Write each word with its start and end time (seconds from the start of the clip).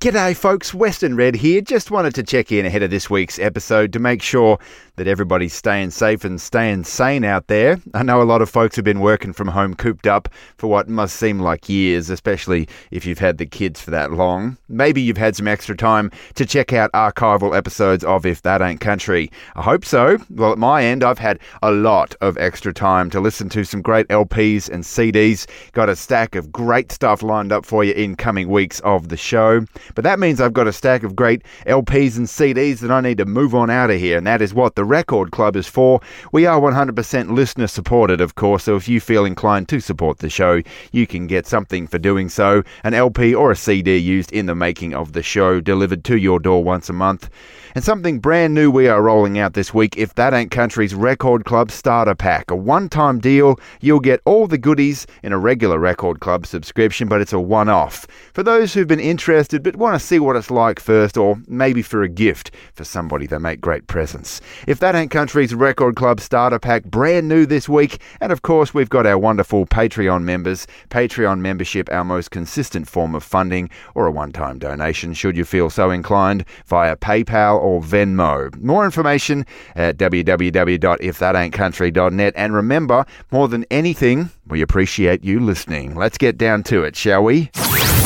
G'day, 0.00 0.36
folks. 0.36 0.72
Western 0.72 1.16
Red 1.16 1.34
here. 1.34 1.60
Just 1.60 1.90
wanted 1.90 2.14
to 2.14 2.22
check 2.22 2.52
in 2.52 2.64
ahead 2.64 2.84
of 2.84 2.90
this 2.90 3.10
week's 3.10 3.36
episode 3.40 3.92
to 3.92 3.98
make 3.98 4.22
sure 4.22 4.56
that 4.98 5.08
everybody's 5.08 5.54
staying 5.54 5.90
safe 5.90 6.24
and 6.24 6.40
staying 6.40 6.84
sane 6.84 7.24
out 7.24 7.46
there. 7.46 7.78
I 7.94 8.02
know 8.02 8.20
a 8.20 8.24
lot 8.24 8.42
of 8.42 8.50
folks 8.50 8.76
have 8.76 8.84
been 8.84 9.00
working 9.00 9.32
from 9.32 9.48
home 9.48 9.74
cooped 9.74 10.06
up 10.06 10.28
for 10.56 10.68
what 10.68 10.88
must 10.88 11.16
seem 11.16 11.40
like 11.40 11.68
years, 11.68 12.10
especially 12.10 12.68
if 12.90 13.06
you've 13.06 13.18
had 13.18 13.38
the 13.38 13.46
kids 13.46 13.80
for 13.80 13.90
that 13.92 14.12
long. 14.12 14.56
Maybe 14.68 15.00
you've 15.00 15.16
had 15.16 15.36
some 15.36 15.48
extra 15.48 15.76
time 15.76 16.10
to 16.34 16.44
check 16.44 16.72
out 16.72 16.92
archival 16.92 17.56
episodes 17.56 18.04
of 18.04 18.26
If 18.26 18.42
That 18.42 18.60
Ain't 18.60 18.80
Country. 18.80 19.30
I 19.56 19.62
hope 19.62 19.84
so. 19.84 20.18
Well, 20.30 20.52
at 20.52 20.58
my 20.58 20.84
end, 20.84 21.02
I've 21.02 21.18
had 21.18 21.38
a 21.62 21.70
lot 21.70 22.14
of 22.20 22.36
extra 22.38 22.72
time 22.72 23.10
to 23.10 23.20
listen 23.20 23.48
to 23.50 23.64
some 23.64 23.82
great 23.82 24.08
LPs 24.08 24.68
and 24.68 24.84
CDs. 24.84 25.46
Got 25.72 25.88
a 25.88 25.96
stack 25.96 26.34
of 26.34 26.52
great 26.52 26.92
stuff 26.92 27.22
lined 27.22 27.52
up 27.52 27.64
for 27.64 27.84
you 27.84 27.92
in 27.92 28.16
coming 28.16 28.48
weeks 28.48 28.80
of 28.80 29.08
the 29.08 29.16
show. 29.16 29.64
But 29.94 30.04
that 30.04 30.18
means 30.18 30.40
I've 30.40 30.52
got 30.52 30.66
a 30.66 30.72
stack 30.72 31.02
of 31.02 31.16
great 31.16 31.42
LPs 31.66 32.16
and 32.16 32.26
CDs 32.26 32.80
that 32.80 32.90
I 32.90 33.00
need 33.00 33.18
to 33.18 33.24
move 33.24 33.54
on 33.54 33.70
out 33.70 33.90
of 33.90 34.00
here, 34.00 34.18
and 34.18 34.26
that 34.26 34.42
is 34.42 34.52
what 34.52 34.74
the 34.74 34.84
Record 34.88 35.30
Club 35.30 35.54
is 35.54 35.66
for. 35.66 36.00
We 36.32 36.46
are 36.46 36.58
100% 36.58 37.30
listener 37.30 37.66
supported, 37.66 38.20
of 38.20 38.34
course, 38.34 38.64
so 38.64 38.76
if 38.76 38.88
you 38.88 39.00
feel 39.00 39.24
inclined 39.24 39.68
to 39.68 39.80
support 39.80 40.18
the 40.18 40.30
show, 40.30 40.62
you 40.92 41.06
can 41.06 41.26
get 41.26 41.46
something 41.46 41.86
for 41.86 41.98
doing 41.98 42.28
so 42.28 42.62
an 42.84 42.94
LP 42.94 43.34
or 43.34 43.50
a 43.50 43.56
CD 43.56 43.96
used 43.96 44.32
in 44.32 44.46
the 44.46 44.54
making 44.54 44.94
of 44.94 45.12
the 45.12 45.22
show, 45.22 45.60
delivered 45.60 46.04
to 46.04 46.16
your 46.16 46.40
door 46.40 46.64
once 46.64 46.88
a 46.88 46.94
month. 46.94 47.28
And 47.74 47.84
something 47.84 48.18
brand 48.18 48.54
new 48.54 48.70
we 48.70 48.88
are 48.88 49.02
rolling 49.02 49.38
out 49.38 49.52
this 49.52 49.74
week 49.74 49.96
if 49.98 50.14
that 50.14 50.32
ain't 50.32 50.50
country's 50.50 50.94
Record 50.94 51.44
Club 51.44 51.70
Starter 51.70 52.14
Pack. 52.14 52.50
A 52.50 52.56
one 52.56 52.88
time 52.88 53.18
deal, 53.18 53.60
you'll 53.82 54.00
get 54.00 54.22
all 54.24 54.46
the 54.46 54.56
goodies 54.56 55.06
in 55.22 55.32
a 55.32 55.38
regular 55.38 55.78
Record 55.78 56.20
Club 56.20 56.46
subscription, 56.46 57.08
but 57.08 57.20
it's 57.20 57.32
a 57.32 57.40
one 57.40 57.68
off. 57.68 58.06
For 58.32 58.42
those 58.42 58.72
who've 58.72 58.88
been 58.88 58.98
interested 58.98 59.62
but 59.62 59.76
want 59.76 60.00
to 60.00 60.06
see 60.06 60.18
what 60.18 60.36
it's 60.36 60.50
like 60.50 60.80
first, 60.80 61.18
or 61.18 61.36
maybe 61.46 61.82
for 61.82 62.02
a 62.02 62.08
gift 62.08 62.50
for 62.72 62.84
somebody 62.84 63.26
they 63.26 63.38
make 63.38 63.60
great 63.60 63.86
presents. 63.86 64.40
If 64.66 64.80
that 64.80 64.94
ain't 64.94 65.10
country's 65.10 65.54
Record 65.54 65.96
Club 65.96 66.20
Starter 66.20 66.58
Pack, 66.58 66.84
brand 66.84 67.28
new 67.28 67.44
this 67.44 67.68
week, 67.68 68.00
and 68.20 68.32
of 68.32 68.42
course, 68.42 68.72
we've 68.72 68.88
got 68.88 69.06
our 69.06 69.18
wonderful 69.18 69.66
Patreon 69.66 70.22
members. 70.22 70.66
Patreon 70.88 71.40
membership, 71.40 71.88
our 71.92 72.04
most 72.04 72.30
consistent 72.30 72.88
form 72.88 73.14
of 73.14 73.22
funding, 73.22 73.68
or 73.94 74.06
a 74.06 74.10
one 74.10 74.32
time 74.32 74.58
donation, 74.58 75.12
should 75.12 75.36
you 75.36 75.44
feel 75.44 75.68
so 75.68 75.90
inclined, 75.90 76.46
via 76.66 76.96
PayPal 76.96 77.57
or 77.58 77.80
Venmo. 77.80 78.54
More 78.62 78.84
information 78.84 79.46
at 79.74 79.96
www.ifthataintcountry.net. 79.96 82.32
And 82.36 82.54
remember, 82.54 83.04
more 83.30 83.48
than 83.48 83.64
anything, 83.70 84.30
we 84.46 84.60
appreciate 84.62 85.24
you 85.24 85.40
listening. 85.40 85.94
Let's 85.94 86.18
get 86.18 86.36
down 86.38 86.62
to 86.64 86.82
it, 86.84 86.96
shall 86.96 87.24
we? 87.24 87.50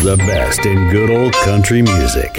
The 0.03 0.17
best 0.17 0.67
in 0.67 0.91
good 0.91 1.11
old 1.11 1.33
country 1.35 1.83
music. 1.83 2.33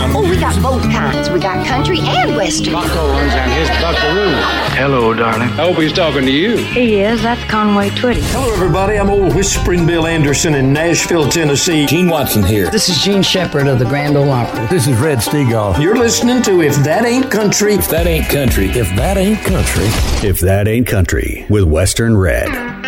You 0.00 0.12
don't 0.12 0.24
like 0.24 0.30
play 0.30 0.30
my 0.30 0.30
kind 0.30 0.30
Oh, 0.30 0.30
we 0.30 0.40
got 0.40 0.62
both 0.62 0.82
kinds. 0.82 1.30
We 1.30 1.40
got 1.40 1.66
country 1.66 1.98
and 2.00 2.36
western. 2.36 2.72
Buck 2.72 2.96
Owens 2.96 3.32
down 3.32 3.50
his 3.50 3.68
buckaroo. 3.80 4.34
Hello, 4.76 5.14
darling. 5.14 5.48
I 5.50 5.66
hope 5.66 5.76
he's 5.76 5.92
talking 5.92 6.22
to 6.22 6.30
you. 6.30 6.56
He 6.56 7.00
is. 7.00 7.22
That's 7.22 7.42
Conway 7.50 7.90
Twitty. 7.90 8.22
Hello, 8.32 8.52
everybody. 8.52 8.96
I'm 8.96 9.10
old 9.10 9.34
Whispering 9.34 9.86
Bill 9.86 10.06
Anderson 10.06 10.54
in 10.54 10.72
Nashville, 10.72 11.28
Tennessee. 11.28 11.86
Gene 11.86 12.08
Watson 12.08 12.42
here. 12.42 12.70
This 12.70 12.88
is 12.88 13.02
Jean 13.02 13.22
Shepard 13.22 13.66
of 13.66 13.78
the 13.78 13.84
Grand 13.84 14.16
Ole 14.16 14.30
Opry. 14.30 14.66
This 14.66 14.86
is 14.86 14.96
Red 14.98 15.18
Steagall. 15.18 15.78
You're 15.80 15.98
listening 15.98 16.42
to 16.42 16.62
If 16.62 16.76
That 16.76 17.04
Ain't 17.04 17.30
Country. 17.30 17.74
If 17.74 17.88
that 17.88 18.06
ain't 18.06 18.28
country, 18.28 18.66
if 18.70 18.88
that 18.96 19.16
ain't 19.16 19.40
country, 19.42 19.86
if 20.28 20.40
that 20.40 20.68
ain't 20.68 20.86
country, 20.86 21.46
with 21.48 21.64
Western 21.64 22.16
Red. 22.16 22.79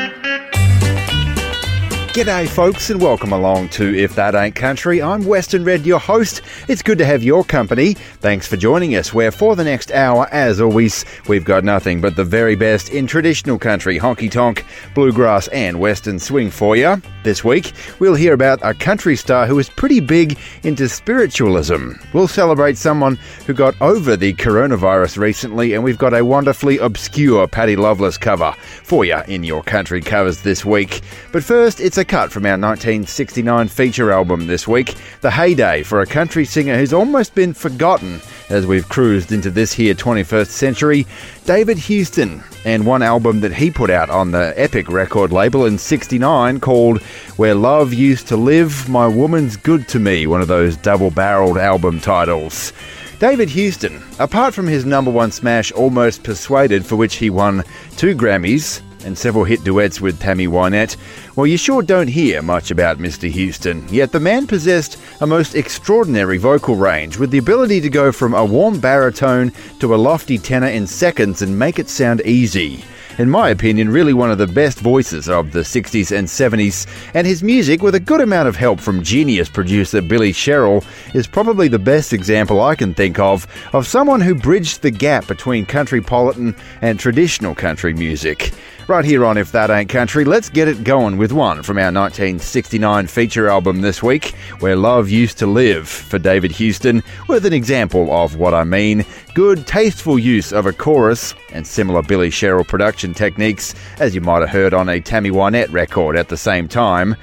G'day, 2.12 2.46
folks, 2.46 2.90
and 2.90 3.00
welcome 3.00 3.32
along 3.32 3.70
to 3.70 3.96
If 3.96 4.14
That 4.16 4.34
Ain't 4.34 4.54
Country. 4.54 5.00
I'm 5.00 5.24
Western 5.24 5.64
Red, 5.64 5.86
your 5.86 5.98
host. 5.98 6.42
It's 6.68 6.82
good 6.82 6.98
to 6.98 7.06
have 7.06 7.22
your 7.22 7.42
company. 7.42 7.94
Thanks 7.94 8.46
for 8.46 8.58
joining 8.58 8.96
us, 8.96 9.14
where 9.14 9.30
for 9.30 9.56
the 9.56 9.64
next 9.64 9.90
hour, 9.92 10.28
as 10.30 10.60
always, 10.60 11.06
we've 11.26 11.46
got 11.46 11.64
nothing 11.64 12.02
but 12.02 12.14
the 12.14 12.22
very 12.22 12.54
best 12.54 12.90
in 12.90 13.06
traditional 13.06 13.58
country, 13.58 13.98
honky 13.98 14.30
tonk, 14.30 14.66
bluegrass, 14.94 15.48
and 15.48 15.80
western 15.80 16.18
swing 16.18 16.50
for 16.50 16.76
you. 16.76 17.00
This 17.24 17.44
week, 17.44 17.72
we'll 17.98 18.14
hear 18.14 18.34
about 18.34 18.58
a 18.62 18.74
country 18.74 19.16
star 19.16 19.46
who 19.46 19.58
is 19.58 19.70
pretty 19.70 20.00
big 20.00 20.38
into 20.64 20.90
spiritualism. 20.90 21.92
We'll 22.12 22.28
celebrate 22.28 22.76
someone 22.76 23.16
who 23.46 23.54
got 23.54 23.80
over 23.80 24.16
the 24.16 24.34
coronavirus 24.34 25.16
recently, 25.16 25.72
and 25.72 25.82
we've 25.82 25.96
got 25.96 26.12
a 26.12 26.26
wonderfully 26.26 26.76
obscure 26.76 27.48
Patty 27.48 27.76
Loveless 27.76 28.18
cover 28.18 28.52
for 28.82 29.06
you 29.06 29.22
in 29.28 29.44
your 29.44 29.62
country 29.62 30.02
covers 30.02 30.42
this 30.42 30.62
week. 30.62 31.00
But 31.32 31.42
first, 31.42 31.80
it's 31.80 31.96
a 31.96 32.01
cut 32.04 32.32
from 32.32 32.46
our 32.46 32.52
1969 32.52 33.68
feature 33.68 34.10
album 34.10 34.46
this 34.46 34.66
week, 34.66 34.94
the 35.20 35.30
heyday 35.30 35.82
for 35.82 36.00
a 36.00 36.06
country 36.06 36.44
singer 36.44 36.76
who's 36.76 36.92
almost 36.92 37.34
been 37.34 37.52
forgotten 37.52 38.20
as 38.50 38.66
we've 38.66 38.88
cruised 38.88 39.32
into 39.32 39.50
this 39.50 39.72
here 39.72 39.94
21st 39.94 40.48
century, 40.48 41.06
David 41.44 41.78
Houston, 41.78 42.42
and 42.64 42.86
one 42.86 43.02
album 43.02 43.40
that 43.40 43.52
he 43.52 43.70
put 43.70 43.90
out 43.90 44.10
on 44.10 44.30
the 44.30 44.52
Epic 44.56 44.88
record 44.88 45.32
label 45.32 45.66
in 45.66 45.78
69 45.78 46.60
called 46.60 47.02
Where 47.36 47.54
Love 47.54 47.92
Used 47.92 48.28
to 48.28 48.36
Live, 48.36 48.88
My 48.88 49.06
Woman's 49.06 49.56
Good 49.56 49.88
to 49.88 49.98
Me, 49.98 50.26
one 50.26 50.40
of 50.40 50.48
those 50.48 50.76
double 50.76 51.10
barreled 51.10 51.58
album 51.58 52.00
titles. 52.00 52.72
David 53.18 53.48
Houston, 53.50 54.02
apart 54.18 54.52
from 54.52 54.66
his 54.66 54.84
number 54.84 55.10
one 55.10 55.30
smash 55.30 55.70
Almost 55.72 56.24
Persuaded, 56.24 56.84
for 56.84 56.96
which 56.96 57.16
he 57.16 57.30
won 57.30 57.62
two 57.96 58.14
Grammys 58.14 58.82
and 59.04 59.16
several 59.16 59.44
hit 59.44 59.64
duets 59.64 60.00
with 60.00 60.20
Tammy 60.20 60.46
Wynette, 60.46 60.96
well, 61.36 61.46
you 61.46 61.56
sure 61.56 61.82
don't 61.82 62.08
hear 62.08 62.42
much 62.42 62.70
about 62.70 62.98
Mr. 62.98 63.28
Houston. 63.30 63.86
Yet 63.88 64.12
the 64.12 64.20
man 64.20 64.46
possessed 64.46 64.98
a 65.20 65.26
most 65.26 65.54
extraordinary 65.54 66.38
vocal 66.38 66.76
range, 66.76 67.18
with 67.18 67.30
the 67.30 67.38
ability 67.38 67.80
to 67.80 67.90
go 67.90 68.12
from 68.12 68.34
a 68.34 68.44
warm 68.44 68.80
baritone 68.80 69.52
to 69.80 69.94
a 69.94 69.96
lofty 69.96 70.38
tenor 70.38 70.68
in 70.68 70.86
seconds 70.86 71.42
and 71.42 71.58
make 71.58 71.78
it 71.78 71.88
sound 71.88 72.20
easy 72.24 72.84
in 73.18 73.28
my 73.28 73.50
opinion, 73.50 73.88
really 73.88 74.12
one 74.12 74.30
of 74.30 74.38
the 74.38 74.46
best 74.46 74.80
voices 74.80 75.28
of 75.28 75.52
the 75.52 75.60
60s 75.60 76.16
and 76.16 76.26
70s, 76.26 76.86
and 77.14 77.26
his 77.26 77.42
music, 77.42 77.82
with 77.82 77.94
a 77.94 78.00
good 78.00 78.20
amount 78.20 78.48
of 78.48 78.56
help 78.56 78.80
from 78.80 79.02
genius 79.02 79.48
producer 79.48 80.00
Billy 80.00 80.32
Sherrill, 80.32 80.84
is 81.14 81.26
probably 81.26 81.68
the 81.68 81.78
best 81.78 82.12
example 82.12 82.60
I 82.60 82.74
can 82.74 82.94
think 82.94 83.18
of 83.18 83.46
of 83.72 83.86
someone 83.86 84.20
who 84.20 84.34
bridged 84.34 84.82
the 84.82 84.90
gap 84.90 85.26
between 85.26 85.66
countrypolitan 85.66 86.58
and 86.80 86.98
traditional 86.98 87.54
country 87.54 87.94
music. 87.94 88.52
Right 88.88 89.04
here 89.04 89.24
on 89.24 89.38
If 89.38 89.52
That 89.52 89.70
Ain't 89.70 89.88
Country, 89.88 90.24
let's 90.24 90.48
get 90.48 90.68
it 90.68 90.82
going 90.82 91.16
with 91.16 91.32
one 91.32 91.62
from 91.62 91.78
our 91.78 91.92
1969 91.92 93.06
feature 93.06 93.48
album 93.48 93.80
this 93.80 94.02
week, 94.02 94.34
Where 94.58 94.76
Love 94.76 95.08
Used 95.08 95.38
to 95.38 95.46
Live, 95.46 95.88
for 95.88 96.18
David 96.18 96.50
Houston, 96.52 97.02
with 97.28 97.46
an 97.46 97.52
example 97.52 98.12
of 98.12 98.36
what 98.36 98.54
I 98.54 98.64
mean. 98.64 99.04
Good, 99.34 99.66
tasteful 99.66 100.18
use 100.18 100.52
of 100.52 100.66
a 100.66 100.72
chorus 100.72 101.34
and 101.52 101.66
similar 101.66 102.02
Billy 102.02 102.28
Sherrill 102.28 102.64
production 102.64 103.01
techniques, 103.12 103.74
as 103.98 104.14
you 104.14 104.20
might 104.20 104.40
have 104.40 104.50
heard 104.50 104.72
on 104.72 104.88
a 104.88 105.00
Tammy 105.00 105.30
Wynette 105.30 105.72
record 105.72 106.16
at 106.16 106.28
the 106.28 106.36
same 106.36 106.68
time. 106.68 107.16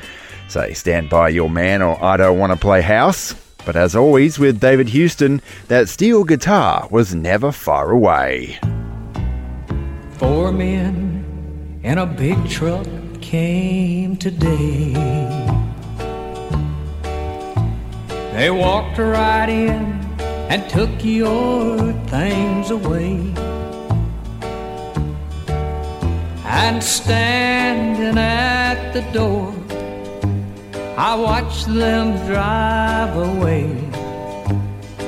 Say, 0.50 0.73
Stand 0.73 1.09
By 1.09 1.29
Your 1.29 1.50
Man 1.50 1.81
or 1.81 2.03
I 2.03 2.17
Don't 2.17 2.38
Want 2.38 2.51
to 2.51 2.59
Play 2.59 2.81
House. 2.81 3.34
But 3.66 3.75
as 3.75 3.95
always 3.95 4.40
with 4.40 4.59
David 4.59 4.90
Houston, 4.90 5.41
that 5.67 5.88
steel 5.90 6.23
guitar 6.23 6.88
was 6.91 7.13
never 7.16 7.51
far 7.51 7.91
away. 7.91 8.59
Four 10.17 10.51
men 10.51 11.79
in 11.84 11.97
a 11.97 12.06
big 12.06 12.50
truck 12.50 12.88
came 13.22 14.17
today. 14.17 14.94
They 18.34 18.50
walked 18.50 18.97
right 18.97 19.50
in 19.50 20.00
and 20.50 20.67
took 20.69 20.90
your 21.03 21.94
things 22.07 22.72
away. 22.72 23.34
And 26.51 26.83
standing 26.83 28.17
at 28.17 28.91
the 28.91 29.01
door, 29.13 29.53
I 30.97 31.15
watched 31.15 31.67
them 31.67 32.17
drive 32.25 33.15
away. 33.15 33.67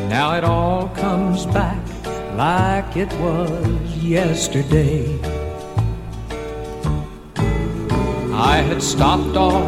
Now 0.08 0.36
it 0.38 0.44
all 0.44 0.90
comes 0.90 1.48
back 1.48 1.84
like 2.36 2.96
it 2.96 3.12
was 3.20 3.98
yesterday. 3.98 5.20
I 8.34 8.58
had 8.58 8.84
stopped 8.84 9.36
off 9.36 9.68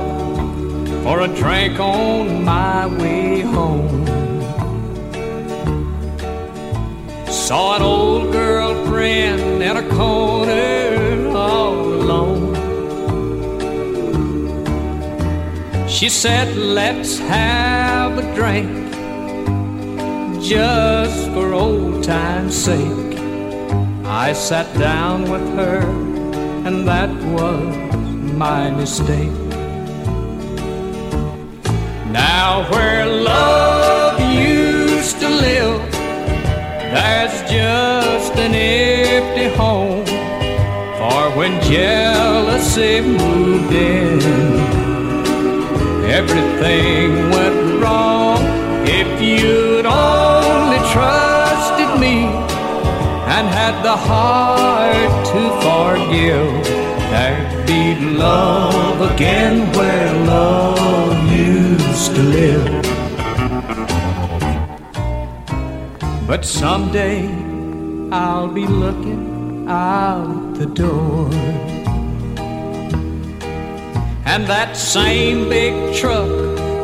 for 1.04 1.22
a 1.22 1.28
drink 1.28 1.80
on 1.80 2.46
my 2.46 2.86
way 2.86 3.42
home. 3.42 4.06
Saw 7.28 7.76
an 7.78 7.82
old 7.82 8.32
girlfriend 8.32 9.64
in 9.64 9.78
a 9.78 9.90
corner 9.90 11.03
She 15.94 16.10
said, 16.10 16.58
Let's 16.58 17.20
have 17.20 18.18
a 18.18 18.24
drink 18.34 18.92
just 20.42 21.30
for 21.34 21.54
old 21.54 22.04
time's 22.04 22.56
sake. 22.56 23.20
I 24.04 24.34
sat 24.34 24.68
down 24.80 25.30
with 25.30 25.48
her, 25.56 25.82
and 26.66 26.88
that 26.88 27.12
was 27.38 27.76
my 28.34 28.72
mistake. 28.72 29.38
Now 32.10 32.68
where 32.72 33.06
love 33.06 34.20
used 34.34 35.20
to 35.20 35.30
live, 35.30 35.92
there's 35.92 37.38
just 37.52 38.34
an 38.40 38.56
empty 38.56 39.56
home. 39.56 40.06
For 40.98 41.38
when 41.38 41.62
jealousy 41.62 43.02
moved 43.02 43.72
in, 43.72 44.63
everything 46.20 47.10
went 47.32 47.82
wrong. 47.82 48.38
If 48.86 49.10
you'd 49.20 49.88
only 49.88 50.82
trusted 50.94 51.92
me 52.00 52.18
and 53.36 53.46
had 53.60 53.76
the 53.90 53.98
heart 54.10 55.12
to 55.32 55.42
forgive, 55.66 56.52
there'd 57.12 57.66
be 57.66 57.84
love 58.26 58.98
again 59.12 59.56
where 59.76 60.14
love 60.34 61.18
used 61.32 62.12
to 62.16 62.24
live. 62.40 62.84
But 66.28 66.46
someday 66.46 67.28
I'll 68.12 68.54
be 68.62 68.68
looking 68.68 69.68
out 69.68 70.54
the 70.60 70.68
door. 70.68 71.73
And 74.34 74.48
that 74.48 74.76
same 74.76 75.48
big 75.48 75.96
truck 75.96 76.28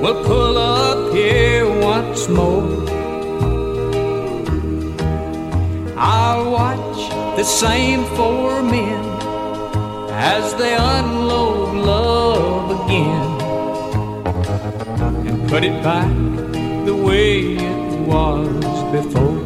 will 0.04 0.24
pull 0.24 0.56
up 0.56 1.12
here 1.12 1.68
once 1.82 2.30
more. 2.30 2.70
I'll 5.98 6.52
watch 6.52 7.00
the 7.38 7.44
same 7.44 8.06
four 8.16 8.62
men 8.62 9.04
as 10.12 10.54
they 10.62 10.76
unload 10.76 11.76
love 11.76 12.86
again 12.86 13.30
and 15.28 15.50
put 15.50 15.64
it 15.64 15.82
back 15.82 16.14
the 16.86 16.96
way 16.96 17.56
it 17.56 18.00
was 18.08 18.48
before. 18.94 19.42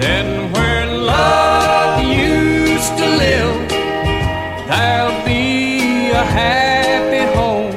Then 0.00 0.52
where 0.52 0.84
love 0.98 2.02
used 2.02 2.96
to 2.98 3.06
live, 3.22 3.71
there'll 4.72 5.24
be 5.24 6.10
a 6.10 6.24
happy 6.24 7.24
home 7.38 7.74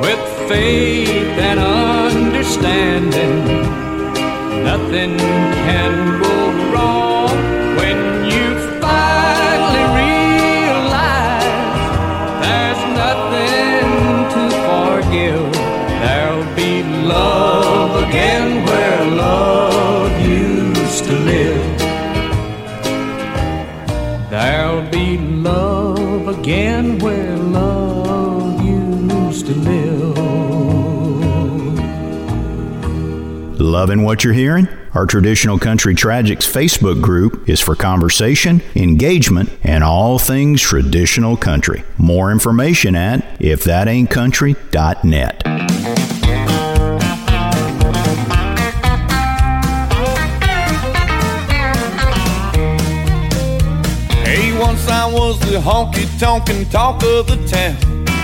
with 0.00 0.22
faith 0.48 1.38
and 1.48 1.60
understanding. 1.60 3.44
Nothing 4.64 5.18
can 5.66 6.23
Loving 33.74 34.04
what 34.04 34.22
you're 34.22 34.32
hearing? 34.32 34.68
Our 34.92 35.04
Traditional 35.04 35.58
Country 35.58 35.96
Tragics 35.96 36.48
Facebook 36.48 37.02
group 37.02 37.48
is 37.48 37.58
for 37.58 37.74
conversation, 37.74 38.62
engagement, 38.76 39.50
and 39.64 39.82
all 39.82 40.20
things 40.20 40.60
traditional 40.60 41.36
country. 41.36 41.82
More 41.98 42.30
information 42.30 42.94
at 42.94 43.40
ifthataintcountry.net. 43.40 45.42
Hey, 54.24 54.56
once 54.56 54.86
I 54.86 55.12
was 55.12 55.40
the 55.40 55.58
honky 55.58 56.06
tonkin' 56.20 56.66
talk 56.66 57.02
of 57.02 57.26
the 57.26 57.44
town, 57.48 57.74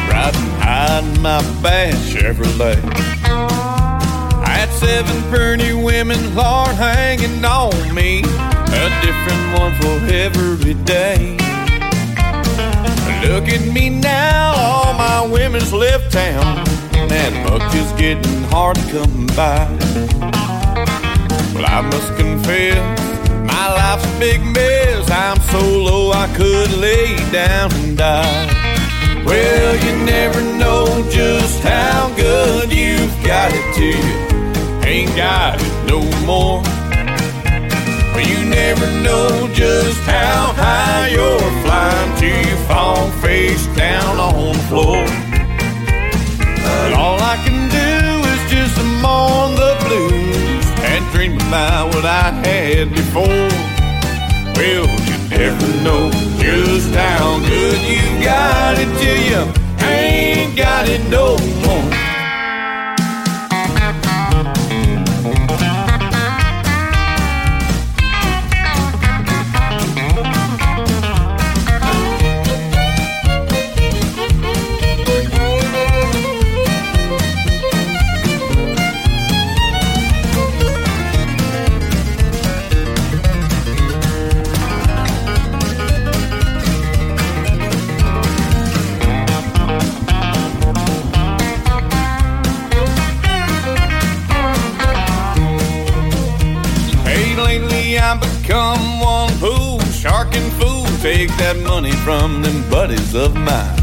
riding 0.08 0.40
high 0.60 1.00
in 1.00 1.20
my 1.20 1.42
bad 1.60 1.94
Chevrolet. 1.94 3.19
Seven 4.80 5.22
pretty 5.30 5.74
women, 5.74 6.34
Lord, 6.34 6.74
hanging 6.74 7.44
on 7.44 7.94
me, 7.94 8.20
a 8.20 8.88
different 9.04 9.60
one 9.60 9.74
for 9.78 9.96
every 10.10 10.72
day. 10.84 11.36
Look 13.28 13.46
at 13.50 13.60
me 13.74 13.90
now, 13.90 14.54
all 14.56 14.94
my 14.94 15.26
women's 15.26 15.74
left 15.74 16.10
town, 16.10 16.64
that 17.10 17.46
buck 17.46 17.74
is 17.74 17.92
getting 18.00 18.42
hard 18.44 18.76
to 18.76 18.82
come 18.90 19.26
by. 19.36 19.68
Well, 21.52 21.66
I 21.66 21.82
must 21.82 22.16
confess, 22.16 22.80
my 23.52 23.66
life's 23.74 24.06
a 24.06 24.18
big 24.18 24.40
mess. 24.40 25.10
I'm 25.10 25.38
so 25.52 25.60
low 25.60 26.12
I 26.12 26.26
could 26.34 26.72
lay 26.78 27.16
down 27.30 27.70
and 27.74 27.98
die. 27.98 29.24
Well, 29.26 29.76
you 29.84 30.06
never 30.06 30.40
know 30.40 31.06
just 31.10 31.60
how 31.60 32.10
good 32.16 32.72
you've 32.72 33.22
got 33.22 33.52
it 33.52 33.74
to 33.74 33.86
you. 33.86 34.29
Ain't 34.90 35.14
got 35.14 35.54
it 35.62 35.86
no 35.86 36.00
more. 36.26 36.60
Well, 38.12 38.26
you 38.26 38.44
never 38.50 38.86
know 39.04 39.48
just 39.54 40.00
how 40.00 40.52
high 40.56 41.10
you're 41.14 41.38
flying 41.62 42.10
till 42.18 42.50
you 42.50 42.56
fall 42.66 43.08
face 43.22 43.66
down 43.76 44.18
on 44.18 44.52
the 44.52 44.58
floor. 44.66 45.04
But 46.64 46.92
all 46.98 47.20
I 47.22 47.36
can 47.46 47.70
do 47.70 47.92
is 48.32 48.42
just 48.50 48.76
mourn 49.00 49.54
the 49.54 49.78
blues 49.86 50.66
and 50.82 51.06
dream 51.12 51.36
about 51.36 51.94
what 51.94 52.04
I 52.04 52.32
had 52.42 52.90
before. 52.90 53.46
Well, 54.58 54.90
you 55.06 55.16
never 55.30 55.68
know 55.86 56.10
just 56.42 56.92
how 56.96 57.38
good 57.38 57.80
you 57.86 58.24
got 58.24 58.74
it 58.76 58.90
till 58.98 59.20
you 59.30 59.86
ain't 59.86 60.56
got 60.56 60.88
it 60.88 61.08
no 61.08 61.38
more. 61.64 61.99
Take 101.00 101.34
that 101.38 101.56
money 101.64 101.92
from 102.04 102.42
them 102.42 102.68
buddies 102.68 103.14
of 103.14 103.34
mine. 103.34 103.80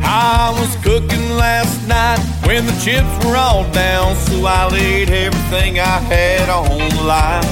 I 0.00 0.54
was 0.54 0.70
cooking 0.76 1.30
last 1.34 1.74
night 1.88 2.22
when 2.46 2.66
the 2.66 2.72
chips 2.78 3.10
were 3.26 3.34
all 3.34 3.68
down, 3.72 4.14
so 4.14 4.46
I 4.46 4.68
laid 4.70 5.10
everything 5.10 5.80
I 5.80 5.98
had 5.98 6.48
on 6.48 6.78
the 6.78 7.02
line. 7.02 7.42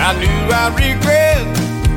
I 0.00 0.16
knew 0.16 0.40
I'd 0.48 0.72
regret 0.72 1.44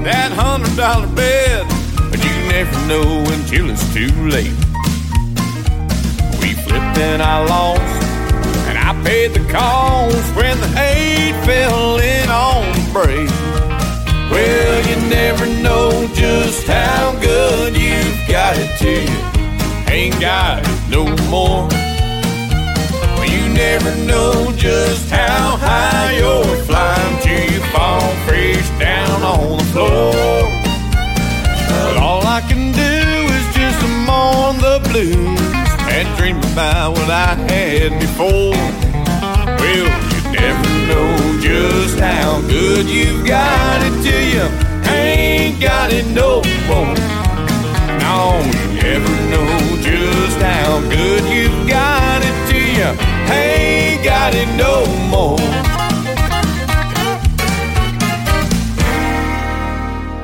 that 0.03 0.33
hundred 0.35 0.75
dollar 0.75 1.07
bet, 1.15 1.63
but 2.11 2.19
you 2.19 2.35
never 2.51 2.75
know 2.91 3.23
until 3.31 3.69
it's 3.69 3.87
too 3.93 4.11
late. 4.27 4.51
We 6.43 6.59
flipped 6.59 6.99
and 6.99 7.21
I 7.21 7.39
lost, 7.47 8.03
and 8.67 8.77
I 8.77 8.91
paid 9.05 9.31
the 9.33 9.47
cost 9.49 10.35
when 10.35 10.59
the 10.59 10.67
hate 10.75 11.39
fell 11.45 11.99
in 11.99 12.29
on 12.29 12.67
the 12.75 12.89
break. 12.91 13.48
Well, 14.31 14.87
you 14.87 14.95
never 15.09 15.45
know 15.63 16.07
just 16.13 16.67
how 16.67 17.17
good 17.19 17.75
you've 17.75 18.27
got 18.27 18.55
it 18.57 18.77
to 18.79 18.91
you. 19.11 19.19
Ain't 19.91 20.19
got 20.19 20.61
it 20.63 20.89
no 20.89 21.03
more. 21.29 21.67
Well, 23.15 23.25
you 23.25 23.49
never 23.53 23.95
know 24.05 24.51
just 24.55 25.09
how 25.09 25.57
high 25.57 26.17
you're 26.17 26.57
flying 26.65 27.19
till 27.21 27.51
you 27.51 27.61
fall 27.73 28.01
face 28.27 28.69
down 28.77 29.23
on 29.23 29.57
the 29.57 29.63
floor. 29.73 30.13
But 31.69 31.97
all 31.97 32.25
I 32.25 32.41
can 32.41 32.71
do 32.71 33.33
is 33.37 33.45
just 33.55 33.81
mourn 34.05 34.57
the 34.57 34.79
blues 34.89 35.69
and 35.89 36.07
dream 36.17 36.37
about 36.53 36.91
what 36.91 37.09
I 37.09 37.33
had 37.49 37.99
before. 37.99 38.53
Well, 39.59 40.08
never 40.41 40.69
know 40.87 41.39
just 41.41 41.99
how 41.99 42.41
good 42.41 42.87
you've 42.87 43.25
got 43.25 43.81
it 43.83 43.95
till 44.03 44.23
you 44.33 44.45
ain't 44.89 45.61
got 45.61 45.91
it 45.91 46.05
no 46.07 46.41
more. 46.67 46.95
No, 48.03 48.39
you 48.73 48.79
ever 48.95 49.15
know 49.31 49.51
just 49.81 50.41
how 50.41 50.79
good 50.89 51.23
you've 51.33 51.67
got 51.67 52.21
it 52.23 52.37
to 52.51 52.57
you. 52.77 52.89
Ain't 53.33 54.03
got 54.03 54.33
it 54.33 54.49
no 54.55 54.85
more. 55.09 55.68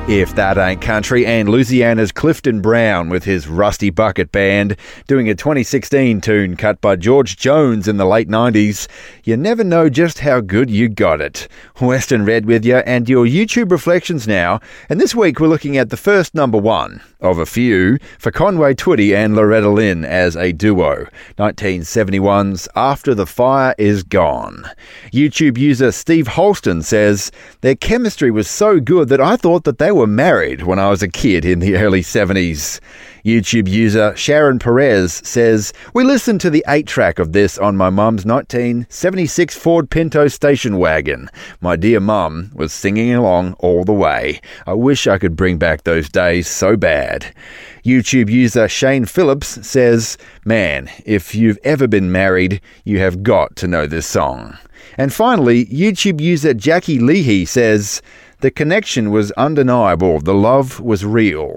If 0.08 0.36
That 0.36 0.56
Ain't 0.56 0.80
Country, 0.80 1.26
and 1.26 1.48
Louisiana's 1.48 2.12
Clifton 2.12 2.60
Brown 2.60 3.08
with 3.08 3.24
his 3.24 3.48
Rusty 3.48 3.90
Bucket 3.90 4.30
Band 4.30 4.76
doing 5.08 5.28
a 5.28 5.34
2016 5.34 6.20
tune 6.20 6.56
cut 6.56 6.80
by 6.80 6.94
George 6.94 7.36
Jones 7.36 7.88
in 7.88 7.96
the 7.96 8.04
late 8.04 8.28
90s. 8.28 8.86
You 9.24 9.36
never 9.36 9.64
know 9.64 9.88
just 9.88 10.20
how 10.20 10.40
good 10.40 10.70
you 10.70 10.88
got 10.88 11.20
it. 11.20 11.48
Western 11.80 12.24
Red 12.24 12.46
with 12.46 12.64
you, 12.64 12.76
and 12.76 13.08
your 13.08 13.26
YouTube 13.26 13.72
reflections 13.72 14.28
now. 14.28 14.60
And 14.88 15.00
this 15.00 15.12
week 15.12 15.40
we're 15.40 15.48
looking 15.48 15.76
at 15.76 15.90
the 15.90 15.96
first 15.96 16.36
number 16.36 16.56
one 16.56 17.02
of 17.20 17.38
a 17.38 17.46
few 17.46 17.98
for 18.18 18.30
Conway 18.30 18.74
Twitty 18.74 19.12
and 19.12 19.34
Loretta 19.34 19.68
Lynn 19.68 20.04
as 20.04 20.36
a 20.36 20.52
duo. 20.52 21.08
1971's 21.38 22.68
After 22.76 23.12
the 23.12 23.26
Fire 23.26 23.74
Is 23.76 24.04
Gone. 24.04 24.70
YouTube 25.12 25.58
user 25.58 25.90
Steve 25.90 26.28
Holston 26.28 26.82
says, 26.82 27.32
Their 27.62 27.74
chemistry 27.74 28.30
was 28.30 28.48
so 28.48 28.78
good 28.78 29.08
that 29.08 29.20
I 29.20 29.36
thought 29.36 29.64
that 29.64 29.78
they 29.78 29.90
were 29.96 30.06
married 30.06 30.62
when 30.62 30.78
I 30.78 30.90
was 30.90 31.02
a 31.02 31.08
kid 31.08 31.44
in 31.44 31.58
the 31.58 31.76
early 31.76 32.02
70s. 32.02 32.80
YouTube 33.24 33.66
user 33.66 34.14
Sharon 34.14 34.58
Perez 34.58 35.14
says, 35.24 35.72
We 35.94 36.04
listened 36.04 36.40
to 36.42 36.50
the 36.50 36.64
8 36.68 36.86
track 36.86 37.18
of 37.18 37.32
this 37.32 37.58
on 37.58 37.76
my 37.76 37.90
mum's 37.90 38.24
1976 38.24 39.56
Ford 39.56 39.90
Pinto 39.90 40.28
station 40.28 40.78
wagon. 40.78 41.28
My 41.60 41.74
dear 41.74 41.98
mum 41.98 42.52
was 42.54 42.72
singing 42.72 43.14
along 43.14 43.54
all 43.54 43.84
the 43.84 43.92
way. 43.92 44.40
I 44.66 44.74
wish 44.74 45.06
I 45.06 45.18
could 45.18 45.34
bring 45.34 45.58
back 45.58 45.82
those 45.82 46.08
days 46.08 46.46
so 46.46 46.76
bad. 46.76 47.34
YouTube 47.84 48.30
user 48.30 48.68
Shane 48.68 49.06
Phillips 49.06 49.66
says, 49.66 50.18
Man, 50.44 50.88
if 51.04 51.34
you've 51.34 51.58
ever 51.64 51.88
been 51.88 52.12
married, 52.12 52.60
you 52.84 52.98
have 52.98 53.22
got 53.22 53.56
to 53.56 53.66
know 53.66 53.86
this 53.86 54.06
song. 54.06 54.56
And 54.98 55.12
finally, 55.12 55.66
YouTube 55.66 56.20
user 56.20 56.54
Jackie 56.54 56.98
Leahy 56.98 57.44
says, 57.44 58.00
the 58.46 58.50
connection 58.52 59.10
was 59.10 59.32
undeniable, 59.32 60.20
the 60.20 60.32
love 60.32 60.78
was 60.78 61.04
real. 61.04 61.56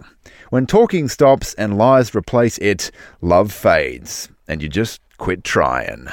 When 0.49 0.65
talking 0.65 1.07
stops 1.07 1.53
and 1.53 1.77
lies 1.77 2.15
replace 2.15 2.57
it, 2.57 2.89
love 3.21 3.51
fades, 3.51 4.27
and 4.47 4.59
you 4.59 4.69
just 4.69 4.99
quit 5.19 5.43
trying. 5.43 6.07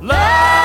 Love 0.00 0.63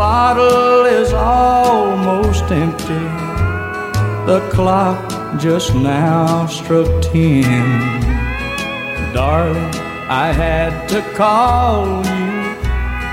bottle 0.00 0.86
is 0.86 1.12
almost 1.12 2.44
empty. 2.50 3.06
The 4.30 4.40
clock 4.50 5.04
just 5.38 5.74
now 5.74 6.46
struck 6.46 6.88
ten. 7.02 7.66
Darling, 9.12 9.74
I 10.24 10.28
had 10.44 10.88
to 10.92 11.02
call 11.20 11.84
you 12.16 12.32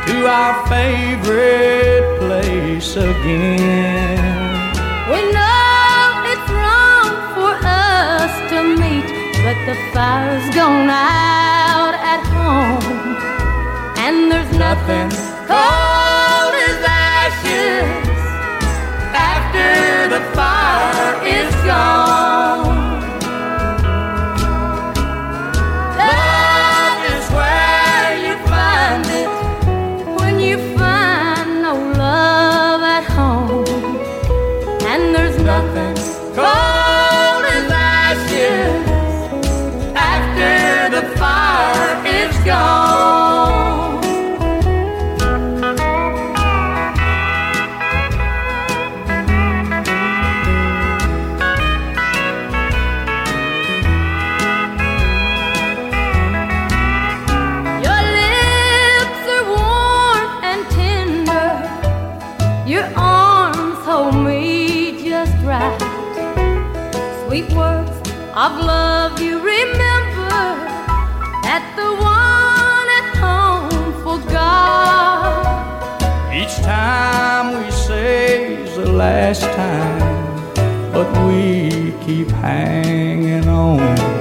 to 0.07 0.15
our 0.39 0.55
favorite 0.75 2.07
place 2.21 2.95
again. 2.95 4.23
We 5.11 5.19
know 5.35 6.05
it's 6.31 6.49
wrong 6.59 7.11
for 7.35 7.53
us 7.67 8.33
to 8.51 8.59
meet, 8.81 9.09
but 9.43 9.57
the 9.69 9.75
fire's 9.91 10.47
gone 10.55 10.89
out 10.89 11.95
at 12.13 12.21
home, 12.37 13.17
and 14.05 14.31
there's 14.31 14.53
nothing 14.67 15.09
cold 15.49 16.26
the 20.09 20.21
fire 20.35 21.25
is 21.25 21.55
gone. 21.65 22.06
Last 78.97 79.41
time, 79.41 79.99
but 80.91 81.07
we 81.27 81.93
keep 82.03 82.29
hanging 82.29 83.47
on. 83.47 84.16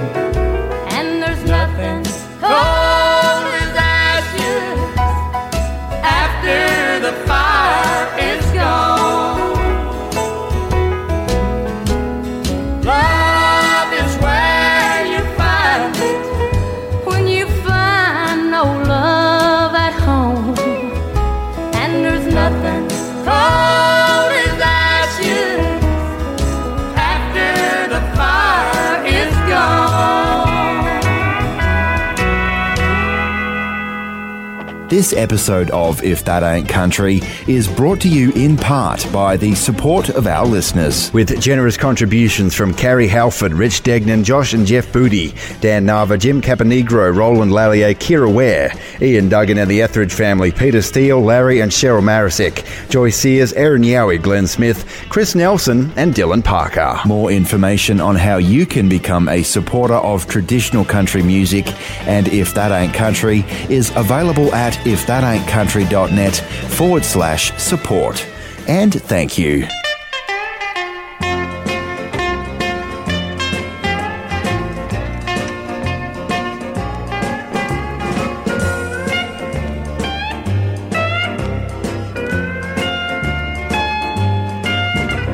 This 34.88 35.12
episode 35.12 35.69
of 35.71 36.05
If 36.05 36.25
That 36.26 36.45
Ain't 36.45 36.69
Country 36.69 37.21
is 37.49 37.66
brought 37.66 38.00
to 38.02 38.09
you 38.09 38.31
in 38.35 38.57
part 38.57 39.05
by 39.12 39.37
the 39.37 39.52
support 39.57 40.11
of 40.11 40.28
our 40.28 40.47
listeners. 40.47 41.12
With 41.12 41.40
generous 41.40 41.76
contributions 41.76 42.55
from 42.55 42.73
Carrie 42.73 43.09
Halford, 43.09 43.52
Rich 43.52 43.83
Degnan, 43.83 44.23
Josh 44.23 44.55
and 44.55 44.64
Jeff 44.64 44.93
Booty, 44.93 45.35
Dan 45.61 45.87
Nava, 45.87 46.16
Jim 46.16 46.40
Caponegro, 46.40 47.12
Roland 47.12 47.50
Lallier, 47.50 47.97
Kira 47.97 48.33
Ware, 48.33 48.73
Ian 49.02 49.28
Duggan 49.28 49.59
and 49.59 49.69
the 49.69 49.83
Etheridge 49.83 50.12
family, 50.12 50.52
Peter 50.52 50.81
Steele, 50.81 51.21
Larry 51.21 51.59
and 51.59 51.73
Cheryl 51.73 52.00
Marisick, 52.00 52.64
Joy 52.88 53.11
Sears, 53.11 53.52
Aaron 53.55 53.83
Yowie, 53.83 54.23
Glenn 54.23 54.47
Smith, 54.47 54.88
Chris 55.09 55.35
Nelson 55.35 55.93
and 55.97 56.14
Dylan 56.14 56.45
Parker. 56.45 57.00
More 57.05 57.33
information 57.33 58.00
on 58.00 58.14
how 58.14 58.37
you 58.37 58.64
can 58.64 58.88
become 58.88 59.28
a 59.28 59.43
supporter 59.43 59.95
of 59.95 60.28
traditional 60.28 60.85
country 60.85 61.25
music 61.25 61.66
and 62.07 62.28
If 62.28 62.55
That 62.55 62.71
Ain't 62.71 62.95
Country 62.95 63.45
is 63.69 63.90
available 63.97 64.55
at 64.55 64.75
ifthataintcountry.net 64.85 66.37
forward 66.73 67.04
slash 67.04 67.52
support. 67.59 68.26
And 68.68 68.92
thank 68.92 69.38
you. 69.38 69.66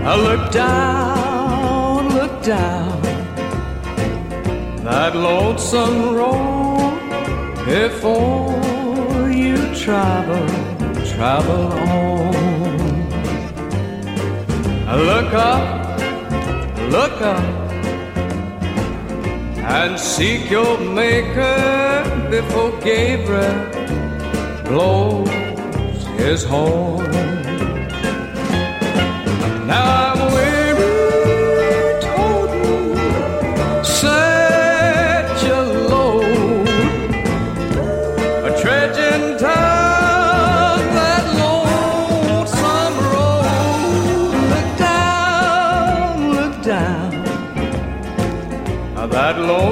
I 0.05 0.17
look 0.17 0.53
down, 0.53 2.09
look 2.11 2.43
down 2.43 3.03
that 4.85 5.15
lonesome 5.15 6.15
road 6.15 6.99
before 7.65 8.62
travel, 9.83 10.47
travel 11.17 11.73
on. 11.73 12.33
Look 15.11 15.33
up, 15.35 15.99
look 16.93 17.21
up, 17.21 17.73
and 19.59 19.99
seek 19.99 20.49
your 20.51 20.79
maker 20.79 22.29
before 22.31 22.71
Gabriel 22.81 23.71
blows 24.65 25.29
his 26.17 26.45
horn. 26.45 27.42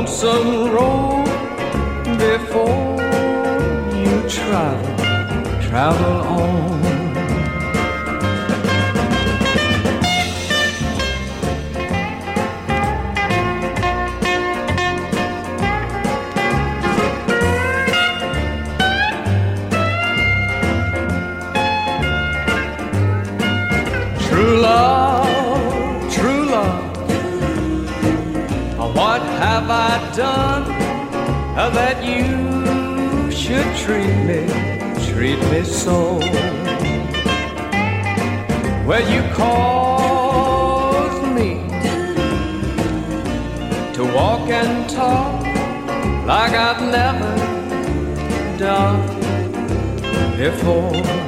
Lonesome 0.01 0.71
road 0.71 1.27
before 2.17 2.97
you 3.95 4.29
travel, 4.31 4.97
travel 5.61 6.23
on. 6.23 6.90
Have 29.71 30.13
I 30.13 30.17
done 30.17 30.65
that 31.75 32.03
you 32.05 33.31
should 33.31 33.77
treat 33.77 34.17
me, 34.27 34.47
treat 35.13 35.39
me 35.51 35.63
so? 35.63 36.19
Well, 38.87 39.05
you 39.15 39.23
caused 39.33 41.23
me 41.35 41.51
to 43.95 44.03
walk 44.13 44.49
and 44.51 44.91
talk 44.91 45.43
like 46.27 46.53
I've 46.53 46.83
never 46.83 47.37
done 48.59 49.01
before. 50.37 51.20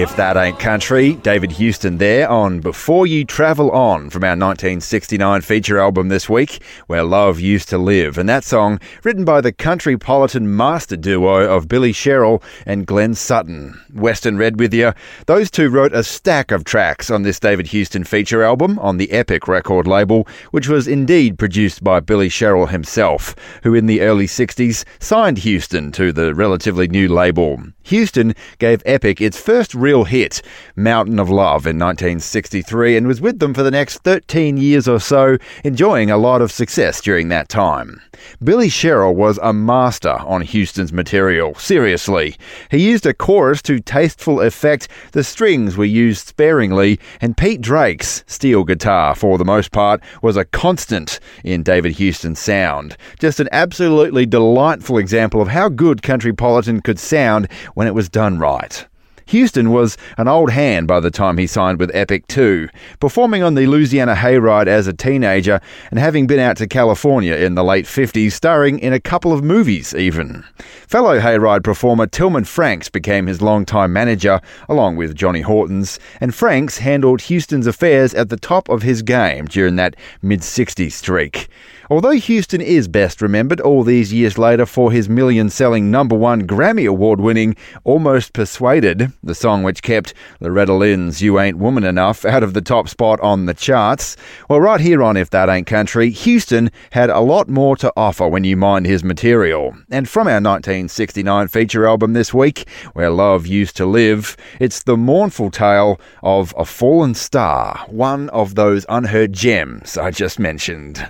If 0.00 0.16
that 0.16 0.38
ain't 0.38 0.58
country, 0.58 1.12
David 1.16 1.52
Houston 1.52 1.98
there 1.98 2.26
on 2.26 2.60
Before 2.60 3.06
You 3.06 3.22
Travel 3.22 3.70
On 3.70 4.08
from 4.08 4.24
our 4.24 4.30
1969 4.30 5.42
feature 5.42 5.78
album 5.78 6.08
this 6.08 6.26
week, 6.26 6.62
Where 6.86 7.04
Love 7.04 7.38
Used 7.38 7.68
to 7.68 7.76
Live. 7.76 8.16
And 8.16 8.26
that 8.26 8.42
song, 8.42 8.80
written 9.04 9.26
by 9.26 9.42
the 9.42 9.52
country 9.52 9.98
politan 9.98 10.44
master 10.44 10.96
duo 10.96 11.54
of 11.54 11.68
Billy 11.68 11.92
Sherrill 11.92 12.42
and 12.64 12.86
Glenn 12.86 13.14
Sutton. 13.14 13.78
Western 13.92 14.38
Red 14.38 14.58
with 14.58 14.72
you. 14.72 14.94
Those 15.26 15.50
two 15.50 15.68
wrote 15.68 15.92
a 15.92 16.02
stack 16.02 16.50
of 16.50 16.64
tracks 16.64 17.10
on 17.10 17.20
this 17.20 17.38
David 17.38 17.66
Houston 17.66 18.04
feature 18.04 18.42
album 18.42 18.78
on 18.78 18.96
the 18.96 19.10
Epic 19.10 19.48
record 19.48 19.86
label, 19.86 20.26
which 20.50 20.66
was 20.66 20.88
indeed 20.88 21.38
produced 21.38 21.84
by 21.84 22.00
Billy 22.00 22.30
Sherrill 22.30 22.68
himself, 22.68 23.36
who 23.64 23.74
in 23.74 23.84
the 23.84 24.00
early 24.00 24.26
60s 24.26 24.82
signed 24.98 25.36
Houston 25.36 25.92
to 25.92 26.10
the 26.10 26.34
relatively 26.34 26.88
new 26.88 27.06
label. 27.06 27.62
Houston 27.84 28.34
gave 28.58 28.82
Epic 28.86 29.20
its 29.20 29.40
first 29.40 29.74
real 29.74 30.04
hit, 30.04 30.42
Mountain 30.76 31.18
of 31.18 31.28
Love, 31.28 31.66
in 31.66 31.78
1963, 31.78 32.96
and 32.96 33.06
was 33.06 33.20
with 33.20 33.38
them 33.38 33.54
for 33.54 33.62
the 33.62 33.70
next 33.70 33.98
13 33.98 34.56
years 34.56 34.86
or 34.86 35.00
so, 35.00 35.38
enjoying 35.64 36.10
a 36.10 36.16
lot 36.16 36.42
of 36.42 36.52
success 36.52 37.00
during 37.00 37.28
that 37.28 37.48
time. 37.48 38.00
Billy 38.42 38.68
Sherrill 38.68 39.14
was 39.14 39.38
a 39.42 39.52
master 39.52 40.16
on 40.20 40.42
Houston's 40.42 40.92
material, 40.92 41.54
seriously. 41.54 42.36
He 42.70 42.78
used 42.78 43.06
a 43.06 43.14
chorus 43.14 43.62
to 43.62 43.80
tasteful 43.80 44.40
effect, 44.40 44.88
the 45.12 45.24
strings 45.24 45.76
were 45.76 45.84
used 45.84 46.26
sparingly, 46.26 47.00
and 47.20 47.36
Pete 47.36 47.60
Drake's 47.60 48.24
steel 48.26 48.64
guitar, 48.64 49.14
for 49.14 49.38
the 49.38 49.44
most 49.44 49.72
part, 49.72 50.02
was 50.22 50.36
a 50.36 50.44
constant 50.44 51.18
in 51.44 51.62
David 51.62 51.92
Houston's 51.92 52.38
sound. 52.38 52.96
Just 53.18 53.40
an 53.40 53.48
absolutely 53.52 54.26
delightful 54.26 54.98
example 54.98 55.40
of 55.40 55.48
how 55.48 55.68
good 55.68 56.02
country 56.02 56.32
politan 56.32 56.82
could 56.82 56.98
sound 56.98 57.48
when 57.80 57.86
it 57.86 57.94
was 57.94 58.10
done 58.10 58.38
right. 58.38 58.86
Houston 59.24 59.70
was 59.70 59.96
an 60.18 60.28
old 60.28 60.50
hand 60.50 60.86
by 60.86 61.00
the 61.00 61.10
time 61.10 61.38
he 61.38 61.46
signed 61.46 61.80
with 61.80 61.90
Epic 61.94 62.26
too, 62.26 62.68
performing 62.98 63.42
on 63.42 63.54
the 63.54 63.66
Louisiana 63.66 64.14
Hayride 64.14 64.66
as 64.66 64.86
a 64.86 64.92
teenager 64.92 65.62
and 65.90 65.98
having 65.98 66.26
been 66.26 66.40
out 66.40 66.58
to 66.58 66.66
California 66.66 67.36
in 67.36 67.54
the 67.54 67.64
late 67.64 67.86
50s, 67.86 68.32
starring 68.32 68.78
in 68.80 68.92
a 68.92 69.00
couple 69.00 69.32
of 69.32 69.42
movies 69.42 69.94
even. 69.94 70.44
Fellow 70.86 71.18
Hayride 71.18 71.64
performer 71.64 72.06
Tillman 72.06 72.44
Franks 72.44 72.90
became 72.90 73.26
his 73.26 73.40
longtime 73.40 73.94
manager, 73.94 74.42
along 74.68 74.96
with 74.96 75.14
Johnny 75.14 75.40
Hortons, 75.40 75.98
and 76.20 76.34
Franks 76.34 76.76
handled 76.76 77.22
Houston's 77.22 77.66
affairs 77.66 78.12
at 78.12 78.28
the 78.28 78.36
top 78.36 78.68
of 78.68 78.82
his 78.82 79.00
game 79.00 79.46
during 79.46 79.76
that 79.76 79.96
mid 80.20 80.40
60s 80.40 80.92
streak. 80.92 81.48
Although 81.90 82.12
Houston 82.12 82.60
is 82.60 82.86
best 82.86 83.20
remembered 83.20 83.60
all 83.60 83.82
these 83.82 84.12
years 84.12 84.38
later 84.38 84.64
for 84.64 84.92
his 84.92 85.08
million 85.08 85.50
selling 85.50 85.90
number 85.90 86.14
one 86.14 86.46
Grammy 86.46 86.88
Award 86.88 87.20
winning 87.20 87.56
Almost 87.82 88.32
Persuaded, 88.32 89.12
the 89.24 89.34
song 89.34 89.64
which 89.64 89.82
kept 89.82 90.14
Loretta 90.38 90.72
Lynn's 90.72 91.20
You 91.20 91.40
Ain't 91.40 91.58
Woman 91.58 91.82
Enough 91.82 92.24
out 92.24 92.44
of 92.44 92.54
the 92.54 92.60
top 92.60 92.88
spot 92.88 93.18
on 93.22 93.46
the 93.46 93.54
charts, 93.54 94.16
well, 94.48 94.60
right 94.60 94.80
here 94.80 95.02
on 95.02 95.16
If 95.16 95.30
That 95.30 95.48
Ain't 95.48 95.66
Country, 95.66 96.10
Houston 96.10 96.70
had 96.92 97.10
a 97.10 97.18
lot 97.18 97.48
more 97.48 97.74
to 97.78 97.92
offer 97.96 98.28
when 98.28 98.44
you 98.44 98.56
mind 98.56 98.86
his 98.86 99.02
material. 99.02 99.76
And 99.90 100.08
from 100.08 100.28
our 100.28 100.34
1969 100.34 101.48
feature 101.48 101.88
album 101.88 102.12
this 102.12 102.32
week, 102.32 102.68
Where 102.92 103.10
Love 103.10 103.48
Used 103.48 103.76
to 103.78 103.84
Live, 103.84 104.36
it's 104.60 104.84
the 104.84 104.96
mournful 104.96 105.50
tale 105.50 106.00
of 106.22 106.54
a 106.56 106.64
fallen 106.64 107.14
star, 107.14 107.84
one 107.88 108.28
of 108.28 108.54
those 108.54 108.86
unheard 108.88 109.32
gems 109.32 109.98
I 109.98 110.12
just 110.12 110.38
mentioned. 110.38 111.04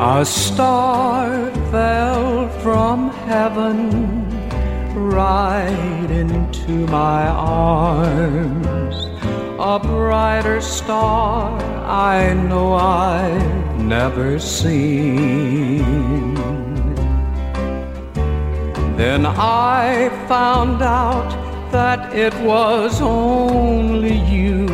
A 0.00 0.24
star 0.24 1.50
fell 1.72 2.48
from 2.60 3.10
heaven 3.26 3.90
right 4.94 6.08
into 6.08 6.86
my 6.86 7.26
arms. 7.26 8.94
A 9.58 9.80
brighter 9.80 10.60
star 10.60 11.60
I 11.84 12.32
know 12.32 12.74
I've 12.74 13.80
never 13.80 14.38
seen. 14.38 15.84
Then 18.96 19.26
I 19.26 20.10
found 20.28 20.80
out 20.80 21.28
that 21.72 22.14
it 22.14 22.34
was 22.44 23.00
only 23.00 24.16
you 24.16 24.66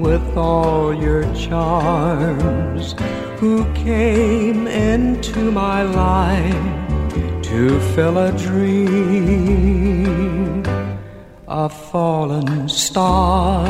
with 0.00 0.36
all 0.36 0.92
your 0.92 1.32
charms, 1.34 2.94
who 3.44 3.60
came 3.74 4.66
into 4.66 5.52
my 5.52 5.82
life 5.82 6.70
to 7.42 7.78
fill 7.92 8.16
a 8.16 8.32
dream, 8.46 9.84
a 11.46 11.68
fallen 11.68 12.66
star. 12.70 13.66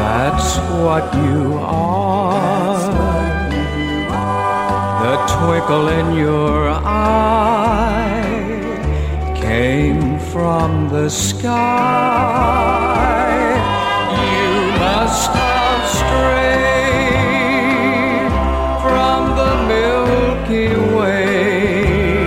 That's 0.00 0.50
what 0.80 1.04
you 1.26 1.42
are. 1.58 2.80
The 5.02 5.16
twinkle 5.34 5.88
in 6.00 6.06
your 6.14 6.70
eye 6.70 8.24
came 9.34 10.18
from 10.32 10.88
the 10.88 11.10
sky. 11.10 11.66
You 14.24 14.50
must 14.84 15.30
have 15.42 15.84
strayed 16.00 16.45
Milky 20.48 20.68
Way, 20.94 22.22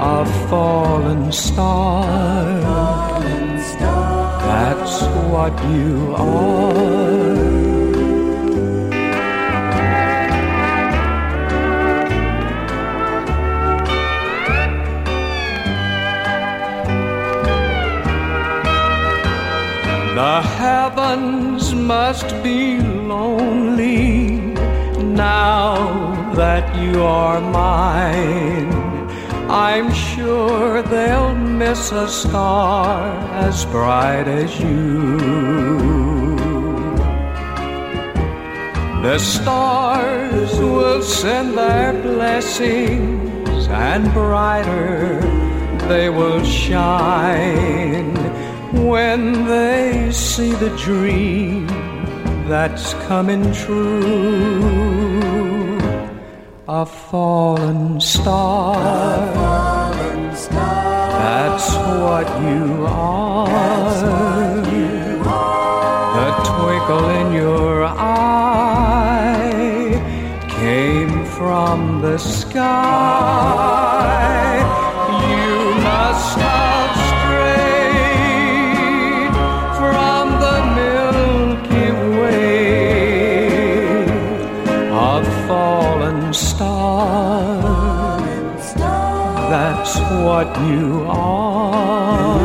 a 0.00 0.24
fallen 0.48 1.30
star. 1.30 2.06
That's 4.48 5.02
what 5.30 5.52
you 5.64 6.14
are. 6.16 6.88
The 20.14 20.40
heavens 20.42 21.74
must 21.74 22.28
be 22.42 22.78
lonely 22.80 24.38
now 25.14 26.17
that 26.38 26.64
you 26.76 27.02
are 27.02 27.40
mine. 27.40 28.70
I'm 29.50 29.92
sure 29.92 30.82
they'll 30.82 31.34
miss 31.34 31.90
a 31.90 32.06
star 32.06 33.10
as 33.46 33.64
bright 33.66 34.28
as 34.28 34.50
you. 34.60 35.18
The 39.02 39.18
stars 39.18 40.52
will 40.60 41.02
send 41.02 41.58
their 41.58 41.92
blessings, 42.02 43.66
and 43.66 44.04
brighter 44.12 45.20
they 45.88 46.08
will 46.08 46.44
shine 46.44 48.14
when 48.86 49.44
they 49.46 50.12
see 50.12 50.52
the 50.52 50.70
dream 50.76 51.66
that's 52.46 52.94
coming 53.08 53.52
true. 53.52 55.47
A 56.70 56.84
fallen 56.84 57.98
star. 57.98 58.76
That's 60.52 61.74
what 61.74 62.28
you 62.42 62.84
are. 62.86 63.48
The 66.16 66.30
twinkle 66.44 67.08
in 67.08 67.32
your 67.32 67.86
eye 67.86 69.48
came 70.60 71.24
from 71.24 72.02
the 72.02 72.18
sky. 72.18 72.68
What 90.24 90.48
you 90.66 91.04
are. 91.08 92.38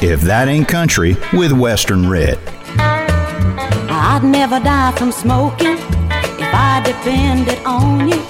If 0.00 0.20
That 0.22 0.48
Ain't 0.48 0.68
Country 0.68 1.16
with 1.32 1.52
Western 1.52 2.08
Red. 2.08 2.38
I'd 2.78 4.22
never 4.22 4.60
die 4.60 4.92
from 4.92 5.10
smoking 5.12 5.78
if 6.42 6.50
I 6.54 6.82
depended 6.84 7.58
on 7.64 8.08
you 8.08 8.20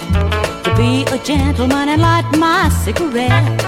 to 0.65 0.75
be 0.77 1.05
a 1.13 1.19
gentleman 1.23 1.89
and 1.89 2.01
light 2.01 2.25
my 2.39 2.69
cigarette. 2.71 3.65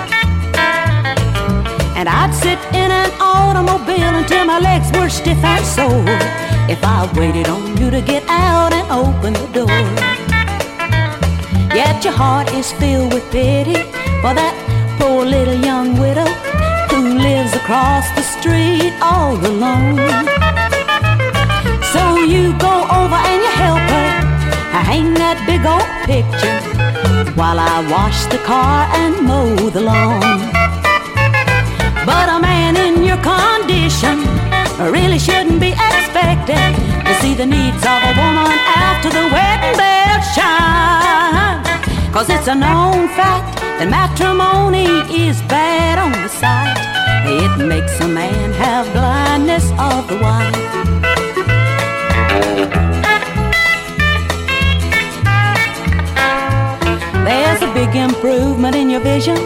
And 1.96 2.08
I'd 2.08 2.32
sit 2.34 2.58
in 2.74 2.90
an 2.90 3.10
automobile 3.20 4.14
until 4.16 4.44
my 4.46 4.58
legs 4.58 4.90
were 4.96 5.10
stiff 5.10 5.42
and 5.44 5.64
sore 5.64 6.49
if 6.70 6.84
I 6.84 7.10
waited 7.18 7.48
on 7.48 7.76
you 7.78 7.90
to 7.90 8.00
get 8.00 8.22
out 8.28 8.72
and 8.72 8.86
open 8.92 9.32
the 9.32 9.48
door. 9.58 9.82
Yet 11.74 12.04
your 12.04 12.14
heart 12.14 12.52
is 12.54 12.72
filled 12.74 13.12
with 13.12 13.28
pity 13.32 13.74
for 14.22 14.32
that 14.38 14.54
poor 14.98 15.24
little 15.24 15.58
young 15.70 15.98
widow 15.98 16.30
who 16.90 17.18
lives 17.18 17.52
across 17.54 18.06
the 18.14 18.22
street 18.22 18.94
all 19.02 19.34
alone. 19.34 19.98
So 21.92 22.02
you 22.34 22.54
go 22.58 22.74
over 22.98 23.18
and 23.30 23.40
you 23.46 23.52
help 23.66 23.82
her 23.94 24.10
hang 24.86 25.14
that 25.14 25.38
big 25.50 25.62
old 25.74 25.90
picture 26.06 26.58
while 27.34 27.58
I 27.58 27.82
wash 27.90 28.26
the 28.26 28.38
car 28.46 28.86
and 28.94 29.26
mow 29.26 29.70
the 29.70 29.80
lawn. 29.80 30.38
But 32.06 32.28
a 32.28 32.38
man 32.38 32.76
in 32.76 33.02
your 33.02 33.18
condition 33.18 34.29
really 34.88 35.18
shouldn't 35.18 35.60
be 35.60 35.72
expected 35.72 36.72
to 37.04 37.14
see 37.20 37.34
the 37.34 37.44
needs 37.44 37.82
of 37.84 38.00
a 38.00 38.12
woman 38.16 38.56
after 38.76 39.10
the 39.10 39.28
wedding 39.28 39.76
bells 39.76 40.26
chime. 40.34 41.62
Cause 42.12 42.30
it's 42.30 42.48
a 42.48 42.54
known 42.54 43.08
fact 43.08 43.60
that 43.78 43.88
matrimony 43.90 44.88
is 45.12 45.42
bad 45.42 45.98
on 45.98 46.12
the 46.12 46.28
sight. 46.28 46.76
It 47.26 47.66
makes 47.66 48.00
a 48.00 48.08
man 48.08 48.52
have 48.54 48.90
blindness 48.92 49.70
of 49.78 50.08
the 50.08 50.18
wife. 50.18 50.70
There's 57.24 57.62
a 57.62 57.72
big 57.74 57.94
improvement 57.94 58.74
in 58.74 58.88
your 58.88 59.00
vision 59.00 59.36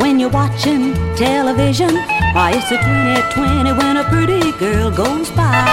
when 0.00 0.18
you're 0.18 0.28
watching 0.28 0.94
television. 1.16 1.94
Why, 2.34 2.52
it's 2.54 2.70
a 2.70 2.78
2020 2.78 3.72
when 3.72 3.91
pretty 4.12 4.52
girl 4.64 4.90
goes 4.90 5.30
by. 5.30 5.64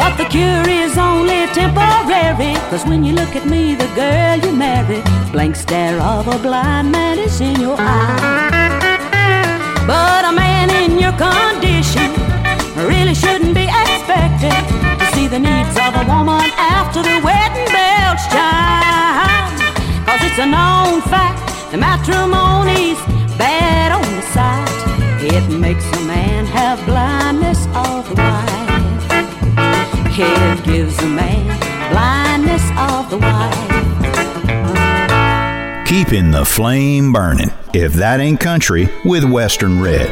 But 0.00 0.12
the 0.20 0.26
cure 0.34 0.68
is 0.82 0.96
only 0.96 1.40
temporary. 1.60 2.54
Cause 2.70 2.84
when 2.90 3.04
you 3.04 3.12
look 3.20 3.32
at 3.40 3.46
me, 3.46 3.74
the 3.74 3.88
girl 4.02 4.36
you 4.44 4.52
marry, 4.56 5.00
blank 5.32 5.54
stare 5.54 6.00
of 6.00 6.26
a 6.28 6.38
blind 6.38 6.90
man 6.90 7.18
is 7.18 7.40
in 7.40 7.60
your 7.60 7.76
eye. 7.78 8.72
But 9.86 10.22
a 10.30 10.32
man 10.32 10.68
in 10.82 10.92
your 11.04 11.14
condition 11.28 12.10
really 12.90 13.14
shouldn't 13.14 13.54
be 13.54 13.66
expected 13.82 14.62
to 15.00 15.06
see 15.14 15.26
the 15.28 15.38
needs 15.48 15.76
of 15.84 15.92
a 16.02 16.04
woman 16.12 16.48
after 16.78 17.00
the 17.08 17.16
wedding 17.26 17.70
bells 17.76 18.24
chime. 18.34 19.52
Cause 20.06 20.22
it's 20.28 20.40
a 20.46 20.48
known 20.56 21.02
fact 21.12 21.38
that 21.70 21.80
matrimony's 21.88 23.00
bad 23.36 23.92
on 23.92 24.08
the 24.16 24.26
sight. 24.34 24.75
It 25.28 25.48
makes 25.58 25.84
a 25.84 26.00
man 26.06 26.46
have 26.46 26.78
blindness 26.86 27.66
of 27.74 28.08
the 28.08 28.14
wife. 28.14 28.46
It 30.16 30.64
gives 30.64 30.96
a 31.00 31.06
man 31.06 31.58
blindness 31.90 32.62
of 32.78 33.10
the 33.10 33.18
wife. 33.18 33.66
Keeping 35.88 36.30
the 36.30 36.44
flame 36.44 37.12
burning. 37.12 37.50
If 37.74 37.94
That 37.94 38.20
Ain't 38.20 38.38
Country 38.38 38.88
with 39.04 39.24
Western 39.24 39.82
Red. 39.82 40.08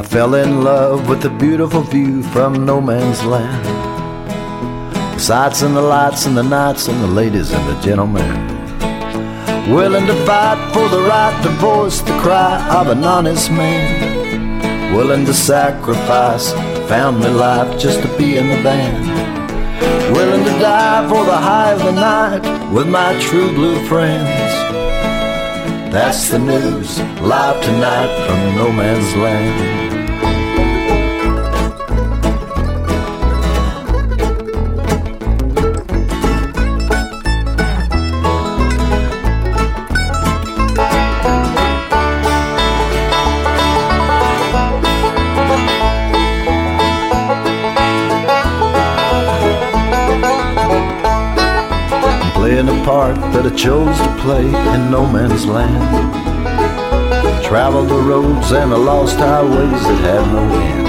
I 0.00 0.02
fell 0.02 0.34
in 0.34 0.64
love 0.64 1.10
with 1.10 1.20
the 1.20 1.30
beautiful 1.30 1.82
view 1.82 2.22
from 2.22 2.64
no 2.64 2.80
man's 2.80 3.22
land. 3.22 3.66
The 5.14 5.20
sights 5.20 5.60
and 5.60 5.76
the 5.76 5.82
lights 5.82 6.24
and 6.24 6.34
the 6.34 6.42
nights 6.42 6.88
and 6.88 7.02
the 7.02 7.06
ladies 7.06 7.52
and 7.52 7.68
the 7.68 7.78
gentlemen. 7.82 8.57
Willing 9.68 10.06
to 10.06 10.14
fight 10.24 10.72
for 10.72 10.88
the 10.88 11.02
right 11.02 11.42
to 11.42 11.50
voice 11.60 12.00
the 12.00 12.18
cry 12.18 12.56
of 12.74 12.88
an 12.88 13.04
honest 13.04 13.50
man. 13.50 14.94
Willing 14.96 15.26
to 15.26 15.34
sacrifice 15.34 16.52
family 16.88 17.28
life 17.28 17.78
just 17.78 18.00
to 18.00 18.08
be 18.16 18.38
in 18.38 18.48
the 18.48 18.62
band. 18.62 19.06
Willing 20.16 20.42
to 20.42 20.58
die 20.58 21.06
for 21.06 21.22
the 21.22 21.36
high 21.36 21.72
of 21.72 21.80
the 21.80 21.92
night 21.92 22.72
with 22.72 22.88
my 22.88 23.20
true 23.20 23.52
blue 23.52 23.86
friends. 23.86 24.54
That's 25.92 26.30
the 26.30 26.38
news, 26.38 26.98
live 27.20 27.62
tonight 27.62 28.26
from 28.26 28.56
no 28.56 28.72
man's 28.72 29.14
land. 29.16 29.87
Part 52.84 53.16
that 53.32 53.46
I 53.46 53.50
chose 53.54 53.96
to 53.98 54.10
play 54.22 54.46
in 54.46 54.90
no 54.90 55.06
man's 55.06 55.46
land. 55.46 56.12
Traveled 57.44 57.88
the 57.88 58.00
roads 58.00 58.50
and 58.52 58.72
the 58.72 58.78
lost 58.78 59.16
highways 59.16 59.82
that 59.88 60.00
had 60.08 60.24
no 60.32 60.42
end. 60.42 60.88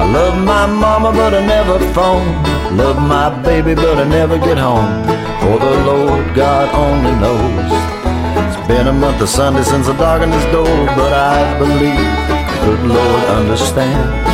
I 0.00 0.04
love 0.10 0.36
my 0.44 0.66
mama, 0.66 1.12
but 1.12 1.34
I 1.34 1.46
never 1.46 1.78
phone. 1.92 2.28
Love 2.76 2.96
my 2.96 3.28
baby, 3.42 3.74
but 3.74 3.98
I 3.98 4.04
never 4.04 4.38
get 4.38 4.58
home. 4.58 5.04
For 5.40 5.58
the 5.58 5.74
Lord 5.86 6.34
God 6.34 6.66
only 6.74 7.14
knows. 7.22 7.70
It's 8.48 8.66
been 8.66 8.88
a 8.88 8.92
month 8.92 9.20
of 9.22 9.28
Sunday 9.28 9.62
since 9.62 9.86
I 9.88 9.96
darkened 9.96 10.34
his 10.34 10.44
door, 10.52 10.78
but 10.98 11.12
I 11.12 11.58
believe 11.58 12.10
the 12.28 12.40
good 12.64 12.82
Lord 12.96 13.22
understands. 13.38 14.26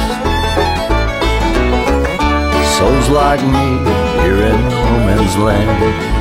Souls 2.77 3.09
like 3.11 3.43
me 3.43 3.67
here 4.23 4.41
in 4.51 4.59
no 4.71 4.93
man's 5.07 5.37
land 5.39 6.14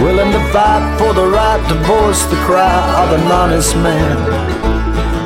willing 0.00 0.30
to 0.30 0.42
fight 0.52 0.84
for 0.98 1.12
the 1.14 1.26
right 1.26 1.62
to 1.68 1.74
voice 1.88 2.24
the 2.26 2.36
cry 2.44 2.80
of 3.02 3.18
an 3.18 3.32
honest 3.32 3.74
man, 3.76 4.16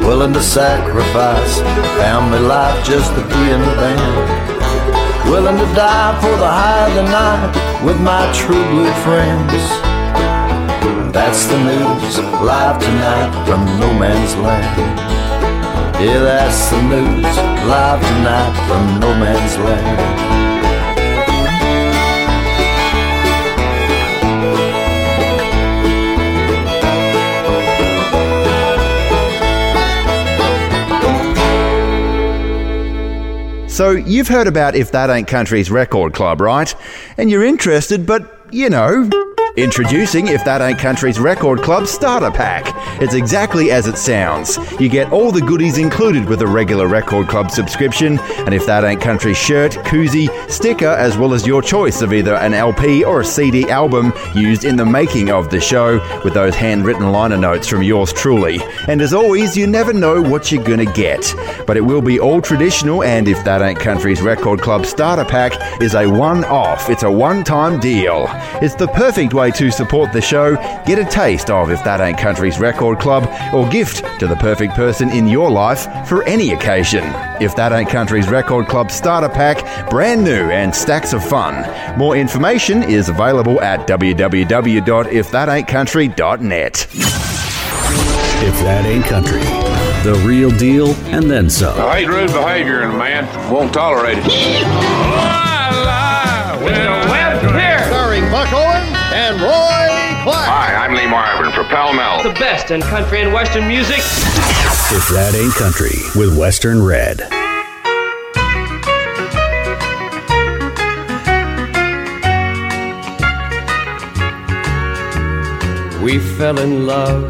willing 0.06 0.32
to 0.32 0.42
sacrifice 0.42 1.58
family 1.98 2.38
life 2.38 2.84
just 2.84 3.10
to 3.14 3.22
be 3.22 3.42
in 3.50 3.60
the 3.60 3.74
band, 3.80 5.30
willing 5.30 5.58
to 5.58 5.68
die 5.74 6.14
for 6.20 6.34
the 6.38 6.46
high 6.46 6.88
of 6.88 6.94
the 6.94 7.02
night 7.02 7.84
with 7.84 8.00
my 8.00 8.30
true 8.32 8.64
blue 8.70 8.92
friends. 9.02 9.62
That's 11.12 11.46
the 11.46 11.58
news, 11.58 12.18
live 12.40 12.80
tonight 12.80 13.32
from 13.46 13.64
no 13.80 13.92
man's 13.98 14.36
land. 14.36 14.78
Yeah, 16.00 16.20
that's 16.20 16.70
the 16.70 16.80
news, 16.82 17.36
live 17.66 18.00
tonight 18.00 18.54
from 18.68 19.00
no 19.00 19.10
man's 19.18 19.58
land. 19.58 20.39
So, 33.80 33.92
you've 33.92 34.28
heard 34.28 34.46
about 34.46 34.74
If 34.74 34.92
That 34.92 35.08
Ain't 35.08 35.26
Country's 35.26 35.70
record 35.70 36.12
club, 36.12 36.42
right? 36.42 36.74
And 37.16 37.30
you're 37.30 37.42
interested, 37.42 38.04
but 38.04 38.46
you 38.52 38.68
know. 38.68 39.08
Introducing 39.56 40.28
If 40.28 40.44
That 40.44 40.60
Ain't 40.60 40.78
Country's 40.78 41.18
Record 41.18 41.62
Club 41.62 41.86
Starter 41.86 42.30
Pack. 42.30 42.66
It's 43.00 43.14
exactly 43.14 43.70
as 43.70 43.86
it 43.86 43.96
sounds. 43.96 44.58
You 44.78 44.90
get 44.90 45.10
all 45.10 45.32
the 45.32 45.40
goodies 45.40 45.78
included 45.78 46.28
with 46.28 46.42
a 46.42 46.46
regular 46.46 46.86
Record 46.86 47.28
Club 47.28 47.50
subscription, 47.50 48.18
and 48.20 48.52
If 48.52 48.66
That 48.66 48.84
Ain't 48.84 49.00
Country 49.00 49.32
shirt, 49.32 49.72
koozie, 49.72 50.28
sticker, 50.50 50.86
as 50.86 51.16
well 51.16 51.32
as 51.32 51.46
your 51.46 51.62
choice 51.62 52.02
of 52.02 52.12
either 52.12 52.34
an 52.34 52.52
LP 52.52 53.02
or 53.02 53.20
a 53.20 53.24
CD 53.24 53.70
album 53.70 54.12
used 54.34 54.64
in 54.64 54.76
the 54.76 54.84
making 54.84 55.30
of 55.30 55.48
the 55.48 55.60
show, 55.60 55.98
with 56.24 56.34
those 56.34 56.54
handwritten 56.54 57.10
liner 57.10 57.38
notes 57.38 57.66
from 57.66 57.82
yours 57.82 58.12
truly. 58.12 58.60
And 58.86 59.00
as 59.00 59.14
always, 59.14 59.56
you 59.56 59.66
never 59.66 59.94
know 59.94 60.20
what 60.20 60.52
you're 60.52 60.62
gonna 60.62 60.84
get. 60.84 61.34
But 61.66 61.78
it 61.78 61.80
will 61.80 62.02
be 62.02 62.20
all 62.20 62.42
traditional, 62.42 63.02
and 63.02 63.28
If 63.28 63.42
That 63.44 63.62
Ain't 63.62 63.80
Country's 63.80 64.20
Record 64.20 64.60
Club 64.60 64.84
Starter 64.84 65.24
Pack 65.24 65.80
is 65.80 65.94
a 65.94 66.06
one 66.06 66.44
off, 66.44 66.90
it's 66.90 67.02
a 67.02 67.10
one 67.10 67.44
time 67.44 67.80
deal. 67.80 68.26
It's 68.60 68.74
the 68.74 68.88
perfect 68.88 69.32
way 69.32 69.50
to 69.52 69.70
support 69.70 70.12
the 70.12 70.20
show, 70.20 70.56
get 70.84 70.98
a 70.98 71.04
taste 71.06 71.48
of 71.48 71.70
If 71.70 71.82
That 71.84 72.00
Ain't 72.02 72.18
Country's 72.18 72.58
Record 72.60 72.89
Club, 72.98 73.28
or 73.54 73.68
gift 73.68 74.02
to 74.18 74.26
the 74.26 74.34
perfect 74.36 74.74
person 74.74 75.10
in 75.10 75.28
your 75.28 75.50
life 75.50 75.86
for 76.08 76.22
any 76.24 76.52
occasion. 76.52 77.04
If 77.40 77.54
That 77.56 77.72
Ain't 77.72 77.90
Country's 77.90 78.28
Record 78.28 78.66
Club 78.66 78.90
Starter 78.90 79.28
Pack, 79.28 79.90
brand 79.90 80.24
new 80.24 80.50
and 80.50 80.74
stacks 80.74 81.12
of 81.12 81.24
fun. 81.24 81.64
More 81.98 82.16
information 82.16 82.82
is 82.82 83.08
available 83.08 83.60
at 83.60 83.86
www.ifthataintcountry.net. 83.86 86.86
If 88.42 88.58
That 88.60 88.86
Ain't 88.86 89.04
Country, 89.04 89.42
the 90.02 90.14
real 90.26 90.50
deal 90.50 90.94
and 91.14 91.30
then 91.30 91.50
some. 91.50 91.78
I 91.78 92.00
hate 92.00 92.08
rude 92.08 92.32
behavior 92.32 92.82
in 92.82 92.90
a 92.90 92.96
man. 92.96 93.26
Won't 93.52 93.74
tolerate 93.74 94.18
it. 94.18 94.24
I 94.26 95.50
Starring 96.70 97.09
for 101.62 101.68
Pall 101.68 101.92
Mall. 101.92 102.22
The 102.22 102.32
best 102.34 102.70
in 102.70 102.80
country 102.80 103.20
and 103.20 103.32
western 103.32 103.68
music. 103.68 103.98
If 103.98 105.08
That 105.10 105.34
Ain't 105.34 105.54
Country 105.54 105.98
with 106.16 106.36
Western 106.38 106.82
Red. 106.82 107.20
We 116.02 116.18
fell 116.18 116.58
in 116.58 116.86
love, 116.86 117.24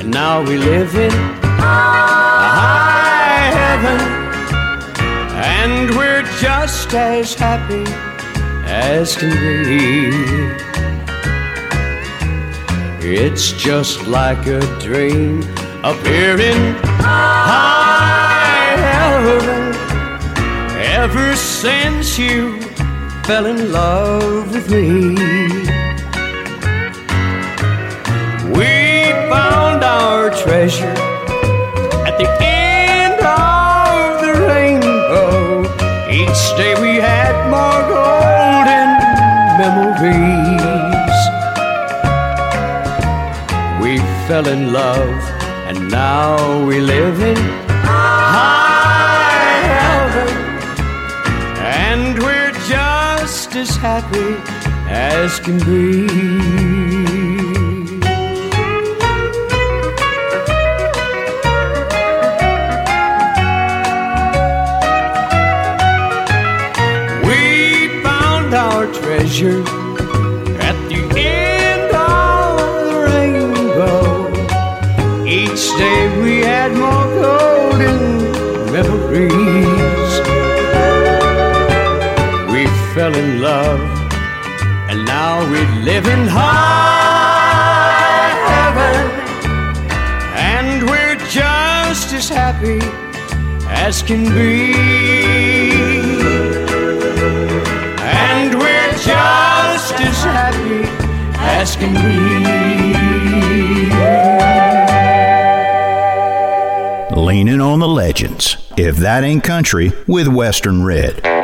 and 0.00 0.10
now 0.10 0.42
we 0.42 0.56
live 0.56 0.94
in 0.96 1.12
a 1.12 1.62
high 2.58 3.50
heaven, 3.60 4.00
and 5.34 5.90
we're 5.96 6.22
just 6.40 6.92
as 6.92 7.34
happy 7.34 7.84
as 8.66 9.16
can 9.16 9.64
be. 9.64 10.71
It's 13.04 13.50
just 13.50 14.06
like 14.06 14.46
a 14.46 14.60
dream 14.78 15.42
in 16.38 16.74
high 17.02 18.76
heaven. 18.78 19.74
Ever 20.78 21.34
since 21.34 22.16
you 22.16 22.60
fell 23.24 23.46
in 23.46 23.72
love 23.72 24.52
with 24.52 24.70
me. 24.70 25.16
We 28.56 29.10
found 29.28 29.82
our 29.82 30.30
treasure 30.30 30.96
at 32.06 32.16
the 32.18 32.28
end 32.40 33.18
of 33.20 34.20
the 34.22 34.32
rainbow. 34.46 35.62
Each 36.08 36.42
day 36.56 36.80
we 36.80 36.98
had 36.98 37.34
more 37.50 37.82
golden 37.90 38.90
memories. 39.58 40.31
Fell 44.32 44.48
in 44.48 44.72
love 44.72 45.22
and 45.68 45.90
now 45.90 46.64
we 46.64 46.80
live 46.80 47.20
in 47.20 47.36
high 47.84 49.60
heaven. 49.82 50.30
And 51.60 52.18
we're 52.18 52.52
just 52.66 53.54
as 53.54 53.76
happy 53.76 54.32
as 54.88 55.38
can 55.38 55.58
be. 55.58 56.06
We 67.28 68.02
found 68.02 68.54
our 68.54 68.86
treasure 68.94 69.81
fell 83.12 83.24
in 83.24 83.40
love, 83.40 83.80
and 84.88 85.04
now 85.04 85.40
we 85.50 85.64
live 85.82 86.06
in 86.06 86.26
high 86.28 87.52
heaven. 88.52 89.10
And 90.36 90.88
we're 90.88 91.16
just 91.28 92.12
as 92.12 92.28
happy 92.28 92.80
as 93.68 94.02
can 94.02 94.24
be. 94.24 94.72
And 98.00 98.54
we're 98.54 98.92
just 98.92 99.94
as 99.94 100.24
happy 100.24 100.84
as 101.38 101.76
can 101.76 101.94
be. 101.94 102.22
Leaning 107.20 107.60
on 107.60 107.78
the 107.78 107.88
legends. 107.88 108.56
If 108.76 108.96
that 108.96 109.22
ain't 109.22 109.44
country, 109.44 109.92
with 110.06 110.28
Western 110.28 110.82
Red. 110.82 111.41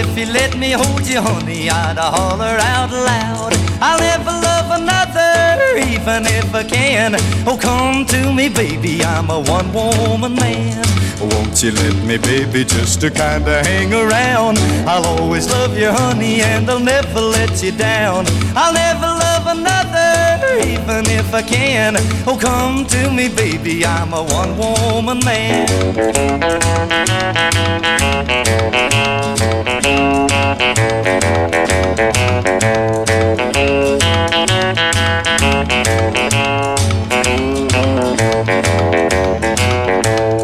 If 0.00 0.16
you 0.16 0.32
let 0.32 0.56
me 0.56 0.70
hold 0.70 1.06
you, 1.06 1.20
honey, 1.20 1.68
I'd 1.68 1.98
holler 1.98 2.56
out 2.74 2.90
loud. 2.90 3.52
I'll 3.82 3.98
never 3.98 4.32
love 4.48 4.68
another, 4.80 5.76
even 5.76 6.24
if 6.24 6.54
I 6.54 6.64
can. 6.64 7.16
Oh, 7.46 7.58
come 7.60 8.06
to 8.06 8.32
me, 8.32 8.48
baby, 8.48 9.04
I'm 9.04 9.28
a 9.28 9.38
one 9.38 9.70
woman 9.74 10.34
man. 10.36 10.82
Won't 11.20 11.62
you 11.62 11.72
let 11.72 11.96
me, 12.08 12.16
baby, 12.16 12.64
just 12.64 13.02
to 13.02 13.10
kinda 13.10 13.62
hang 13.62 13.92
around? 13.92 14.58
I'll 14.88 15.04
always 15.04 15.50
love 15.50 15.76
you, 15.76 15.90
honey, 15.92 16.40
and 16.40 16.70
I'll 16.70 16.80
never 16.80 17.20
let 17.20 17.62
you 17.62 17.72
down. 17.72 18.24
I'll 18.56 18.72
never 18.72 19.06
love 19.06 19.29
another, 19.52 20.60
even 20.64 21.06
if 21.10 21.34
I 21.34 21.42
can. 21.42 21.96
Oh, 22.26 22.38
come 22.40 22.84
to 22.86 23.10
me, 23.10 23.28
baby, 23.28 23.84
I'm 23.84 24.12
a 24.12 24.22
one 24.22 24.56
woman 24.56 25.18
man. 25.24 25.66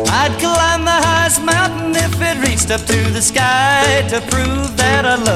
I'd 0.09 0.35
climb 0.41 0.85
the 0.85 0.99
highest 1.07 1.43
mountain 1.43 1.95
if 1.95 2.21
it 2.21 2.49
reached 2.49 2.71
up 2.71 2.81
to 2.87 3.11
the 3.13 3.23
sky 3.23 4.05
to 4.09 4.21
prove 4.23 4.76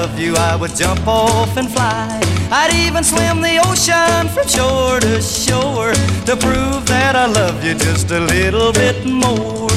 love 0.01 0.19
you. 0.19 0.35
I 0.35 0.57
would 0.57 0.75
jump 0.75 1.07
off 1.07 1.57
and 1.59 1.69
fly. 1.71 2.09
I'd 2.51 2.73
even 2.87 3.05
swim 3.05 3.43
the 3.43 3.57
ocean 3.69 4.23
from 4.35 4.47
shore 4.49 4.99
to 4.99 5.21
shore 5.21 5.93
to 6.29 6.35
prove 6.47 6.83
that 6.87 7.15
I 7.17 7.27
love 7.27 7.63
you 7.63 7.75
just 7.75 8.11
a 8.11 8.21
little 8.21 8.73
bit 8.73 9.05
more. 9.05 9.69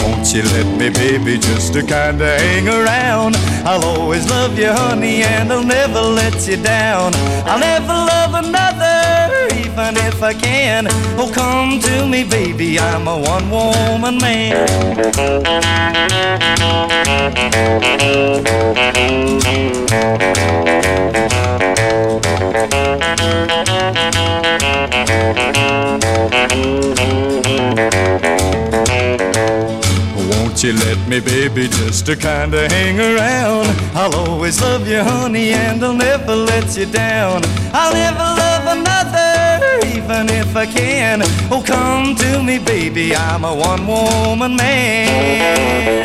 Won't 0.00 0.26
you 0.34 0.42
let 0.54 0.68
me, 0.80 0.88
baby, 1.02 1.34
just 1.48 1.72
to 1.74 1.80
kinda 1.82 2.28
hang 2.44 2.68
around? 2.68 3.34
I'll 3.68 3.84
always 3.84 4.24
love 4.30 4.56
you, 4.56 4.70
honey, 4.82 5.22
and 5.34 5.52
I'll 5.52 5.68
never 5.78 6.02
let 6.20 6.36
you 6.48 6.58
down. 6.62 7.08
I'll 7.48 7.62
never 7.72 7.94
love 8.12 8.32
another, 8.44 8.96
even 9.64 9.96
if 9.96 10.22
I 10.22 10.32
can. 10.34 10.86
Oh, 11.18 11.30
come 11.32 11.80
to 11.80 12.06
me, 12.06 12.24
baby, 12.24 12.78
I'm 12.78 13.06
a 13.08 13.16
one 13.18 13.48
woman 13.50 14.18
man. 14.18 14.66
Won't 30.30 30.62
you 30.64 30.72
let 30.74 31.08
me, 31.08 31.18
baby, 31.20 31.68
just 31.68 32.06
to 32.06 32.14
kinda 32.16 32.68
hang 32.68 33.00
around? 33.00 33.66
I'll 33.94 34.14
always 34.14 34.60
love 34.60 34.86
you, 34.86 35.02
honey, 35.02 35.52
and 35.52 35.82
I'll 35.84 35.92
never 35.92 36.34
let 36.36 36.76
you 36.76 36.86
down. 36.86 37.42
I'll 37.72 37.92
never 37.92 38.28
love 38.42 38.64
another, 38.76 39.21
even 40.02 40.28
if 40.30 40.56
I 40.56 40.66
can. 40.66 41.20
Oh, 41.50 41.62
come 41.64 42.14
to 42.16 42.42
me, 42.42 42.58
baby, 42.58 43.14
I'm 43.14 43.44
a 43.44 43.54
one 43.54 43.86
woman 43.86 44.56
man. 44.56 46.02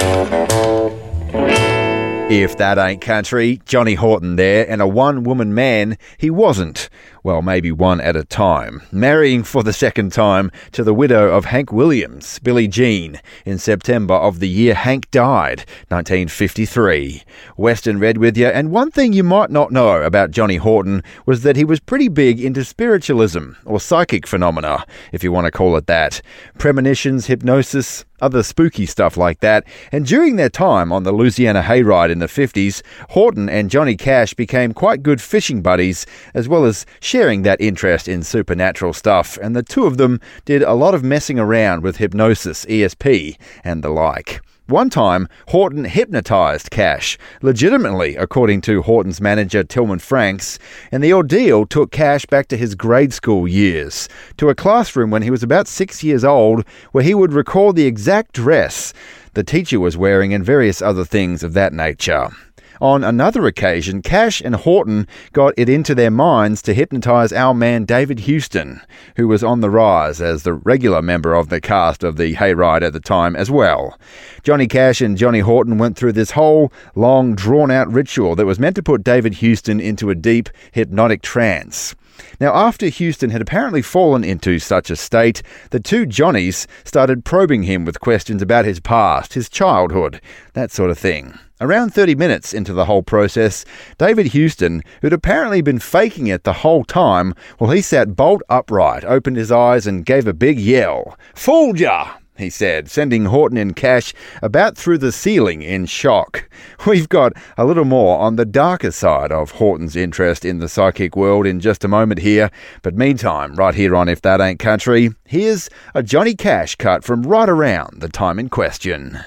If 2.29 2.57
that 2.57 2.77
ain't 2.77 3.01
country, 3.01 3.62
Johnny 3.65 3.95
Horton 3.95 4.36
there, 4.36 4.69
and 4.69 4.81
a 4.81 4.88
one 4.88 5.23
woman 5.23 5.53
man, 5.53 5.97
he 6.17 6.29
wasn't. 6.29 6.89
Well, 7.27 7.41
maybe 7.41 7.73
one 7.73 7.99
at 7.99 8.15
a 8.15 8.23
time. 8.23 8.83
Marrying 8.89 9.43
for 9.43 9.61
the 9.61 9.73
second 9.73 10.13
time 10.13 10.49
to 10.71 10.81
the 10.81 10.93
widow 10.93 11.29
of 11.29 11.43
Hank 11.43 11.73
Williams, 11.73 12.39
Billie 12.39 12.69
Jean, 12.69 13.19
in 13.45 13.57
September 13.57 14.13
of 14.13 14.39
the 14.39 14.47
year 14.47 14.73
Hank 14.73 15.11
died, 15.11 15.65
1953. 15.89 17.23
Western 17.57 17.99
Red 17.99 18.17
with 18.17 18.37
you, 18.37 18.47
and 18.47 18.71
one 18.71 18.91
thing 18.91 19.11
you 19.11 19.25
might 19.25 19.49
not 19.49 19.73
know 19.73 20.03
about 20.03 20.31
Johnny 20.31 20.55
Horton 20.55 21.03
was 21.25 21.43
that 21.43 21.57
he 21.57 21.65
was 21.65 21.81
pretty 21.81 22.07
big 22.07 22.39
into 22.39 22.63
spiritualism, 22.63 23.51
or 23.65 23.81
psychic 23.81 24.25
phenomena, 24.25 24.85
if 25.11 25.21
you 25.21 25.33
want 25.33 25.43
to 25.43 25.51
call 25.51 25.75
it 25.75 25.87
that. 25.87 26.21
Premonitions, 26.57 27.25
hypnosis, 27.25 28.05
other 28.21 28.41
spooky 28.41 28.85
stuff 28.85 29.17
like 29.17 29.41
that. 29.41 29.63
And 29.91 30.05
during 30.05 30.35
their 30.37 30.49
time 30.49 30.91
on 30.91 31.03
the 31.03 31.11
Louisiana 31.11 31.61
Hayride 31.61 32.09
in 32.09 32.19
the 32.19 32.25
50s, 32.25 32.81
Horton 33.09 33.49
and 33.49 33.69
Johnny 33.69 33.95
Cash 33.95 34.33
became 34.33 34.73
quite 34.73 35.03
good 35.03 35.21
fishing 35.21 35.61
buddies, 35.61 36.05
as 36.33 36.47
well 36.49 36.65
as 36.65 36.85
sharing 37.17 37.41
that 37.41 37.60
interest 37.60 38.08
in 38.08 38.21
supernatural 38.21 38.93
stuff. 38.93 39.39
And 39.41 39.56
the 39.56 39.63
two 39.63 39.88
of 39.88 39.97
them 39.97 40.21
did 40.45 40.62
a 40.62 40.75
lot 40.75 40.93
of 40.93 41.03
messing 41.03 41.39
around 41.39 41.82
with 41.82 41.97
hypnosis, 41.97 42.63
ESP, 42.65 43.39
and 43.63 43.84
the 43.84 43.89
like. 43.89 44.39
One 44.67 44.91
time, 44.91 45.27
Horton 45.47 45.86
hypnotized 45.86 46.69
Cash, 46.69 47.17
legitimately, 47.41 48.17
according 48.17 48.62
to 48.62 48.84
Horton's 48.84 49.19
manager 49.19 49.63
Tillman 49.63 49.97
Franks, 49.97 50.60
and 50.91 51.03
the 51.03 51.12
ordeal 51.12 51.65
took 51.65 51.91
Cash 51.91 52.27
back 52.27 52.49
to 52.49 52.58
his 52.58 52.75
grade 52.75 53.13
school 53.13 53.47
years, 53.47 54.08
to 54.38 54.49
a 54.49 54.56
classroom 54.56 55.10
when 55.10 55.23
he 55.23 55.32
was 55.32 55.41
about 55.41 55.67
six 55.67 56.03
years 56.03 56.23
old, 56.23 56.65
where 56.91 57.03
he 57.03 57.15
would 57.15 57.34
recall 57.34 57.73
the 57.73 57.88
exact 57.88 58.34
dress 58.34 58.93
the 59.34 59.43
teacher 59.43 59.80
was 59.80 59.97
wearing 59.97 60.36
and 60.36 60.45
various 60.45 60.84
other 60.84 61.03
things 61.03 61.41
of 61.41 61.53
that 61.53 61.73
nature. 61.73 62.30
On 62.79 63.03
another 63.03 63.47
occasion, 63.47 64.01
Cash 64.01 64.41
and 64.41 64.55
Horton 64.55 65.07
got 65.33 65.53
it 65.57 65.67
into 65.67 65.95
their 65.95 66.11
minds 66.11 66.61
to 66.63 66.73
hypnotize 66.73 67.33
our 67.33 67.53
man 67.53 67.85
David 67.85 68.19
Houston, 68.19 68.81
who 69.15 69.27
was 69.27 69.43
on 69.43 69.61
the 69.61 69.69
rise 69.69 70.21
as 70.21 70.43
the 70.43 70.53
regular 70.53 71.01
member 71.01 71.33
of 71.33 71.49
the 71.49 71.59
cast 71.59 72.03
of 72.03 72.17
the 72.17 72.35
Hayride 72.35 72.83
at 72.83 72.93
the 72.93 72.99
time 72.99 73.35
as 73.35 73.49
well. 73.49 73.97
Johnny 74.43 74.67
Cash 74.67 75.01
and 75.01 75.17
Johnny 75.17 75.39
Horton 75.39 75.77
went 75.77 75.97
through 75.97 76.13
this 76.13 76.31
whole 76.31 76.71
long, 76.95 77.35
drawn 77.35 77.71
out 77.71 77.91
ritual 77.91 78.35
that 78.35 78.45
was 78.45 78.59
meant 78.59 78.75
to 78.75 78.83
put 78.83 79.03
David 79.03 79.35
Houston 79.35 79.79
into 79.79 80.09
a 80.09 80.15
deep, 80.15 80.49
hypnotic 80.71 81.21
trance. 81.21 81.95
Now, 82.39 82.53
after 82.53 82.87
Houston 82.87 83.29
had 83.31 83.41
apparently 83.41 83.81
fallen 83.81 84.23
into 84.23 84.59
such 84.59 84.89
a 84.89 84.95
state, 84.95 85.41
the 85.71 85.79
two 85.79 86.05
Johnnies 86.05 86.67
started 86.83 87.25
probing 87.25 87.63
him 87.63 87.85
with 87.85 87.99
questions 87.99 88.41
about 88.41 88.65
his 88.65 88.79
past, 88.79 89.33
his 89.33 89.49
childhood, 89.49 90.21
that 90.53 90.71
sort 90.71 90.91
of 90.91 90.97
thing. 90.97 91.37
Around 91.60 91.91
30 91.91 92.13
minutes 92.13 92.54
into 92.54 92.72
the 92.72 92.86
whole 92.86 93.02
process, 93.02 93.65
David 93.98 94.28
Houston, 94.28 94.84
who'd 95.02 95.12
apparently 95.12 95.62
been 95.62 95.80
faking 95.80 96.28
it 96.28 96.43
the 96.43 96.54
whole 96.54 96.84
time, 96.84 97.34
well, 97.60 97.72
he 97.72 97.82
sat 97.82 98.15
bolt 98.15 98.43
upright, 98.48 99.04
opened 99.04 99.38
his 99.38 99.52
eyes, 99.52 99.88
and 99.88 100.06
gave 100.06 100.28
a 100.28 100.34
big 100.34 100.60
yell. 100.60 101.17
Fooled 101.34 101.80
ya! 101.80 102.12
He 102.38 102.50
said, 102.50 102.89
sending 102.89 103.26
Horton 103.26 103.58
and 103.58 103.76
Cash 103.76 104.13
about 104.41 104.78
through 104.78 105.00
the 105.00 105.12
ceiling 105.12 105.62
in 105.62 105.86
shock. 105.86 106.50
We've 106.88 107.10
got 107.10 107.34
a 107.58 107.65
little 107.65 107.86
more 107.86 108.19
on 108.19 108.36
the 108.36 108.45
darker 108.45 108.91
side 108.91 109.32
of 109.32 109.52
Horton's 109.52 109.95
interest 109.95 110.45
in 110.45 110.60
the 110.60 110.69
psychic 110.69 111.15
world 111.15 111.45
in 111.45 111.60
just 111.60 111.84
a 111.84 111.88
moment 111.88 112.19
here, 112.19 112.50
but 112.82 112.95
meantime, 112.95 113.56
right 113.56 113.76
here 113.76 113.95
on 113.95 114.10
If 114.10 114.21
That 114.21 114.41
Ain't 114.41 114.60
Country, 114.60 115.12
here's 115.26 115.69
a 115.93 116.04
Johnny 116.04 116.36
Cash 116.36 116.76
cut 116.76 117.04
from 117.04 117.23
right 117.23 117.50
around 117.50 118.02
the 118.02 118.10
time 118.10 118.39
in 118.39 118.50
question. 118.50 119.19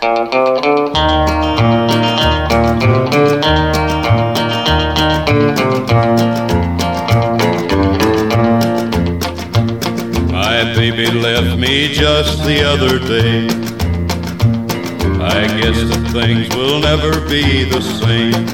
baby 10.80 11.10
left 11.10 11.58
me 11.58 11.88
just 11.92 12.42
the 12.44 12.64
other 12.64 12.98
day. 12.98 13.46
I 15.20 15.46
guess 15.60 15.78
that 15.90 16.02
things 16.10 16.48
will 16.56 16.80
never 16.80 17.20
be 17.28 17.64
the 17.64 17.82
same. 18.00 18.46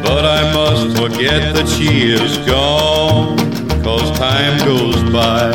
But 0.00 0.24
I 0.24 0.40
must 0.54 0.96
forget 0.96 1.52
that 1.56 1.66
she 1.66 2.12
is 2.12 2.38
gone. 2.46 3.36
Cause 3.82 4.16
time 4.16 4.56
goes 4.64 5.02
by 5.12 5.50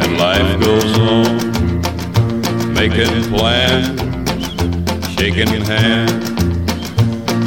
and 0.00 0.10
life 0.16 0.60
goes 0.60 0.92
on. 1.12 1.30
Making 2.74 3.14
plans, 3.32 3.98
shaking 5.16 5.60
hands, 5.72 6.24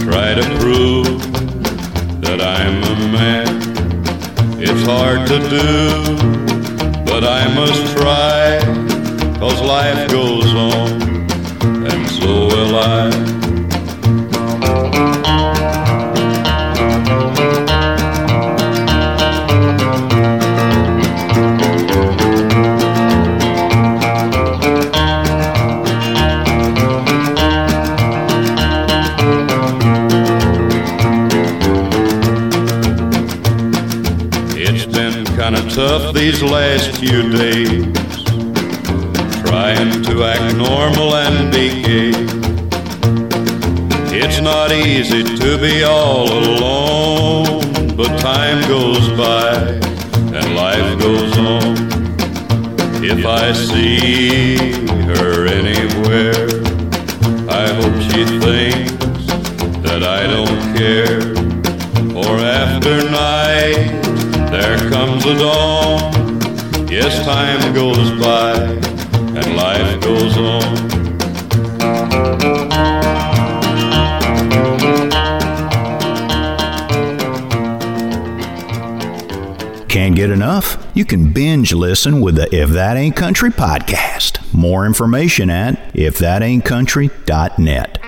try 0.04 0.36
to 0.36 0.44
prove 0.60 1.08
that 2.20 2.42
I'm 2.42 2.84
a 2.84 2.96
man. 3.14 3.52
It's 4.64 4.86
hard 4.86 5.28
to 5.28 5.40
do, 5.50 6.16
but 7.04 7.24
I 7.24 7.52
must 7.56 7.98
try, 7.98 8.60
cause 9.40 9.60
life 9.60 10.08
goes 10.12 10.54
on, 10.54 11.02
and 11.88 12.08
so 12.08 12.46
will 12.46 12.76
I. 12.76 13.41
these 36.22 36.44
last 36.44 36.98
few 36.98 37.32
days, 37.32 37.84
trying 39.42 40.04
to 40.04 40.24
act 40.24 40.56
normal 40.56 41.16
and 41.16 41.52
be 41.52 41.82
gay. 41.82 42.12
It's 44.22 44.40
not 44.40 44.72
easy 44.72 45.24
to 45.24 45.58
be 45.58 45.84
all 45.84 46.32
alone, 46.32 47.96
but 47.98 48.20
time 48.20 48.62
goes 48.68 49.10
by 49.18 49.52
and 50.38 50.56
life 50.56 51.00
goes 51.00 51.36
on. 51.40 51.74
If 53.04 53.26
I 53.26 53.52
see 53.54 54.58
her 55.10 55.48
anywhere. 55.48 56.50
I 57.50 57.66
hope 57.80 57.98
she 58.12 58.24
thinks 58.46 59.26
that 59.86 60.04
I 60.04 60.22
don't 60.36 60.62
care. 60.78 61.22
Or 62.16 62.38
after 62.38 63.10
night, 63.10 64.01
there 64.62 64.78
comes 64.90 65.26
a 65.26 65.34
dawn. 65.40 66.14
Yes, 66.88 67.26
time 67.26 67.74
goes 67.74 68.12
by 68.22 68.54
and 68.54 69.56
life 69.56 70.00
goes 70.02 70.38
on. 70.38 70.92
Can't 79.88 80.16
get 80.16 80.30
enough? 80.30 80.78
You 80.94 81.06
can 81.06 81.34
binge 81.34 81.74
listen 81.74 82.22
with 82.22 82.36
the 82.36 82.48
If 82.56 82.70
That 82.70 82.98
Ain't 82.98 83.16
Country 83.16 83.50
podcast. 83.50 84.54
More 84.54 84.86
information 84.86 85.50
at 85.50 85.92
ifthataintcountry.net. 85.94 88.01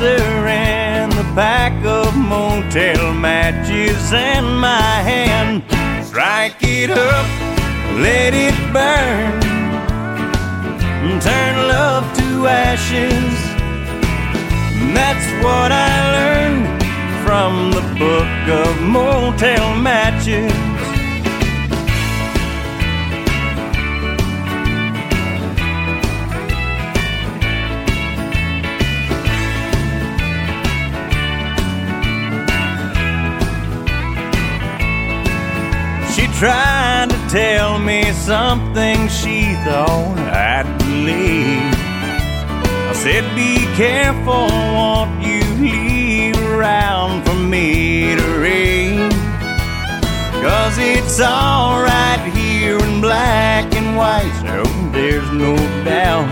answer 0.00 0.46
in 0.46 1.10
the 1.10 1.24
pack 1.34 1.72
of 1.84 2.16
motel 2.16 3.12
matches 3.14 4.12
in 4.12 4.44
my 4.44 5.02
hand. 5.02 5.62
Strike 6.06 6.56
it 6.60 6.90
up, 6.90 7.26
let 7.98 8.32
it 8.32 8.54
burn, 8.72 9.40
turn 11.20 11.68
love 11.68 12.04
to 12.16 12.46
ashes. 12.46 13.34
That's 14.94 15.44
what 15.44 15.72
I 15.72 15.90
learned 16.16 16.82
from 17.24 17.72
the 17.72 17.82
book 17.98 18.66
of 18.66 18.80
motel 18.82 19.74
matches. 19.76 20.67
Tried 36.38 37.10
to 37.10 37.18
tell 37.28 37.80
me 37.80 38.12
something 38.12 39.08
she 39.08 39.54
thought 39.64 40.16
I'd 40.30 40.78
believe. 40.78 41.74
I 42.88 42.92
said, 42.94 43.24
Be 43.34 43.66
careful 43.74 44.46
what 44.46 45.08
you 45.20 45.42
leave 45.58 46.38
around 46.52 47.24
for 47.26 47.34
me 47.34 48.14
to 48.14 48.22
read. 48.38 49.10
Cause 50.40 50.78
it's 50.78 51.20
alright 51.20 52.20
here 52.32 52.78
in 52.78 53.00
black 53.00 53.74
and 53.74 53.96
white, 53.96 54.32
so 54.46 54.62
there's 54.92 55.28
no 55.32 55.56
doubt 55.84 56.28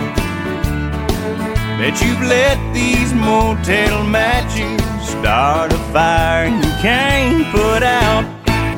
that 1.80 2.00
you've 2.00 2.22
let 2.28 2.59
these 2.72 3.12
motel 3.12 4.04
matches 4.04 4.80
start 5.04 5.72
a 5.72 5.78
fire 5.92 6.46
and 6.46 6.64
you 6.64 6.70
can't 6.80 7.52
put 7.52 7.82
out. 7.82 8.36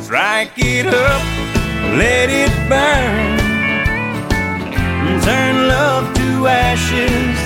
Strike 0.09 0.53
it 0.57 0.87
up, 0.87 1.23
let 1.99 2.31
it 2.31 2.51
burn, 2.67 3.37
turn 5.21 5.69
love 5.69 6.15
to 6.15 6.47
ashes. 6.47 7.37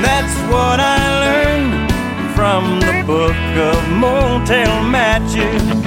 That's 0.00 0.34
what 0.50 0.80
I 0.80 0.96
learned 1.20 1.92
from 2.34 2.80
the 2.80 3.04
book 3.06 3.36
of 3.68 3.86
motel 3.98 4.82
matches. 4.82 5.79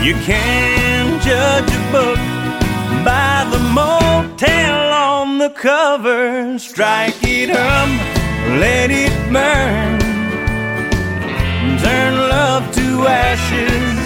You 0.00 0.14
can't 0.14 1.20
judge 1.20 1.70
a 1.70 1.92
book 1.92 2.18
by 3.04 3.44
the 3.50 3.58
motel 3.58 4.92
on 4.92 5.38
the 5.38 5.50
cover. 5.50 6.56
Strike 6.56 7.16
it 7.24 7.50
up, 7.50 7.88
let 8.60 8.92
it 8.92 9.12
burn, 9.32 9.98
turn 11.82 12.14
love 12.16 12.72
to 12.76 13.06
ashes. 13.08 13.98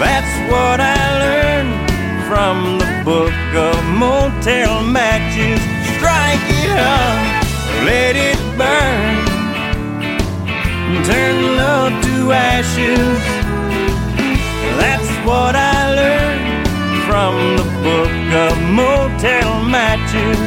That's 0.00 0.50
what 0.50 0.80
I 0.80 0.96
learned 1.24 1.90
from 2.26 2.78
the 2.78 3.02
book 3.04 3.54
of 3.54 3.84
motel 3.84 4.82
matches. 4.82 5.60
Strike 5.94 6.48
it 6.64 6.70
up, 6.70 7.18
let 7.84 8.16
it 8.16 8.40
burn, 8.56 9.26
turn 11.04 11.56
love 11.56 11.92
to 12.02 12.32
ashes. 12.32 13.37
That's 14.78 15.10
what 15.26 15.56
I 15.56 15.94
learned 15.94 16.68
from 17.06 17.34
the 17.56 17.64
book 17.82 18.14
of 18.46 18.54
motel 18.70 19.64
matches. 19.64 20.38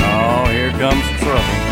Oh, 0.00 0.44
here 0.50 0.70
comes 0.70 1.04
trouble. 1.20 1.64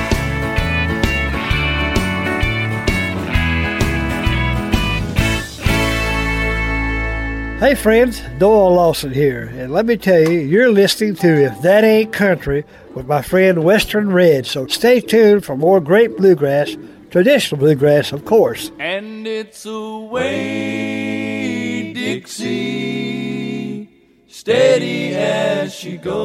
Hey 7.59 7.75
friends, 7.77 8.21
Doyle 8.39 8.75
Lawson 8.75 9.13
here, 9.13 9.53
and 9.55 9.73
let 9.73 9.87
me 9.87 9.97
tell 9.97 10.21
you, 10.21 10.41
you're 10.41 10.73
listening 10.73 11.15
to 11.15 11.29
If 11.29 11.63
That 11.63 11.85
Ain't 11.85 12.13
Country 12.13 12.65
with 12.95 13.07
my 13.07 13.23
friend 13.23 13.65
Western 13.65 14.13
Red, 14.13 14.47
so 14.47 14.67
stay 14.67 15.01
tuned 15.01 15.45
for 15.45 15.57
more 15.57 15.81
great 15.81 16.17
bluegrass, 16.17 16.77
traditional 17.11 17.59
bluegrass, 17.59 18.13
of 18.13 18.25
course. 18.25 18.71
And 18.79 19.27
it's 19.27 19.67
away, 19.67 20.33
Dixie, 21.93 23.89
steady 24.29 25.15
as 25.15 25.75
she 25.75 25.97
goes, 25.97 26.21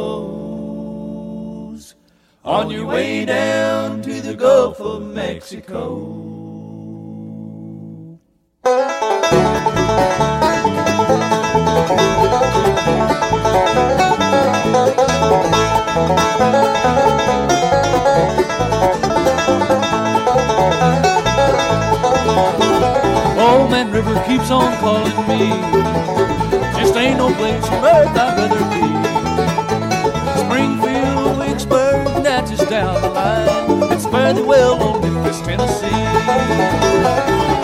on 2.44 2.70
your 2.70 2.86
way 2.86 3.26
down 3.26 4.02
to 4.04 4.22
the 4.22 4.36
Gulf 4.36 4.80
of 4.80 5.02
Mexico. 5.02 6.37
Just 26.78 26.96
ain't 26.96 27.18
no 27.18 27.34
place 27.36 27.64
on 27.66 27.86
earth 27.86 28.18
I'd 28.18 28.38
rather 28.38 28.66
be. 28.74 28.88
Springfield, 30.42 31.38
Vicksburg, 31.38 32.24
Natchez 32.24 32.60
down 32.68 33.02
the 33.02 33.10
line. 33.10 33.92
It's 33.94 34.06
fairly 34.08 34.42
well 34.42 34.82
on 34.82 35.02
Memphis, 35.02 35.40
Tennessee. 35.42 35.88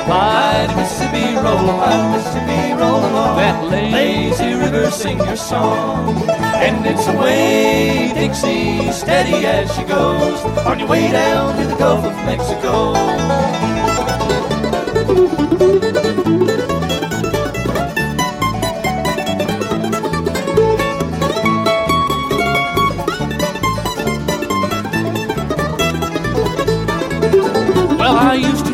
Mighty 0.08 0.76
Mississippi, 0.76 1.36
roll 1.36 1.70
on, 1.70 2.12
Mississippi, 2.12 2.74
roll 2.74 3.00
along. 3.00 3.38
That 3.38 3.64
lazy 3.72 4.54
river, 4.54 4.92
sing 4.92 5.18
your 5.18 5.36
song. 5.36 6.30
And 6.30 6.86
it's 6.86 7.08
away, 7.08 8.12
Dixie, 8.14 8.92
steady 8.92 9.46
as 9.48 9.74
she 9.76 9.84
goes. 9.84 10.40
On 10.68 10.78
your 10.78 10.88
way 10.88 11.12
down 11.12 11.56
to 11.58 11.66
the 11.68 11.76
Gulf 11.76 12.06
of 12.06 12.16
Mexico. 12.26 12.94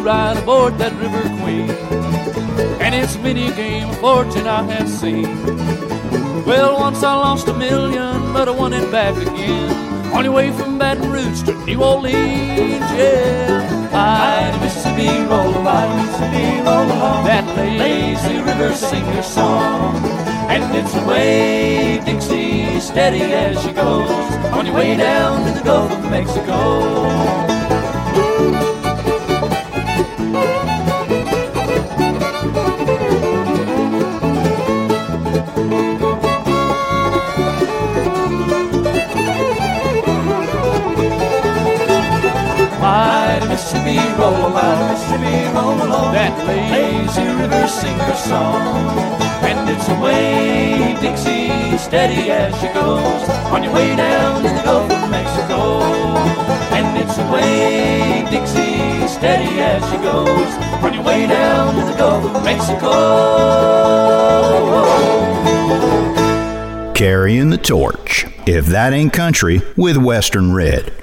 Ride 0.10 0.38
aboard 0.38 0.76
that 0.80 0.92
River 0.94 1.22
Queen. 1.40 1.70
And 2.82 2.96
it's 2.96 3.16
many 3.18 3.50
a 3.50 3.56
game 3.56 3.90
of 3.90 4.00
fortune 4.00 4.48
I 4.48 4.64
have 4.74 4.90
seen. 4.90 5.30
Well, 6.50 6.80
once 6.80 7.04
I 7.04 7.14
lost 7.14 7.48
a 7.48 7.54
million, 7.54 8.34
but 8.34 8.48
I 8.48 8.52
won 8.62 8.74
it 8.74 8.90
back 8.92 9.16
again. 9.16 9.70
On 10.16 10.24
your 10.26 10.34
way 10.34 10.50
from 10.52 10.80
Baton 10.80 11.12
Rouge 11.12 11.44
to 11.44 11.54
New 11.66 11.84
Orleans, 11.84 12.90
yeah. 12.98 13.92
By 13.92 14.50
the 14.52 14.60
Mississippi, 14.64 15.12
roll 15.30 15.54
by 15.70 15.86
Mississippi, 15.98 16.46
roll 16.68 16.88
along. 16.96 17.26
That 17.30 17.46
lazy 17.84 18.38
river, 18.50 18.74
sing 18.74 19.06
your 19.14 19.22
song. 19.38 19.96
And 20.54 20.64
it's 20.76 20.96
away, 20.96 22.02
Dixie, 22.04 22.80
steady 22.80 23.22
as 23.44 23.62
she 23.62 23.72
goes. 23.74 24.10
On 24.58 24.66
your 24.66 24.74
way 24.74 24.98
down 24.98 25.46
to 25.46 25.52
the 25.60 25.64
Gulf 25.64 25.92
of 25.92 26.04
Mexico. 26.10 27.49
Mississippi, 43.90 44.22
roll 44.22 44.46
along, 44.48 44.92
Mississippi, 44.92 45.56
roll 45.56 45.82
along. 45.88 46.14
That 46.14 46.34
lazy 46.48 47.26
river 47.26 47.68
sing 47.68 47.98
her 47.98 48.16
song. 48.16 48.78
And 49.42 49.70
it's 49.70 49.88
away, 49.90 50.96
Dixie, 51.02 51.78
steady 51.78 52.30
as 52.30 52.54
she 52.60 52.68
goes. 52.68 53.30
On 53.52 53.64
your 53.64 53.74
way 53.74 53.96
down 53.96 54.44
to 54.44 54.50
the 54.50 54.62
Gulf 54.64 54.92
of 54.92 55.10
Mexico. 55.10 55.82
And 56.76 56.98
it's 56.98 57.18
away, 57.18 58.26
Dixie, 58.30 59.08
steady 59.08 59.60
as 59.60 59.84
she 59.90 59.98
goes. 59.98 60.84
On 60.84 60.94
your 60.94 61.04
way 61.04 61.26
down 61.28 61.76
to 61.76 61.92
the 61.92 61.98
Gulf 61.98 62.36
of 62.36 62.44
Mexico. 62.44 62.94
Carrying 66.94 67.50
the 67.50 67.58
torch. 67.58 68.26
If 68.46 68.68
that 68.68 68.94
ain't 68.94 69.14
country, 69.14 69.62
with 69.78 69.98
Western 69.98 70.54
Red. 70.54 70.99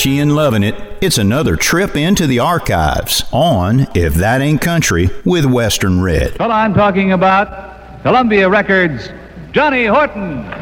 Scratchy 0.00 0.18
and 0.18 0.34
loving 0.34 0.62
it, 0.62 0.74
it's 1.02 1.18
another 1.18 1.56
trip 1.56 1.94
into 1.94 2.26
the 2.26 2.38
archives 2.38 3.22
on 3.32 3.86
If 3.94 4.14
That 4.14 4.40
Ain't 4.40 4.62
Country 4.62 5.10
with 5.26 5.44
Western 5.44 6.00
Red. 6.00 6.38
Well, 6.38 6.50
I'm 6.50 6.72
talking 6.72 7.12
about 7.12 8.02
Columbia 8.02 8.48
Records' 8.48 9.10
Johnny 9.52 9.84
Horton. 9.84 10.59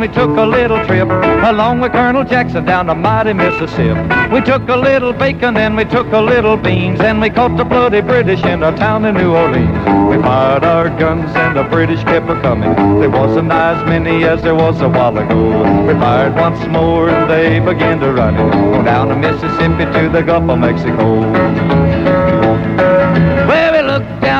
We 0.00 0.08
took 0.08 0.36
a 0.36 0.44
little 0.44 0.84
trip 0.86 1.08
along 1.08 1.80
with 1.80 1.92
Colonel 1.92 2.24
Jackson 2.24 2.64
down 2.64 2.86
the 2.86 2.94
mighty 2.94 3.32
Mississippi. 3.32 4.00
We 4.32 4.40
took 4.40 4.68
a 4.68 4.76
little 4.76 5.12
bacon, 5.12 5.54
then 5.54 5.76
we 5.76 5.84
took 5.84 6.06
a 6.12 6.20
little 6.20 6.56
beans, 6.56 7.00
and 7.00 7.20
we 7.20 7.30
caught 7.30 7.56
the 7.56 7.64
bloody 7.64 8.00
British 8.00 8.42
in 8.44 8.62
a 8.62 8.74
town 8.76 9.04
in 9.04 9.14
New 9.14 9.34
Orleans. 9.34 9.78
We 10.08 10.22
fired 10.22 10.64
our 10.64 10.88
guns 10.88 11.30
and 11.36 11.56
the 11.56 11.64
British 11.64 12.02
kept 12.04 12.28
a 12.30 12.40
coming. 12.40 12.74
There 13.00 13.10
wasn't 13.10 13.52
as 13.52 13.84
many 13.86 14.24
as 14.24 14.42
there 14.42 14.54
was 14.54 14.80
a 14.80 14.88
while 14.88 15.16
ago. 15.16 15.86
We 15.86 15.92
fired 15.94 16.34
once 16.34 16.64
more 16.68 17.08
and 17.08 17.30
they 17.30 17.60
began 17.60 18.00
to 18.00 18.12
run 18.12 18.34
it. 18.34 18.84
Down 18.84 19.08
the 19.08 19.16
Mississippi 19.16 19.84
to 19.98 20.08
the 20.08 20.22
Gulf 20.22 20.48
of 20.48 20.58
Mexico. 20.58 21.75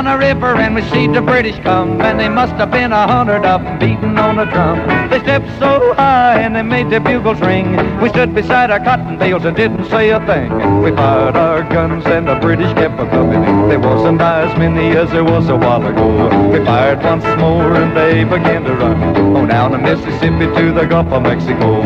Down 0.06 0.20
the 0.20 0.26
river 0.26 0.54
and 0.54 0.72
we 0.72 0.82
see 0.82 1.08
the 1.08 1.20
British 1.20 1.58
come, 1.64 2.00
and 2.00 2.20
they 2.20 2.28
must 2.28 2.52
have 2.54 2.70
been 2.70 2.92
a 2.92 3.08
hundred 3.08 3.44
of 3.44 3.64
them 3.64 3.76
beating 3.80 4.16
on 4.16 4.38
a 4.38 4.46
drum. 4.46 5.10
They 5.10 5.18
stepped 5.18 5.48
so 5.58 5.94
high 5.94 6.40
and 6.40 6.54
they 6.54 6.62
made 6.62 6.90
the 6.90 7.00
bugles 7.00 7.40
ring. 7.40 7.74
We 8.00 8.10
stood 8.10 8.32
beside 8.32 8.70
our 8.70 8.78
cotton 8.78 9.18
bales 9.18 9.44
and 9.44 9.56
didn't 9.56 9.84
say 9.86 10.10
a 10.10 10.24
thing. 10.24 10.80
We 10.80 10.92
fired 10.92 11.34
our 11.34 11.62
guns 11.62 12.06
and 12.06 12.28
the 12.28 12.36
British 12.36 12.72
kept 12.74 13.00
a 13.00 13.06
coming. 13.10 13.68
There 13.68 13.80
wasn't 13.80 14.20
as 14.20 14.56
many 14.56 14.96
as 14.96 15.10
there 15.10 15.24
was 15.24 15.48
a 15.48 15.56
while 15.56 15.84
ago. 15.84 16.50
We 16.50 16.64
fired 16.64 17.02
once 17.02 17.24
more 17.40 17.74
and 17.74 17.96
they 17.96 18.22
began 18.22 18.62
to 18.62 18.74
run 18.74 19.02
on 19.36 19.48
down 19.48 19.72
the 19.72 19.78
Mississippi 19.78 20.46
to 20.46 20.72
the 20.72 20.86
Gulf 20.86 21.08
of 21.08 21.22
Mexico. 21.24 21.82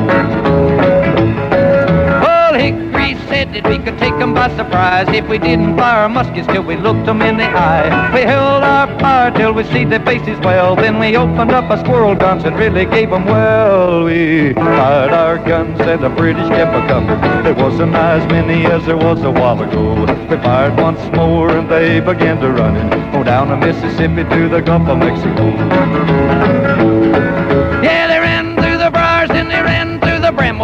Hickory 2.71 3.17
said 3.29 3.53
that 3.53 3.67
we 3.69 3.79
could 3.79 3.99
take 3.99 4.15
'em 4.15 4.33
by 4.33 4.49
surprise 4.51 5.09
if 5.09 5.29
we 5.29 5.39
didn't 5.39 5.77
fire 5.77 6.03
our 6.03 6.09
muskets 6.09 6.47
till 6.47 6.63
we 6.63 6.77
looked 6.77 7.09
'em 7.09 7.21
in 7.23 7.37
the 7.37 7.49
eye. 7.71 8.11
We 8.15 8.21
held 8.21 8.63
our 8.63 8.87
fire 9.01 9.31
till 9.33 9.53
we 9.53 9.65
see 9.65 9.85
their 9.85 10.05
faces 10.11 10.39
well. 10.45 10.77
Then 10.77 10.99
we 11.01 11.17
opened 11.17 11.53
up 11.53 11.69
our 11.71 11.79
squirrel 11.79 12.15
guns 12.15 12.45
and 12.45 12.57
really 12.57 12.85
gave 12.85 13.13
'em 13.13 13.25
well. 13.27 14.05
We 14.05 14.53
fired 14.55 15.13
our 15.13 15.39
guns 15.39 15.81
and 15.81 16.01
the 16.01 16.11
British 16.11 16.49
kept 16.49 16.75
a 16.77 16.83
coming. 16.93 17.19
There 17.43 17.55
wasn't 17.55 17.95
as 17.97 18.25
many 18.31 18.67
as 18.67 18.87
there 18.87 19.01
was 19.09 19.25
a 19.25 19.33
while 19.41 19.61
ago. 19.61 20.07
We 20.31 20.37
fired 20.37 20.77
once 20.81 21.03
more 21.17 21.51
and 21.51 21.69
they 21.69 22.01
began 22.01 22.39
to 22.39 22.51
run 22.51 22.77
it. 22.77 22.89
Down 23.25 23.49
the 23.51 23.57
Mississippi 23.57 24.25
to 24.25 24.49
the 24.49 24.63
Gulf 24.63 24.89
of 24.89 24.99
Mexico. 24.99 25.45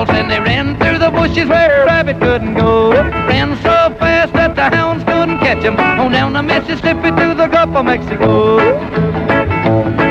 And 0.04 0.30
they 0.30 0.40
ran 0.40 0.78
through 0.78 0.98
the 0.98 1.10
bushes 1.10 1.48
where 1.48 1.82
a 1.82 1.86
rabbit 1.86 2.20
couldn't 2.20 2.54
go. 2.54 2.92
Ran 2.92 3.56
so 3.62 3.94
fast 3.98 4.32
that 4.34 4.54
the 4.54 4.64
hounds 4.64 5.04
couldn't 5.04 5.38
catch 5.38 5.64
'em. 5.64 5.80
On 5.80 6.12
down 6.12 6.34
the 6.34 6.42
Mississippi 6.42 7.10
to 7.10 7.34
the 7.34 7.46
Gulf 7.46 7.74
of 7.74 7.84
Mexico. 7.86 10.05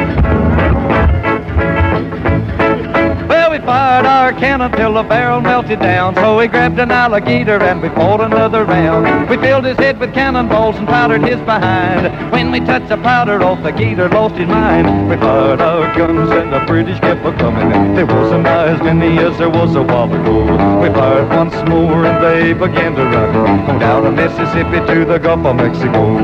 Fired 3.95 4.33
our 4.33 4.33
cannon 4.33 4.71
till 4.73 4.93
the 4.93 5.03
barrel 5.03 5.39
melted 5.39 5.79
down. 5.79 6.15
So 6.15 6.37
we 6.37 6.47
grabbed 6.47 6.77
an 6.79 6.91
alligator 6.91 7.61
and 7.63 7.81
we 7.81 7.87
fought 7.89 8.19
another 8.19 8.65
round. 8.65 9.29
We 9.29 9.37
filled 9.37 9.63
his 9.63 9.77
head 9.77 9.99
with 9.99 10.13
cannonballs 10.13 10.75
and 10.75 10.85
powdered 10.85 11.21
his 11.21 11.39
behind. 11.41 12.31
When 12.31 12.51
we 12.51 12.59
touched 12.59 12.89
the 12.89 12.97
powder 12.97 13.41
off, 13.41 13.63
the 13.63 13.71
gator 13.71 14.09
lost 14.09 14.35
his 14.35 14.49
mind. 14.49 15.09
We 15.09 15.15
fired 15.15 15.61
our 15.61 15.95
guns 15.95 16.29
and 16.31 16.51
the 16.51 16.59
British 16.67 16.99
kept 16.99 17.25
a 17.25 17.31
coming. 17.37 17.95
There 17.95 18.05
wasn't 18.05 18.45
as 18.47 18.81
many 18.81 19.17
as 19.19 19.37
there 19.37 19.49
was 19.49 19.75
a 19.75 19.83
while 19.83 20.11
ago. 20.11 20.41
We 20.81 20.89
fired 20.89 21.29
once 21.29 21.55
more 21.69 22.05
and 22.05 22.21
they 22.21 22.51
began 22.51 22.95
to 22.95 23.03
run. 23.05 23.35
On 23.69 23.79
down 23.79 24.03
the 24.03 24.11
Mississippi 24.11 24.85
to 24.93 25.05
the 25.05 25.19
Gulf 25.19 25.45
of 25.45 25.55
Mexico. 25.55 26.19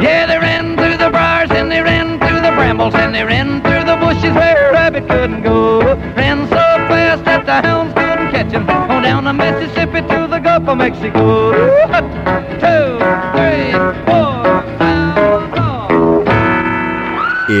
Yeah, 0.00 0.26
they 0.26 0.38
ran 0.38 0.76
through 0.76 0.98
the 0.98 1.10
briars 1.10 1.50
and 1.50 1.68
they 1.68 1.82
ran 1.82 2.20
through 2.20 2.42
the 2.42 2.52
brambles 2.54 2.94
and 2.94 3.12
they 3.12 3.24
ran 3.24 3.60
where 5.00 5.08
couldn't 5.08 5.42
go. 5.42 5.80
Ran 6.16 6.48
so 6.48 6.56
fast 6.56 7.24
that 7.24 7.46
the 7.46 7.68
hounds 7.68 7.94
couldn't 7.94 8.30
catch 8.30 8.52
him. 8.52 8.68
On 8.68 9.02
down 9.02 9.24
the 9.24 9.32
Mississippi 9.32 10.00
to 10.00 10.26
the 10.28 10.38
Gulf 10.38 10.68
of 10.68 10.78
Mexico. 10.78 11.52
Two, 12.60 12.97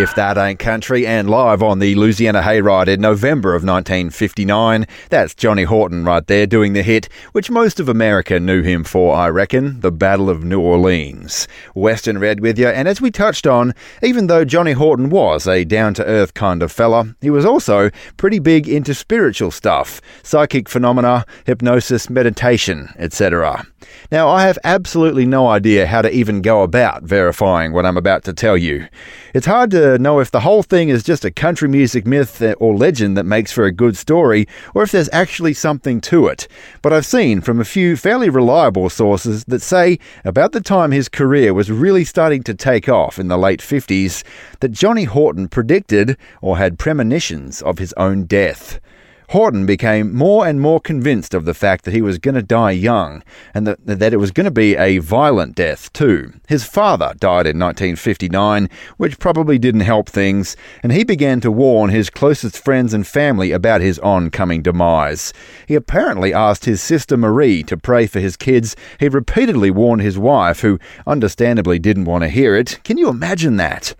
If 0.02 0.14
That 0.14 0.38
Ain't 0.38 0.60
Country 0.60 1.04
and 1.04 1.28
live 1.28 1.60
on 1.60 1.80
the 1.80 1.96
Louisiana 1.96 2.40
Hayride 2.40 2.86
in 2.86 3.00
November 3.00 3.50
of 3.56 3.64
1959. 3.64 4.86
That's 5.10 5.34
Johnny 5.34 5.64
Horton 5.64 6.04
right 6.04 6.24
there 6.24 6.46
doing 6.46 6.72
the 6.72 6.82
hit, 6.82 7.08
which 7.32 7.50
most 7.50 7.80
of 7.80 7.88
America 7.88 8.38
knew 8.38 8.62
him 8.62 8.84
for, 8.84 9.16
I 9.16 9.28
reckon, 9.28 9.80
the 9.80 9.90
Battle 9.90 10.30
of 10.30 10.44
New 10.44 10.60
Orleans. 10.60 11.48
Western 11.74 12.18
Red 12.18 12.38
with 12.38 12.60
you, 12.60 12.68
and 12.68 12.86
as 12.86 13.00
we 13.00 13.10
touched 13.10 13.46
on, 13.46 13.74
even 14.00 14.28
though 14.28 14.44
Johnny 14.44 14.72
Horton 14.72 15.10
was 15.10 15.48
a 15.48 15.64
down 15.64 15.94
to 15.94 16.04
earth 16.04 16.32
kind 16.32 16.62
of 16.62 16.70
fella, 16.70 17.16
he 17.20 17.30
was 17.30 17.44
also 17.44 17.90
pretty 18.16 18.38
big 18.38 18.68
into 18.68 18.94
spiritual 18.94 19.50
stuff, 19.50 20.00
psychic 20.22 20.68
phenomena, 20.68 21.24
hypnosis, 21.44 22.08
meditation, 22.08 22.90
etc. 22.98 23.66
Now, 24.10 24.28
I 24.28 24.42
have 24.42 24.58
absolutely 24.64 25.26
no 25.26 25.48
idea 25.48 25.86
how 25.86 26.02
to 26.02 26.10
even 26.10 26.42
go 26.42 26.62
about 26.62 27.02
verifying 27.02 27.72
what 27.72 27.86
I'm 27.86 27.96
about 27.96 28.24
to 28.24 28.32
tell 28.32 28.56
you. 28.56 28.88
It's 29.34 29.46
hard 29.46 29.70
to 29.72 29.98
know 29.98 30.20
if 30.20 30.30
the 30.30 30.40
whole 30.40 30.62
thing 30.62 30.88
is 30.88 31.02
just 31.02 31.24
a 31.24 31.30
country 31.30 31.68
music 31.68 32.06
myth 32.06 32.42
or 32.58 32.76
legend 32.76 33.16
that 33.16 33.24
makes 33.24 33.52
for 33.52 33.64
a 33.64 33.72
good 33.72 33.96
story, 33.96 34.46
or 34.74 34.82
if 34.82 34.90
there's 34.90 35.10
actually 35.12 35.54
something 35.54 36.00
to 36.02 36.26
it. 36.26 36.48
But 36.82 36.92
I've 36.92 37.06
seen 37.06 37.40
from 37.40 37.60
a 37.60 37.64
few 37.64 37.96
fairly 37.96 38.30
reliable 38.30 38.88
sources 38.90 39.44
that 39.44 39.62
say 39.62 39.98
about 40.24 40.52
the 40.52 40.60
time 40.60 40.90
his 40.90 41.08
career 41.08 41.52
was 41.52 41.70
really 41.70 42.04
starting 42.04 42.42
to 42.44 42.54
take 42.54 42.88
off 42.88 43.18
in 43.18 43.28
the 43.28 43.38
late 43.38 43.60
50s, 43.60 44.24
that 44.60 44.72
Johnny 44.72 45.04
Horton 45.04 45.48
predicted 45.48 46.16
or 46.40 46.58
had 46.58 46.78
premonitions 46.78 47.62
of 47.62 47.78
his 47.78 47.92
own 47.96 48.24
death. 48.24 48.80
Horton 49.28 49.66
became 49.66 50.14
more 50.14 50.46
and 50.46 50.58
more 50.58 50.80
convinced 50.80 51.34
of 51.34 51.44
the 51.44 51.52
fact 51.52 51.84
that 51.84 51.92
he 51.92 52.00
was 52.00 52.18
going 52.18 52.34
to 52.34 52.42
die 52.42 52.70
young 52.70 53.22
and 53.52 53.66
that, 53.66 53.78
that 53.84 54.14
it 54.14 54.16
was 54.16 54.30
going 54.30 54.46
to 54.46 54.50
be 54.50 54.74
a 54.74 54.98
violent 54.98 55.54
death 55.54 55.92
too. 55.92 56.32
His 56.48 56.64
father 56.64 57.12
died 57.18 57.46
in 57.46 57.58
1959, 57.58 58.70
which 58.96 59.18
probably 59.18 59.58
didn't 59.58 59.82
help 59.82 60.08
things, 60.08 60.56
and 60.82 60.92
he 60.92 61.04
began 61.04 61.40
to 61.42 61.50
warn 61.50 61.90
his 61.90 62.08
closest 62.08 62.58
friends 62.58 62.94
and 62.94 63.06
family 63.06 63.52
about 63.52 63.82
his 63.82 63.98
oncoming 63.98 64.62
demise. 64.62 65.34
He 65.66 65.74
apparently 65.74 66.32
asked 66.32 66.64
his 66.64 66.80
sister 66.80 67.18
Marie 67.18 67.62
to 67.64 67.76
pray 67.76 68.06
for 68.06 68.20
his 68.20 68.36
kids. 68.36 68.76
He 68.98 69.10
repeatedly 69.10 69.70
warned 69.70 70.00
his 70.00 70.18
wife, 70.18 70.60
who 70.60 70.78
understandably 71.06 71.78
didn't 71.78 72.06
want 72.06 72.22
to 72.24 72.28
hear 72.30 72.56
it. 72.56 72.80
Can 72.82 72.96
you 72.96 73.10
imagine 73.10 73.56
that? 73.56 73.94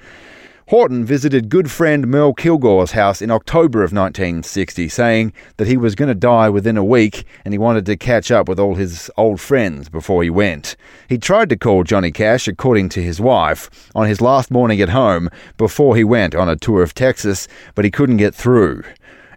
Horton 0.69 1.03
visited 1.03 1.49
good 1.49 1.71
friend 1.71 2.07
Merle 2.07 2.35
Kilgore's 2.35 2.91
house 2.91 3.23
in 3.23 3.31
October 3.31 3.79
of 3.79 3.91
1960, 3.91 4.87
saying 4.91 5.33
that 5.57 5.67
he 5.67 5.79
was 5.79 5.95
going 5.95 6.11
to 6.11 6.15
die 6.15 6.51
within 6.51 6.77
a 6.77 6.85
week 6.85 7.25
and 7.43 7.55
he 7.55 7.59
wanted 7.59 7.87
to 7.87 7.97
catch 7.97 8.31
up 8.31 8.51
with 8.51 8.61
all 8.61 8.75
his 8.75 9.11
old 9.17 9.41
friends 9.41 9.89
before 9.89 10.23
he 10.23 10.29
went. 10.29 10.77
He 11.09 11.17
tried 11.17 11.49
to 11.49 11.57
call 11.57 11.85
Johnny 11.85 12.13
Cash, 12.13 12.49
according 12.49 12.91
to 12.91 13.03
his 13.03 13.19
wife, 13.19 13.91
on 13.95 14.09
his 14.09 14.21
last 14.21 14.51
morning 14.51 14.83
at 14.83 14.91
home 14.91 15.31
before 15.57 15.97
he 15.97 16.05
went 16.05 16.35
on 16.35 16.51
a 16.51 16.57
tour 16.57 16.83
of 16.83 16.93
Texas, 16.93 17.49
but 17.75 17.87
he 17.87 17.91
couldn't 17.91 18.19
get 18.19 18.35
through. 18.35 18.83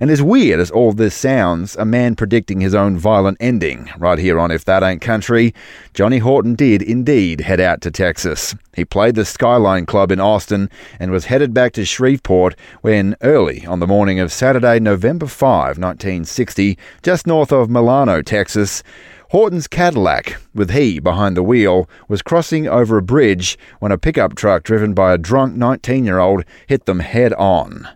And 0.02 0.10
as 0.10 0.24
weird 0.24 0.60
as 0.60 0.72
all 0.72 0.94
this 0.94 1.14
sounds, 1.14 1.76
a 1.76 1.86
man 1.86 2.16
predicting 2.16 2.60
his 2.60 2.74
own 2.74 2.98
violent 2.98 3.38
ending, 3.40 3.88
right 4.00 4.18
here 4.18 4.40
on 4.40 4.50
If 4.50 4.66
That 4.66 4.82
Ain't 4.82 5.00
Country, 5.00 5.54
Johnny 5.94 6.18
Horton 6.18 6.56
did 6.56 6.82
indeed 6.82 7.42
head 7.42 7.60
out 7.60 7.82
to 7.82 7.92
Texas. 7.92 8.56
He 8.74 8.84
played 8.84 9.14
the 9.14 9.26
Skyline 9.26 9.86
Club 9.86 10.12
in 10.12 10.20
Austin 10.20 10.72
and 11.00 11.12
was 11.12 11.26
headed 11.26 11.54
back 11.54 11.74
to 11.74 11.86
Shreveport 11.86 12.56
when, 12.82 13.16
early 13.22 13.64
on 13.68 13.80
the 13.80 13.86
morning 13.86 14.20
of 14.20 14.34
Saturday, 14.34 14.80
November 14.80 15.28
5, 15.28 15.78
1960, 15.78 16.80
just 17.04 17.28
north 17.28 17.52
of 17.52 17.70
Milano, 17.70 18.24
Texas, 18.24 18.82
Horton's 19.30 19.68
Cadillac, 19.68 20.42
with 20.56 20.72
he 20.72 20.98
behind 20.98 21.38
the 21.38 21.44
wheel, 21.44 21.88
was 22.08 22.24
crossing 22.24 22.68
over 22.68 22.98
a 22.98 23.04
bridge 23.04 23.56
when 23.78 23.92
a 23.92 24.00
pickup 24.00 24.34
truck 24.34 24.64
driven 24.64 24.96
by 24.96 25.14
a 25.14 25.20
drunk 25.20 25.56
19 25.56 26.06
year 26.06 26.18
old 26.18 26.44
hit 26.66 26.88
them 26.88 27.02
head 27.02 27.34
on. 27.34 27.88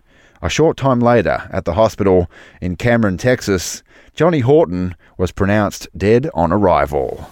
A 0.46 0.48
short 0.48 0.76
time 0.76 1.00
later, 1.00 1.48
at 1.50 1.64
the 1.64 1.72
hospital 1.72 2.30
in 2.60 2.76
Cameron, 2.76 3.18
Texas, 3.18 3.82
Johnny 4.14 4.38
Horton 4.38 4.94
was 5.18 5.32
pronounced 5.32 5.88
dead 5.98 6.30
on 6.34 6.52
arrival. 6.52 7.28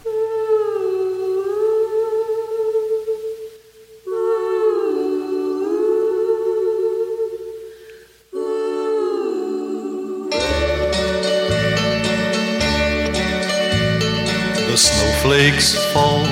The 14.66 14.76
snowflakes 14.76 15.76
fall 15.92 16.26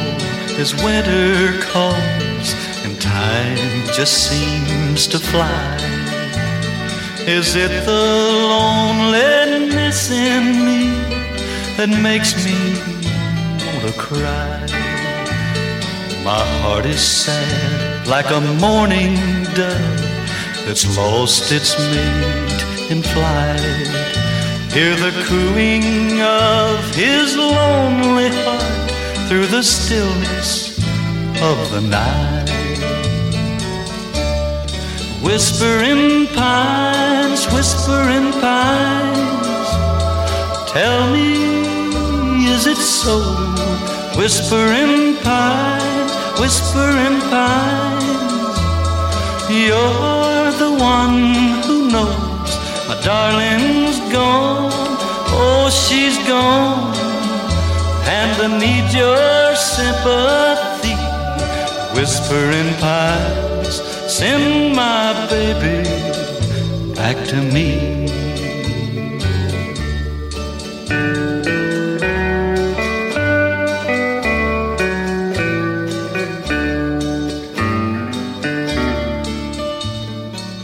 as 0.59 0.75
winter 0.83 1.61
comes, 1.61 2.55
and 2.85 3.01
time 3.01 3.87
just 3.95 4.29
seems 4.29 5.07
to 5.07 5.21
fly. 5.21 6.02
Is 7.27 7.55
it 7.55 7.71
the 7.87 7.93
loneliness 7.93 10.11
in 10.11 10.67
me 10.67 10.91
that 11.77 11.89
makes 12.03 12.35
me 12.45 12.75
want 13.65 13.83
to 13.87 13.93
cry? 13.97 14.67
My 16.25 16.45
heart 16.63 16.85
is 16.85 17.01
sad 17.01 18.09
like 18.09 18.29
a 18.31 18.41
morning 18.61 19.15
dove 19.55 20.01
that's 20.67 20.85
lost 20.97 21.53
its 21.53 21.79
mate 21.79 22.91
in 22.91 23.05
flight. 23.05 23.87
Hear 24.73 24.97
the 24.97 25.13
cooing 25.29 26.21
of 26.23 26.93
his 26.97 27.37
lonely 27.37 28.31
heart 28.31 28.91
through 29.29 29.47
the 29.47 29.63
stillness 29.63 30.77
of 31.41 31.71
the 31.71 31.83
night. 31.83 32.92
Whispering 35.23 36.27
pines, 36.35 37.47
whispering 37.55 38.33
pines, 38.43 39.69
tell 40.73 41.13
me, 41.13 42.45
is 42.53 42.67
it 42.67 42.77
so? 42.77 43.21
Whispering 44.19 45.17
pines, 45.23 46.13
whispering 46.41 47.21
pines, 47.31 48.59
you're 49.49 50.51
the 50.59 50.77
one 50.79 51.63
who 51.67 51.89
knows 51.89 52.51
my 52.89 53.01
darling's 53.05 54.01
gone. 54.13 54.73
Oh, 55.35 55.71
she's 55.71 56.19
gone, 56.27 56.97
and 58.07 58.43
I 58.43 58.59
need 58.59 58.93
your 58.93 59.55
sympathy. 59.55 60.72
Whispering 61.95 62.75
pines, 62.81 63.77
send 64.13 64.75
my 64.75 65.27
baby 65.31 65.89
back 66.95 67.17
to 67.29 67.37
me. 67.37 68.09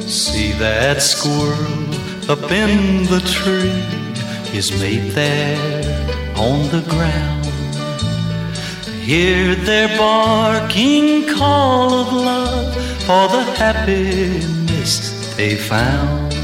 See 0.08 0.52
that 0.58 1.00
squirrel 1.02 2.30
up 2.30 2.50
in 2.50 3.04
the 3.04 3.20
tree, 3.20 3.70
his 4.50 4.70
made 4.80 5.12
there 5.12 5.56
on 6.36 6.68
the 6.70 6.82
ground. 6.88 7.47
Hear 9.08 9.54
their 9.54 9.88
barking 9.96 11.26
call 11.34 11.94
of 11.94 12.12
love 12.12 12.74
for 13.06 13.26
the 13.34 13.42
happiness 13.56 15.34
they 15.34 15.56
found. 15.56 16.34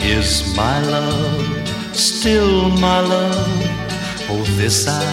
Is 0.00 0.56
my 0.56 0.80
love 0.80 1.68
still 1.94 2.70
my 2.70 3.00
love? 3.00 3.60
Oh, 4.30 4.42
this 4.56 4.88
I 4.88 5.04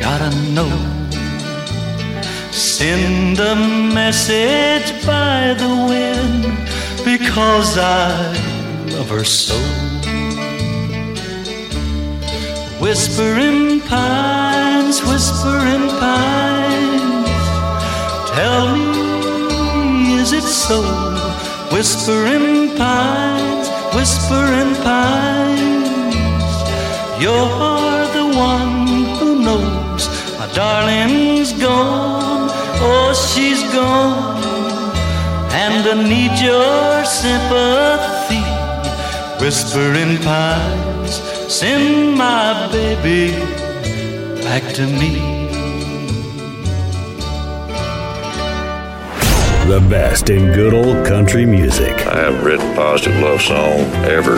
gotta 0.00 0.34
know. 0.56 0.72
Send 2.50 3.38
a 3.40 3.54
message 3.54 4.88
by 5.04 5.52
the 5.52 5.68
wind 5.68 6.56
because 7.04 7.76
I 7.76 8.32
love 8.86 9.10
her 9.10 9.24
so. 9.24 9.58
Whispering 12.80 13.80
whispering 15.02 15.88
pines, 15.98 17.40
tell 18.36 18.76
me, 18.76 20.14
is 20.20 20.32
it 20.32 20.42
so? 20.42 20.82
Whispering 21.72 22.76
pines, 22.76 23.68
whispering 23.94 24.74
pines, 24.84 26.54
you're 27.20 28.06
the 28.18 28.26
one 28.36 28.86
who 29.18 29.42
knows 29.42 30.02
my 30.38 30.48
darling's 30.54 31.52
gone, 31.54 32.48
oh, 32.80 33.12
she's 33.28 33.62
gone, 33.72 34.42
and 35.50 35.82
I 35.88 35.94
need 36.12 36.34
your 36.38 37.04
sympathy. 37.04 38.44
Whispering 39.42 40.18
pines, 40.22 41.14
send 41.52 42.16
my 42.16 42.68
baby 42.70 43.63
back 44.44 44.62
to 44.74 44.86
me. 44.86 45.14
The 49.66 49.80
best 49.88 50.28
in 50.28 50.52
good 50.52 50.74
old 50.74 51.06
country 51.06 51.46
music. 51.46 51.92
I 52.06 52.18
haven't 52.18 52.44
written 52.44 52.74
positive 52.76 53.18
love 53.22 53.40
song 53.40 53.80
ever. 54.04 54.36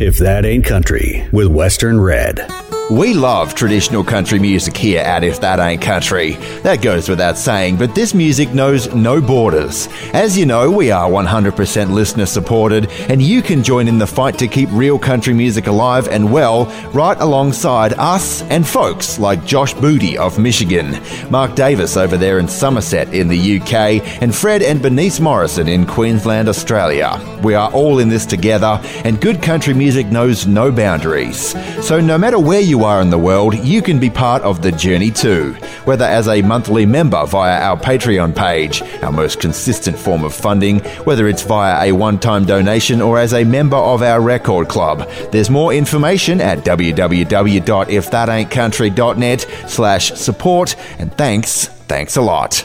If 0.00 0.18
that 0.18 0.46
ain't 0.46 0.64
country, 0.64 1.26
with 1.32 1.48
Western 1.48 2.00
Red. 2.00 2.67
We 2.90 3.12
love 3.12 3.54
traditional 3.54 4.02
country 4.02 4.38
music 4.38 4.74
here 4.74 5.02
at 5.02 5.22
If 5.22 5.42
That 5.42 5.60
Ain't 5.60 5.82
Country. 5.82 6.36
That 6.62 6.80
goes 6.80 7.06
without 7.06 7.36
saying, 7.36 7.76
but 7.76 7.94
this 7.94 8.14
music 8.14 8.54
knows 8.54 8.94
no 8.94 9.20
borders. 9.20 9.90
As 10.14 10.38
you 10.38 10.46
know, 10.46 10.70
we 10.70 10.90
are 10.90 11.06
100% 11.10 11.90
listener 11.90 12.24
supported, 12.24 12.90
and 13.10 13.20
you 13.20 13.42
can 13.42 13.62
join 13.62 13.88
in 13.88 13.98
the 13.98 14.06
fight 14.06 14.38
to 14.38 14.48
keep 14.48 14.70
real 14.72 14.98
country 14.98 15.34
music 15.34 15.66
alive 15.66 16.08
and 16.08 16.32
well 16.32 16.64
right 16.94 17.18
alongside 17.20 17.92
us 17.98 18.40
and 18.44 18.66
folks 18.66 19.18
like 19.18 19.44
Josh 19.44 19.74
Booty 19.74 20.16
of 20.16 20.38
Michigan, 20.38 20.98
Mark 21.30 21.54
Davis 21.54 21.98
over 21.98 22.16
there 22.16 22.38
in 22.38 22.48
Somerset 22.48 23.12
in 23.12 23.28
the 23.28 23.60
UK, 23.60 24.00
and 24.22 24.34
Fred 24.34 24.62
and 24.62 24.80
Bernice 24.80 25.20
Morrison 25.20 25.68
in 25.68 25.84
Queensland, 25.84 26.48
Australia. 26.48 27.20
We 27.42 27.52
are 27.52 27.70
all 27.70 27.98
in 27.98 28.08
this 28.08 28.24
together, 28.24 28.80
and 29.04 29.20
good 29.20 29.42
country 29.42 29.74
music 29.74 30.06
knows 30.06 30.46
no 30.46 30.72
boundaries. 30.72 31.54
So 31.86 32.00
no 32.00 32.16
matter 32.16 32.38
where 32.38 32.62
you 32.62 32.77
are 32.84 33.00
in 33.00 33.10
the 33.10 33.18
world, 33.18 33.54
you 33.54 33.82
can 33.82 33.98
be 33.98 34.10
part 34.10 34.42
of 34.42 34.62
the 34.62 34.70
journey 34.72 35.10
too. 35.10 35.54
Whether 35.84 36.04
as 36.04 36.28
a 36.28 36.42
monthly 36.42 36.86
member 36.86 37.24
via 37.26 37.60
our 37.60 37.76
Patreon 37.76 38.34
page, 38.36 38.82
our 39.02 39.12
most 39.12 39.40
consistent 39.40 39.98
form 39.98 40.24
of 40.24 40.34
funding, 40.34 40.80
whether 41.04 41.28
it's 41.28 41.42
via 41.42 41.88
a 41.88 41.92
one 41.92 42.18
time 42.18 42.44
donation 42.44 43.00
or 43.00 43.18
as 43.18 43.32
a 43.34 43.44
member 43.44 43.76
of 43.76 44.02
our 44.02 44.20
record 44.20 44.68
club. 44.68 45.08
There's 45.32 45.50
more 45.50 45.72
information 45.72 46.40
at 46.40 46.58
www.ifthataintcountry.net 46.58 49.46
slash 49.66 50.12
support, 50.12 50.76
and 50.98 51.12
thanks, 51.16 51.66
thanks 51.66 52.16
a 52.16 52.22
lot. 52.22 52.64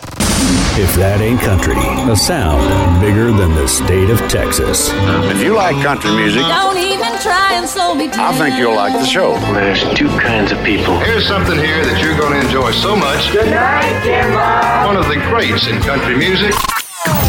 If 0.76 0.96
that 0.96 1.22
ain't 1.22 1.40
country, 1.40 1.76
a 2.12 2.16
sound 2.16 3.00
bigger 3.00 3.32
than 3.32 3.54
the 3.54 3.68
state 3.68 4.10
of 4.10 4.18
Texas. 4.28 4.90
If 4.92 5.42
you 5.42 5.54
like 5.54 5.76
country 5.84 6.12
music, 6.12 6.42
Don't 6.42 6.78
even 6.78 7.13
try 7.22 7.54
and 7.54 7.68
slow 7.68 7.94
me 7.94 8.08
down. 8.08 8.34
I 8.34 8.38
think 8.38 8.58
you'll 8.58 8.76
like 8.76 8.94
the 8.94 9.06
show. 9.06 9.34
There's 9.54 9.84
two 9.94 10.10
kinds 10.20 10.52
of 10.52 10.64
people. 10.64 10.98
Here's 11.00 11.28
something 11.28 11.58
here 11.58 11.84
that 11.86 12.02
you're 12.02 12.18
going 12.18 12.34
to 12.34 12.46
enjoy 12.46 12.72
so 12.72 12.96
much. 12.96 13.32
Good 13.32 13.52
night, 13.52 14.04
Jimbo. 14.04 14.88
One 14.88 14.98
of 14.98 15.08
the 15.08 15.16
greats 15.30 15.68
in 15.68 15.82
country 15.82 16.16
music. 16.16 16.54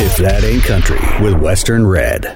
If 0.01 0.17
that 0.19 0.45
ain't 0.45 0.63
country, 0.65 1.01
with 1.21 1.35
Western 1.35 1.87
Red. 1.87 2.35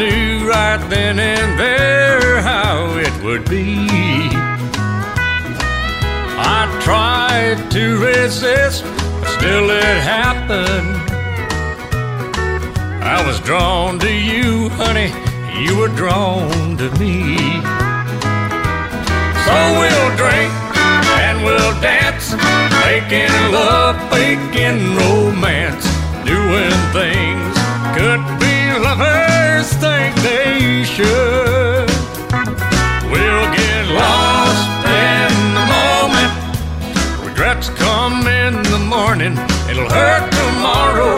Knew 0.00 0.48
right 0.48 0.82
then 0.88 1.18
and 1.18 1.60
there 1.60 2.40
how 2.40 2.96
it 2.96 3.12
would 3.22 3.44
be. 3.50 3.86
I 6.56 6.60
tried 6.82 7.70
to 7.72 7.98
resist, 7.98 8.82
but 8.84 9.28
still 9.36 9.68
it 9.68 9.98
happened. 10.00 10.96
I 13.04 13.22
was 13.26 13.40
drawn 13.40 13.98
to 13.98 14.10
you, 14.10 14.70
honey. 14.80 15.12
You 15.62 15.76
were 15.76 15.94
drawn 16.00 16.78
to 16.78 16.88
me. 16.98 17.36
So 19.44 19.56
we'll 19.80 20.12
drink 20.16 20.52
and 21.24 21.44
we'll 21.44 21.74
dance, 21.82 22.32
making 22.88 23.34
love, 23.52 23.96
making 24.10 24.96
romance, 24.96 25.84
doing 26.24 26.78
things 26.96 27.54
could 27.94 28.22
be 28.40 28.56
lovers 28.86 29.29
should. 31.00 31.90
We'll 33.12 33.48
get 33.56 33.84
lost 33.88 34.68
in 35.04 35.32
the 35.58 35.66
moment. 35.76 36.32
Regrets 37.26 37.68
come 37.70 38.26
in 38.26 38.62
the 38.74 38.82
morning. 38.96 39.34
It'll 39.70 39.88
hurt 39.88 40.26
tomorrow, 40.40 41.16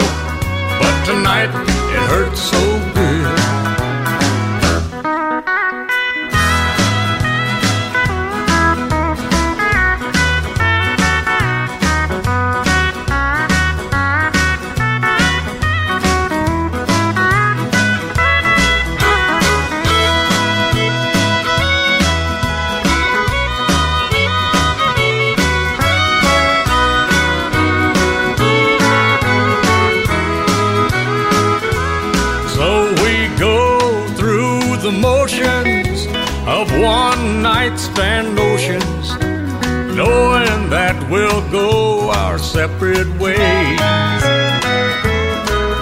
but 0.79 0.95
tonight 1.05 1.51
separate 42.63 43.09
ways. 43.19 43.81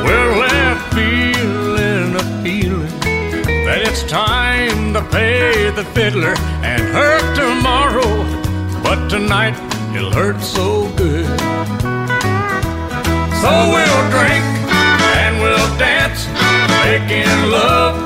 We're 0.03 0.33
left 0.45 0.95
feeling 0.95 2.15
a 2.15 2.25
feeling 2.41 2.97
that 3.67 3.81
it's 3.85 4.01
time 4.01 4.91
to 4.93 5.03
pay 5.11 5.69
the 5.69 5.83
fiddler 5.93 6.33
and 6.63 6.81
hurt 6.81 7.35
tomorrow, 7.35 8.11
but 8.81 9.09
tonight 9.09 9.55
it'll 9.95 10.11
hurt 10.11 10.41
so 10.41 10.89
good. 10.95 11.29
So 13.41 13.51
we'll 13.73 14.03
drink 14.17 14.43
and 15.21 15.33
we'll 15.39 15.71
dance, 15.77 16.25
making 16.81 17.29
love, 17.51 18.00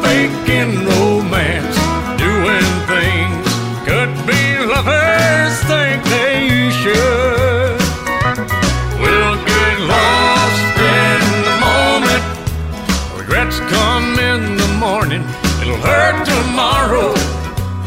come 13.76 14.19
in 14.19 14.57
the 14.57 14.67
morning. 14.80 15.23
It'll 15.61 15.84
hurt 15.91 16.26
tomorrow, 16.26 17.13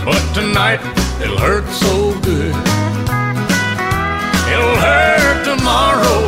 but 0.05 0.23
tonight 0.35 0.81
it'll 1.23 1.39
hurt 1.39 1.69
so 1.71 2.13
good. 2.21 2.55
It'll 4.53 4.79
hurt 4.89 5.45
tomorrow, 5.45 6.19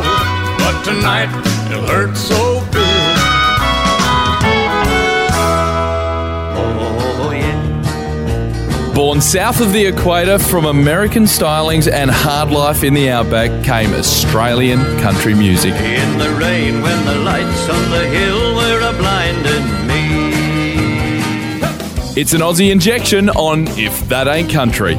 but 0.61 0.75
tonight 0.83 1.31
it'll 1.69 1.87
hurt 1.87 2.15
so 2.17 2.61
good. 2.71 3.15
Oh, 7.23 7.31
yeah. 7.33 8.93
Born 8.95 9.21
south 9.21 9.61
of 9.61 9.73
the 9.73 9.85
equator 9.85 10.39
from 10.39 10.65
American 10.65 11.23
stylings 11.23 11.91
and 11.91 12.09
hard 12.09 12.49
life 12.51 12.83
in 12.83 12.93
the 12.93 13.09
outback 13.09 13.51
came 13.63 13.93
Australian 13.93 14.79
country 14.99 15.33
music. 15.33 15.73
In 15.73 16.17
the 16.17 16.29
rain 16.31 16.81
when 16.81 17.05
the 17.05 17.15
lights 17.15 17.69
on 17.69 17.91
the 17.91 18.05
hill 18.07 18.50
It's 22.21 22.33
an 22.33 22.41
Aussie 22.41 22.71
injection 22.71 23.31
on 23.31 23.67
If 23.79 24.07
That 24.09 24.27
Ain't 24.27 24.51
Country. 24.51 24.93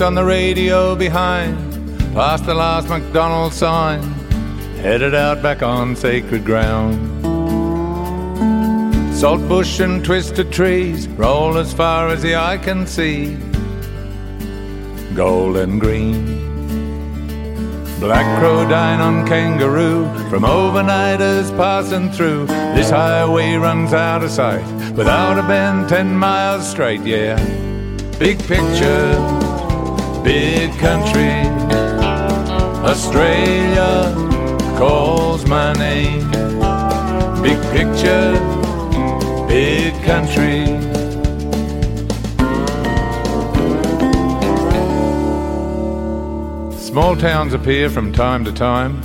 On 0.00 0.14
the 0.14 0.24
radio 0.24 0.94
behind, 0.94 1.56
past 2.14 2.46
the 2.46 2.54
last 2.54 2.88
McDonald's 2.88 3.56
sign, 3.56 4.02
headed 4.82 5.14
out 5.14 5.42
back 5.42 5.62
on 5.62 5.94
sacred 5.94 6.44
ground. 6.44 6.96
Salt 9.14 9.46
bush 9.48 9.80
and 9.80 10.04
twisted 10.04 10.50
trees 10.50 11.06
roll 11.08 11.58
as 11.58 11.72
far 11.74 12.08
as 12.08 12.22
the 12.22 12.34
eye 12.34 12.56
can 12.58 12.86
see, 12.86 13.36
gold 15.14 15.56
and 15.56 15.80
green. 15.80 16.38
Black 18.00 18.38
crow 18.38 18.66
dying 18.68 19.00
on 19.00 19.26
kangaroo 19.26 20.06
from 20.30 20.44
overnighters 20.44 21.54
passing 21.56 22.10
through. 22.10 22.46
This 22.74 22.88
highway 22.90 23.56
runs 23.56 23.92
out 23.92 24.22
of 24.22 24.30
sight 24.30 24.64
without 24.92 25.38
a 25.38 25.42
bend, 25.42 25.88
ten 25.88 26.16
miles 26.16 26.68
straight, 26.70 27.02
yeah. 27.02 27.36
Big 28.18 28.38
picture, 28.38 29.39
big 30.22 30.70
country. 30.78 31.30
Australia 32.84 34.14
calls 34.76 35.46
my 35.46 35.72
name. 35.74 36.30
Big 37.42 37.60
picture, 37.72 38.32
big 39.48 39.94
country. 40.04 40.66
Small 46.78 47.16
towns 47.16 47.54
appear 47.54 47.88
from 47.88 48.12
time 48.12 48.44
to 48.44 48.52
time. 48.52 49.00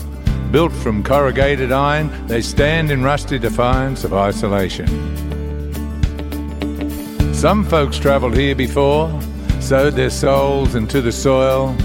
Built 0.52 0.72
from 0.72 1.04
corrugated 1.04 1.72
iron, 1.72 2.10
they 2.28 2.42
stand 2.42 2.90
in 2.90 3.04
rusty 3.04 3.38
defiance 3.38 4.04
of 4.04 4.14
isolation. 4.14 4.88
Some 7.34 7.64
folks 7.66 8.00
travelled 8.00 8.36
here 8.36 8.56
before, 8.56 9.10
sowed 9.66 9.96
their 9.96 10.12
souls 10.12 10.76
into 10.76 11.02
the 11.02 11.12
soil. 11.12 11.76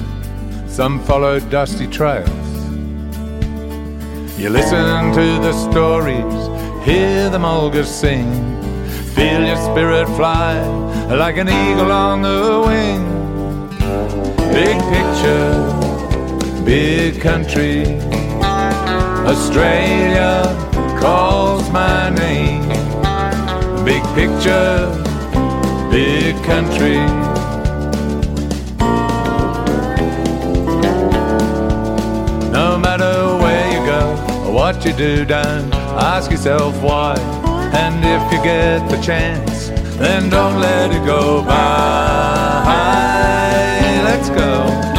Some 0.67 1.03
followed 1.05 1.49
dusty 1.49 1.87
trails. 1.87 2.29
You 4.39 4.51
listen 4.51 5.13
to 5.15 5.27
the 5.41 5.55
stories, 5.71 6.85
hear 6.85 7.31
the 7.31 7.39
mulgas 7.39 7.87
sing, 7.87 8.31
feel 9.15 9.43
your 9.47 9.57
spirit 9.57 10.07
fly 10.09 10.61
like 11.09 11.39
an 11.39 11.49
eagle 11.49 11.91
on 11.91 12.21
the 12.21 12.63
wing. 12.67 13.03
Big 14.53 14.79
picture, 14.93 16.63
big 16.67 17.19
country. 17.19 17.99
Australia 19.25 20.45
calls 21.01 21.71
my 21.71 22.11
name. 22.11 22.69
Big 23.87 24.03
picture, 24.15 24.87
big 25.91 26.37
country. 26.45 27.30
You 34.85 34.93
do, 34.93 35.25
don't 35.25 35.75
ask 35.75 36.31
yourself 36.31 36.81
why. 36.83 37.15
And 37.73 38.05
if 38.05 38.33
you 38.33 38.43
get 38.43 38.89
the 38.89 39.01
chance, 39.01 39.69
then 39.99 40.31
don't 40.31 40.61
let 40.61 40.91
it 40.91 41.05
go 41.05 41.43
by. 41.43 42.61
Let's 44.05 44.29
go. 44.31 44.90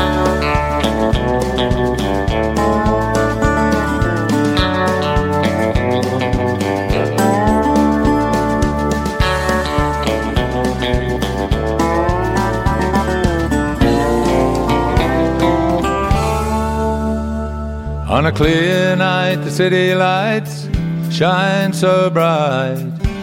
On 18.22 18.28
a 18.28 18.32
clear 18.32 18.96
night, 18.96 19.38
the 19.38 19.50
city 19.50 19.96
lights 19.96 20.68
shine 21.10 21.74
so 21.74 22.08
bright. 22.08 22.78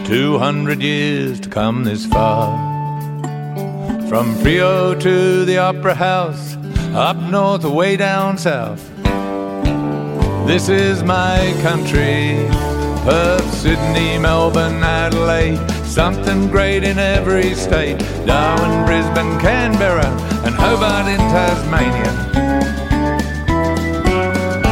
Two 0.05 0.37
hundred 0.37 0.81
years 0.81 1.39
to 1.39 1.47
come 1.47 1.85
this 1.85 2.05
far. 2.05 2.49
From 4.09 4.35
Frio 4.39 4.93
to 4.95 5.45
the 5.45 5.57
Opera 5.57 5.95
House, 5.95 6.57
up 6.93 7.15
north, 7.15 7.63
way 7.63 7.95
down 7.95 8.37
south. 8.37 8.85
This 10.45 10.67
is 10.67 11.01
my 11.01 11.57
country. 11.61 12.35
Perth, 13.05 13.53
Sydney, 13.53 14.17
Melbourne, 14.17 14.83
Adelaide. 14.83 15.65
Something 15.85 16.49
great 16.49 16.83
in 16.83 16.99
every 16.99 17.53
state. 17.53 17.99
Darwin, 18.25 18.85
Brisbane, 18.85 19.39
Canberra, 19.39 20.07
and 20.43 20.53
Hobart 20.55 21.07
in 21.07 21.19
Tasmania. 21.31 22.28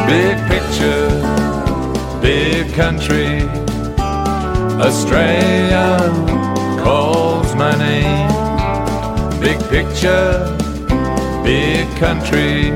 Big 0.08 0.38
picture, 0.48 1.10
big 2.22 2.72
country. 2.72 3.42
Australia 4.80 5.98
calls 6.82 7.54
my 7.54 7.76
name. 7.76 8.28
Big 9.38 9.58
picture, 9.68 10.56
big 11.44 11.86
country. 11.98 12.72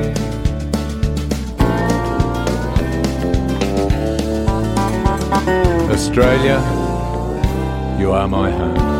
Australia, 5.89 6.59
you 7.99 8.11
are 8.11 8.27
my 8.27 8.51
home. 8.51 8.92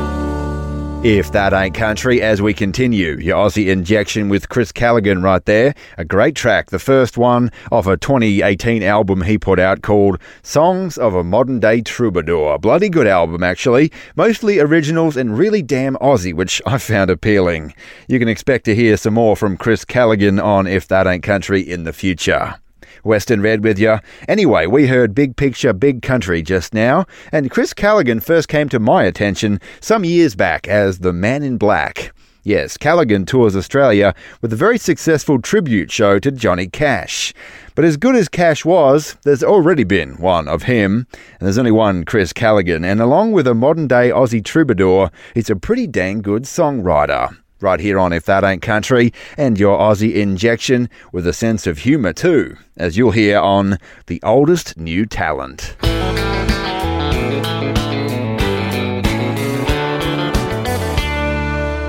If 1.03 1.33
that 1.33 1.51
ain't 1.51 1.75
country, 1.75 2.21
as 2.21 2.41
we 2.41 2.53
continue, 2.53 3.17
your 3.17 3.35
Aussie 3.35 3.67
injection 3.67 4.29
with 4.29 4.47
Chris 4.47 4.71
Callaghan 4.71 5.21
right 5.21 5.43
there. 5.43 5.75
A 5.97 6.05
great 6.05 6.33
track, 6.33 6.69
the 6.69 6.79
first 6.79 7.17
one 7.17 7.51
of 7.73 7.87
a 7.87 7.97
2018 7.97 8.81
album 8.83 9.21
he 9.21 9.37
put 9.37 9.59
out 9.59 9.81
called 9.81 10.17
Songs 10.43 10.97
of 10.97 11.13
a 11.13 11.21
Modern 11.21 11.59
Day 11.59 11.81
Troubadour. 11.81 12.57
Bloody 12.57 12.87
good 12.87 13.05
album, 13.05 13.43
actually. 13.43 13.91
Mostly 14.15 14.59
originals 14.59 15.17
and 15.17 15.37
really 15.37 15.61
damn 15.61 15.95
Aussie, 15.95 16.33
which 16.33 16.61
I 16.65 16.77
found 16.77 17.09
appealing. 17.09 17.73
You 18.07 18.17
can 18.17 18.29
expect 18.29 18.63
to 18.65 18.73
hear 18.73 18.95
some 18.95 19.15
more 19.15 19.35
from 19.35 19.57
Chris 19.57 19.83
Callaghan 19.83 20.39
on 20.39 20.67
If 20.67 20.87
That 20.87 21.05
Ain't 21.05 21.23
Country 21.23 21.59
in 21.59 21.83
the 21.83 21.91
future. 21.91 22.55
Western 23.03 23.41
Red 23.41 23.63
with 23.63 23.77
you. 23.77 23.99
Anyway, 24.27 24.65
we 24.65 24.87
heard 24.87 25.13
Big 25.13 25.35
Picture, 25.35 25.73
Big 25.73 26.01
Country 26.01 26.41
just 26.41 26.73
now, 26.73 27.05
and 27.31 27.51
Chris 27.51 27.73
Callaghan 27.73 28.19
first 28.19 28.47
came 28.47 28.69
to 28.69 28.79
my 28.79 29.03
attention 29.03 29.59
some 29.79 30.03
years 30.03 30.35
back 30.35 30.67
as 30.67 30.99
the 30.99 31.13
Man 31.13 31.43
in 31.43 31.57
Black. 31.57 32.13
Yes, 32.45 32.75
Callaghan 32.75 33.25
tours 33.25 33.55
Australia 33.55 34.13
with 34.41 34.51
a 34.51 34.57
very 34.57 34.77
successful 34.77 35.41
tribute 35.41 35.89
show 35.89 36.19
to 36.19 36.29
Johnny 36.29 36.67
Cash. 36.67 37.33
But 37.73 37.85
as 37.85 37.95
good 37.95 38.17
as 38.17 38.27
Cash 38.27 38.65
was, 38.65 39.15
there's 39.23 39.43
already 39.43 39.85
been 39.85 40.17
one 40.17 40.49
of 40.49 40.63
him, 40.63 41.07
and 41.13 41.39
there's 41.39 41.57
only 41.57 41.71
one 41.71 42.03
Chris 42.03 42.33
Callaghan, 42.33 42.83
and 42.83 42.99
along 42.99 43.31
with 43.31 43.47
a 43.47 43.53
modern 43.53 43.87
day 43.87 44.09
Aussie 44.09 44.43
troubadour, 44.43 45.09
he's 45.33 45.49
a 45.49 45.55
pretty 45.55 45.87
dang 45.87 46.21
good 46.21 46.43
songwriter 46.43 47.33
right 47.63 47.79
here 47.79 47.97
on 47.97 48.13
If 48.13 48.25
That 48.25 48.43
Ain't 48.43 48.61
Country, 48.61 49.13
and 49.37 49.57
your 49.57 49.79
Aussie 49.79 50.13
injection 50.13 50.89
with 51.11 51.25
a 51.25 51.33
sense 51.33 51.65
of 51.65 51.79
humour 51.79 52.13
too, 52.13 52.57
as 52.77 52.97
you'll 52.97 53.11
hear 53.11 53.39
on 53.39 53.79
The 54.07 54.21
Oldest 54.21 54.77
New 54.77 55.05
Talent. 55.05 55.75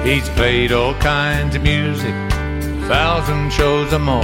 He's 0.05 0.29
played 0.31 0.71
all 0.71 0.95
kinds 1.01 1.57
of 1.57 1.63
music, 1.63 2.15
thousand 2.87 3.53
shows 3.53 3.93
or 3.93 3.99
more. 3.99 4.23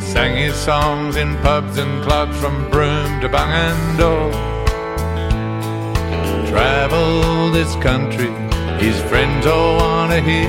Sang 0.00 0.36
his 0.36 0.54
songs 0.54 1.16
in 1.16 1.36
pubs 1.38 1.76
and 1.76 2.02
clubs 2.02 2.36
from 2.40 2.70
Broome 2.70 3.20
to 3.20 3.28
Bangor. 3.28 4.32
Traveled 6.48 7.54
this 7.54 7.74
country 7.76 8.49
his 8.80 8.98
friends 9.02 9.46
all 9.46 9.76
wanna 9.76 10.20
hear 10.20 10.48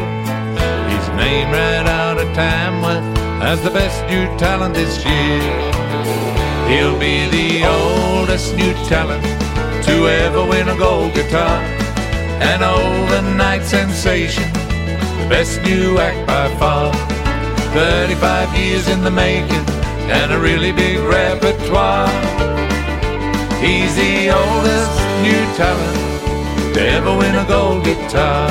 his 0.87 1.07
name 1.19 1.51
right 1.51 1.85
out 1.85 2.17
of 2.17 2.27
Tamworth 2.33 3.03
as 3.43 3.61
the 3.61 3.69
best 3.69 3.99
new 4.09 4.25
talent 4.37 4.73
this 4.73 5.03
year. 5.05 5.41
He'll 6.69 6.97
be 6.97 7.27
the 7.27 7.65
oldest 7.67 8.55
new 8.55 8.73
talent 8.87 9.23
to 9.85 10.07
ever 10.07 10.45
win 10.45 10.69
a 10.69 10.77
gold 10.77 11.13
guitar, 11.13 11.59
an 12.53 12.63
overnight 12.63 13.63
sensation, 13.63 14.49
the 14.53 15.27
best 15.29 15.61
new 15.63 15.97
act 15.97 16.25
by 16.25 16.47
far. 16.55 16.93
35 17.73 18.57
years 18.57 18.87
in 18.87 19.03
the 19.03 19.11
making 19.11 19.65
and 20.09 20.31
a 20.31 20.39
really 20.39 20.71
big 20.71 20.99
repertoire. 20.99 22.07
He's 23.59 23.93
the 23.95 24.29
oldest 24.29 24.95
new 25.21 25.43
talent 25.57 26.10
ever 26.77 27.17
win 27.17 27.35
a 27.35 27.45
gold 27.47 27.83
guitar. 27.83 28.49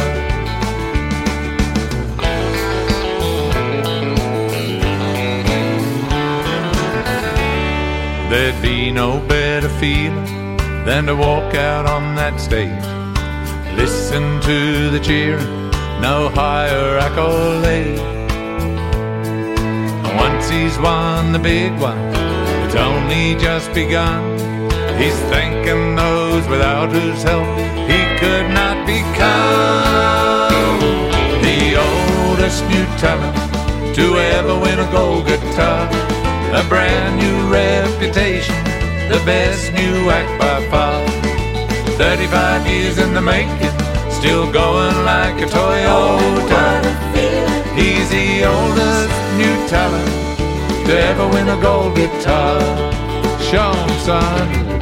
There'd 8.31 8.63
be 8.63 8.91
no 8.91 9.21
better 9.27 9.69
feeling 9.69 10.57
than 10.85 11.07
to 11.07 11.17
walk 11.17 11.55
out 11.55 11.87
on 11.87 12.15
that 12.15 12.39
stage. 12.41 12.85
Listen 13.77 14.41
to 14.43 14.91
the 14.91 15.01
cheering, 15.01 15.71
no 16.01 16.29
higher 16.35 16.99
accolade. 16.99 17.99
Once 20.17 20.49
he's 20.49 20.79
won 20.79 21.33
the 21.33 21.39
big 21.39 21.73
one, 21.81 21.99
it's 22.65 22.77
only 22.77 23.35
just 23.37 23.73
begun. 23.75 24.23
He's 24.99 25.19
thanking 25.33 25.97
those 25.97 26.47
without 26.49 26.91
whose 26.93 27.23
help 27.23 27.49
he 27.89 28.10
could 28.21 28.51
not 28.53 28.77
become 28.87 30.53
the 31.41 31.75
oldest 31.89 32.63
new 32.69 32.85
talent 33.01 33.35
to 33.97 34.15
ever 34.37 34.55
win 34.61 34.79
a 34.79 34.91
gold 34.93 35.27
guitar. 35.27 35.89
A 36.53 36.63
brand 36.69 37.17
new 37.17 37.51
reputation, 37.51 38.55
the 39.09 39.23
best 39.25 39.73
new 39.73 40.11
act 40.11 40.33
by 40.39 40.61
far. 40.69 41.01
35 41.97 42.67
years 42.67 42.99
in 42.99 43.15
the 43.15 43.23
making, 43.23 43.77
still 44.11 44.53
going 44.53 44.97
like 45.07 45.41
a 45.41 45.47
Toyota. 45.47 46.67
He's 47.75 48.11
the 48.11 48.45
oldest 48.45 49.17
new 49.41 49.57
talent 49.67 50.13
to 50.87 50.93
ever 50.93 51.27
win 51.29 51.49
a 51.49 51.59
gold 51.63 51.97
guitar. 51.97 52.61
Show 53.41 53.73
him, 53.73 53.99
son. 54.01 54.80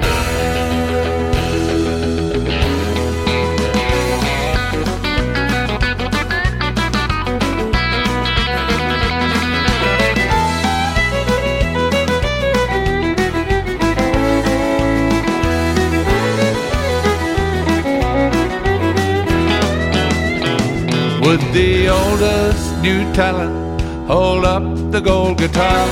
Would 21.29 21.53
the 21.53 21.91
oldest 21.91 22.79
new 22.81 23.05
talent 23.13 23.83
hold 24.09 24.47
up 24.47 24.63
the 24.91 24.99
gold 24.99 25.37
guitar? 25.37 25.87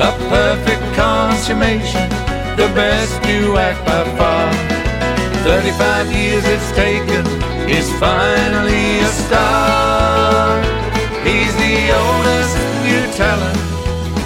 A 0.00 0.10
perfect 0.30 0.82
consummation, 0.96 2.08
the 2.56 2.72
best 2.72 3.12
new 3.24 3.58
act 3.58 3.84
by 3.84 4.04
far. 4.16 4.50
35 5.44 6.10
years 6.10 6.44
it's 6.46 6.72
taken, 6.72 7.26
he's 7.68 7.92
finally 8.00 9.00
a 9.00 9.10
star. 9.26 10.62
He's 11.28 11.54
the 11.64 11.76
oldest 12.00 12.56
new 12.88 13.04
talent 13.20 13.60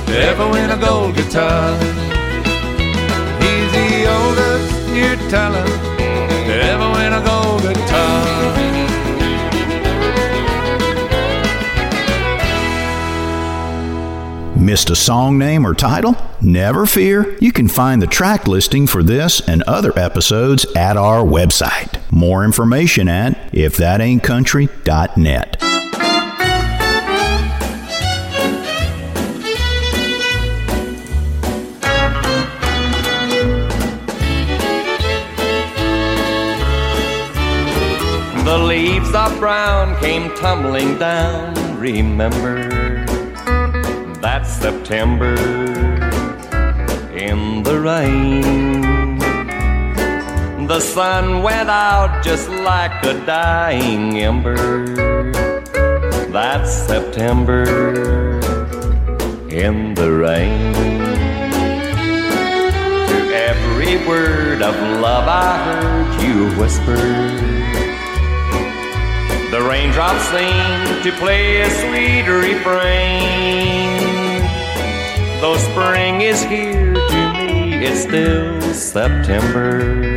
to 0.07 0.20
ever 0.30 0.49
win 0.53 0.70
a 0.70 0.76
gold 0.76 1.16
guitar. 1.16 1.76
He's 3.43 3.70
the 3.72 4.07
oldest 4.07 4.89
new 4.95 5.16
talent 5.28 5.97
Missed 14.69 14.91
a 14.91 14.97
song 14.97 15.39
name 15.39 15.66
or 15.66 15.73
title? 15.73 16.14
Never 16.43 16.85
fear. 16.85 17.39
You 17.41 17.53
can 17.53 17.69
find 17.69 18.03
the 18.03 18.07
track 18.07 18.47
listing 18.47 18.87
for 18.87 19.03
this 19.03 19.41
and 19.49 19.62
other 19.62 19.99
episodes 19.99 20.66
at 20.77 20.99
our 20.99 21.25
website. 21.25 21.99
More 22.12 22.45
information 22.45 23.09
at 23.09 23.51
ifthataintcountry.net. 23.53 25.57
The 38.45 38.59
leaves 38.59 39.14
of 39.14 39.39
brown 39.39 39.99
came 39.99 40.31
tumbling 40.35 40.99
down, 40.99 41.81
remember 41.81 42.88
September 44.49 45.34
in 47.12 47.62
the 47.62 47.78
rain. 47.80 49.18
The 50.66 50.80
sun 50.80 51.42
went 51.42 51.68
out 51.70 52.22
just 52.24 52.49
like 52.49 53.05
a 53.05 53.14
dying 53.24 54.18
ember. 54.18 54.57
That 56.32 56.66
September 56.66 57.64
in 59.49 59.94
the 59.94 60.12
rain. 60.12 60.74
To 63.09 63.18
every 63.51 64.07
word 64.07 64.62
of 64.62 64.74
love 65.01 65.26
I 65.28 65.57
heard 65.66 66.22
you 66.22 66.51
whisper. 66.61 66.96
The 69.51 69.62
raindrops 69.62 70.24
seem 70.28 71.03
to 71.03 71.18
play 71.18 71.62
a 71.62 71.70
sweet 71.70 72.26
refrain. 72.28 74.08
Though 75.41 75.57
spring 75.57 76.22
is 76.22 76.43
here 76.43 76.95
to 76.95 77.32
me, 77.32 77.74
it's 77.86 78.03
still 78.03 78.61
September. 78.74 80.16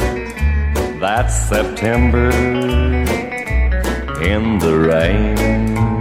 That's 0.99 1.36
September 1.47 2.32
in 4.24 4.57
the 4.57 4.80
rain. 4.80 6.01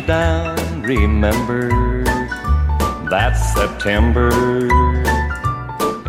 Down. 0.00 0.82
Remember 0.82 1.68
that 3.10 3.34
September 3.34 4.30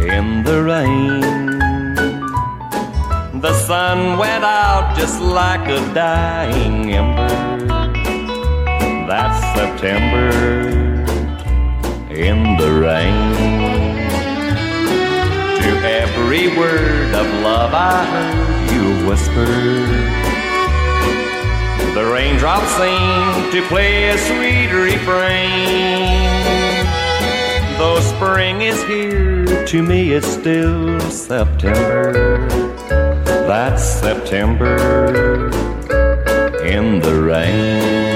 in 0.02 0.44
the 0.44 0.64
rain. 0.64 1.22
The 3.42 3.54
sun 3.68 4.18
went 4.18 4.46
out 4.46 4.96
just 4.98 5.22
like 5.22 5.68
a 5.68 5.82
dying 5.94 6.94
ember. 6.94 7.68
That 9.08 9.32
September 9.54 10.32
in 12.10 12.58
the 12.58 12.72
rain. 12.88 13.34
To 15.62 15.70
every 16.02 16.48
word 16.58 17.14
of 17.14 17.28
love 17.44 17.74
I 17.74 18.06
heard 18.06 18.72
you 18.72 19.08
whisper. 19.08 20.33
The 21.94 22.12
raindrops 22.12 22.72
seem 22.72 23.52
to 23.52 23.68
play 23.68 24.10
a 24.10 24.18
sweet 24.18 24.72
refrain. 24.72 26.24
Though 27.78 28.00
spring 28.00 28.64
is 28.64 28.84
here, 28.86 29.64
to 29.68 29.84
me 29.84 30.14
it's 30.14 30.28
still 30.28 31.00
September. 31.02 32.48
That's 33.48 33.84
September 33.84 35.52
in 36.66 37.00
the 37.00 37.22
rain. 37.22 38.13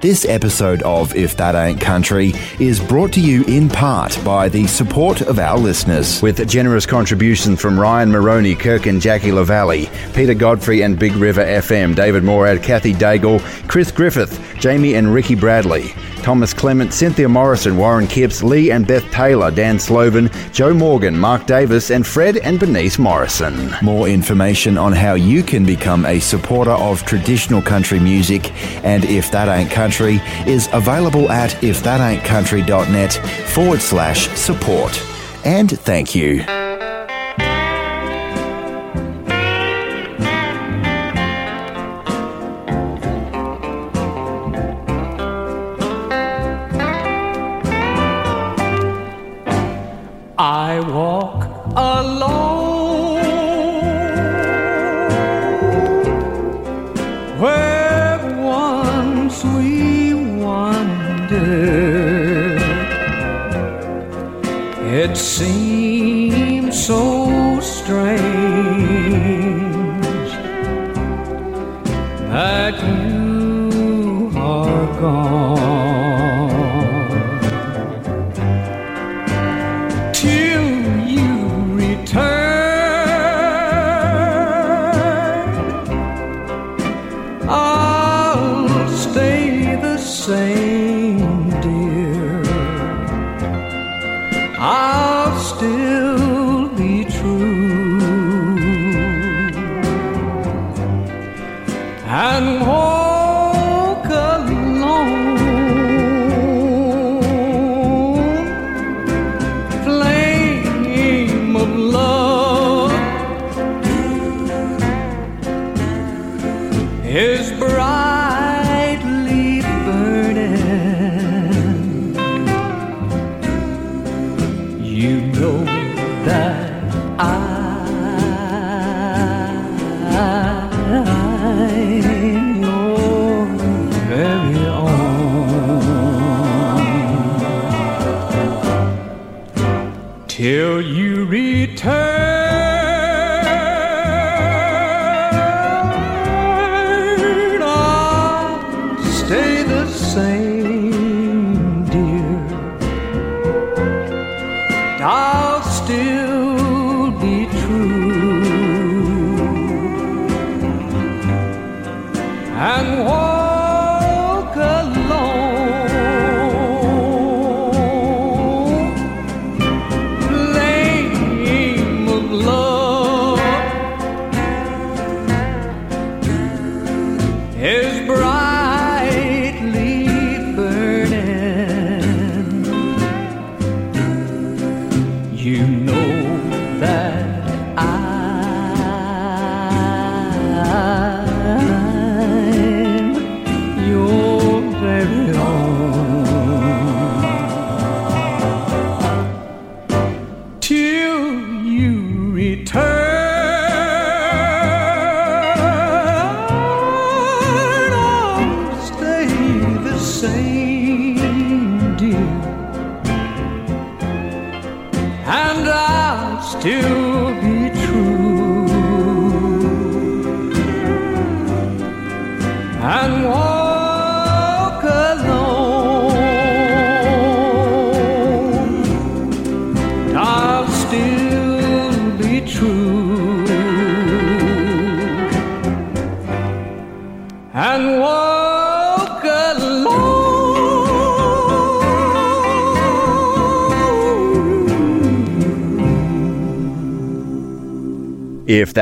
This 0.00 0.24
episode 0.24 0.80
of 0.80 1.14
If 1.14 1.36
That 1.36 1.54
Ain't 1.54 1.78
Country 1.78 2.32
is 2.58 2.80
brought 2.80 3.12
to 3.12 3.20
you 3.20 3.44
in 3.44 3.68
part 3.68 4.18
by 4.24 4.48
the 4.48 4.66
support 4.66 5.20
of 5.20 5.38
our 5.38 5.58
listeners. 5.58 6.22
With 6.22 6.48
generous 6.48 6.86
contributions 6.86 7.60
from 7.60 7.78
Ryan 7.78 8.10
Maroney, 8.10 8.54
Kirk 8.54 8.86
and 8.86 8.98
Jackie 8.98 9.30
LaValle, 9.30 9.90
Peter 10.14 10.32
Godfrey 10.32 10.82
and 10.84 10.98
Big 10.98 11.12
River 11.16 11.44
FM, 11.44 11.94
David 11.94 12.24
Morad, 12.24 12.62
Kathy 12.62 12.94
Daigle, 12.94 13.40
Chris 13.68 13.92
Griffith, 13.92 14.42
Jamie 14.58 14.94
and 14.94 15.12
Ricky 15.12 15.34
Bradley. 15.34 15.92
Thomas 16.30 16.54
Clement, 16.54 16.92
Cynthia 16.94 17.28
Morrison, 17.28 17.76
Warren 17.76 18.06
Kipps, 18.06 18.40
Lee 18.40 18.70
and 18.70 18.86
Beth 18.86 19.02
Taylor, 19.10 19.50
Dan 19.50 19.80
Sloven, 19.80 20.30
Joe 20.52 20.72
Morgan, 20.72 21.18
Mark 21.18 21.44
Davis, 21.44 21.90
and 21.90 22.06
Fred 22.06 22.36
and 22.36 22.60
Bernice 22.60 23.00
Morrison. 23.00 23.74
More 23.82 24.06
information 24.06 24.78
on 24.78 24.92
how 24.92 25.14
you 25.14 25.42
can 25.42 25.66
become 25.66 26.06
a 26.06 26.20
supporter 26.20 26.70
of 26.70 27.04
traditional 27.04 27.60
country 27.60 27.98
music 27.98 28.52
and 28.84 29.04
If 29.06 29.32
That 29.32 29.48
Ain't 29.48 29.72
Country 29.72 30.20
is 30.46 30.68
available 30.72 31.28
at 31.32 31.50
ifthataintcountry.net 31.62 33.12
forward 33.48 33.80
slash 33.80 34.28
support. 34.28 35.02
And 35.44 35.68
thank 35.80 36.14
you. 36.14 36.44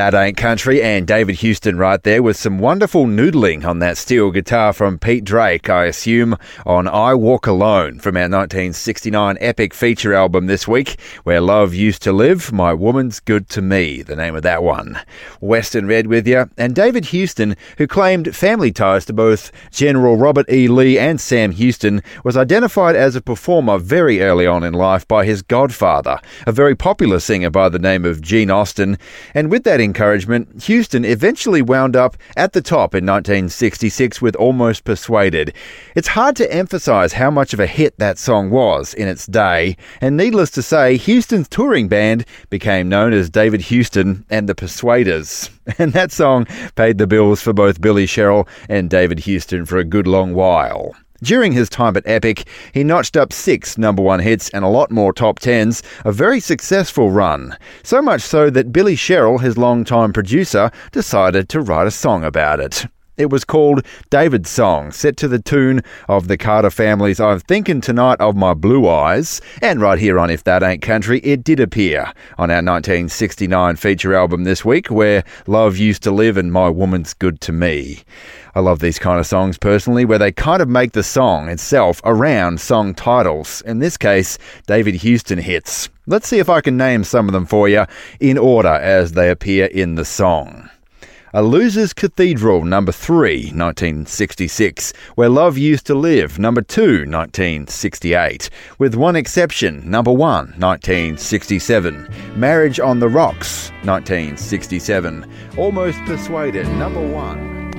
That 0.09 0.25
Ain't 0.25 0.37
Country, 0.37 0.81
and 0.81 1.05
David 1.05 1.35
Houston 1.35 1.77
right 1.77 2.01
there 2.01 2.23
with 2.23 2.35
some 2.35 2.57
wonderful 2.57 3.05
noodling 3.05 3.63
on 3.63 3.77
that 3.77 3.95
steel 3.95 4.31
guitar 4.31 4.73
from 4.73 4.97
Pete 4.97 5.23
Drake, 5.23 5.69
I 5.69 5.85
assume, 5.85 6.35
on 6.65 6.87
I 6.87 7.13
Walk 7.13 7.45
Alone 7.45 7.99
from 7.99 8.17
our 8.17 8.23
1969 8.23 9.37
epic 9.39 9.71
feature 9.71 10.15
album 10.15 10.47
this 10.47 10.67
week, 10.67 10.99
Where 11.25 11.39
Love 11.39 11.75
Used 11.75 12.01
to 12.01 12.11
Live, 12.11 12.51
My 12.51 12.73
Woman's 12.73 13.19
Good 13.19 13.49
to 13.49 13.61
Me, 13.61 14.01
the 14.01 14.15
name 14.15 14.35
of 14.35 14.41
that 14.41 14.63
one. 14.63 14.99
Western 15.41 15.85
Red 15.85 16.07
with 16.07 16.27
you, 16.27 16.49
and 16.57 16.73
David 16.73 17.05
Houston, 17.05 17.55
who 17.77 17.85
claimed 17.85 18.35
family 18.35 18.71
ties 18.71 19.05
to 19.05 19.13
both 19.13 19.51
General 19.69 20.17
Robert 20.17 20.49
E. 20.51 20.67
Lee 20.67 20.97
and 20.97 21.21
Sam 21.21 21.51
Houston, 21.51 22.01
was 22.23 22.35
identified 22.35 22.95
as 22.95 23.15
a 23.15 23.21
performer 23.21 23.77
very 23.77 24.23
early 24.23 24.47
on 24.47 24.63
in 24.63 24.73
life 24.73 25.07
by 25.07 25.23
his 25.23 25.43
godfather, 25.43 26.19
a 26.47 26.51
very 26.51 26.75
popular 26.75 27.19
singer 27.19 27.51
by 27.51 27.69
the 27.69 27.77
name 27.77 28.05
of 28.05 28.21
Gene 28.21 28.49
Austin, 28.49 28.97
and 29.35 29.51
with 29.51 29.63
that 29.65 29.79
encouragement, 29.99 30.63
Houston 30.63 31.03
eventually 31.03 31.61
wound 31.61 31.93
up 31.93 32.15
at 32.37 32.53
the 32.53 32.61
top 32.61 32.95
in 32.95 33.05
1966 33.05 34.21
with 34.21 34.33
Almost 34.37 34.85
Persuaded. 34.85 35.53
It's 35.93 36.07
hard 36.07 36.37
to 36.37 36.49
emphasize 36.53 37.11
how 37.11 37.29
much 37.29 37.53
of 37.53 37.59
a 37.59 37.67
hit 37.67 37.97
that 37.97 38.17
song 38.17 38.49
was 38.49 38.93
in 38.93 39.09
its 39.09 39.25
day, 39.25 39.75
and 39.99 40.15
needless 40.15 40.51
to 40.51 40.61
say, 40.61 40.95
Houston's 40.95 41.49
touring 41.49 41.89
band 41.89 42.23
became 42.49 42.87
known 42.87 43.11
as 43.11 43.29
David 43.29 43.59
Houston 43.63 44.23
and 44.29 44.47
the 44.47 44.55
Persuaders. 44.55 45.49
And 45.77 45.93
that 45.93 46.11
song 46.11 46.47
paid 46.75 46.97
the 46.97 47.05
bills 47.05 47.43
for 47.43 47.53
both 47.53 47.79
Billy 47.79 48.07
Sherrill 48.07 48.47
and 48.69 48.89
David 48.89 49.19
Houston 49.19 49.65
for 49.67 49.77
a 49.77 49.83
good 49.83 50.07
long 50.07 50.33
while. 50.33 50.95
During 51.21 51.51
his 51.51 51.69
time 51.69 51.97
at 51.97 52.07
Epic, 52.07 52.47
he 52.73 52.83
notched 52.83 53.17
up 53.17 53.33
six 53.33 53.77
number 53.77 54.01
one 54.01 54.19
hits 54.19 54.49
and 54.49 54.63
a 54.63 54.69
lot 54.69 54.91
more 54.91 55.11
top 55.11 55.39
tens, 55.39 55.83
a 56.05 56.11
very 56.11 56.39
successful 56.39 57.11
run. 57.11 57.57
So 57.83 58.01
much 58.01 58.21
so 58.21 58.49
that 58.49 58.71
Billy 58.71 58.95
Sherrill, 58.95 59.39
his 59.39 59.57
longtime 59.57 60.13
producer, 60.13 60.71
decided 60.91 61.49
to 61.49 61.61
write 61.61 61.87
a 61.87 61.91
song 61.91 62.23
about 62.23 62.59
it. 62.59 62.85
It 63.19 63.29
was 63.29 63.43
called 63.43 63.85
David's 64.09 64.49
Song, 64.49 64.93
set 64.93 65.17
to 65.17 65.27
the 65.27 65.39
tune 65.39 65.81
of 66.07 66.29
the 66.29 66.37
Carter 66.37 66.69
family's 66.69 67.19
I'm 67.19 67.41
Thinking 67.41 67.81
Tonight 67.81 68.21
of 68.21 68.37
My 68.37 68.53
Blue 68.53 68.87
Eyes. 68.87 69.41
And 69.61 69.81
right 69.81 69.99
here 69.99 70.17
on 70.17 70.29
If 70.29 70.45
That 70.45 70.63
Ain't 70.63 70.81
Country, 70.81 71.19
it 71.19 71.43
did 71.43 71.59
appear 71.59 72.13
on 72.37 72.49
our 72.49 72.63
1969 72.63 73.75
feature 73.75 74.15
album 74.15 74.45
this 74.45 74.63
week, 74.63 74.89
where 74.89 75.25
Love 75.47 75.75
Used 75.75 76.01
to 76.03 76.11
Live 76.11 76.37
and 76.37 76.53
My 76.53 76.69
Woman's 76.69 77.13
Good 77.13 77.41
to 77.41 77.51
Me. 77.51 78.03
I 78.55 78.61
love 78.61 78.79
these 78.79 78.99
kind 78.99 79.19
of 79.19 79.27
songs 79.27 79.57
personally, 79.57 80.05
where 80.05 80.17
they 80.17 80.31
kind 80.31 80.61
of 80.61 80.69
make 80.69 80.93
the 80.93 81.03
song 81.03 81.49
itself 81.49 81.99
around 82.05 82.61
song 82.61 82.93
titles. 82.93 83.61
In 83.63 83.79
this 83.79 83.97
case, 83.97 84.37
David 84.65 84.95
Houston 84.95 85.39
hits. 85.39 85.89
Let's 86.07 86.29
see 86.29 86.39
if 86.39 86.47
I 86.47 86.61
can 86.61 86.77
name 86.77 87.03
some 87.03 87.27
of 87.27 87.33
them 87.33 87.45
for 87.45 87.67
you 87.67 87.85
in 88.21 88.37
order 88.37 88.69
as 88.69 89.11
they 89.11 89.29
appear 89.29 89.65
in 89.65 89.95
the 89.95 90.05
song. 90.05 90.69
A 91.31 91.43
Loser's 91.43 91.93
Cathedral, 91.93 92.65
number 92.65 92.91
3, 92.91 93.51
1966. 93.53 94.93
Where 95.13 95.29
Love 95.29 95.59
Used 95.59 95.85
to 95.85 95.93
Live, 95.93 96.39
number 96.39 96.63
2, 96.63 97.05
1968. 97.05 98.49
With 98.79 98.95
one 98.95 99.15
exception, 99.15 99.87
number 99.87 100.11
1, 100.11 100.55
1967. 100.57 102.09
Marriage 102.35 102.79
on 102.79 102.99
the 102.99 103.07
Rocks, 103.07 103.69
1967. 103.83 105.31
Almost 105.55 105.99
Persuaded, 106.05 106.67
number 106.69 107.07
1. 107.07 107.75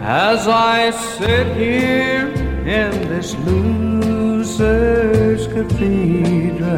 As 0.00 0.48
I 0.48 0.90
sit 0.92 1.54
here 1.54 2.28
in 2.66 2.90
this 3.10 3.34
loser's 3.44 4.66
cathedral, 5.48 6.68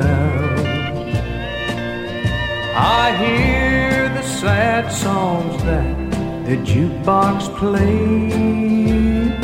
I 2.75 3.17
hear 3.17 3.80
sad 4.41 4.91
songs 4.91 5.63
that 5.65 5.97
the 6.47 6.57
jukebox 6.69 7.55
plays. 7.59 9.35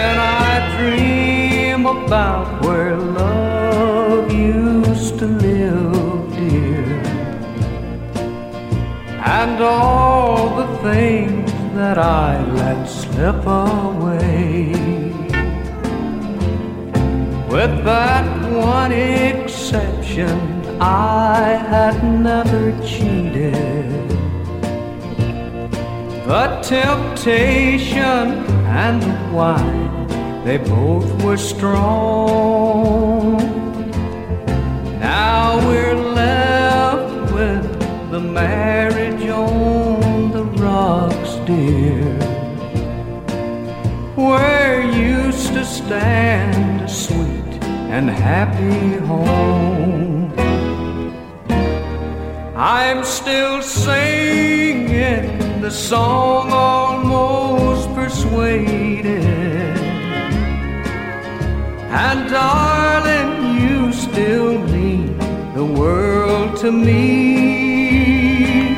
And 0.00 0.16
I 0.46 0.52
dream 0.76 1.86
about 1.86 2.64
where 2.64 2.96
love 2.96 4.30
used 4.32 5.18
to 5.18 5.26
live, 5.26 6.32
dear, 6.36 6.84
and 9.40 9.60
all 9.60 10.54
the 10.62 10.68
things 10.88 11.50
that 11.74 11.98
I 11.98 12.40
let 12.52 12.88
slip 12.88 13.44
away. 13.44 14.70
With 17.50 17.74
that 17.84 18.26
one 18.52 18.92
exception, 18.92 20.59
I 20.82 21.62
had 21.68 22.02
never 22.02 22.72
cheated. 22.82 24.08
The 26.26 26.60
temptation 26.62 28.46
and 28.66 29.02
the 29.02 29.30
wine, 29.30 30.06
they 30.42 30.56
both 30.56 31.22
were 31.22 31.36
strong. 31.36 33.36
Now 35.00 35.58
we're 35.68 35.94
left 35.94 37.34
with 37.34 38.10
the 38.10 38.20
marriage 38.20 39.28
on 39.28 40.32
the 40.32 40.44
rocks, 40.44 41.34
dear. 41.44 42.04
Where 44.16 44.80
used 44.80 45.52
to 45.52 45.62
stand 45.62 46.80
a 46.80 46.88
sweet 46.88 47.62
and 47.92 48.08
happy 48.08 48.96
home. 49.04 50.19
I'm 52.62 53.04
still 53.04 53.62
singing 53.62 55.62
the 55.62 55.70
song 55.70 56.52
almost 56.52 57.88
persuaded. 57.94 59.24
And 61.88 62.28
darling, 62.28 63.62
you 63.62 63.94
still 63.94 64.58
mean 64.66 65.16
the 65.54 65.64
world 65.64 66.58
to 66.58 66.70
me. 66.70 68.76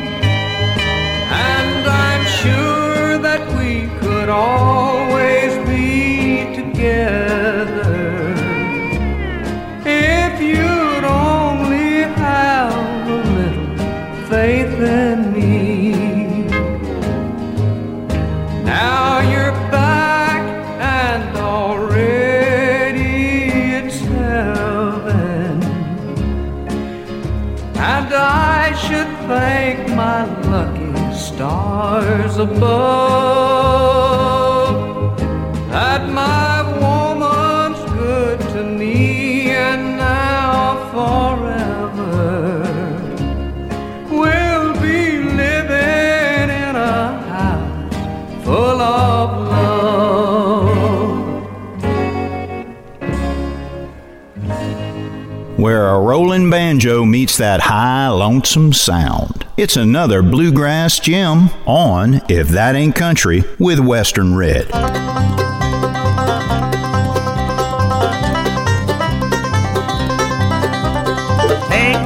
And 1.33 1.85
I'm 1.85 2.25
sure 2.41 3.19
that 3.19 3.43
we 3.59 3.89
could 3.99 4.29
always 4.29 5.57
be 5.67 6.55
together 6.55 7.72
stars 31.93 32.39
above 32.39 32.73
that 35.69 36.09
my 36.09 36.63
woman's 36.81 37.85
good 37.93 38.41
to 38.41 38.65
me 38.65 39.51
and 39.51 39.99
now 39.99 40.89
forever 40.95 42.15
we'll 44.11 44.73
be 44.81 45.19
living 45.19 46.49
in 46.49 46.77
a 46.77 47.21
house 47.29 47.95
full 48.43 48.81
of 48.81 49.31
love. 49.51 50.73
Where 55.59 55.89
a 55.91 56.01
rolling 56.01 56.49
banjo 56.49 57.05
meets 57.05 57.37
that 57.37 57.61
high, 57.61 58.09
lonesome 58.09 58.73
sound. 58.73 59.42
It's 59.55 59.77
another 59.77 60.23
bluegrass 60.23 60.99
gem 60.99 61.51
on 61.67 62.23
If 62.27 62.49
That 62.49 62.75
Ain't 62.75 62.95
Country 62.95 63.45
with 63.59 63.81
Western 63.81 64.35
Red. 64.35 64.65
Take 64.65 64.73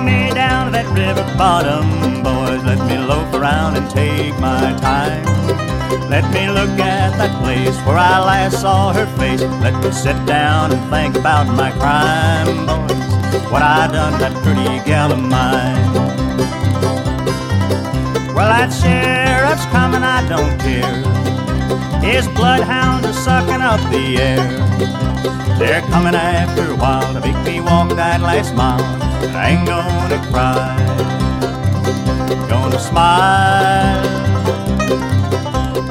me 0.02 0.35
down 0.35 0.66
to 0.66 0.73
that 0.73 0.90
river 0.93 1.23
bottom, 1.39 2.24
boys. 2.24 2.64
Let 2.64 2.85
me 2.89 2.98
loaf 2.98 3.32
around 3.32 3.77
and 3.77 3.89
take 3.90 4.36
my 4.40 4.77
time. 4.81 5.24
Let 6.10 6.24
me 6.35 6.51
look 6.51 6.81
at 6.81 7.16
that 7.16 7.40
place 7.44 7.77
where 7.86 7.97
I 7.97 8.18
last 8.24 8.60
saw 8.60 8.93
her 8.93 9.06
face. 9.18 9.43
Let 9.62 9.81
me 9.85 9.93
sit 9.93 10.16
down 10.27 10.73
and 10.73 10.90
think 10.90 11.14
about 11.14 11.47
my 11.47 11.70
crime, 11.78 12.66
boys. 12.66 13.52
What 13.52 13.62
I 13.62 13.86
done 13.86 14.14
to 14.14 14.18
that 14.18 14.35
pretty 14.43 14.85
gal 14.85 15.12
of 15.12 15.20
mine. 15.20 16.15
Well, 18.36 18.48
that 18.48 18.68
sheriff's 18.70 19.64
coming, 19.72 20.02
I 20.02 20.20
don't 20.28 20.60
care. 20.60 20.92
His 22.04 22.28
bloodhounds 22.28 23.06
are 23.06 23.14
sucking 23.14 23.62
up 23.62 23.80
the 23.90 24.18
air. 24.20 24.44
They're 25.58 25.80
coming 25.88 26.14
after 26.14 26.70
a 26.70 26.76
while 26.76 27.14
to 27.14 27.20
make 27.20 27.42
me 27.46 27.62
walk 27.62 27.88
that 27.96 28.20
last 28.20 28.54
mile. 28.54 28.84
I 29.34 29.52
ain't 29.52 29.66
gonna 29.66 30.20
cry, 30.28 30.76
gonna 32.46 32.78
smile. 32.78 34.04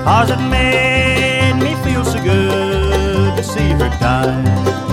Cause 0.03 0.29
it 0.29 0.41
made 0.47 1.57
me 1.59 1.73
feel 1.83 2.05
so 2.05 2.23
good 2.23 3.35
to 3.37 3.43
see 3.43 3.71
her 3.71 3.89
die. 3.99 4.84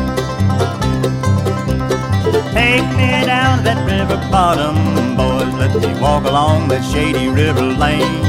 Take 2.63 2.87
me 2.97 3.11
down 3.27 3.59
to 3.59 3.65
that 3.65 3.81
river 3.91 4.19
bottom, 4.31 4.77
boys. 5.17 5.53
Let 5.59 5.75
me 5.75 6.01
walk 6.01 6.25
along 6.25 6.69
that 6.69 6.85
shady 6.93 7.27
river 7.27 7.61
lane. 7.61 8.23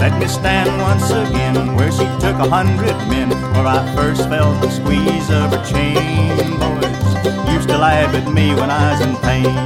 Let 0.00 0.18
me 0.18 0.26
stand 0.26 0.70
once 0.80 1.10
again 1.10 1.76
where 1.76 1.92
she 1.92 2.08
took 2.24 2.40
a 2.40 2.48
hundred 2.48 2.96
men, 3.12 3.28
where 3.52 3.66
I 3.66 3.80
first 3.94 4.22
felt 4.30 4.58
the 4.62 4.70
squeeze 4.70 5.28
of 5.28 5.52
her 5.52 5.62
chain. 5.68 6.32
Boys 6.64 7.52
used 7.52 7.68
to 7.68 7.76
laugh 7.76 8.14
at 8.14 8.26
me 8.32 8.54
when 8.54 8.70
I 8.70 8.92
was 8.92 9.00
in 9.04 9.14
pain. 9.20 9.60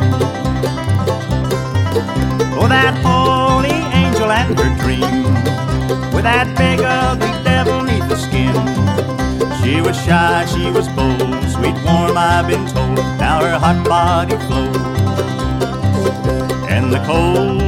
Oh, 2.59 2.67
that 2.67 2.95
holy 3.07 3.79
angel 4.03 4.33
and 4.33 4.59
her 4.59 4.73
dream, 4.83 5.31
with 6.13 6.25
that 6.25 6.51
big 6.59 6.81
ugly 6.83 7.31
devil 7.47 7.85
neath 7.87 8.09
the 8.11 8.19
skin. 8.19 8.53
She 9.63 9.81
was 9.81 9.97
shy, 10.05 10.45
she 10.47 10.73
was 10.73 10.89
bold, 10.89 11.16
warm, 11.85 12.17
I've 12.17 12.47
been 12.49 12.67
told. 12.67 12.99
Now 13.19 13.41
her 13.45 13.59
hot 13.59 13.79
body 13.85 14.37
flows, 14.47 14.77
and 16.69 16.93
the 16.93 17.01
cold 17.05 17.63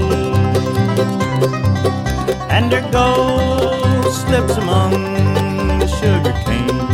and 2.50 2.72
her 2.72 2.84
ghost 2.90 4.22
slips 4.26 4.56
among 4.56 4.92
the 5.80 5.86
sugar 5.86 6.34
cane. 6.44 6.86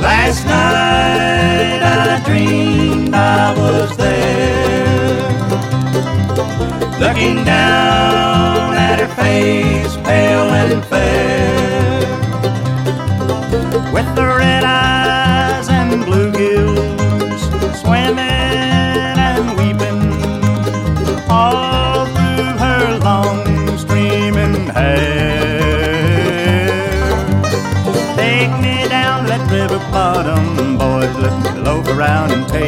Last 0.00 0.44
night 0.46 1.82
I 1.82 2.22
dreamed 2.24 3.14
I 3.14 3.54
was 3.56 3.96
there, 3.96 5.28
looking 6.98 7.44
down 7.44 8.74
at 8.74 8.98
her 9.00 9.12
face, 9.14 9.94
pale 10.06 10.50
and 10.62 10.84
fair, 10.86 11.31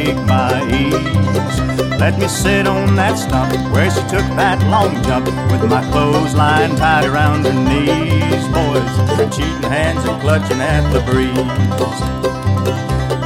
take 0.05 0.25
my 0.25 0.61
ease. 0.69 1.59
Let 1.99 2.19
me 2.19 2.27
sit 2.27 2.67
on 2.67 2.95
that 2.95 3.17
stump 3.17 3.51
where 3.73 3.89
she 3.89 4.01
took 4.13 4.27
that 4.37 4.61
long 4.69 5.01
jump 5.03 5.25
with 5.51 5.63
my 5.69 5.81
clothesline 5.91 6.75
tied 6.75 7.05
around 7.05 7.45
her 7.45 7.53
knees, 7.53 8.45
boys. 8.53 8.93
Cheating 9.35 9.69
hands 9.71 10.05
and 10.05 10.21
clutching 10.21 10.61
at 10.61 10.85
the 10.93 11.01
breeze. 11.09 11.33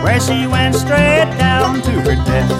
Where 0.03 0.19
she 0.19 0.47
went 0.47 0.75
straight 0.75 1.29
down 1.37 1.81
to 1.81 1.91
her 2.07 2.15
death 2.15 2.51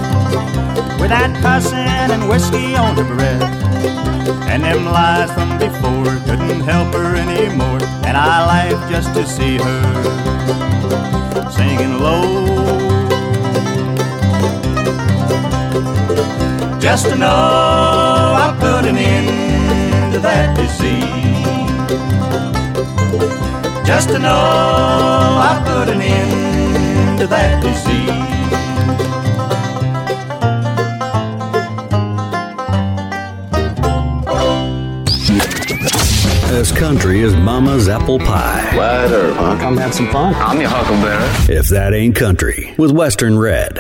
with 1.00 1.12
that 1.16 1.32
cussing 1.42 2.12
and 2.14 2.28
whiskey 2.28 2.76
on 2.76 2.98
her 2.98 3.08
breath. 3.16 3.44
And 4.52 4.64
them 4.64 4.86
lies 4.86 5.32
from 5.32 5.58
before 5.58 6.12
couldn't 6.28 6.62
help 6.62 6.94
her 6.94 7.16
anymore. 7.16 7.80
And 8.04 8.18
I 8.18 8.46
laughed 8.46 8.92
just 8.92 9.14
to 9.14 9.26
see 9.26 9.58
her 9.58 11.50
singing 11.52 12.00
low. 12.00 12.39
Just 16.90 17.06
to 17.10 17.16
know 17.16 17.28
I 17.28 18.58
put 18.60 18.90
an 18.90 18.98
end 18.98 20.12
to 20.12 20.20
that 20.22 20.58
disease. 20.58 21.06
Just 23.86 24.10
to 24.10 24.18
know 24.18 24.28
I 24.32 25.62
put 25.68 25.88
an 25.94 26.02
end 26.02 27.20
to 27.20 27.28
that 27.28 27.62
disease. 27.62 28.10
As 36.52 36.72
country 36.72 37.22
as 37.22 37.36
Mama's 37.36 37.88
apple 37.88 38.18
pie. 38.18 38.76
Wide 38.76 39.12
earth, 39.12 39.38
huh? 39.38 39.60
Come 39.60 39.78
have 39.78 39.94
some 39.94 40.10
fun. 40.10 40.34
I'm 40.34 40.60
your 40.60 40.72
huckleberry. 40.72 41.56
If 41.56 41.68
that 41.68 41.94
ain't 41.94 42.16
country, 42.16 42.74
with 42.80 42.92
Western 42.92 43.38
Red. 43.38 43.79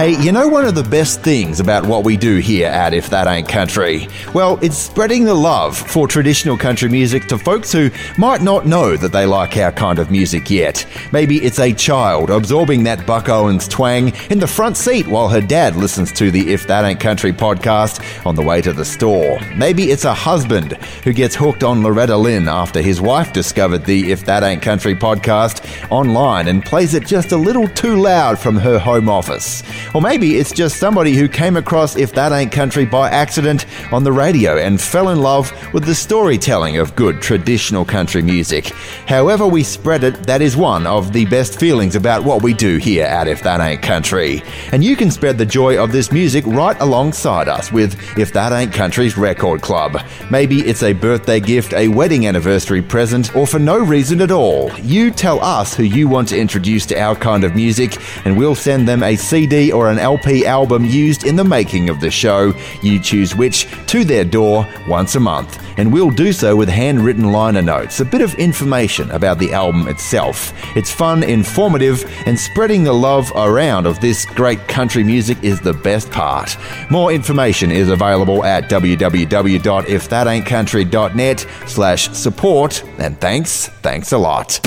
Hey, 0.00 0.18
you 0.22 0.32
know 0.32 0.48
one 0.48 0.64
of 0.64 0.74
the 0.74 0.82
best 0.82 1.20
things 1.20 1.60
about 1.60 1.84
what 1.84 2.04
we 2.04 2.16
do 2.16 2.38
here 2.38 2.68
at 2.68 2.94
If 2.94 3.10
That 3.10 3.26
Ain't 3.26 3.50
Country? 3.50 4.08
Well, 4.32 4.58
it's 4.62 4.78
spreading 4.78 5.24
the 5.24 5.34
love 5.34 5.76
for 5.76 6.08
traditional 6.08 6.56
country 6.56 6.88
music 6.88 7.26
to 7.26 7.36
folks 7.36 7.70
who 7.70 7.90
might 8.16 8.40
not 8.40 8.64
know 8.64 8.96
that 8.96 9.12
they 9.12 9.26
like 9.26 9.58
our 9.58 9.72
kind 9.72 9.98
of 9.98 10.10
music 10.10 10.48
yet. 10.48 10.86
Maybe 11.12 11.36
it's 11.44 11.58
a 11.58 11.74
child 11.74 12.30
absorbing 12.30 12.84
that 12.84 13.06
Buck 13.06 13.28
Owens 13.28 13.68
twang 13.68 14.14
in 14.30 14.38
the 14.38 14.46
front 14.46 14.78
seat 14.78 15.06
while 15.06 15.28
her 15.28 15.42
dad 15.42 15.76
listens 15.76 16.12
to 16.12 16.30
the 16.30 16.50
If 16.50 16.66
That 16.66 16.86
Ain't 16.86 16.98
Country 16.98 17.34
podcast 17.34 18.24
on 18.24 18.36
the 18.36 18.42
way 18.42 18.62
to 18.62 18.72
the 18.72 18.86
store. 18.86 19.38
Maybe 19.54 19.90
it's 19.90 20.06
a 20.06 20.14
husband 20.14 20.78
who 21.04 21.12
gets 21.12 21.34
hooked 21.34 21.62
on 21.62 21.82
Loretta 21.82 22.16
Lynn 22.16 22.48
after 22.48 22.80
his 22.80 23.02
wife 23.02 23.34
discovered 23.34 23.84
the 23.84 24.10
If 24.10 24.24
That 24.24 24.44
Ain't 24.44 24.62
Country 24.62 24.94
podcast 24.94 25.62
online 25.90 26.48
and 26.48 26.64
plays 26.64 26.94
it 26.94 27.06
just 27.06 27.32
a 27.32 27.36
little 27.36 27.68
too 27.68 27.96
loud 27.96 28.38
from 28.38 28.56
her 28.56 28.78
home 28.78 29.10
office. 29.10 29.62
Or 29.92 30.00
maybe 30.00 30.36
it's 30.36 30.52
just 30.52 30.76
somebody 30.76 31.14
who 31.14 31.28
came 31.28 31.56
across 31.56 31.96
If 31.96 32.12
That 32.12 32.32
Ain't 32.32 32.52
Country 32.52 32.84
by 32.84 33.10
accident 33.10 33.66
on 33.92 34.04
the 34.04 34.12
radio 34.12 34.56
and 34.56 34.80
fell 34.80 35.08
in 35.08 35.20
love 35.20 35.50
with 35.74 35.84
the 35.84 35.94
storytelling 35.94 36.78
of 36.78 36.94
good 36.94 37.20
traditional 37.20 37.84
country 37.84 38.22
music. 38.22 38.66
However, 39.06 39.46
we 39.48 39.64
spread 39.64 40.04
it, 40.04 40.26
that 40.26 40.42
is 40.42 40.56
one 40.56 40.86
of 40.86 41.12
the 41.12 41.26
best 41.26 41.58
feelings 41.58 41.96
about 41.96 42.22
what 42.22 42.42
we 42.42 42.54
do 42.54 42.76
here 42.76 43.04
at 43.04 43.26
If 43.26 43.42
That 43.42 43.60
Ain't 43.60 43.82
Country. 43.82 44.42
And 44.70 44.84
you 44.84 44.94
can 44.94 45.10
spread 45.10 45.38
the 45.38 45.46
joy 45.46 45.82
of 45.82 45.90
this 45.90 46.12
music 46.12 46.46
right 46.46 46.80
alongside 46.80 47.48
us 47.48 47.72
with 47.72 47.98
If 48.16 48.32
That 48.32 48.52
Ain't 48.52 48.72
Country's 48.72 49.18
Record 49.18 49.60
Club. 49.60 50.00
Maybe 50.30 50.60
it's 50.60 50.84
a 50.84 50.92
birthday 50.92 51.40
gift, 51.40 51.72
a 51.72 51.88
wedding 51.88 52.28
anniversary 52.28 52.82
present, 52.82 53.34
or 53.34 53.46
for 53.46 53.58
no 53.58 53.78
reason 53.78 54.20
at 54.20 54.30
all. 54.30 54.70
You 54.78 55.10
tell 55.10 55.42
us 55.42 55.74
who 55.74 55.82
you 55.82 56.08
want 56.08 56.28
to 56.28 56.38
introduce 56.38 56.86
to 56.86 57.00
our 57.00 57.16
kind 57.16 57.42
of 57.42 57.56
music, 57.56 57.96
and 58.24 58.38
we'll 58.38 58.54
send 58.54 58.86
them 58.86 59.02
a 59.02 59.16
CD 59.16 59.72
or 59.72 59.79
an 59.88 59.98
LP 59.98 60.44
album 60.44 60.84
used 60.84 61.24
in 61.24 61.36
the 61.36 61.44
making 61.44 61.88
of 61.88 62.00
the 62.00 62.10
show. 62.10 62.52
You 62.82 63.00
choose 63.00 63.34
which 63.34 63.66
to 63.86 64.04
their 64.04 64.24
door 64.24 64.68
once 64.88 65.14
a 65.14 65.20
month, 65.20 65.58
and 65.78 65.90
we'll 65.92 66.10
do 66.10 66.32
so 66.32 66.56
with 66.56 66.68
handwritten 66.68 67.30
liner 67.32 67.62
notes, 67.62 68.00
a 68.00 68.04
bit 68.04 68.20
of 68.20 68.34
information 68.34 69.10
about 69.12 69.38
the 69.38 69.52
album 69.52 69.86
itself. 69.88 70.52
It's 70.76 70.90
fun, 70.90 71.22
informative, 71.22 72.04
and 72.26 72.38
spreading 72.38 72.84
the 72.84 72.92
love 72.92 73.32
around 73.34 73.86
of 73.86 73.98
this 74.00 74.26
great 74.26 74.68
country 74.68 75.02
music 75.04 75.42
is 75.42 75.58
the 75.60 75.72
best 75.72 76.10
part. 76.10 76.54
More 76.90 77.10
information 77.12 77.70
is 77.70 77.88
available 77.88 78.44
at 78.44 78.64
www.ifthataintcountry.net 78.64 81.46
slash 81.66 82.10
support, 82.10 82.84
and 82.98 83.18
thanks, 83.20 83.68
thanks 83.68 84.12
a 84.12 84.18
lot. 84.18 84.60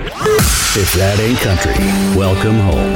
If 0.00 0.94
that 0.94 1.18
ain't 1.18 1.38
country, 1.42 1.74
welcome 2.14 2.54
home. 2.54 2.94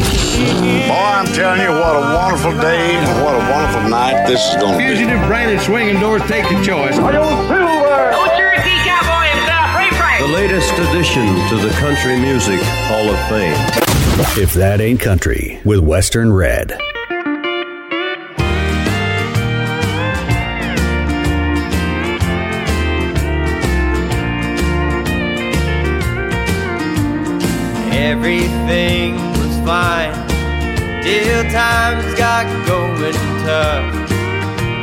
Boy, 0.87 0.95
I'm 0.95 1.27
telling 1.35 1.61
you, 1.62 1.73
what 1.74 1.97
a 1.99 2.15
wonderful 2.15 2.53
day 2.62 2.95
and 2.95 3.24
what 3.24 3.35
a 3.35 3.43
wonderful 3.51 3.91
night 3.91 4.27
this 4.29 4.39
is 4.51 4.57
going 4.62 4.73
to 4.74 4.79
be. 4.79 4.87
Fugitive 4.87 5.19
branded 5.27 5.61
swinging 5.61 5.99
doors 5.99 6.23
take 6.31 6.45
the 6.45 6.62
choice. 6.62 6.95
The 10.19 10.29
latest 10.29 10.73
addition 10.74 11.27
to 11.51 11.57
the 11.57 11.74
Country 11.81 12.20
Music 12.20 12.61
Hall 12.62 13.11
of 13.11 13.19
Fame. 13.29 13.59
If 14.41 14.55
that 14.55 14.81
ain't 14.81 15.01
country, 15.01 15.61
with 15.65 15.81
Western 15.81 16.33
Red. 16.33 16.79
Everything 28.03 29.15
was 29.39 29.57
fine 29.65 30.12
till 31.05 31.45
times 31.53 32.05
got 32.19 32.45
going 32.66 33.12
tough. 33.47 34.11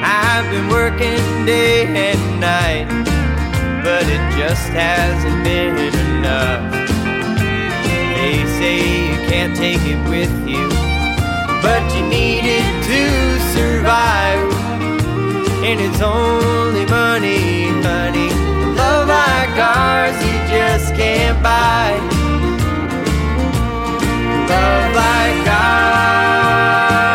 I've 0.02 0.50
been 0.50 0.70
working 0.70 1.20
day 1.46 1.86
and 1.86 2.40
night, 2.40 2.88
but 3.84 4.04
it 4.08 4.24
just 4.40 4.70
hasn't 4.70 5.44
been 5.44 5.76
enough. 5.78 6.72
They 8.16 8.46
say 8.58 8.78
you 8.78 9.18
can't 9.30 9.54
take 9.54 9.82
it 9.84 10.02
with 10.08 10.34
you, 10.48 10.70
but 11.62 11.84
you 11.94 12.08
need 12.08 12.46
it 12.46 12.68
to 12.88 13.04
survive. 13.52 14.40
And 15.68 15.82
it's 15.82 16.02
only 16.02 16.86
money, 16.86 17.68
honey. 17.84 18.30
Love 18.80 19.10
like 19.10 19.58
ours, 19.60 20.16
you 20.24 20.38
just 20.48 20.96
can't 20.96 21.44
buy 21.44 22.19
love 24.50 24.96
like 24.96 25.48
ours. 25.48 27.09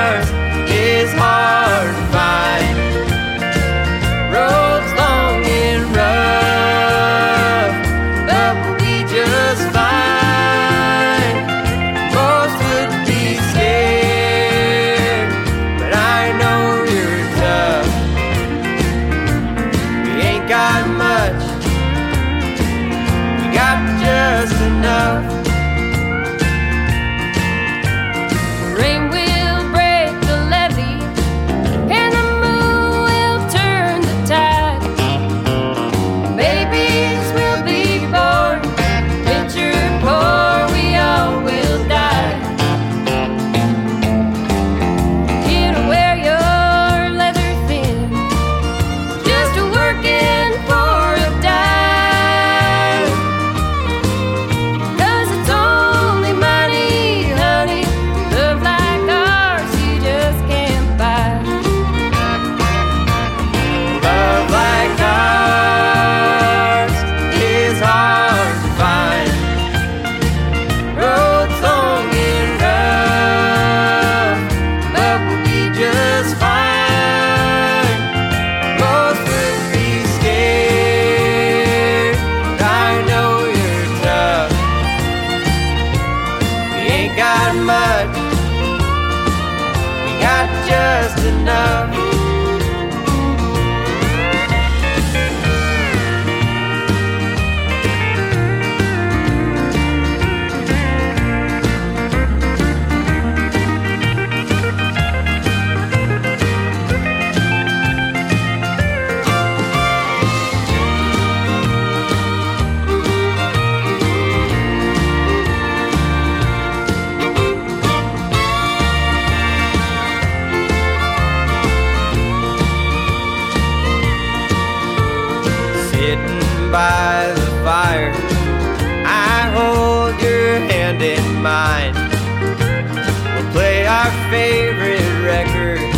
Favorite 134.34 135.22
records 135.22 135.96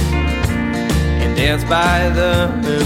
and 1.23 1.35
dance 1.35 1.65
by 1.65 2.11
the 2.11 2.49
moonlight. 2.63 2.86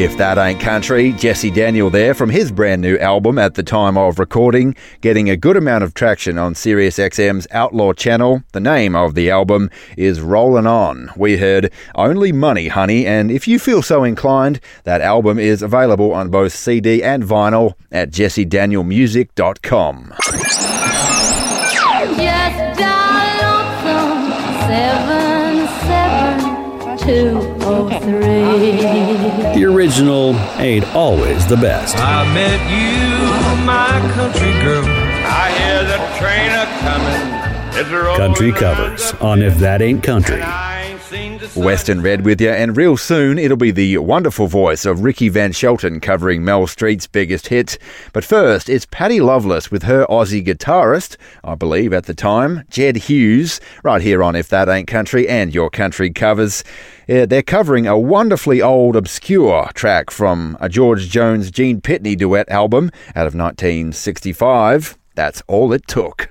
If 0.00 0.16
that 0.18 0.38
ain't 0.38 0.60
country, 0.60 1.12
Jesse 1.14 1.50
Daniel 1.50 1.90
there 1.90 2.14
from 2.14 2.30
his 2.30 2.52
brand 2.52 2.80
new 2.80 2.96
album 2.98 3.36
at 3.36 3.54
the 3.54 3.64
time 3.64 3.98
of 3.98 4.20
recording, 4.20 4.76
getting 5.00 5.28
a 5.28 5.36
good 5.36 5.56
amount 5.56 5.82
of 5.82 5.92
traction 5.92 6.38
on 6.38 6.54
Sirius 6.54 6.98
XM's 6.98 7.48
Outlaw 7.50 7.92
channel. 7.94 8.44
The 8.52 8.60
name 8.60 8.94
of 8.94 9.16
the 9.16 9.28
album 9.28 9.70
is 9.96 10.20
Rollin' 10.20 10.68
On. 10.68 11.10
We 11.16 11.38
heard 11.38 11.72
Only 11.96 12.30
Money, 12.30 12.68
Honey, 12.68 13.06
and 13.06 13.32
if 13.32 13.48
you 13.48 13.58
feel 13.58 13.82
so 13.82 14.04
inclined, 14.04 14.60
that 14.84 15.00
album 15.00 15.36
is 15.36 15.62
available 15.62 16.14
on 16.14 16.30
both 16.30 16.52
CD 16.52 17.02
and 17.02 17.24
vinyl 17.24 17.72
at 17.90 18.12
jessedanielmusic.com. 18.12 20.14
Just 22.16 22.78
dial 22.78 23.82
lonesome 23.82 24.30
seven 24.68 25.66
seven 25.82 26.38
two 26.98 27.40
oh 27.66 27.88
three. 28.00 29.07
The 29.58 29.64
original 29.64 30.36
ain't 30.60 30.86
always 30.94 31.44
the 31.48 31.56
best. 31.56 31.96
I 31.98 32.22
met 32.32 32.60
you, 32.70 33.66
my 33.66 33.98
country 34.14 34.52
girl. 34.62 34.84
I 34.86 35.50
hear 35.58 35.82
the 35.82 35.98
train 36.16 36.52
a 36.54 36.64
coming. 36.78 38.16
Country 38.16 38.52
covers 38.52 39.12
on 39.14 39.42
If 39.42 39.58
That 39.58 39.82
Ain't 39.82 40.04
Country. 40.04 40.40
Western 41.56 42.02
Red 42.02 42.24
with 42.24 42.40
you, 42.40 42.50
and 42.50 42.76
real 42.76 42.96
soon 42.96 43.38
it'll 43.38 43.56
be 43.56 43.70
the 43.70 43.96
wonderful 43.98 44.46
voice 44.46 44.84
of 44.84 45.02
Ricky 45.02 45.28
Van 45.28 45.52
Shelton 45.52 46.00
covering 46.00 46.44
Mel 46.44 46.66
Street's 46.66 47.06
biggest 47.06 47.48
hit. 47.48 47.78
But 48.12 48.24
first, 48.24 48.68
it's 48.68 48.86
Patty 48.90 49.20
Loveless 49.20 49.70
with 49.70 49.84
her 49.84 50.04
Aussie 50.06 50.44
guitarist, 50.44 51.16
I 51.42 51.54
believe 51.54 51.92
at 51.92 52.04
the 52.04 52.14
time, 52.14 52.64
Jedd 52.68 52.96
Hughes, 52.96 53.58
right 53.82 54.02
here 54.02 54.22
on 54.22 54.36
If 54.36 54.48
That 54.48 54.68
Ain't 54.68 54.88
Country 54.88 55.26
and 55.28 55.54
Your 55.54 55.70
Country 55.70 56.10
Covers. 56.10 56.62
Yeah, 57.06 57.24
they're 57.24 57.42
covering 57.42 57.86
a 57.86 57.98
wonderfully 57.98 58.60
old, 58.60 58.94
obscure 58.94 59.70
track 59.74 60.10
from 60.10 60.58
a 60.60 60.68
George 60.68 61.08
Jones 61.08 61.50
Gene 61.50 61.80
Pitney 61.80 62.18
duet 62.18 62.48
album 62.50 62.90
out 63.16 63.26
of 63.26 63.34
1965. 63.34 64.98
That's 65.14 65.42
all 65.46 65.72
it 65.72 65.86
took. 65.88 66.30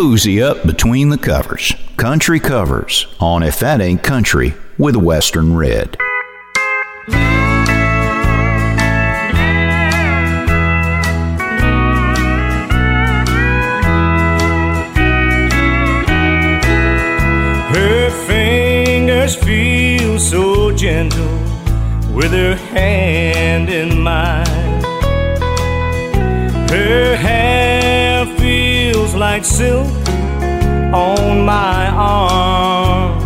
Cozy 0.00 0.40
up 0.40 0.64
between 0.64 1.08
the 1.08 1.18
covers. 1.18 1.74
Country 1.96 2.38
covers 2.38 3.08
on 3.18 3.42
If 3.42 3.58
That 3.58 3.80
Ain't 3.80 4.04
Country 4.04 4.54
with 4.78 4.94
Western 4.94 5.56
Red. 5.56 5.96
Her 17.74 18.10
fingers 18.28 19.34
feel 19.34 20.20
so 20.20 20.70
gentle 20.76 21.26
with 22.14 22.30
her 22.30 22.54
hand 22.54 23.68
in 23.68 24.00
mine. 24.00 24.46
Her 26.70 27.16
feels 27.16 27.77
like 29.18 29.44
silk 29.44 29.88
on 30.94 31.44
my 31.44 31.88
arm. 31.88 33.20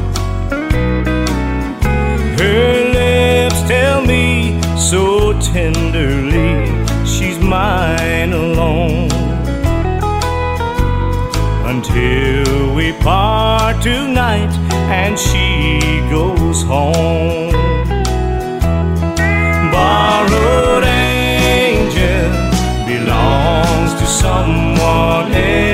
Her 2.39 2.91
lips 2.99 3.61
tell 3.69 4.01
me 4.01 4.59
so 4.79 5.39
tenderly 5.41 6.65
she's 7.05 7.39
mine 7.39 8.33
alone 8.33 9.11
until 11.67 12.75
we 12.75 12.93
part 13.05 13.83
tonight 13.83 14.51
and 14.89 15.19
she 15.19 15.79
goes 16.09 16.63
home. 16.63 17.53
Borrowed 19.71 20.85
angel 20.85 22.31
belongs 22.87 23.93
to 24.01 24.07
someone 24.07 25.33
else. 25.33 25.72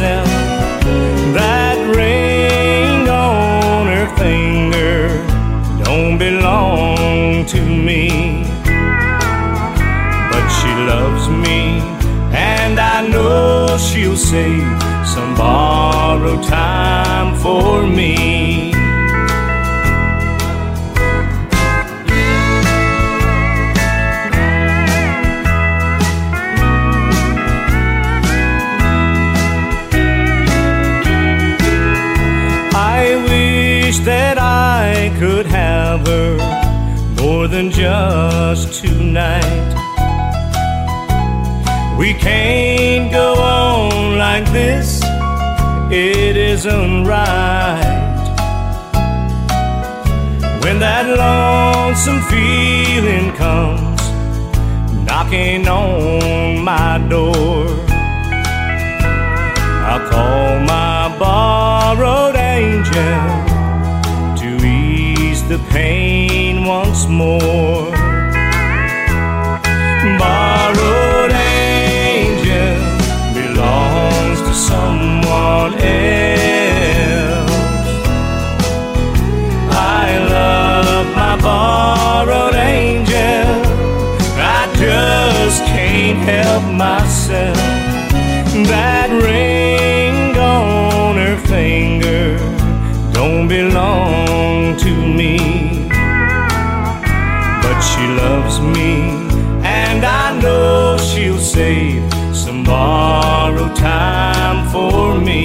That 0.00 1.76
ring 1.94 3.06
on 3.06 3.86
her 3.86 4.08
finger 4.16 5.08
don't 5.84 6.16
belong 6.16 7.44
to 7.46 7.60
me. 7.60 8.44
But 10.30 10.48
she 10.56 10.72
loves 10.88 11.28
me, 11.28 11.82
and 12.32 12.80
I 12.80 13.06
know 13.08 13.76
she'll 13.76 14.16
save 14.16 14.82
some 15.04 15.34
borrowed 15.34 16.44
time 16.44 17.36
for 17.36 17.86
me. 17.86 18.39
Just 38.54 38.82
tonight. 38.82 39.70
We 41.96 42.14
can't 42.14 43.12
go 43.12 43.34
on 43.34 44.18
like 44.18 44.44
this, 44.50 45.00
it 45.92 46.36
isn't 46.36 47.04
right. 47.04 48.16
When 50.62 50.80
that 50.80 51.06
lonesome 51.24 52.22
feeling 52.22 53.30
comes 53.36 54.02
knocking 55.06 55.68
on 55.68 56.64
my 56.64 56.98
door, 57.08 57.66
I'll 59.88 60.04
call 60.10 60.58
my 60.74 61.16
borrowed 61.20 62.34
angel 62.34 63.16
to 64.40 64.66
ease 64.66 65.46
the 65.48 65.58
pain 65.70 66.64
once 66.64 67.06
more. 67.06 67.99
Time 103.80 104.68
for 104.70 105.18
me. 105.18 105.44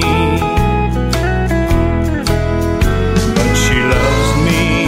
But 3.34 3.54
she 3.54 3.80
loves 3.80 4.36
me, 4.44 4.84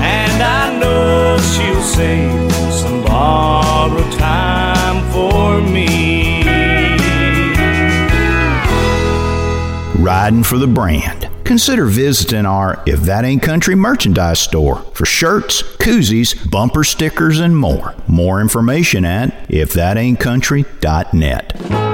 and 0.00 0.40
I 0.42 0.78
know 0.78 1.36
she'll 1.38 1.82
save 1.82 2.52
some 2.72 3.02
borrowed 3.04 4.12
time 4.12 5.10
for 5.10 5.60
me. 5.60 6.44
Riding 10.00 10.44
for 10.44 10.58
the 10.58 10.68
brand. 10.68 11.28
Consider 11.44 11.86
visiting 11.86 12.46
our 12.46 12.80
If 12.86 13.00
That 13.00 13.24
Ain't 13.24 13.42
Country 13.42 13.74
merchandise 13.74 14.38
store 14.38 14.76
for 14.94 15.04
shirts, 15.04 15.60
koozies, 15.62 16.48
bumper 16.50 16.84
stickers, 16.84 17.40
and 17.40 17.56
more. 17.56 17.94
More 18.06 18.40
information 18.40 19.04
at 19.04 19.48
ifthataintcountry.net. 19.48 21.91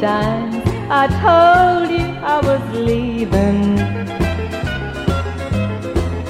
times 0.00 0.56
I 0.88 1.06
told 1.24 1.90
you 1.90 2.06
I 2.34 2.40
was 2.40 2.62
leaving, 2.74 3.78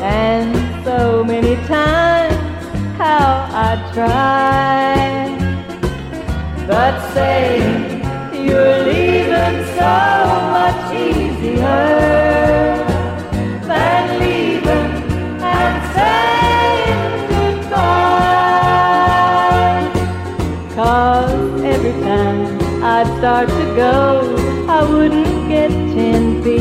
and 0.03 0.85
so 0.85 1.23
many 1.23 1.55
times 1.67 2.35
how 2.99 3.47
I 3.69 3.71
tried. 3.95 5.39
But 6.67 7.13
saying 7.15 8.01
you're 8.45 8.79
leaving 8.91 9.59
so 9.79 9.95
much 10.57 10.93
easier 10.95 12.30
I'd 23.01 23.07
start 23.17 23.49
to 23.49 23.67
go, 23.77 24.37
I 24.69 24.83
wouldn't 24.85 25.49
get 25.49 25.71
ten 25.71 26.43
feet 26.43 26.61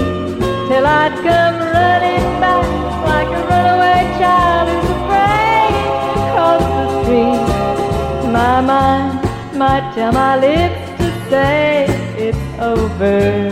till 0.70 0.88
I'd 0.88 1.14
come 1.16 1.58
running 1.60 2.28
back 2.40 2.66
like 3.12 3.28
a 3.28 3.42
runaway 3.52 4.00
child 4.20 4.70
who's 4.72 4.90
afraid 5.00 5.74
to 6.08 6.20
cross 6.32 6.64
the 6.78 6.86
street. 7.04 8.32
My 8.32 8.62
mind 8.62 9.20
might 9.60 9.92
tell 9.94 10.14
my 10.14 10.40
lips 10.40 10.80
to 11.00 11.30
say 11.30 11.88
it's 12.18 12.46
over, 12.62 13.52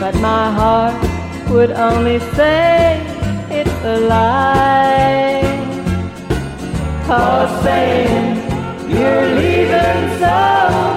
but 0.00 0.14
my 0.14 0.50
heart 0.50 0.96
would 1.50 1.72
only 1.72 2.20
say 2.36 3.04
it's 3.50 3.84
a 3.84 4.00
lie. 4.00 5.42
Cause 7.06 7.62
saying 7.64 8.38
you're 8.88 9.26
leaving 9.34 10.18
so 10.18 10.91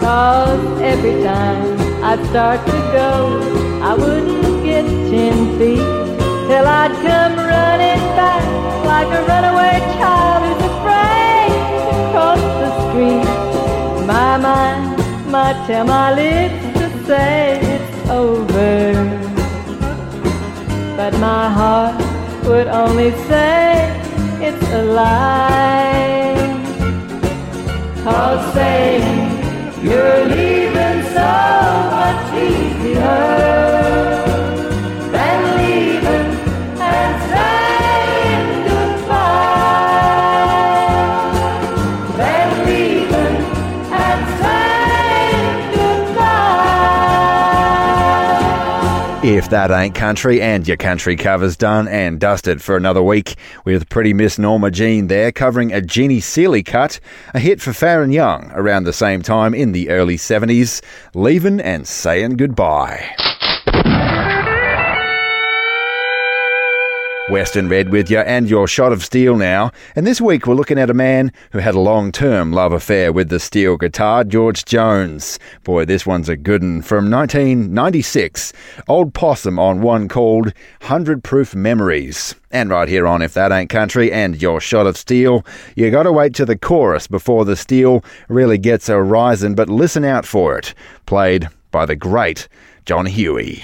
Cause 0.00 0.80
every 0.80 1.22
time 1.22 1.78
I'd 2.02 2.24
start 2.30 2.64
to 2.64 2.72
go, 2.96 3.12
I 3.82 3.94
wouldn't 3.94 4.64
get 4.64 4.86
ten 5.10 5.58
feet 5.58 5.76
till 6.48 6.66
I'd 6.66 6.92
come 7.02 7.36
running 7.36 8.02
back 8.16 8.42
like 8.86 9.08
a 9.08 9.22
runaway 9.26 9.78
child 9.98 10.49
tell 15.66 15.84
my 15.84 16.14
lips 16.14 16.78
to 16.78 17.06
say 17.06 17.58
it's 17.74 18.10
over. 18.10 18.92
But 20.96 21.12
my 21.18 21.48
heart 21.58 21.96
would 22.44 22.68
only 22.68 23.10
say 23.28 23.90
it's 24.40 24.66
a 24.72 24.82
lie. 24.84 26.34
Cause 28.04 28.54
saying 28.54 29.30
you're 29.82 30.24
leaving 30.26 31.02
so 31.16 31.30
much 31.96 32.34
easier. 32.34 33.79
That 49.50 49.70
ain't 49.70 49.94
country, 49.94 50.40
and 50.40 50.66
your 50.66 50.76
country 50.76 51.16
cover's 51.16 51.56
done 51.56 51.88
and 51.88 52.20
dusted 52.20 52.62
for 52.62 52.76
another 52.76 53.02
week, 53.02 53.36
with 53.64 53.88
pretty 53.88 54.12
Miss 54.12 54.38
Norma 54.38 54.70
Jean 54.70 55.08
there 55.08 55.32
covering 55.32 55.72
a 55.72 55.80
Jeannie 55.80 56.20
Seely 56.20 56.62
cut, 56.62 57.00
a 57.34 57.40
hit 57.40 57.60
for 57.60 57.70
Faron 57.70 58.12
Young 58.12 58.50
around 58.54 58.84
the 58.84 58.92
same 58.92 59.22
time 59.22 59.52
in 59.52 59.72
the 59.72 59.90
early 59.90 60.16
70s, 60.16 60.80
leaving 61.14 61.60
and 61.60 61.86
saying 61.86 62.36
goodbye. 62.36 63.29
Western 67.30 67.68
Red 67.68 67.90
with 67.90 68.10
you 68.10 68.18
and 68.18 68.50
your 68.50 68.66
shot 68.66 68.92
of 68.92 69.04
steel 69.04 69.36
now. 69.36 69.70
And 69.94 70.04
this 70.06 70.20
week 70.20 70.46
we're 70.46 70.54
looking 70.54 70.78
at 70.78 70.90
a 70.90 70.94
man 70.94 71.32
who 71.52 71.60
had 71.60 71.76
a 71.76 71.80
long 71.80 72.10
term 72.10 72.52
love 72.52 72.72
affair 72.72 73.12
with 73.12 73.28
the 73.28 73.38
steel 73.38 73.76
guitar, 73.76 74.24
George 74.24 74.64
Jones. 74.64 75.38
Boy, 75.62 75.84
this 75.84 76.04
one's 76.04 76.28
a 76.28 76.36
good 76.36 76.62
one. 76.62 76.82
From 76.82 77.08
1996, 77.08 78.52
Old 78.88 79.14
Possum 79.14 79.58
on 79.58 79.80
one 79.80 80.08
called 80.08 80.46
100 80.80 81.22
Proof 81.22 81.54
Memories. 81.54 82.34
And 82.50 82.68
right 82.68 82.88
here 82.88 83.06
on 83.06 83.22
If 83.22 83.34
That 83.34 83.52
Ain't 83.52 83.70
Country 83.70 84.12
and 84.12 84.42
your 84.42 84.60
shot 84.60 84.88
of 84.88 84.96
steel, 84.96 85.46
you 85.76 85.90
gotta 85.90 86.10
wait 86.12 86.34
to 86.34 86.44
the 86.44 86.58
chorus 86.58 87.06
before 87.06 87.44
the 87.44 87.56
steel 87.56 88.04
really 88.28 88.58
gets 88.58 88.88
a 88.88 89.00
rising, 89.00 89.54
but 89.54 89.68
listen 89.68 90.04
out 90.04 90.26
for 90.26 90.58
it. 90.58 90.74
Played 91.06 91.48
by 91.70 91.86
the 91.86 91.96
great 91.96 92.48
John 92.86 93.06
Hughey. 93.06 93.62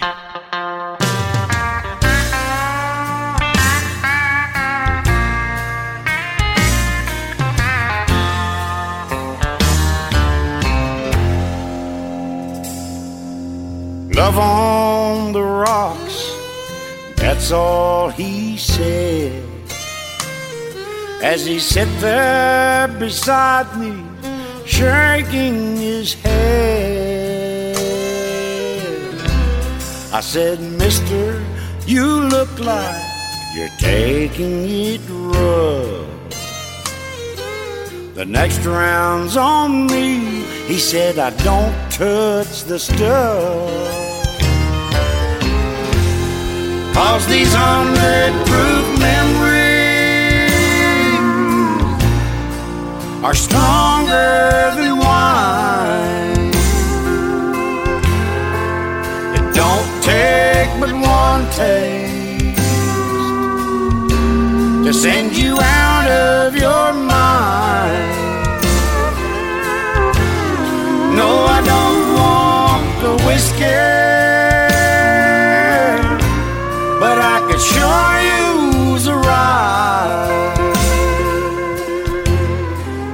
Love 14.17 14.39
on 14.39 15.33
the 15.33 15.43
rocks, 15.43 16.33
that's 17.17 17.53
all 17.53 18.09
he 18.09 18.57
said. 18.57 19.45
As 21.23 21.45
he 21.45 21.59
sat 21.59 21.87
there 22.01 22.89
beside 22.99 23.67
me, 23.79 24.03
shaking 24.65 25.77
his 25.77 26.15
head. 26.15 27.77
I 30.15 30.21
said, 30.23 30.61
Mister, 30.61 31.45
you 31.87 32.07
look 32.07 32.59
like 32.59 33.05
you're 33.55 33.77
taking 33.79 34.65
it 34.67 35.03
rough. 35.11 36.16
The 38.17 38.25
next 38.25 38.65
round's 38.65 39.37
on 39.37 39.89
me. 39.89 40.41
He 40.67 40.79
said, 40.79 41.19
I 41.19 41.29
don't 41.45 41.75
touch 41.93 42.65
the 42.65 42.79
stuff. 42.79 43.71
Cause 46.95 47.27
these 47.27 47.53
hundred 47.53 48.33
proof 48.49 48.99
memories 48.99 50.51
are 53.23 53.35
stronger 53.35 54.73
than 54.77 54.97
wine. 54.97 56.55
It 59.37 59.55
don't 59.55 60.03
take 60.03 60.71
but 60.81 60.91
one 60.95 61.45
taste 61.53 62.57
to 64.87 64.95
send 64.95 65.37
you 65.37 65.59
out 65.61 66.09
of 66.09 66.57
your 66.57 66.95
mind. 66.95 67.16
The 73.59 73.65
whiskey. 73.65 73.97
could 77.49 77.61
sure 77.61 78.21
use 78.93 79.07
a 79.07 79.15
ride. 79.15 80.55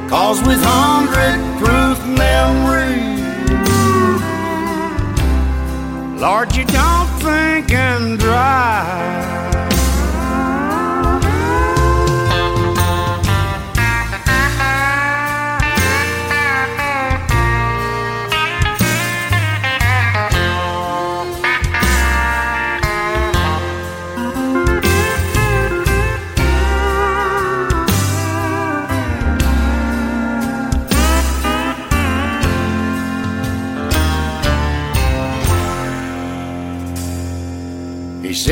Cause 0.08 0.40
with 0.46 0.62
hundred 0.62 1.40
proof 1.58 1.98
memory, 2.06 3.02
Lord, 6.20 6.54
you 6.56 6.64
don't 6.64 7.08
think 7.20 7.72
and 7.72 8.18
drive. 8.18 9.11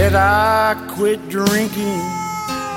Said 0.00 0.14
I 0.14 0.74
quit 0.96 1.20
drinking 1.28 2.00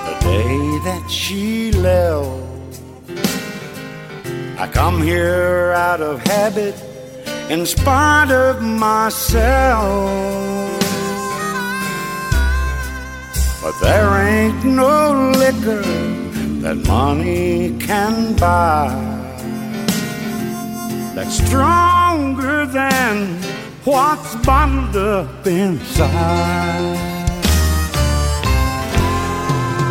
the 0.07 0.15
day 0.31 0.57
that 0.87 1.05
she 1.09 1.71
left. 1.71 2.81
I 4.59 4.67
come 4.67 5.01
here 5.01 5.71
out 5.71 6.01
of 6.01 6.19
habit 6.27 6.75
in 7.49 7.65
spite 7.65 8.29
of 8.29 8.61
myself. 8.61 10.09
But 13.61 13.75
there 13.79 14.09
ain't 14.27 14.65
no 14.65 15.31
liquor 15.43 15.85
that 16.63 16.77
money 16.85 17.77
can 17.79 18.35
buy 18.35 18.89
that's 21.15 21.37
stronger 21.47 22.65
than 22.65 23.17
what's 23.85 24.35
bottled 24.45 24.95
up 24.95 25.45
inside. 25.45 26.09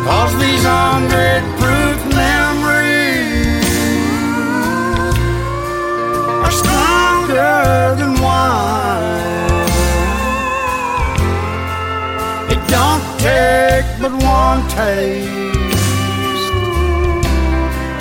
Cause 0.05 0.33
these 0.39 0.63
hundred 0.63 1.43
proof 1.61 1.99
memories 2.13 3.63
are 6.43 6.51
stronger 6.51 7.95
than 7.99 8.13
wine. 8.21 9.69
It 12.49 12.61
don't 12.67 13.05
take 13.19 13.85
but 14.01 14.13
one 14.23 14.61
taste 14.69 15.31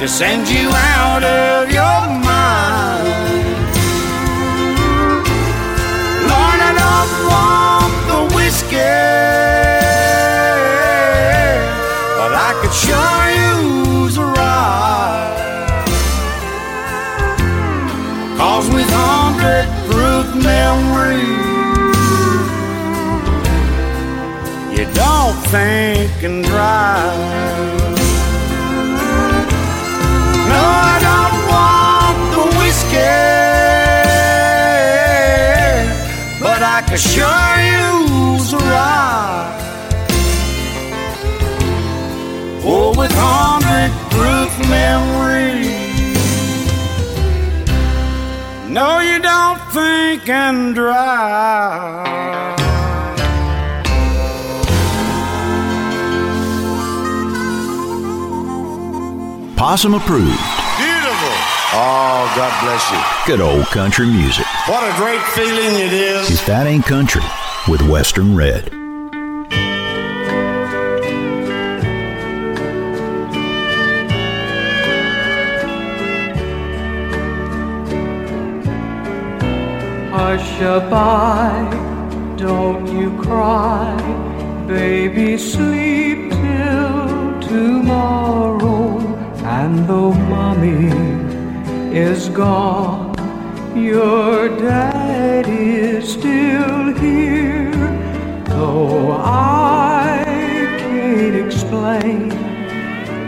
to 0.01 0.09
send 0.09 0.49
you 0.49 0.71
out 0.71 1.23
of 1.23 1.71
your 1.71 2.09
mind. 2.25 2.82
Sure 12.75 13.25
use 13.53 14.17
a 14.17 14.25
ride. 14.25 15.85
Cause 18.39 18.67
with 18.75 18.91
hundred 18.91 19.67
proof 19.89 20.27
memories, 20.43 21.49
you 24.77 24.85
don't 24.95 25.37
think 25.53 26.11
and 26.23 26.45
drive. 26.45 27.93
No, 30.51 30.61
I 30.91 30.97
don't 31.09 31.39
want 31.53 32.19
the 32.35 32.45
whiskey. 32.59 33.21
But 36.43 36.61
I 36.63 36.83
can 36.89 36.99
sure 36.99 37.55
use 37.85 38.53
a 38.53 38.59
ride. 38.59 39.32
Oh, 42.65 42.95
with 42.97 43.11
hundred 43.15 43.91
proof 44.11 44.53
memories. 44.71 45.73
No, 48.71 49.01
you 49.01 49.19
don't 49.21 49.61
think 49.73 50.29
and 50.29 50.75
drive. 50.75 52.13
Possum 59.57 59.95
approved. 59.95 60.25
Beautiful. 60.79 61.35
Oh, 61.75 62.33
God 62.37 62.53
bless 62.63 62.91
you. 62.91 62.99
Good 63.27 63.41
old 63.41 63.67
country 63.67 64.07
music. 64.07 64.47
What 64.67 64.83
a 64.83 64.97
great 64.97 65.23
feeling 65.35 65.75
it 65.81 65.93
is. 65.93 66.31
If 66.31 66.47
that 66.47 66.67
ain't 66.67 66.85
country 66.85 67.23
with 67.69 67.83
Western 67.83 68.35
Red. 68.35 68.82
Hush-a-bye, 80.25 81.69
don't 82.37 82.87
you 82.97 83.11
cry, 83.21 83.97
baby, 84.69 85.37
sleep 85.37 86.31
till 86.31 87.41
tomorrow. 87.41 89.01
And 89.43 89.85
though 89.89 90.13
mommy 90.13 90.93
is 91.93 92.29
gone, 92.29 93.17
your 93.77 94.49
dad 94.61 95.49
is 95.49 96.13
still 96.13 96.95
here. 96.95 97.91
Though 98.45 99.17
I 99.25 100.23
can't 100.79 101.35
explain 101.35 102.31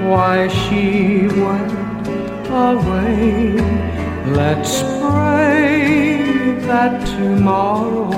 why 0.09 0.47
she 0.47 1.27
went 1.27 2.07
away. 2.49 3.59
Let's 4.39 4.81
pray 5.01 6.14
that 6.67 7.07
tomorrow 7.07 8.11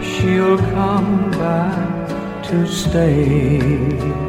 she'll 0.00 0.58
come 0.58 1.30
back 1.32 2.42
to 2.44 2.66
stay. 2.66 4.27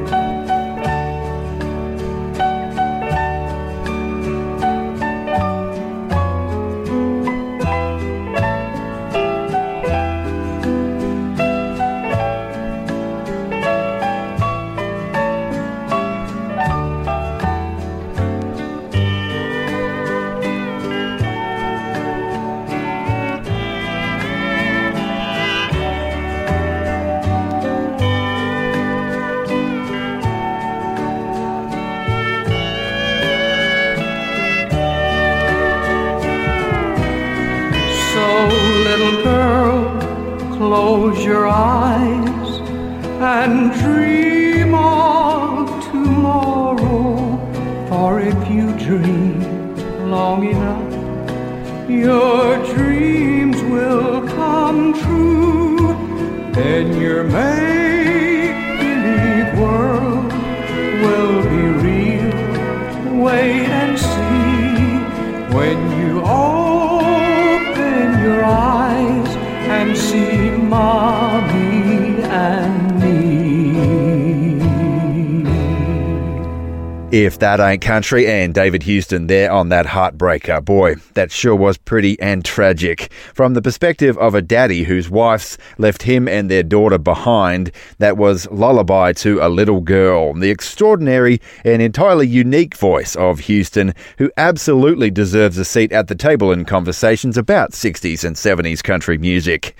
That 77.39 77.59
ain't 77.59 77.81
country, 77.81 78.27
and 78.27 78.53
David 78.53 78.83
Houston 78.83 79.27
there 79.27 79.51
on 79.51 79.69
that 79.69 79.85
heartbreaker. 79.85 80.63
Boy, 80.63 80.95
that 81.13 81.31
sure 81.31 81.55
was 81.55 81.77
pretty 81.77 82.19
and 82.19 82.43
tragic. 82.43 83.11
From 83.33 83.53
the 83.53 83.61
perspective 83.61 84.17
of 84.17 84.35
a 84.35 84.41
daddy 84.41 84.83
whose 84.83 85.09
wife's 85.09 85.57
left 85.77 86.03
him 86.03 86.27
and 86.27 86.49
their 86.49 86.63
daughter 86.63 86.97
behind, 86.97 87.71
that 87.97 88.17
was 88.17 88.49
Lullaby 88.51 89.13
to 89.13 89.39
a 89.41 89.49
Little 89.49 89.81
Girl. 89.81 90.33
The 90.33 90.49
extraordinary 90.49 91.41
and 91.63 91.81
entirely 91.81 92.27
unique 92.27 92.75
voice 92.75 93.15
of 93.15 93.39
Houston, 93.39 93.93
who 94.17 94.31
absolutely 94.37 95.11
deserves 95.11 95.57
a 95.57 95.65
seat 95.65 95.91
at 95.91 96.07
the 96.07 96.15
table 96.15 96.51
in 96.51 96.65
conversations 96.65 97.37
about 97.37 97.71
60s 97.71 98.23
and 98.23 98.35
70s 98.35 98.83
country 98.83 99.17
music. 99.17 99.75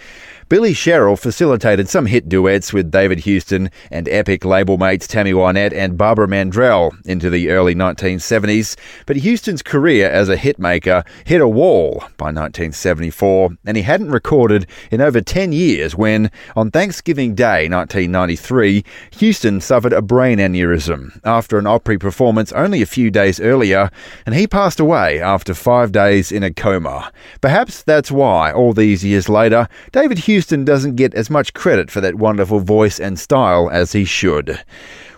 Billy 0.50 0.74
Sherrill 0.74 1.16
facilitated 1.16 1.90
some 1.90 2.08
hit 2.08 2.28
duets 2.28 2.74
with 2.74 2.90
David 2.90 3.20
Houston 3.20 3.70
and 3.92 4.10
epic 4.10 4.44
label 4.44 4.80
mates 4.80 5.06
Tammy 5.06 5.32
Wynette 5.32 5.76
and 5.76 5.96
Barbara 5.96 6.26
Mandrell 6.26 6.92
into 7.06 7.30
the 7.30 7.52
early 7.52 7.76
1970s, 7.76 8.76
but 9.06 9.18
Houston's 9.18 9.62
career 9.62 10.10
as 10.10 10.28
a 10.28 10.36
hitmaker 10.36 11.06
hit 11.24 11.40
a 11.40 11.48
wall 11.48 12.00
by 12.18 12.32
1974, 12.32 13.52
and 13.68 13.78
he 13.78 13.84
hadn't 13.84 14.10
recorded 14.10 14.66
in 14.90 15.02
over 15.02 15.22
10 15.22 15.52
years 15.52 15.96
when, 15.96 16.32
on 16.56 16.72
Thanksgiving 16.72 17.36
Day 17.36 17.70
1993, 17.70 18.84
Houston 19.18 19.62
suffered 19.62 19.94
a 19.94 20.02
brain 20.02 20.40
aneurysm 20.40 21.20
after 21.24 21.60
an 21.60 21.68
Opry 21.68 22.00
performance 22.00 22.52
only 22.54 22.82
a 22.82 22.88
few 22.88 23.12
days 23.12 23.40
earlier, 23.40 23.92
and 24.26 24.34
he 24.34 24.48
passed 24.48 24.80
away 24.80 25.22
after 25.22 25.54
five 25.54 25.92
days 25.92 26.32
in 26.32 26.42
a 26.42 26.52
coma. 26.52 27.12
Perhaps 27.40 27.84
that's 27.84 28.10
why, 28.10 28.52
all 28.52 28.74
these 28.74 29.06
years 29.06 29.30
later, 29.30 29.68
David 29.92 30.18
Houston 30.18 30.39
doesn't 30.46 30.96
get 30.96 31.14
as 31.14 31.30
much 31.30 31.54
credit 31.54 31.92
for 31.92 32.02
that 32.02 32.16
wonderful 32.16 32.60
voice 32.60 33.00
and 33.00 33.20
style 33.20 33.70
as 33.70 33.92
he 33.92 34.06
should. 34.06 34.60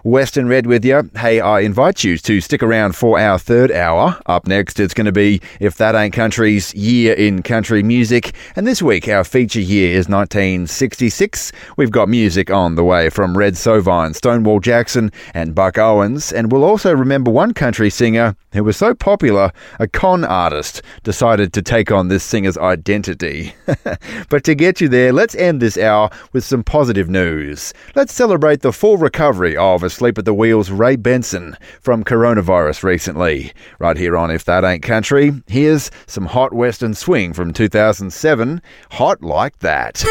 Western 0.03 0.47
Red 0.47 0.65
with 0.65 0.83
you. 0.83 1.09
Hey, 1.15 1.39
I 1.39 1.59
invite 1.59 2.03
you 2.03 2.17
to 2.17 2.41
stick 2.41 2.63
around 2.63 2.95
for 2.95 3.19
our 3.19 3.37
third 3.37 3.71
hour. 3.71 4.19
Up 4.25 4.47
next, 4.47 4.79
it's 4.79 4.93
going 4.93 5.05
to 5.05 5.11
be 5.11 5.41
If 5.59 5.75
That 5.75 5.93
Ain't 5.93 6.13
Country's 6.13 6.73
Year 6.73 7.13
in 7.13 7.43
Country 7.43 7.83
Music. 7.83 8.33
And 8.55 8.65
this 8.65 8.81
week, 8.81 9.07
our 9.07 9.23
feature 9.23 9.59
year 9.59 9.91
is 9.91 10.09
1966. 10.09 11.51
We've 11.77 11.91
got 11.91 12.09
music 12.09 12.49
on 12.49 12.75
the 12.75 12.83
way 12.83 13.09
from 13.09 13.37
Red 13.37 13.53
Sovine, 13.53 14.15
Stonewall 14.15 14.59
Jackson, 14.59 15.11
and 15.33 15.53
Buck 15.53 15.77
Owens. 15.77 16.31
And 16.33 16.51
we'll 16.51 16.63
also 16.63 16.95
remember 16.95 17.29
one 17.29 17.53
country 17.53 17.89
singer 17.89 18.35
who 18.53 18.63
was 18.63 18.77
so 18.77 18.95
popular, 18.95 19.51
a 19.79 19.87
con 19.87 20.23
artist 20.23 20.81
decided 21.03 21.53
to 21.53 21.61
take 21.61 21.91
on 21.91 22.07
this 22.07 22.23
singer's 22.23 22.57
identity. 22.57 23.53
but 24.29 24.43
to 24.43 24.55
get 24.55 24.81
you 24.81 24.89
there, 24.89 25.13
let's 25.13 25.35
end 25.35 25.61
this 25.61 25.77
hour 25.77 26.09
with 26.33 26.43
some 26.43 26.63
positive 26.63 27.09
news. 27.09 27.73
Let's 27.95 28.13
celebrate 28.13 28.61
the 28.61 28.73
full 28.73 28.97
recovery 28.97 29.55
of 29.55 29.83
Asleep 29.91 30.17
at 30.17 30.23
the 30.23 30.33
Wheel's 30.33 30.71
Ray 30.71 30.95
Benson 30.95 31.57
from 31.81 32.05
coronavirus 32.05 32.81
recently. 32.81 33.51
Right 33.77 33.97
here 33.97 34.15
on 34.15 34.31
If 34.31 34.45
That 34.45 34.63
Ain't 34.63 34.83
Country, 34.83 35.33
here's 35.47 35.91
some 36.07 36.27
hot 36.27 36.53
western 36.53 36.93
swing 36.93 37.33
from 37.33 37.51
2007, 37.51 38.61
Hot 38.91 39.21
Like 39.21 39.59
That. 39.59 40.01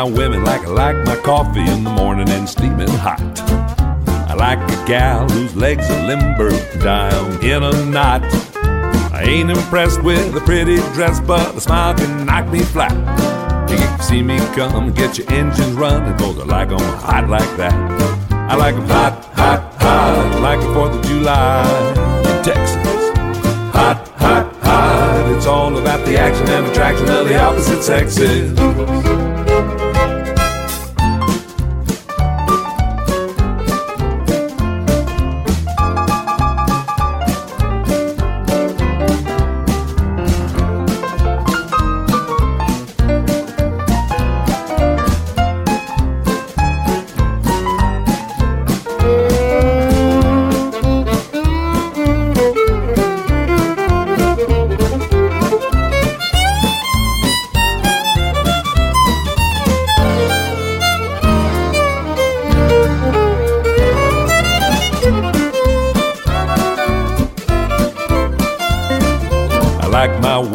My 0.00 0.10
women 0.10 0.42
like 0.44 0.62
I 0.62 0.68
like 0.68 0.96
my 1.04 1.16
coffee 1.16 1.60
in 1.60 1.84
the 1.84 1.90
morning 1.90 2.26
and 2.30 2.48
steaming 2.48 2.88
hot. 2.88 3.20
I 4.30 4.32
like 4.32 4.58
a 4.58 4.86
gal 4.86 5.28
whose 5.28 5.54
legs 5.54 5.90
are 5.90 6.06
limber 6.06 6.52
down 6.78 7.44
in 7.44 7.62
a 7.62 7.84
knot. 7.84 8.22
I 9.12 9.24
ain't 9.26 9.50
impressed 9.50 10.02
with 10.02 10.34
a 10.34 10.40
pretty 10.40 10.76
dress, 10.94 11.20
but 11.20 11.54
a 11.54 11.60
smile 11.60 11.92
can 11.94 12.24
knock 12.24 12.48
me 12.48 12.60
flat. 12.60 12.96
You 13.68 13.76
can 13.76 14.00
see 14.00 14.22
me 14.22 14.38
come, 14.56 14.90
get 14.92 15.18
your 15.18 15.30
engines 15.32 15.74
running, 15.74 16.16
cause 16.16 16.38
I 16.38 16.44
like 16.44 16.70
'em 16.70 16.78
hot 16.78 17.28
like 17.28 17.56
that. 17.58 17.74
I 18.32 18.54
like 18.56 18.76
'em 18.76 18.88
hot, 18.88 19.28
hot, 19.34 19.60
hot, 19.82 20.40
like 20.40 20.60
the 20.60 20.72
4th 20.72 20.94
of 20.94 21.02
July 21.04 21.60
in 22.30 22.42
Texas. 22.42 23.02
Hot, 23.76 23.98
hot, 24.16 24.46
hot, 24.62 25.32
it's 25.36 25.46
all 25.46 25.76
about 25.76 26.06
the 26.06 26.18
action 26.18 26.48
and 26.48 26.68
attraction 26.68 27.10
of 27.10 27.28
the 27.28 27.38
opposite 27.38 27.82
sexes. 27.82 29.29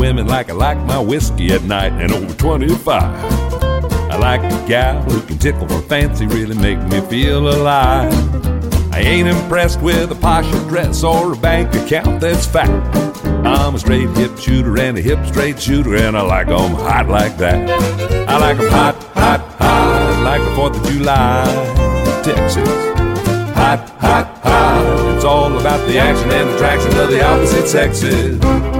Women 0.05 0.27
like 0.27 0.51
I 0.51 0.53
like 0.53 0.77
my 0.85 0.99
whiskey 0.99 1.51
at 1.51 1.63
night 1.63 1.91
and 1.93 2.11
over 2.11 2.31
25. 2.35 3.01
I 3.01 4.17
like 4.17 4.41
a 4.43 4.67
gal 4.67 5.01
who 5.01 5.19
can 5.21 5.39
tickle 5.39 5.65
my 5.65 5.81
fancy, 5.81 6.27
really 6.27 6.55
make 6.55 6.79
me 6.91 7.01
feel 7.09 7.49
alive. 7.49 8.13
I 8.93 8.99
ain't 8.99 9.27
impressed 9.27 9.81
with 9.81 10.11
a 10.11 10.15
posh 10.15 10.47
dress 10.69 11.03
or 11.03 11.33
a 11.33 11.35
bank 11.35 11.73
account 11.73 12.21
that's 12.21 12.45
fat. 12.45 12.69
I'm 13.43 13.73
a 13.73 13.79
straight 13.79 14.07
hip 14.11 14.37
shooter 14.37 14.77
and 14.79 14.95
a 14.95 15.01
hip 15.01 15.25
straight 15.25 15.59
shooter, 15.59 15.95
and 15.95 16.15
I 16.15 16.21
like 16.21 16.49
'em 16.49 16.75
hot 16.75 17.09
like 17.09 17.35
that. 17.37 17.57
I 18.29 18.37
like 18.37 18.59
'em 18.59 18.69
hot, 18.69 18.95
hot, 19.15 19.41
hot, 19.57 20.21
like 20.23 20.43
the 20.43 20.51
4th 20.51 20.77
of 20.77 20.83
July, 20.87 21.45
Texas. 22.21 22.69
Hot, 23.55 23.81
hot, 23.97 24.27
hot. 24.43 25.15
It's 25.15 25.25
all 25.25 25.57
about 25.57 25.81
the 25.87 25.97
action 25.97 26.29
and 26.29 26.47
attraction 26.51 26.95
of 26.99 27.09
the 27.09 27.25
opposite 27.25 27.67
sexes. 27.67 28.74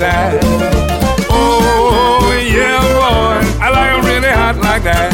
That. 0.00 0.40
Oh, 1.30 2.42
yeah, 2.44 2.80
boy, 2.80 3.62
I 3.62 3.70
like 3.70 3.92
'em 3.92 4.04
really 4.04 4.28
hot 4.28 4.56
like 4.58 4.82
that. 4.82 5.10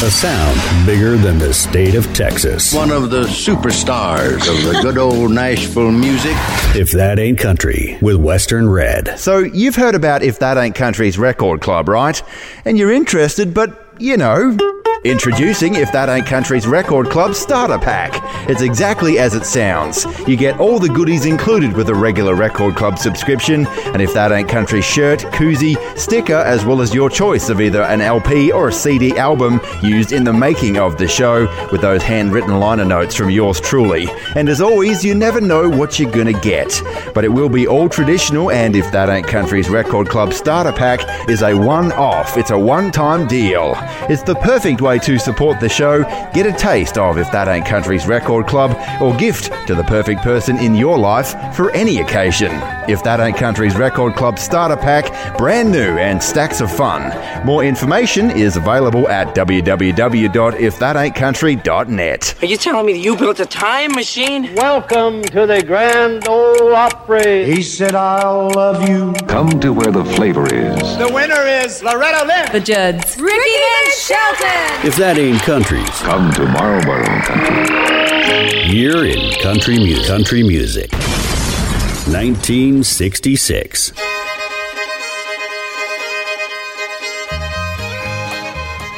A 0.00 0.10
sound 0.10 0.86
bigger 0.86 1.16
than 1.16 1.38
the 1.38 1.52
state 1.52 1.94
of 1.94 2.10
Texas. 2.14 2.72
One 2.72 2.90
of 2.90 3.10
the 3.10 3.24
superstars 3.24 4.48
of 4.48 4.62
the 4.64 4.80
good 4.80 4.96
old 4.96 5.32
Nashville 5.32 5.90
music. 5.90 6.34
If 6.74 6.92
that 6.92 7.18
ain't 7.18 7.38
country 7.38 7.98
with 8.00 8.16
Western 8.16 8.70
Red. 8.70 9.18
So, 9.18 9.38
you've 9.38 9.76
heard 9.76 9.94
about 9.94 10.22
If 10.22 10.38
That 10.38 10.56
Ain't 10.56 10.74
Country's 10.76 11.18
record 11.18 11.60
club, 11.60 11.88
right? 11.88 12.22
And 12.64 12.78
you're 12.78 12.92
interested, 12.92 13.52
but 13.52 13.86
you 13.98 14.16
know. 14.16 14.56
Introducing 15.04 15.76
If 15.76 15.92
That 15.92 16.08
Ain't 16.08 16.26
Country's 16.26 16.66
Record 16.66 17.08
Club 17.08 17.36
Starter 17.36 17.78
Pack. 17.78 18.20
It's 18.48 18.62
exactly 18.62 19.20
as 19.20 19.34
it 19.34 19.46
sounds. 19.46 20.04
You 20.26 20.36
get 20.36 20.58
all 20.58 20.80
the 20.80 20.88
goodies 20.88 21.24
included 21.24 21.76
with 21.76 21.88
a 21.88 21.94
regular 21.94 22.34
Record 22.34 22.74
Club 22.74 22.98
subscription, 22.98 23.68
and 23.68 24.02
If 24.02 24.12
That 24.14 24.32
Ain't 24.32 24.48
Country 24.48 24.82
shirt, 24.82 25.20
koozie, 25.20 25.76
sticker, 25.96 26.34
as 26.34 26.64
well 26.64 26.82
as 26.82 26.92
your 26.92 27.08
choice 27.08 27.48
of 27.48 27.60
either 27.60 27.82
an 27.82 28.00
LP 28.00 28.50
or 28.50 28.68
a 28.68 28.72
CD 28.72 29.16
album 29.16 29.60
used 29.84 30.10
in 30.10 30.24
the 30.24 30.32
making 30.32 30.78
of 30.78 30.98
the 30.98 31.06
show 31.06 31.46
with 31.70 31.80
those 31.80 32.02
handwritten 32.02 32.58
liner 32.58 32.84
notes 32.84 33.14
from 33.14 33.30
yours 33.30 33.60
truly. 33.60 34.08
And 34.34 34.48
as 34.48 34.60
always, 34.60 35.04
you 35.04 35.14
never 35.14 35.40
know 35.40 35.70
what 35.70 36.00
you're 36.00 36.10
gonna 36.10 36.38
get. 36.40 36.82
But 37.14 37.24
it 37.24 37.28
will 37.28 37.48
be 37.48 37.68
all 37.68 37.88
traditional, 37.88 38.50
and 38.50 38.74
If 38.74 38.90
That 38.90 39.08
Ain't 39.10 39.28
Country's 39.28 39.70
Record 39.70 40.08
Club 40.08 40.32
Starter 40.32 40.72
Pack 40.72 41.28
is 41.28 41.42
a 41.42 41.54
one 41.54 41.92
off, 41.92 42.36
it's 42.36 42.50
a 42.50 42.58
one 42.58 42.90
time 42.90 43.28
deal. 43.28 43.74
It's 44.10 44.22
the 44.22 44.34
perfect 44.34 44.80
way 44.88 44.98
to 44.98 45.18
support 45.18 45.60
the 45.60 45.68
show, 45.68 46.02
get 46.32 46.46
a 46.46 46.52
taste 46.52 46.96
of 46.96 47.18
If 47.18 47.30
That 47.30 47.46
Ain't 47.46 47.66
Country's 47.66 48.06
Record 48.06 48.46
Club, 48.46 48.74
or 49.02 49.14
gift 49.16 49.52
to 49.66 49.74
the 49.74 49.84
perfect 49.84 50.22
person 50.22 50.56
in 50.56 50.74
your 50.74 50.96
life 50.96 51.34
for 51.54 51.70
any 51.72 51.98
occasion. 51.98 52.50
If 52.88 53.04
That 53.04 53.20
Ain't 53.20 53.36
Country's 53.36 53.76
Record 53.76 54.14
Club 54.14 54.38
Starter 54.38 54.78
Pack, 54.78 55.36
brand 55.36 55.70
new 55.70 55.98
and 55.98 56.22
stacks 56.22 56.62
of 56.62 56.74
fun. 56.74 57.12
More 57.44 57.62
information 57.64 58.30
is 58.30 58.56
available 58.56 59.06
at 59.08 59.34
www.ifthataintcountry.net. 59.34 62.34
Are 62.42 62.46
you 62.46 62.56
telling 62.56 62.86
me 62.86 62.92
that 62.94 63.00
you 63.00 63.14
built 63.14 63.40
a 63.40 63.46
time 63.46 63.92
machine? 63.92 64.54
Welcome 64.54 65.20
to 65.22 65.44
the 65.46 65.62
Grand 65.62 66.26
Ole 66.26 66.74
Opry. 66.74 67.44
He 67.44 67.62
said, 67.62 67.94
I'll 67.94 68.48
love 68.52 68.88
you. 68.88 69.12
Come 69.26 69.60
to 69.60 69.74
where 69.74 69.92
the 69.92 70.04
flavor 70.16 70.46
is. 70.46 70.96
The 70.96 71.10
winner 71.12 71.42
is 71.42 71.82
Loretta 71.82 72.24
Lynn. 72.26 72.50
The 72.52 72.60
Judds. 72.60 73.18
Ricky 73.20 73.36
Van 73.36 73.90
Shelton. 73.92 74.77
If 74.84 74.94
that 74.96 75.18
ain't 75.18 75.40
country, 75.42 75.82
Come 76.06 76.32
to 76.34 76.46
Marlboro 76.46 77.04
Country. 77.22 78.70
year 78.72 79.04
in 79.06 79.32
country 79.42 79.76
music. 79.78 80.06
Country 80.06 80.42
music. 80.44 80.90
1966. 80.92 83.92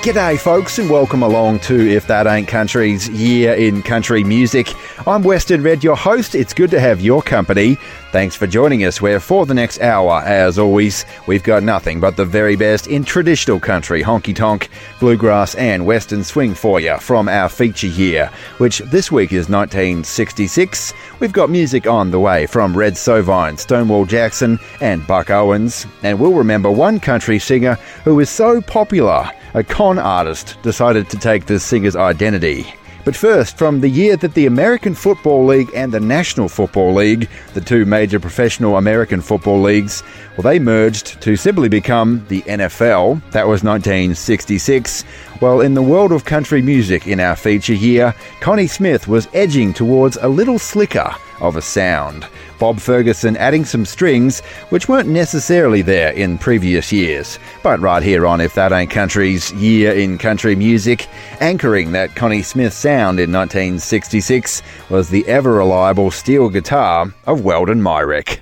G'day, 0.02 0.40
folks, 0.40 0.78
and 0.78 0.88
welcome 0.88 1.22
along 1.22 1.58
to 1.60 1.78
If 1.78 2.06
That 2.06 2.26
Ain't 2.26 2.48
Country's 2.48 3.06
Year 3.10 3.52
in 3.52 3.82
Country 3.82 4.24
Music. 4.24 4.72
I'm 5.06 5.22
Western 5.22 5.62
Red, 5.62 5.84
your 5.84 5.94
host. 5.94 6.34
It's 6.34 6.54
good 6.54 6.70
to 6.70 6.80
have 6.80 7.02
your 7.02 7.20
company. 7.20 7.76
Thanks 8.10 8.34
for 8.34 8.46
joining 8.46 8.82
us, 8.84 9.02
where 9.02 9.20
for 9.20 9.44
the 9.44 9.52
next 9.52 9.78
hour, 9.82 10.22
as 10.24 10.58
always, 10.58 11.04
we've 11.26 11.42
got 11.42 11.62
nothing 11.62 12.00
but 12.00 12.16
the 12.16 12.24
very 12.24 12.56
best 12.56 12.86
in 12.86 13.04
traditional 13.04 13.60
country, 13.60 14.02
honky 14.02 14.34
tonk, 14.34 14.70
bluegrass, 15.00 15.54
and 15.56 15.84
western 15.84 16.24
swing 16.24 16.54
for 16.54 16.80
you 16.80 16.96
from 16.96 17.28
our 17.28 17.50
feature 17.50 17.86
year, 17.86 18.30
which 18.56 18.78
this 18.78 19.12
week 19.12 19.32
is 19.32 19.50
1966. 19.50 20.94
We've 21.20 21.30
got 21.30 21.50
music 21.50 21.86
on 21.86 22.10
the 22.10 22.20
way 22.20 22.46
from 22.46 22.74
Red 22.74 22.94
Sovine, 22.94 23.58
Stonewall 23.58 24.06
Jackson, 24.06 24.58
and 24.80 25.06
Buck 25.06 25.28
Owens, 25.28 25.86
and 26.02 26.18
we'll 26.18 26.32
remember 26.32 26.70
one 26.70 27.00
country 27.00 27.38
singer 27.38 27.74
who 28.04 28.14
was 28.14 28.30
so 28.30 28.62
popular 28.62 29.30
a 29.54 29.64
con 29.64 29.98
artist 29.98 30.56
decided 30.62 31.08
to 31.10 31.18
take 31.18 31.46
the 31.46 31.58
singer's 31.58 31.96
identity. 31.96 32.74
But 33.04 33.16
first, 33.16 33.56
from 33.56 33.80
the 33.80 33.88
year 33.88 34.16
that 34.16 34.34
the 34.34 34.44
American 34.44 34.94
Football 34.94 35.46
League 35.46 35.70
and 35.74 35.90
the 35.90 36.00
National 36.00 36.48
Football 36.48 36.94
League, 36.94 37.28
the 37.54 37.60
two 37.60 37.86
major 37.86 38.20
professional 38.20 38.76
American 38.76 39.22
football 39.22 39.60
leagues, 39.60 40.02
well, 40.36 40.42
they 40.42 40.58
merged 40.58 41.20
to 41.22 41.34
simply 41.34 41.70
become 41.70 42.24
the 42.28 42.42
NFL. 42.42 43.22
That 43.30 43.48
was 43.48 43.64
1966. 43.64 45.04
Well, 45.40 45.62
in 45.62 45.72
the 45.72 45.82
world 45.82 46.12
of 46.12 46.26
country 46.26 46.60
music 46.60 47.06
in 47.06 47.20
our 47.20 47.36
feature 47.36 47.72
here, 47.72 48.14
Connie 48.40 48.66
Smith 48.66 49.08
was 49.08 49.28
edging 49.32 49.72
towards 49.72 50.18
a 50.18 50.28
little 50.28 50.58
slicker 50.58 51.14
of 51.40 51.56
a 51.56 51.62
sound. 51.62 52.26
Bob 52.60 52.78
Ferguson 52.78 53.36
adding 53.38 53.64
some 53.64 53.84
strings 53.84 54.40
which 54.68 54.88
weren't 54.88 55.08
necessarily 55.08 55.82
there 55.82 56.12
in 56.12 56.38
previous 56.38 56.92
years. 56.92 57.40
But 57.64 57.80
right 57.80 58.02
here 58.02 58.26
on 58.26 58.40
If 58.40 58.54
That 58.54 58.70
Ain't 58.70 58.90
Country's 58.90 59.50
Year 59.54 59.92
in 59.92 60.18
Country 60.18 60.54
Music, 60.54 61.08
anchoring 61.40 61.90
that 61.92 62.14
Connie 62.14 62.42
Smith 62.42 62.72
sound 62.72 63.18
in 63.18 63.32
1966 63.32 64.62
was 64.90 65.08
the 65.08 65.26
ever 65.26 65.54
reliable 65.54 66.12
steel 66.12 66.48
guitar 66.48 67.12
of 67.26 67.42
Weldon 67.42 67.82
Myrick. 67.82 68.38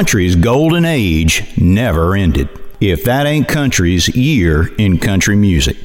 Country's 0.00 0.34
golden 0.34 0.86
age 0.86 1.44
never 1.58 2.16
ended. 2.16 2.48
If 2.80 3.04
that 3.04 3.26
ain't 3.26 3.46
country's 3.46 4.08
year 4.16 4.74
in 4.76 4.96
country 4.96 5.36
music. 5.36 5.76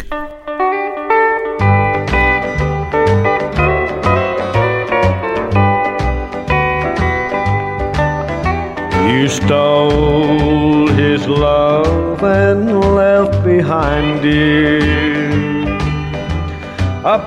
You 9.05 9.27
stole 9.27 10.87
his 10.87 11.27
love 11.27 12.23
and 12.23 12.95
left 12.95 13.43
behind 13.43 14.23
you 14.23 15.25
a 17.03 17.19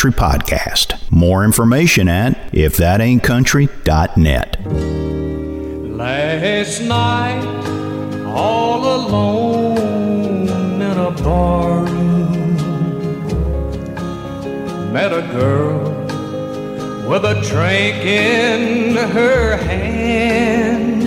Country 0.00 0.18
podcast. 0.18 0.96
More 1.10 1.44
information 1.44 2.08
at 2.08 2.32
ifthataintcountry.net. 2.52 4.56
Last 5.94 6.80
night, 6.80 7.44
all 8.28 8.94
alone 8.94 10.48
in 10.80 10.96
a 10.96 11.10
barroom, 11.10 12.56
met 14.90 15.12
a 15.12 15.20
girl 15.32 15.82
with 17.06 17.26
a 17.26 17.34
drink 17.42 17.96
in 18.02 18.96
her 18.96 19.58
hand. 19.58 21.02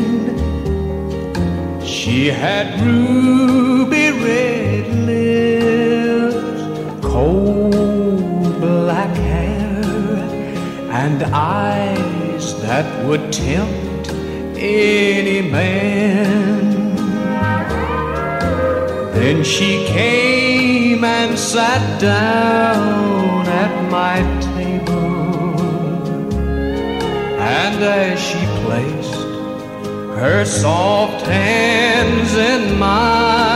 She 1.83 2.27
had 2.27 2.79
ruby 2.79 3.62
that 12.73 12.89
would 13.05 13.31
tempt 13.31 14.09
any 14.57 15.41
man. 15.47 16.95
Then 19.13 19.43
she 19.43 19.85
came 19.85 21.03
and 21.03 21.37
sat 21.37 22.01
down 22.01 23.45
at 23.63 23.73
my 23.91 24.17
table, 24.41 25.61
and 27.59 27.77
as 27.83 28.19
she 28.19 28.41
placed 28.63 29.21
her 30.19 30.43
soft 30.43 31.27
hands 31.27 32.33
in 32.33 32.79
mine, 32.79 33.53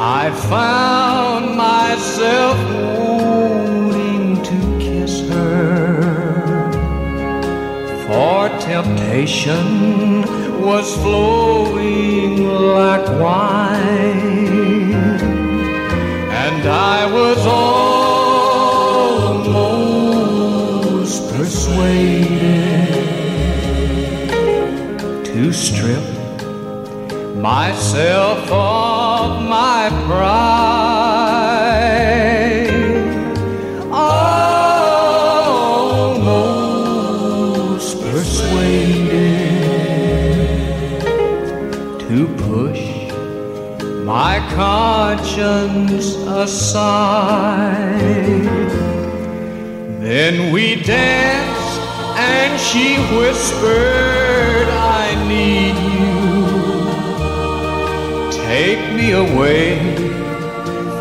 I 0.00 0.32
found 0.50 1.56
myself 1.56 2.77
temptation 9.18 10.22
was 10.62 10.94
flowing 10.98 12.46
like 12.46 13.04
wine, 13.18 14.94
and 16.44 16.68
I 16.68 17.04
was 17.12 17.38
almost 19.34 21.34
persuaded 21.34 22.94
to 25.24 25.52
strip 25.52 26.04
myself 27.36 28.48
of 28.52 29.42
my 29.42 29.88
pride. 30.06 30.67
Conscience 44.58 46.16
aside. 46.26 48.00
Then 50.00 50.52
we 50.52 50.82
danced, 50.82 51.80
and 52.18 52.58
she 52.60 52.96
whispered, 53.16 54.68
I 55.00 55.14
need 55.28 55.76
you. 55.94 56.10
Take 58.48 58.82
me 58.98 59.12
away 59.12 59.78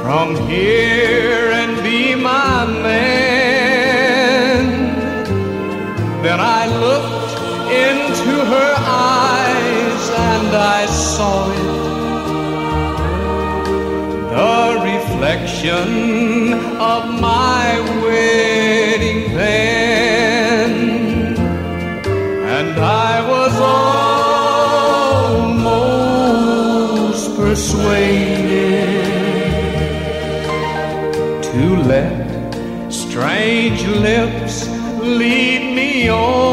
from 0.03 0.35
here 0.47 1.49
and 1.61 1.81
be 1.81 2.13
my 2.13 2.63
man. 2.87 3.07
Then 6.21 6.39
I 6.39 6.67
looked 6.85 7.33
into 7.87 8.33
her 8.53 8.73
eyes 8.77 10.09
and 10.29 10.55
I 10.55 10.85
saw 10.85 11.51
it. 11.51 11.86
Reflection 15.17 16.53
of 16.79 17.19
my 17.19 17.79
wedding 18.03 19.33
band. 19.35 20.75
And 22.57 22.79
I 22.79 23.27
was 23.27 23.53
almost 25.73 27.35
persuaded 27.35 28.93
to 31.43 31.77
let 31.77 32.27
strange 32.93 33.87
lips 33.87 34.67
lead 35.01 35.73
me 35.75 36.09
on. 36.09 36.46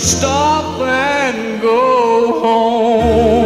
Stop 0.00 0.80
and 0.80 1.60
go 1.60 2.40
home. 2.40 3.40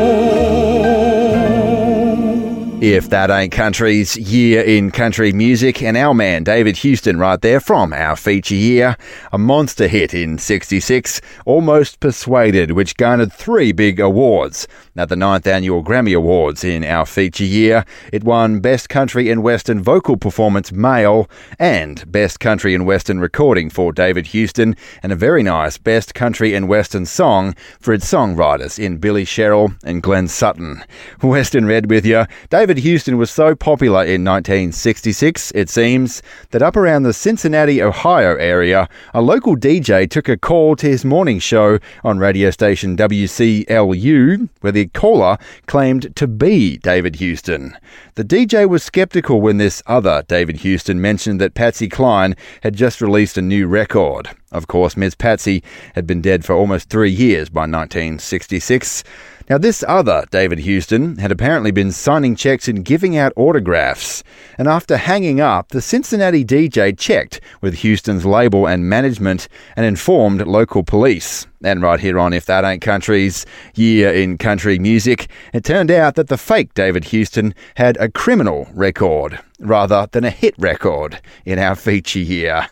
If 2.81 3.09
That 3.09 3.31
Ain't 3.31 3.53
Country's 3.53 4.17
year 4.17 4.63
in 4.63 4.91
country 4.91 5.33
music, 5.33 5.83
and 5.83 5.97
our 5.97 6.13
man 6.13 6.45
David 6.45 6.77
Houston 6.77 7.19
right 7.19 7.41
there 7.41 7.59
from 7.59 7.93
our 7.95 8.15
feature 8.15 8.55
year, 8.55 8.97
a 9.33 9.39
monster 9.39 9.89
hit 9.89 10.13
in 10.13 10.37
66, 10.39 11.21
Almost 11.47 11.99
Persuaded, 12.01 12.73
which 12.73 12.97
garnered 12.97 13.33
three 13.33 13.73
big 13.73 13.99
awards. 14.01 14.69
At 14.97 15.09
the 15.09 15.16
ninth 15.16 15.45
annual 15.49 15.83
Grammy 15.83 16.16
Awards 16.16 16.62
in 16.62 16.85
our 16.85 17.05
feature 17.05 17.43
year, 17.43 17.85
it 18.12 18.23
won 18.23 18.61
Best 18.61 18.89
Country 18.89 19.29
and 19.29 19.43
Western 19.43 19.83
Vocal 19.83 20.16
Performance 20.16 20.71
Male 20.71 21.29
and 21.59 22.12
Best 22.12 22.39
Country 22.39 22.77
and 22.77 22.87
Western 22.87 23.19
Recording 23.19 23.71
for 23.71 23.93
David 23.93 24.29
Houston, 24.29 24.77
and 25.03 25.11
a 25.11 25.16
very 25.16 25.43
nice 25.43 25.79
Best 25.79 26.15
Country 26.15 26.55
and 26.55 26.69
Western 26.69 27.07
Song 27.07 27.57
for 27.81 27.93
its 27.93 28.09
songwriters 28.09 28.79
in 28.79 28.99
Billy 28.99 29.25
Sherrill 29.25 29.75
and 29.83 30.01
Glenn 30.01 30.29
Sutton. 30.29 30.85
Western 31.21 31.66
Red 31.66 31.91
with 31.91 32.07
you. 32.07 32.27
David 32.49 32.79
Houston 32.79 33.19
was 33.19 33.33
so 33.33 33.57
popular 33.57 34.05
in 34.05 34.23
1966, 34.23 35.51
it 35.57 35.69
seems, 35.69 36.23
that 36.53 36.62
up 36.62 36.77
around 36.77 37.03
the 37.03 37.12
Cincinnati, 37.12 37.83
Ohio 37.83 38.37
area, 38.37 38.89
a 39.12 39.21
local 39.21 39.57
DJ 39.57 40.09
took 40.09 40.29
a 40.29 40.37
call 40.37 40.77
to 40.77 40.87
his 40.87 41.05
morning 41.05 41.41
show 41.41 41.81
on 42.05 42.21
radio 42.21 42.53
station 42.53 42.97
WCLU, 42.97 44.49
where 44.61 44.71
the 44.71 44.84
caller 44.89 45.39
claimed 45.66 46.15
to 46.16 46.27
be 46.27 46.78
David 46.78 47.16
Houston. 47.16 47.77
The 48.15 48.24
DJ 48.24 48.69
was 48.69 48.82
skeptical 48.82 49.40
when 49.40 49.56
this 49.56 49.82
other 49.86 50.24
David 50.28 50.59
Houston 50.59 51.01
mentioned 51.01 51.40
that 51.40 51.55
Patsy 51.55 51.89
Cline 51.89 52.36
had 52.62 52.77
just 52.77 53.01
released 53.01 53.39
a 53.39 53.43
new 53.43 53.66
record. 53.66 54.31
Of 54.52 54.69
course, 54.69 54.97
Ms. 54.97 55.15
Patsy 55.15 55.62
had 55.94 56.06
been 56.06 56.20
dead 56.20 56.44
for 56.44 56.55
almost 56.55 56.89
three 56.89 57.11
years 57.11 57.48
by 57.48 57.62
1966. 57.62 59.02
Now, 59.51 59.59
this 59.59 59.85
other 59.87 60.25
David 60.31 60.61
Houston 60.61 61.19
had 61.19 61.31
apparently 61.31 61.71
been 61.71 61.93
signing 61.93 62.35
checks 62.35 62.66
and 62.66 62.83
giving 62.83 63.15
out 63.16 63.35
autographs. 63.37 64.25
And 64.57 64.66
after 64.66 64.97
hanging 64.97 65.39
up, 65.39 65.69
the 65.69 65.83
Cincinnati 65.83 66.47
DJ 66.47 66.99
checked 66.99 67.43
with 67.61 67.75
Houston's 67.77 68.25
label 68.25 68.66
and 68.66 68.89
management 68.89 69.49
and 69.77 69.85
informed 69.85 70.47
local 70.47 70.83
police. 70.83 71.47
And 71.62 71.83
right 71.83 72.01
here 72.01 72.19
on 72.19 72.33
If 72.33 72.47
That 72.47 72.65
Ain't 72.65 72.81
Country's 72.81 73.45
Year 73.75 74.12
in 74.12 74.39
Country 74.39 74.79
Music, 74.79 75.29
it 75.53 75.65
turned 75.65 75.91
out 75.91 76.15
that 76.15 76.29
the 76.29 76.39
fake 76.39 76.73
David 76.73 77.05
Houston 77.05 77.55
had 77.77 77.99
a 77.99 78.11
criminal 78.11 78.66
record 78.73 79.41
rather 79.59 80.09
than 80.12 80.25
a 80.25 80.31
hit 80.31 80.55
record 80.59 81.21
in 81.45 81.59
our 81.59 81.75
feature 81.75 82.19
year. 82.19 82.69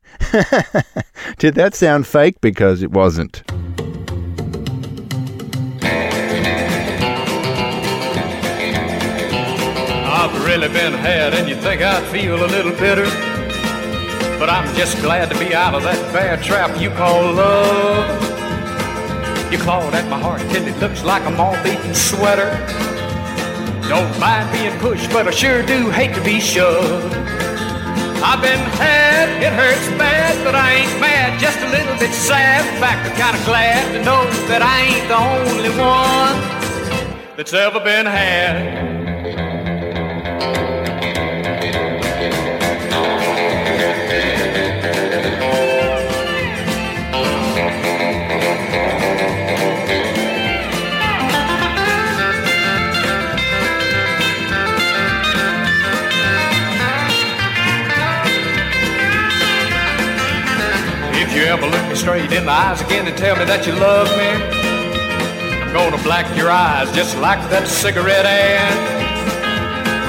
Did 1.38 1.54
that 1.54 1.74
sound 1.74 2.06
fake? 2.06 2.40
Because 2.40 2.82
it 2.82 2.92
wasn't. 2.92 3.42
I've 10.22 10.44
really 10.44 10.68
been 10.68 10.92
had, 10.92 11.34
and 11.34 11.48
you 11.48 11.56
think 11.56 11.82
I'd 11.82 12.06
feel 12.12 12.36
a 12.36 12.46
little 12.46 12.70
bitter. 12.70 13.06
But 14.38 14.48
I'm 14.50 14.72
just 14.76 15.02
glad 15.02 15.28
to 15.32 15.36
be 15.36 15.52
out 15.52 15.74
of 15.74 15.82
that 15.82 15.98
bear 16.12 16.36
trap 16.36 16.80
you 16.80 16.90
call 16.90 17.32
love. 17.34 18.06
You 19.50 19.58
clawed 19.58 19.94
at 19.94 20.08
my 20.08 20.20
heart 20.20 20.40
till 20.52 20.64
it 20.64 20.78
looks 20.78 21.02
like 21.02 21.26
a 21.26 21.30
moth-eaten 21.32 21.92
sweater. 21.92 22.54
Don't 23.88 24.14
mind 24.20 24.46
being 24.52 24.78
pushed, 24.78 25.10
but 25.10 25.26
I 25.26 25.32
sure 25.32 25.60
do 25.66 25.90
hate 25.90 26.14
to 26.14 26.22
be 26.22 26.38
shoved. 26.38 27.16
I've 28.22 28.40
been 28.40 28.62
had, 28.78 29.42
it 29.42 29.52
hurts 29.52 29.88
bad, 29.98 30.38
but 30.44 30.54
I 30.54 30.86
ain't 30.86 31.00
mad, 31.00 31.40
just 31.40 31.58
a 31.58 31.68
little 31.68 31.98
bit 31.98 32.14
sad. 32.14 32.62
In 32.72 32.80
fact, 32.80 33.10
I'm 33.10 33.16
kinda 33.18 33.44
glad 33.44 33.90
to 33.94 34.04
know 34.04 34.22
that 34.46 34.62
I 34.62 34.86
ain't 34.86 35.08
the 35.10 35.18
only 35.18 35.70
one 35.82 36.38
that's 37.36 37.52
ever 37.52 37.80
been 37.80 38.06
had. 38.06 39.01
Ever 61.52 61.68
look 61.68 61.86
me 61.86 61.94
straight 61.94 62.32
in 62.32 62.46
the 62.46 62.50
eyes 62.50 62.80
again 62.80 63.06
and 63.06 63.12
tell 63.12 63.36
me 63.36 63.44
that 63.44 63.66
you 63.68 63.76
love 63.76 64.08
me, 64.16 64.24
I'm 65.60 65.68
gonna 65.76 66.00
black 66.00 66.24
your 66.32 66.48
eyes 66.48 66.88
just 66.96 67.12
like 67.20 67.44
that 67.52 67.68
cigarette 67.68 68.24
ad. 68.24 68.72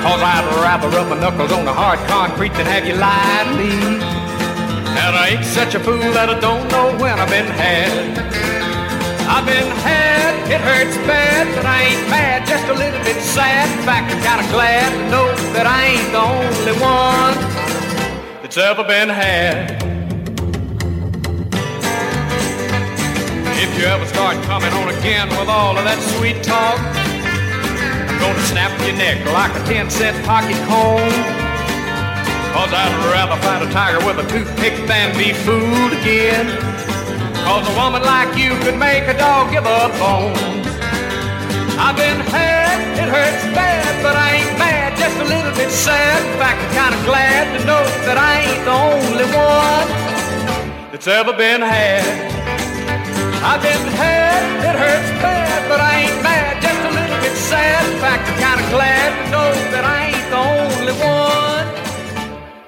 Cause 0.07 0.23
I'd 0.23 0.47
rather 0.63 0.87
rub 0.87 1.11
my 1.11 1.19
knuckles 1.19 1.51
on 1.51 1.67
the 1.67 1.75
hard 1.75 1.99
concrete 2.07 2.55
than 2.55 2.63
have 2.71 2.87
you 2.87 2.95
lie 2.95 3.43
to 3.43 3.59
me. 3.59 3.75
And 5.03 5.11
I 5.19 5.35
ain't 5.35 5.43
such 5.43 5.75
a 5.75 5.83
fool 5.83 5.99
that 6.15 6.31
I 6.31 6.39
don't 6.39 6.63
know 6.71 6.95
when 6.95 7.19
I've 7.19 7.27
been 7.27 7.51
had. 7.51 7.91
I've 9.27 9.43
been 9.43 9.67
had, 9.83 10.47
it 10.47 10.63
hurts 10.63 10.95
bad, 11.03 11.51
but 11.59 11.67
I 11.67 11.91
ain't 11.91 12.07
mad, 12.07 12.47
just 12.47 12.63
a 12.71 12.75
little 12.79 13.03
bit 13.03 13.19
sad. 13.19 13.67
In 13.67 13.83
fact, 13.83 14.15
I'm 14.15 14.21
kinda 14.23 14.47
glad 14.47 14.87
to 14.95 15.03
know 15.11 15.27
that 15.59 15.67
I 15.67 15.91
ain't 15.91 16.07
the 16.15 16.23
only 16.23 16.75
one 16.79 17.35
that's 18.39 18.55
ever 18.55 18.87
been 18.87 19.11
had. 19.11 19.82
If 23.63 23.79
you 23.79 23.85
ever 23.85 24.05
start 24.05 24.35
coming 24.43 24.73
on 24.75 24.91
again 24.91 25.29
with 25.39 25.47
all 25.47 25.79
of 25.79 25.87
that 25.87 25.95
sweet 26.19 26.43
talk, 26.43 26.75
I'm 26.83 28.19
gonna 28.19 28.43
snap 28.51 28.75
your 28.83 28.91
neck 28.99 29.23
like 29.31 29.55
a 29.55 29.63
10 29.63 29.87
cent 29.87 30.19
pocket 30.27 30.59
comb. 30.67 30.99
Cause 32.51 32.71
I'd 32.75 32.91
rather 33.07 33.39
fight 33.39 33.63
a 33.63 33.71
tiger 33.71 34.03
with 34.03 34.19
a 34.19 34.27
toothpick 34.27 34.75
than 34.83 35.15
be 35.15 35.31
fooled 35.47 35.95
again. 35.95 36.51
Cause 37.47 37.63
a 37.63 37.75
woman 37.79 38.03
like 38.03 38.35
you 38.35 38.51
could 38.67 38.75
make 38.75 39.07
a 39.07 39.15
dog 39.15 39.47
give 39.55 39.63
up 39.63 39.95
bones. 39.95 40.67
I've 41.79 41.95
been 41.95 42.19
had, 42.19 42.83
it 42.99 43.07
hurts 43.07 43.47
bad, 43.55 43.87
but 44.03 44.19
I 44.19 44.43
ain't 44.43 44.59
mad, 44.59 44.99
just 44.99 45.15
a 45.23 45.27
little 45.31 45.55
bit 45.55 45.71
sad. 45.71 46.19
In 46.19 46.35
fact, 46.35 46.59
I'm 46.59 46.71
kinda 46.75 46.99
glad 47.07 47.47
to 47.55 47.59
know 47.63 47.83
that 48.11 48.19
I 48.19 48.43
ain't 48.43 48.63
the 48.67 48.75
only 48.91 49.27
one 49.31 49.87
that's 50.91 51.07
ever 51.07 51.31
been 51.31 51.63
had. 51.63 52.32
I've 53.45 53.61
been 53.61 53.87
had, 53.91 54.41
it 54.69 54.75
hurts 54.79 55.11
bad, 55.21 55.67
but 55.67 55.79
I 55.81 56.03
ain't 56.03 56.23
mad, 56.23 56.61
just 56.63 56.79
a 56.79 56.91
little 56.99 57.19
bit 57.19 57.35
sad. 57.35 57.91
In 57.91 57.99
fact, 57.99 58.23
I'm 58.29 58.37
kinda 58.39 58.69
glad 58.71 59.09
to 59.19 59.31
know 59.31 59.51
that 59.73 59.83
I 59.83 59.97
ain't 60.07 60.27
the 60.31 60.41
only 60.55 60.95
one 61.03 61.67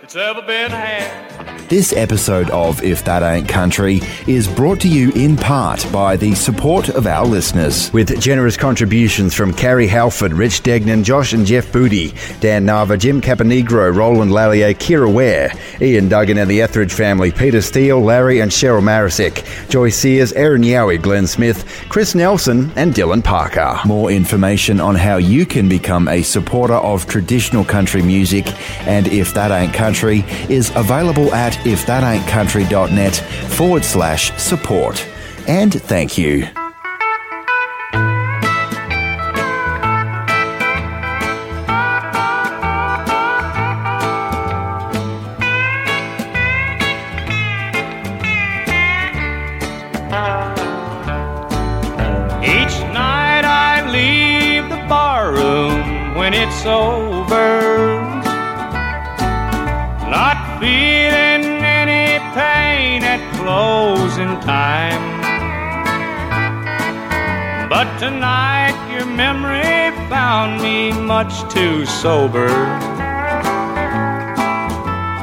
that's 0.01 0.17
ever 0.17 0.41
been 0.41 0.71
had. 0.71 1.34
This 1.67 1.93
episode 1.93 2.51
of 2.51 2.83
If 2.83 3.03
That 3.05 3.23
Ain't 3.23 3.49
Country 3.49 3.99
is 4.27 4.47
brought 4.47 4.79
to 4.81 4.87
you 4.87 5.11
in 5.13 5.35
part 5.35 5.83
by 5.91 6.15
the 6.15 6.35
support 6.35 6.89
of 6.89 7.07
our 7.07 7.25
listeners. 7.25 7.91
With 7.91 8.21
generous 8.21 8.55
contributions 8.55 9.33
from 9.33 9.51
Carrie 9.51 9.87
Halford, 9.87 10.31
Rich 10.33 10.61
Degnan, 10.61 11.03
Josh 11.03 11.33
and 11.33 11.43
Jeff 11.43 11.71
Booty, 11.71 12.13
Dan 12.39 12.67
Nava, 12.67 12.99
Jim 12.99 13.19
Caponegro, 13.19 13.95
Roland 13.95 14.29
Lallier, 14.29 14.75
Kira 14.75 15.11
Ware, 15.11 15.53
Ian 15.81 16.07
Duggan 16.07 16.37
and 16.37 16.47
the 16.51 16.61
Etheridge 16.61 16.93
family, 16.93 17.31
Peter 17.31 17.61
Steele, 17.63 17.99
Larry 17.99 18.41
and 18.41 18.51
Cheryl 18.51 18.83
Marisick, 18.83 19.43
Joy 19.67 19.89
Sears, 19.89 20.33
Aaron 20.33 20.61
Yowie, 20.61 21.01
Glenn 21.01 21.25
Smith, 21.25 21.65
Chris 21.89 22.13
Nelson 22.13 22.71
and 22.75 22.93
Dylan 22.93 23.23
Parker. 23.23 23.79
More 23.87 24.11
information 24.11 24.79
on 24.79 24.93
how 24.93 25.17
you 25.17 25.47
can 25.47 25.67
become 25.67 26.07
a 26.09 26.21
supporter 26.21 26.75
of 26.75 27.07
traditional 27.07 27.65
country 27.65 28.03
music 28.03 28.45
and 28.87 29.07
If 29.07 29.33
That 29.33 29.49
Ain't 29.49 29.73
Country 29.73 30.23
is 30.47 30.71
available 30.75 31.33
at 31.33 31.54
ifthataintcountry.net 31.59 33.15
forward 33.53 33.83
slash 33.83 34.31
support. 34.37 35.05
And 35.47 35.73
thank 35.73 36.17
you. 36.17 36.64
Much 71.25 71.41
too 71.51 71.85
sober. 71.85 72.49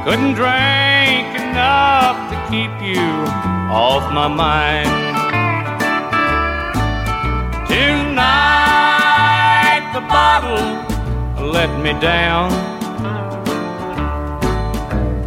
Couldn't 0.04 0.34
drink 0.34 1.28
enough 1.40 2.18
to 2.30 2.36
keep 2.50 2.72
you 2.82 3.06
off 3.70 4.12
my 4.12 4.26
mind. 4.26 4.88
Tonight 7.68 8.82
the 9.94 10.00
bottle 10.00 10.66
let 11.52 11.70
me 11.80 11.92
down. 12.00 12.52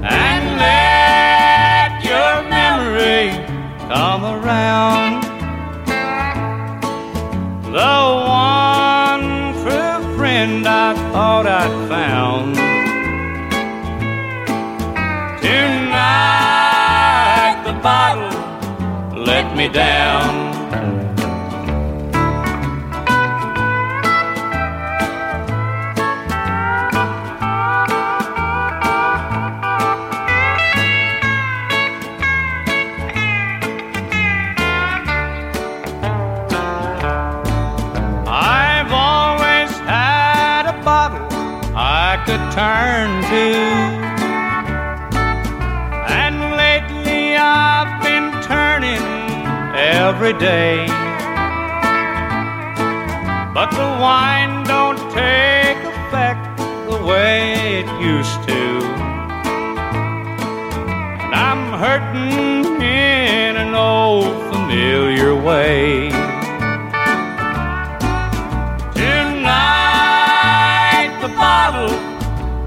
And 0.03 0.45
let 0.60 2.03
your 2.03 2.43
memory 2.49 3.31
come 3.88 4.23
around. 4.26 5.23
The 7.72 8.24
down. 19.76 20.44
Every 50.26 50.39
day. 50.39 50.88
But 53.53 53.69
the 53.69 53.89
wine 54.02 54.64
don't 54.64 54.97
take 55.11 55.77
effect 55.77 56.57
the 56.89 56.97
way 57.06 57.81
it 57.81 57.88
used 58.02 58.43
to. 58.47 58.81
And 61.22 61.35
I'm 61.35 61.77
hurting 61.80 62.81
in 62.81 63.56
an 63.56 63.76
old 63.76 64.35
familiar 64.52 65.35
way. 65.35 66.10
Tonight 68.95 70.39
the 71.22 71.30
bottle 71.35 71.93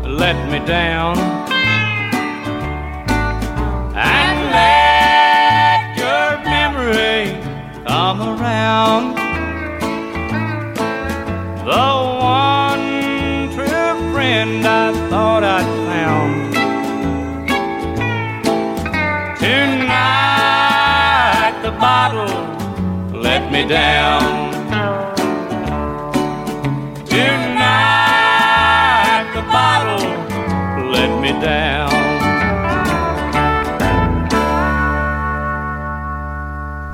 let 0.09 0.37
me 0.49 0.59
down. 0.65 1.38
Down. 23.69 24.53
Tonight 27.05 27.71
the 29.35 29.43
bottle 29.43 30.91
let 30.91 31.21
me 31.21 31.33
down. 31.41 31.93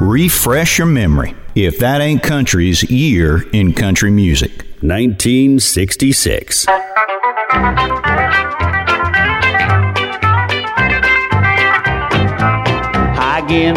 Refresh 0.01 0.78
your 0.78 0.88
memory. 0.88 1.36
If 1.55 1.78
that 1.78 2.01
ain't 2.01 2.24
country's 2.24 2.82
year 2.90 3.48
in 3.52 3.72
country 3.72 4.10
music. 4.10 4.64
1966. 4.80 6.66
Hi 13.16 13.38
again, 13.38 13.76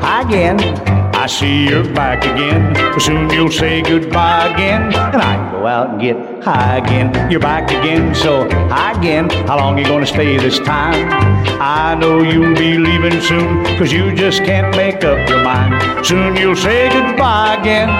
hi 0.00 0.22
again. 0.22 0.87
See 1.28 1.68
you're 1.68 1.84
back 1.92 2.24
again. 2.24 2.74
Soon 2.98 3.28
you'll 3.28 3.52
say 3.52 3.82
goodbye 3.82 4.48
again. 4.48 4.84
And 4.84 5.20
I 5.20 5.34
can 5.36 5.52
go 5.52 5.66
out 5.66 5.90
and 5.90 6.00
get 6.00 6.16
high 6.42 6.78
again. 6.78 7.30
You're 7.30 7.38
back 7.38 7.70
again, 7.70 8.14
so 8.14 8.48
high 8.70 8.98
again. 8.98 9.28
How 9.46 9.58
long 9.58 9.76
you 9.76 9.84
gonna 9.84 10.06
stay 10.06 10.38
this 10.38 10.58
time? 10.58 11.06
I 11.60 11.94
know 11.94 12.22
you'll 12.22 12.54
be 12.54 12.78
leaving 12.78 13.20
soon, 13.20 13.62
cause 13.78 13.92
you 13.92 14.14
just 14.14 14.42
can't 14.44 14.74
make 14.74 15.04
up 15.04 15.28
your 15.28 15.44
mind. 15.44 16.06
Soon 16.06 16.34
you'll 16.34 16.56
say 16.56 16.88
goodbye 16.88 17.58
again. 17.60 17.90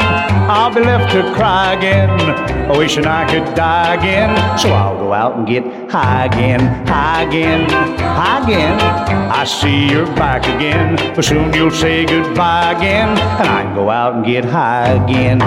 I'll 0.48 0.72
be 0.72 0.80
left 0.80 1.12
to 1.12 1.22
cry 1.34 1.74
again. 1.74 2.08
Wishing 2.78 3.06
I 3.06 3.28
could 3.30 3.54
die 3.54 3.94
again. 3.94 4.58
So 4.58 4.70
I'll 4.70 4.96
go 4.96 5.12
out 5.12 5.36
and 5.36 5.46
get 5.46 5.64
high 5.90 6.26
again, 6.26 6.60
high 6.86 7.22
again, 7.22 7.68
high 7.70 8.44
again. 8.44 8.78
I 9.30 9.44
see 9.44 9.90
you're 9.90 10.06
back 10.16 10.42
again, 10.42 10.96
but 11.14 11.24
soon 11.24 11.52
you'll 11.52 11.70
say 11.70 12.04
goodbye 12.04 12.72
again, 12.72 13.08
and 13.08 13.48
I 13.48 13.62
can 13.62 13.74
go 13.74 13.90
out 13.90 14.14
and 14.14 14.24
get 14.24 14.44
high 14.44 15.02
again. 15.02 15.38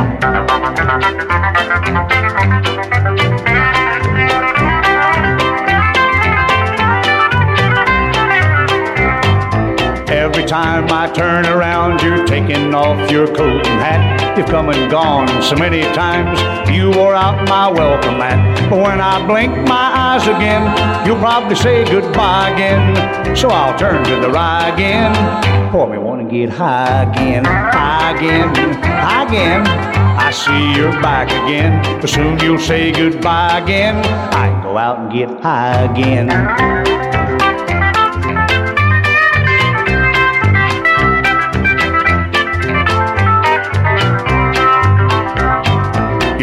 Every 10.31 10.45
time 10.45 10.87
I 10.89 11.11
turn 11.11 11.45
around, 11.45 12.01
you're 12.01 12.25
taking 12.25 12.73
off 12.73 13.11
your 13.11 13.27
coat 13.27 13.67
and 13.67 13.81
hat. 13.83 14.37
You've 14.37 14.47
come 14.47 14.69
and 14.69 14.89
gone 14.89 15.27
so 15.43 15.57
many 15.57 15.81
times, 15.93 16.39
you 16.71 16.89
wore 16.89 17.13
out 17.13 17.45
my 17.49 17.69
welcome 17.69 18.17
mat. 18.17 18.69
But 18.69 18.79
when 18.79 19.01
I 19.01 19.27
blink 19.27 19.51
my 19.67 19.91
eyes 19.93 20.23
again, 20.23 20.63
you'll 21.05 21.19
probably 21.19 21.57
say 21.57 21.83
goodbye 21.83 22.51
again. 22.51 23.35
So 23.35 23.49
I'll 23.49 23.77
turn 23.77 24.05
to 24.05 24.15
the 24.21 24.29
right 24.29 24.73
again. 24.73 25.69
Pour 25.69 25.85
me 25.89 25.97
one 25.97 26.21
and 26.21 26.31
get 26.31 26.47
high 26.47 27.11
again, 27.11 27.43
high 27.43 28.15
again, 28.15 28.55
high 28.81 29.27
again. 29.27 29.67
I 29.67 30.31
see 30.31 30.79
you're 30.79 30.93
back 31.01 31.27
again, 31.27 31.83
but 31.99 32.09
soon 32.09 32.39
you'll 32.39 32.57
say 32.57 32.93
goodbye 32.93 33.59
again. 33.59 33.97
I 34.33 34.63
go 34.63 34.77
out 34.77 34.97
and 34.97 35.11
get 35.11 35.29
high 35.41 35.91
again. 35.91 37.10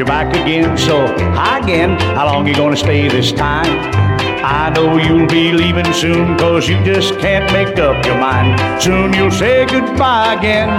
Back 0.08 0.34
again, 0.34 0.78
so 0.78 1.06
hi 1.34 1.58
again. 1.58 1.90
How 2.16 2.24
long 2.24 2.46
you 2.48 2.54
gonna 2.54 2.78
stay 2.78 3.08
this 3.08 3.30
time? 3.30 3.97
I 4.42 4.70
know 4.70 4.96
you'll 4.96 5.26
be 5.26 5.52
leaving 5.52 5.92
soon, 5.92 6.38
cause 6.38 6.68
you 6.68 6.82
just 6.84 7.18
can't 7.18 7.52
make 7.52 7.78
up 7.78 8.04
your 8.04 8.18
mind. 8.18 8.82
Soon 8.82 9.12
you'll 9.12 9.30
say 9.30 9.66
goodbye 9.66 10.34
again. 10.34 10.70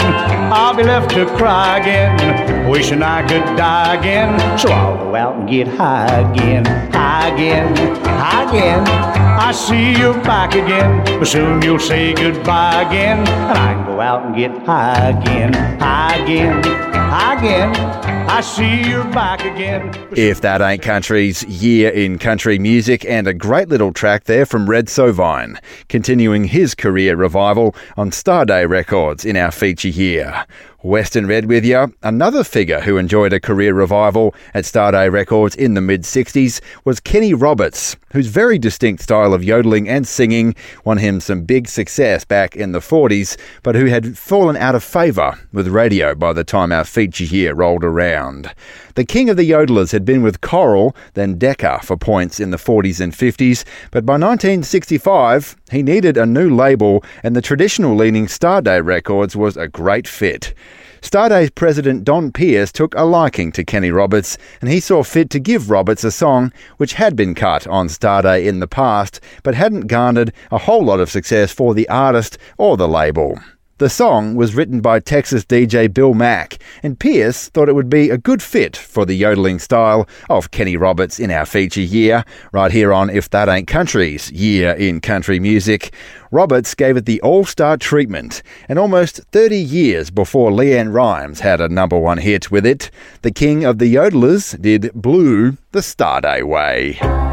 I'll 0.51 0.75
be 0.75 0.83
left 0.83 1.11
to 1.11 1.25
cry 1.37 1.79
again, 1.79 2.69
wishing 2.69 3.03
I 3.03 3.21
could 3.21 3.45
die 3.57 3.95
again. 3.95 4.57
So 4.57 4.69
I'll 4.69 4.97
go 4.97 5.15
out 5.15 5.35
and 5.35 5.49
get 5.49 5.67
high 5.67 6.31
again, 6.31 6.65
high 6.91 7.29
again, 7.29 7.75
high 8.05 8.49
again. 8.49 8.87
I 8.87 9.51
see 9.51 9.97
you're 9.97 10.21
back 10.23 10.53
again, 10.53 11.03
but 11.19 11.25
soon 11.25 11.61
you'll 11.61 11.79
say 11.79 12.13
goodbye 12.13 12.83
again. 12.83 13.19
And 13.19 13.57
I 13.57 13.73
can 13.73 13.85
go 13.85 13.99
out 13.99 14.25
and 14.25 14.35
get 14.35 14.51
high 14.65 15.09
again, 15.09 15.53
high 15.79 16.15
again, 16.17 16.63
high 16.63 17.37
again. 17.37 18.09
I 18.29 18.41
see 18.41 18.87
you're 18.87 19.03
back 19.05 19.43
again. 19.43 19.91
If 20.11 20.41
that 20.41 20.61
ain't 20.61 20.81
country's 20.81 21.43
year 21.43 21.89
in 21.89 22.19
country 22.19 22.59
music, 22.59 23.03
and 23.05 23.27
a 23.27 23.33
great 23.49 23.67
little 23.67 23.91
track 23.91 24.25
there 24.25 24.45
from 24.45 24.69
Red 24.69 24.85
Sovine, 24.85 25.57
continuing 25.87 26.43
his 26.43 26.75
career 26.75 27.15
revival 27.15 27.75
on 27.97 28.11
Starday 28.11 28.69
Records 28.69 29.25
in 29.25 29.35
our 29.35 29.49
feature 29.49 29.87
here. 29.89 30.45
Western 30.81 31.27
Red 31.27 31.47
with 31.47 31.65
you. 31.65 31.93
Another 32.03 32.41
figure 32.41 32.79
who 32.79 32.97
enjoyed 32.97 33.33
a 33.33 33.39
career 33.39 33.73
revival 33.73 34.33
at 34.53 34.63
Starday 34.63 35.11
Records 35.11 35.53
in 35.53 35.73
the 35.73 35.81
mid 35.81 36.03
60s 36.03 36.61
was 36.85 37.01
Kenny 37.01 37.33
Roberts, 37.33 37.97
whose 38.13 38.27
very 38.27 38.57
distinct 38.57 39.03
style 39.03 39.33
of 39.33 39.43
yodeling 39.43 39.89
and 39.89 40.07
singing 40.07 40.55
won 40.85 40.97
him 40.97 41.19
some 41.19 41.43
big 41.43 41.67
success 41.67 42.23
back 42.23 42.55
in 42.55 42.71
the 42.71 42.79
40s, 42.79 43.35
but 43.61 43.75
who 43.75 43.87
had 43.87 44.17
fallen 44.17 44.55
out 44.55 44.73
of 44.73 44.81
favour 44.81 45.37
with 45.51 45.67
radio 45.67 46.15
by 46.15 46.31
the 46.31 46.45
time 46.45 46.71
our 46.71 46.85
feature 46.85 47.25
here 47.25 47.53
rolled 47.53 47.83
around. 47.83 48.53
The 48.95 49.05
king 49.05 49.29
of 49.29 49.37
the 49.37 49.49
yodelers 49.49 49.91
had 49.91 50.05
been 50.05 50.23
with 50.23 50.41
Coral, 50.41 50.95
then 51.13 51.37
Decca, 51.37 51.81
for 51.83 51.97
points 51.97 52.39
in 52.39 52.51
the 52.51 52.57
40s 52.57 53.01
and 53.01 53.13
50s, 53.13 53.65
but 53.91 54.05
by 54.05 54.13
1965 54.13 55.57
he 55.71 55.83
needed 55.83 56.17
a 56.17 56.25
new 56.25 56.53
label, 56.53 57.03
and 57.21 57.35
the 57.35 57.41
traditional 57.41 57.95
leaning 57.95 58.27
Starday 58.27 58.83
Records 58.83 59.35
was 59.35 59.57
a 59.57 59.67
great 59.67 60.07
fit. 60.07 60.53
Starday's 61.01 61.49
president 61.49 62.03
Don 62.03 62.31
Pierce 62.31 62.71
took 62.71 62.93
a 62.95 63.03
liking 63.03 63.51
to 63.53 63.63
Kenny 63.63 63.91
Roberts, 63.91 64.37
and 64.59 64.69
he 64.69 64.79
saw 64.79 65.03
fit 65.03 65.29
to 65.29 65.39
give 65.39 65.69
Roberts 65.69 66.03
a 66.03 66.11
song 66.11 66.51
which 66.77 66.93
had 66.93 67.15
been 67.15 67.35
cut 67.35 67.65
on 67.67 67.87
Starday 67.87 68.45
in 68.45 68.59
the 68.59 68.67
past, 68.67 69.19
but 69.43 69.55
hadn't 69.55 69.87
garnered 69.87 70.33
a 70.51 70.57
whole 70.57 70.83
lot 70.83 70.99
of 70.99 71.09
success 71.09 71.51
for 71.51 71.73
the 71.73 71.87
artist 71.89 72.37
or 72.57 72.75
the 72.75 72.87
label. 72.87 73.39
The 73.79 73.89
song 73.89 74.35
was 74.35 74.55
written 74.55 74.81
by 74.81 74.99
Texas 74.99 75.45
DJ 75.45 75.87
Bill 75.93 76.13
Mack, 76.13 76.61
and 76.83 76.99
Pierce 76.99 77.47
thought 77.47 77.69
it 77.69 77.75
would 77.75 77.89
be 77.89 78.09
a 78.09 78.17
good 78.17 78.43
fit 78.43 78.75
for 78.75 79.05
the 79.05 79.13
yodeling 79.13 79.57
style 79.57 80.05
of 80.29 80.51
Kenny 80.51 80.75
Roberts 80.75 81.17
in 81.17 81.31
our 81.31 81.45
feature 81.45 81.79
year, 81.79 82.25
right 82.51 82.73
here 82.73 82.91
on 82.91 83.09
If 83.09 83.29
That 83.29 83.47
Ain't 83.47 83.69
Country's 83.69 84.33
Year 84.33 84.71
in 84.73 84.99
Country 84.99 85.39
Music. 85.39 85.93
Roberts 86.29 86.75
gave 86.75 86.97
it 86.97 87.05
the 87.05 87.21
all 87.21 87.45
star 87.45 87.77
treatment, 87.77 88.43
and 88.67 88.77
almost 88.77 89.21
30 89.31 89.55
years 89.57 90.11
before 90.11 90.51
LeAnn 90.51 90.93
Rimes 90.93 91.39
had 91.39 91.61
a 91.61 91.69
number 91.69 91.97
one 91.97 92.17
hit 92.17 92.51
with 92.51 92.65
it, 92.65 92.91
the 93.21 93.31
king 93.31 93.63
of 93.63 93.79
the 93.79 93.95
yodelers 93.95 94.61
did 94.61 94.91
Blue 94.93 95.55
the 95.71 95.79
Starday 95.79 96.43
Way. 96.43 97.28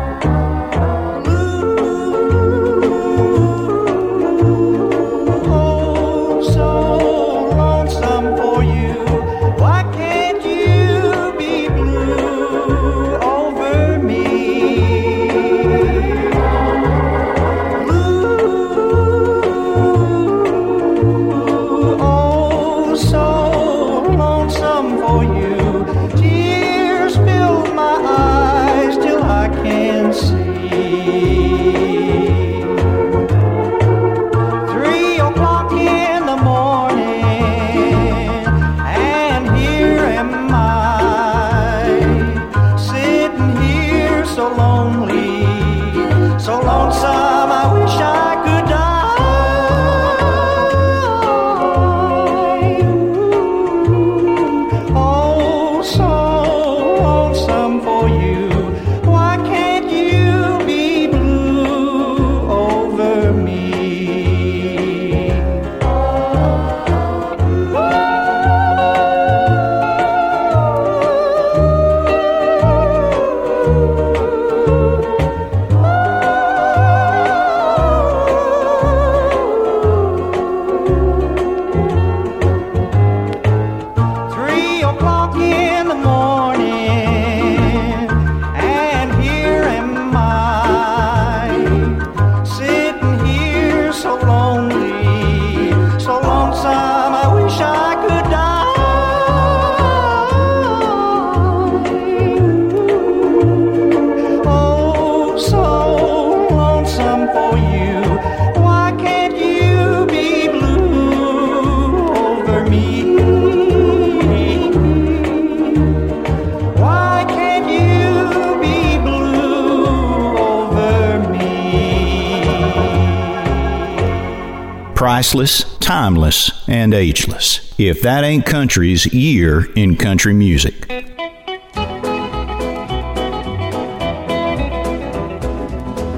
Priceless, 125.16 125.64
timeless, 125.78 126.50
and 126.68 126.92
ageless. 126.92 127.74
If 127.78 128.02
that 128.02 128.22
ain't 128.22 128.44
country's 128.44 129.06
year 129.14 129.64
in 129.72 129.96
country 129.96 130.34
music. 130.34 130.74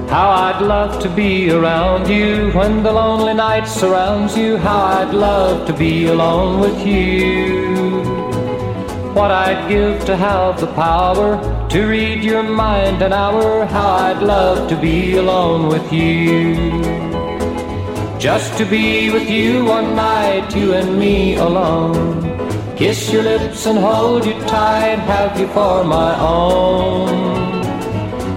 How 0.09 0.29
I'd 0.47 0.61
love 0.61 1.01
to 1.01 1.09
be 1.15 1.49
around 1.49 2.09
you 2.09 2.51
when 2.51 2.83
the 2.83 2.91
lonely 2.91 3.33
night 3.33 3.69
surrounds 3.69 4.35
you. 4.35 4.57
How 4.57 4.81
I'd 4.97 5.13
love 5.13 5.65
to 5.67 5.73
be 5.73 6.07
alone 6.07 6.59
with 6.59 6.85
you. 6.85 8.03
What 9.13 9.31
I'd 9.31 9.69
give 9.69 10.03
to 10.07 10.17
have 10.17 10.59
the 10.59 10.67
power 10.73 11.39
to 11.69 11.85
read 11.85 12.21
your 12.21 12.43
mind 12.43 13.01
an 13.01 13.13
hour. 13.13 13.65
How 13.65 13.91
I'd 14.07 14.21
love 14.21 14.67
to 14.67 14.75
be 14.75 15.15
alone 15.15 15.69
with 15.69 15.93
you. 15.93 17.18
Just 18.19 18.57
to 18.57 18.65
be 18.65 19.09
with 19.09 19.29
you 19.29 19.63
one 19.63 19.95
night, 19.95 20.53
you 20.53 20.73
and 20.73 20.99
me 20.99 21.35
alone. 21.35 22.75
Kiss 22.75 23.13
your 23.13 23.23
lips 23.23 23.65
and 23.65 23.79
hold 23.79 24.25
you 24.25 24.33
tight, 24.41 24.99
have 24.99 25.39
you 25.39 25.47
for 25.47 25.85
my 25.85 26.19
own. 26.19 27.39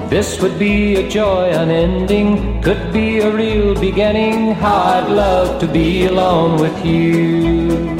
This 0.09 0.41
would 0.41 0.57
be 0.57 0.95
a 0.95 1.09
joy 1.09 1.51
unending, 1.51 2.63
could 2.63 2.93
be 2.93 3.19
a 3.19 3.35
real 3.35 3.75
beginning. 3.75 4.53
How 4.53 5.01
I'd 5.01 5.11
love 5.11 5.61
to 5.63 5.67
be 5.67 6.07
alone 6.07 6.61
with 6.61 6.87
you. 6.87 7.92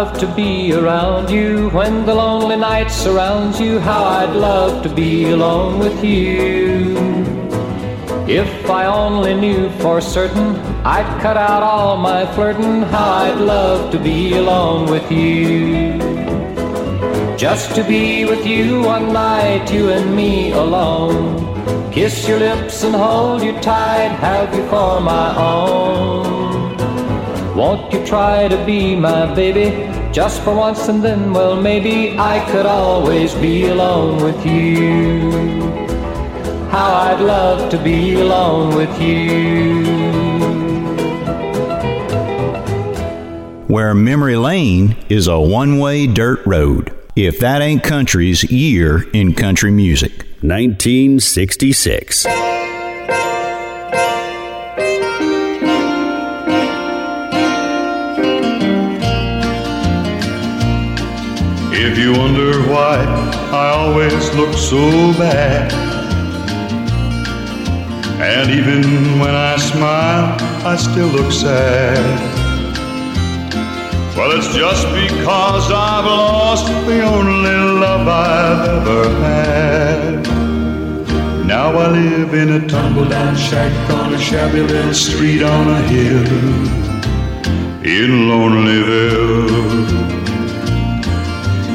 Love 0.00 0.18
to 0.18 0.34
be 0.34 0.72
around 0.72 1.28
you 1.28 1.68
when 1.76 2.06
the 2.06 2.14
lonely 2.14 2.56
night 2.56 2.90
surrounds 2.90 3.60
you. 3.60 3.78
How 3.78 4.02
I'd 4.02 4.34
love 4.34 4.82
to 4.84 4.88
be 4.88 5.30
alone 5.30 5.78
with 5.78 6.02
you. 6.02 6.96
If 8.26 8.70
I 8.70 8.86
only 8.86 9.34
knew 9.34 9.68
for 9.82 10.00
certain, 10.00 10.56
I'd 10.96 11.10
cut 11.20 11.36
out 11.36 11.62
all 11.62 11.98
my 11.98 12.24
flirting. 12.34 12.80
How 12.94 13.10
I'd 13.24 13.40
love 13.40 13.92
to 13.92 13.98
be 13.98 14.38
alone 14.38 14.90
with 14.90 15.12
you. 15.12 15.98
Just 17.36 17.74
to 17.74 17.84
be 17.84 18.24
with 18.24 18.46
you 18.46 18.80
one 18.80 19.12
night, 19.12 19.70
you 19.70 19.90
and 19.90 20.16
me 20.16 20.52
alone. 20.52 21.92
Kiss 21.92 22.26
your 22.26 22.38
lips 22.38 22.84
and 22.84 22.94
hold 22.94 23.42
you 23.42 23.52
tight, 23.60 24.12
have 24.26 24.54
you 24.54 24.66
for 24.70 24.98
my 25.02 25.28
own. 25.36 26.30
Won't 27.54 27.92
you 27.92 28.00
try 28.06 28.48
to 28.48 28.56
be 28.64 28.96
my 28.96 29.34
baby 29.34 29.89
just 30.12 30.42
for 30.42 30.54
once 30.54 30.88
and 30.88 31.02
then, 31.02 31.32
well, 31.32 31.60
maybe 31.60 32.18
I 32.18 32.44
could 32.50 32.66
always 32.66 33.34
be 33.34 33.66
alone 33.66 34.22
with 34.22 34.44
you. 34.44 35.30
How 36.70 36.94
I'd 36.94 37.20
love 37.20 37.70
to 37.70 37.82
be 37.82 38.14
alone 38.14 38.74
with 38.74 39.00
you. 39.00 39.84
Where 43.68 43.94
memory 43.94 44.36
lane 44.36 44.96
is 45.08 45.28
a 45.28 45.38
one 45.38 45.78
way 45.78 46.08
dirt 46.08 46.44
road. 46.44 46.92
If 47.14 47.38
that 47.40 47.62
ain't 47.62 47.84
country's 47.84 48.50
year 48.50 49.08
in 49.10 49.34
country 49.34 49.70
music. 49.70 50.26
1966. 50.42 52.49
Wonder 62.20 62.52
why 62.70 62.96
I 63.64 63.66
always 63.80 64.24
look 64.34 64.52
so 64.52 64.84
bad. 65.18 65.72
And 68.20 68.50
even 68.50 68.82
when 69.18 69.34
I 69.34 69.56
smile, 69.56 70.36
I 70.72 70.76
still 70.76 71.08
look 71.08 71.32
sad. 71.32 72.04
Well, 74.14 74.32
it's 74.36 74.52
just 74.54 74.86
because 75.02 75.66
I've 75.72 76.04
lost 76.04 76.66
the 76.86 77.00
only 77.00 77.58
love 77.84 78.06
I've 78.06 78.68
ever 78.76 79.04
had. 79.24 80.20
Now 81.46 81.68
I 81.84 81.88
live 81.88 82.34
in 82.34 82.48
a 82.52 82.68
tumble 82.68 83.06
down 83.06 83.34
shack 83.34 83.72
on 83.98 84.12
a 84.12 84.18
shabby 84.18 84.60
little 84.60 84.92
street 84.92 85.42
on 85.42 85.68
a 85.68 85.80
hill 85.88 86.26
in 87.82 88.10
Lonelyville. 88.28 90.19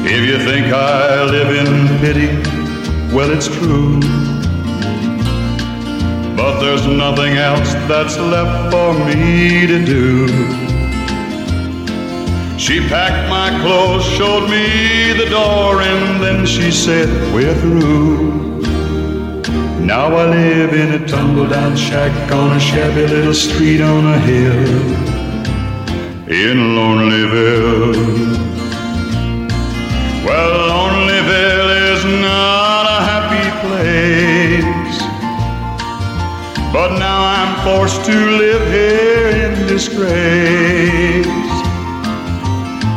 If 0.08 0.24
you 0.24 0.38
think 0.38 0.72
I 0.72 1.24
live 1.24 1.50
in 1.50 1.98
pity, 1.98 2.28
well, 3.12 3.28
it's 3.32 3.48
true. 3.48 3.98
But 6.36 6.60
there's 6.60 6.86
nothing 6.86 7.36
else 7.36 7.74
that's 7.88 8.16
left 8.16 8.72
for 8.72 8.94
me 9.04 9.66
to 9.66 9.84
do. 9.84 10.28
She 12.56 12.78
packed 12.88 13.28
my 13.28 13.50
clothes, 13.62 14.04
showed 14.04 14.48
me 14.48 15.12
the 15.12 15.28
door, 15.28 15.82
and 15.82 16.22
then 16.22 16.46
she 16.46 16.70
said, 16.70 17.08
We're 17.34 17.54
through. 17.56 18.62
Now 19.84 20.14
I 20.14 20.30
live 20.30 20.72
in 20.72 21.02
a 21.02 21.06
tumble 21.08 21.48
down 21.48 21.76
shack 21.76 22.30
on 22.30 22.56
a 22.56 22.60
shabby 22.60 23.08
little 23.08 23.34
street 23.34 23.80
on 23.80 24.06
a 24.06 24.18
hill 24.20 25.16
in 26.28 26.58
Lonelyville. 26.76 28.45
Well, 30.26 30.54
Lonelyville 30.70 31.94
is 31.94 32.04
not 32.04 32.84
a 32.84 33.00
happy 33.12 33.48
place, 33.64 34.98
but 36.72 36.98
now 36.98 37.20
I'm 37.36 37.52
forced 37.64 38.04
to 38.06 38.12
live 38.12 38.66
here 38.66 39.28
in 39.46 39.68
disgrace. 39.68 41.26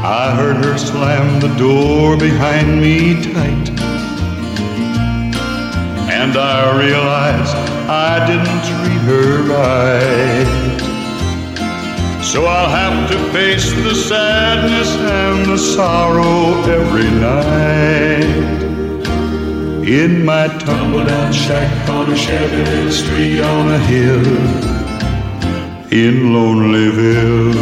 I 0.01 0.34
heard 0.35 0.65
her 0.65 0.76
slam 0.80 1.39
the 1.39 1.56
door 1.56 2.18
behind 2.18 2.81
me 2.81 3.22
tight. 3.22 3.69
And 6.10 6.35
I 6.35 6.76
realized 6.80 7.56
I 7.88 8.26
didn't 8.26 8.64
treat 8.65 9.01
her 9.11 9.43
right. 9.43 10.78
So 12.31 12.39
I'll 12.45 12.69
have 12.69 13.10
to 13.10 13.18
face 13.34 13.73
the 13.73 13.95
sadness 13.95 14.95
and 14.97 15.47
the 15.47 15.57
sorrow 15.57 16.61
every 16.69 17.10
night. 17.10 18.22
In 19.84 20.26
my 20.26 20.47
tumble 20.60 21.06
down 21.06 21.34
shack 21.34 21.89
on 21.89 22.11
a 22.11 22.15
shabby 22.15 22.57
little 22.57 22.91
street 22.91 23.41
on 23.41 23.72
a 23.72 23.80
hill 23.80 24.27
in 25.91 26.34
Lonelyville. 26.35 27.56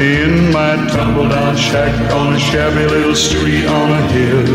In 0.00 0.50
my 0.52 0.74
tumble 0.88 1.28
down 1.28 1.56
shack 1.56 1.94
on 2.12 2.32
a 2.32 2.40
shabby 2.40 2.88
little 2.88 3.14
street 3.14 3.66
on 3.66 3.92
a 3.92 4.02
hill 4.08 4.48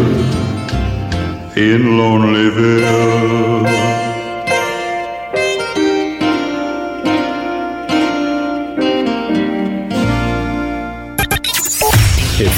in 1.56 1.84
Lonelyville. 2.00 4.05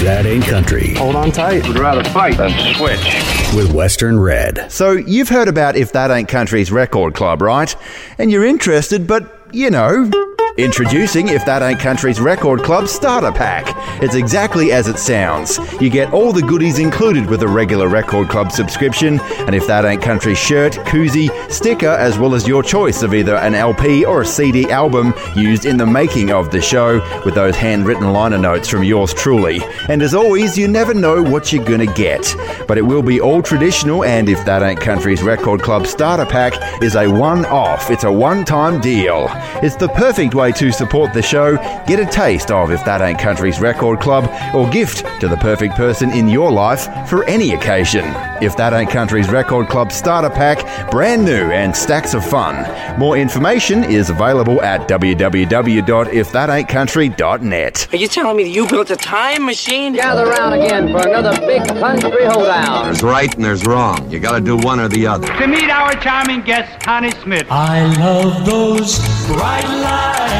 That 0.07 0.25
ain't 0.25 0.45
country. 0.45 0.93
Hold 0.93 1.17
on 1.17 1.31
tight. 1.31 1.67
Would 1.67 1.77
rather 1.77 2.01
fight 2.11 2.37
than 2.37 2.49
switch. 2.75 3.53
With 3.53 3.73
Western 3.73 4.17
Red. 4.17 4.71
So 4.71 4.93
you've 4.93 5.27
heard 5.27 5.49
about 5.49 5.75
If 5.75 5.91
That 5.91 6.11
Ain't 6.11 6.29
Country's 6.29 6.71
record 6.71 7.13
club, 7.13 7.41
right? 7.41 7.75
And 8.17 8.31
you're 8.31 8.45
interested, 8.45 9.05
but 9.05 9.37
you 9.51 9.69
know. 9.69 10.09
Introducing 10.57 11.27
If 11.27 11.45
That 11.45 11.61
Ain't 11.61 11.79
Country's 11.79 12.19
Record 12.19 12.63
Club 12.63 12.87
Starter 12.87 13.31
Pack. 13.31 13.75
It's 14.01 14.15
exactly 14.15 14.71
as 14.71 14.87
it 14.87 14.97
sounds. 14.97 15.59
You 15.79 15.91
get 15.91 16.11
all 16.11 16.33
the 16.33 16.41
goodies 16.41 16.79
included 16.79 17.29
with 17.29 17.43
a 17.43 17.47
regular 17.47 17.87
Record 17.87 18.27
Club 18.29 18.51
subscription, 18.51 19.19
and 19.45 19.53
If 19.53 19.67
That 19.67 19.85
Ain't 19.85 20.01
Country 20.01 20.33
shirt, 20.33 20.73
koozie, 20.73 21.29
sticker, 21.51 21.89
as 21.89 22.17
well 22.17 22.33
as 22.33 22.47
your 22.47 22.63
choice 22.63 23.03
of 23.03 23.13
either 23.13 23.35
an 23.35 23.53
LP 23.53 24.03
or 24.03 24.23
a 24.23 24.25
CD 24.25 24.67
album 24.71 25.13
used 25.35 25.65
in 25.65 25.77
the 25.77 25.85
making 25.85 26.31
of 26.31 26.49
the 26.49 26.59
show, 26.59 27.01
with 27.23 27.35
those 27.35 27.55
handwritten 27.55 28.11
liner 28.11 28.39
notes 28.39 28.67
from 28.67 28.83
yours 28.83 29.13
truly. 29.13 29.59
And 29.89 30.01
as 30.01 30.15
always, 30.15 30.57
you 30.57 30.67
never 30.67 30.95
know 30.95 31.21
what 31.21 31.53
you're 31.53 31.63
gonna 31.63 31.85
get. 31.93 32.35
But 32.67 32.79
it 32.79 32.83
will 32.83 33.03
be 33.03 33.21
all 33.21 33.43
traditional, 33.43 34.03
and 34.03 34.27
If 34.27 34.43
That 34.45 34.63
Ain't 34.63 34.81
Country's 34.81 35.21
Record 35.21 35.61
Club 35.61 35.85
Starter 35.85 36.25
Pack 36.25 36.81
is 36.81 36.95
a 36.95 37.07
one 37.07 37.45
off. 37.45 37.91
It's 37.91 38.05
a 38.05 38.11
one 38.11 38.43
time 38.43 38.81
deal. 38.81 39.27
It's 39.61 39.75
the 39.75 39.89
perfect 39.89 40.33
way 40.33 40.46
to 40.51 40.71
support 40.71 41.13
the 41.13 41.21
show, 41.21 41.57
get 41.85 41.99
a 41.99 42.05
taste 42.05 42.51
of 42.51 42.71
If 42.71 42.83
That 42.85 43.01
Ain't 43.01 43.19
Country's 43.19 43.59
Record 43.59 43.99
Club, 43.99 44.29
or 44.55 44.69
gift 44.69 45.05
to 45.21 45.27
the 45.27 45.37
perfect 45.37 45.75
person 45.75 46.11
in 46.11 46.27
your 46.27 46.51
life 46.51 46.87
for 47.07 47.23
any 47.25 47.53
occasion. 47.53 48.05
If 48.41 48.55
That 48.57 48.73
Ain't 48.73 48.89
Country's 48.89 49.29
Record 49.29 49.67
Club 49.69 49.91
Starter 49.91 50.29
Pack, 50.29 50.91
brand 50.91 51.25
new 51.25 51.51
and 51.51 51.75
stacks 51.75 52.13
of 52.13 52.25
fun. 52.25 52.55
More 52.99 53.17
information 53.17 53.83
is 53.83 54.09
available 54.09 54.61
at 54.61 54.87
www.ifthataintcountry.net. 54.87 57.87
Are 57.93 57.97
you 57.97 58.07
telling 58.07 58.37
me 58.37 58.43
that 58.43 58.49
you 58.49 58.67
built 58.67 58.89
a 58.91 58.95
time 58.95 59.45
machine? 59.45 59.93
Gather 59.93 60.25
round 60.25 60.61
again 60.61 60.89
for 60.91 61.07
another 61.07 61.37
big 61.45 61.65
country 61.67 62.25
hoedown. 62.25 62.85
There's 62.85 63.03
right 63.03 63.33
and 63.35 63.43
there's 63.43 63.65
wrong. 63.65 64.09
You 64.09 64.19
gotta 64.19 64.41
do 64.41 64.57
one 64.57 64.79
or 64.79 64.87
the 64.87 65.05
other. 65.07 65.27
To 65.27 65.47
meet 65.47 65.69
our 65.69 65.93
charming 65.95 66.41
guest, 66.41 66.79
Connie 66.81 67.11
Smith. 67.23 67.47
I 67.49 67.85
love 67.97 68.45
those 68.45 68.97
bright 69.27 69.65
lights. 69.65 70.36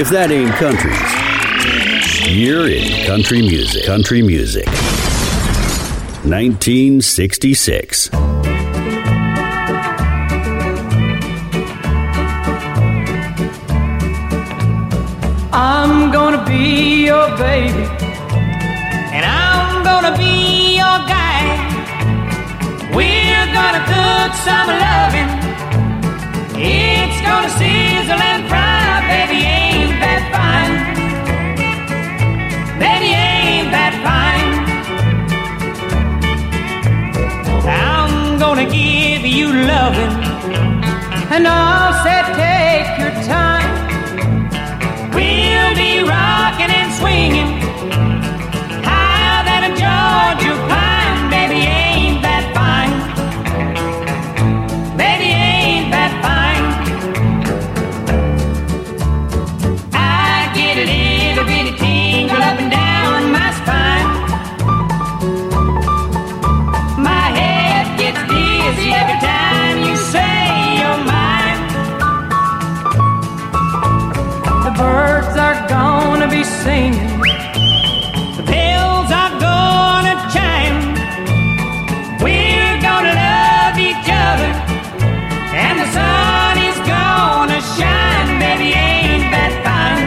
If 0.00 0.08
that 0.10 0.30
ain't 0.30 0.54
country, 0.56 0.94
you're 2.32 2.68
in 2.68 3.06
country 3.06 3.42
music. 3.42 3.84
Country 3.84 4.22
music. 4.22 4.66
1966. 6.24 8.10
I'm 15.52 16.12
gonna 16.12 16.44
be 16.44 17.06
your 17.06 17.28
baby, 17.36 17.84
and 19.14 19.24
I'm 19.24 19.82
gonna 19.82 20.14
be 20.16 20.76
your 20.76 20.98
guy. 21.08 21.42
We're 22.94 23.46
gonna 23.58 23.82
cook 23.92 24.32
some 24.46 24.68
loving. 24.84 25.30
It's 26.60 27.20
gonna 27.26 27.50
sizzle 27.58 28.20
and 28.30 28.42
fry, 28.48 28.67
ain't 29.30 30.00
that 30.00 30.22
fine? 30.34 30.74
Ain't 32.82 33.70
that 33.70 33.94
fine? 34.06 34.48
I'm 37.68 38.38
gonna 38.38 38.64
give 38.64 39.24
you 39.26 39.52
loving, 39.52 40.14
and 41.34 41.46
I'll 41.46 41.94
say 42.04 42.18
take 42.42 42.98
your 43.02 43.14
time. 43.24 43.68
We'll 45.14 45.74
be 45.74 46.02
rocking 46.08 46.70
and 46.70 46.92
swinging 46.94 47.67
are 75.48 75.66
gonna 75.66 76.28
be 76.28 76.44
singing. 76.44 77.08
The 78.38 78.44
bells 78.52 79.10
are 79.20 79.34
gonna 79.48 80.14
chime. 80.34 80.78
We're 82.24 82.76
gonna 82.88 83.14
love 83.26 83.76
each 83.88 84.08
other. 84.28 84.52
And 85.64 85.74
the 85.82 85.88
sun 85.96 86.54
is 86.68 86.78
gonna 86.94 87.60
shine. 87.76 88.28
Baby, 88.44 88.68
ain't 88.88 89.26
that 89.34 89.52
fine? 89.66 90.06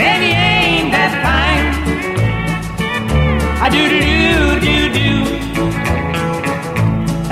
Baby, 0.00 0.30
ain't 0.48 0.90
that 0.96 1.12
fine? 1.26 1.66
I 3.64 3.68
do 3.76 3.82
do 3.92 3.98
do 4.66 4.76
do 4.96 5.08
do. 5.08 5.08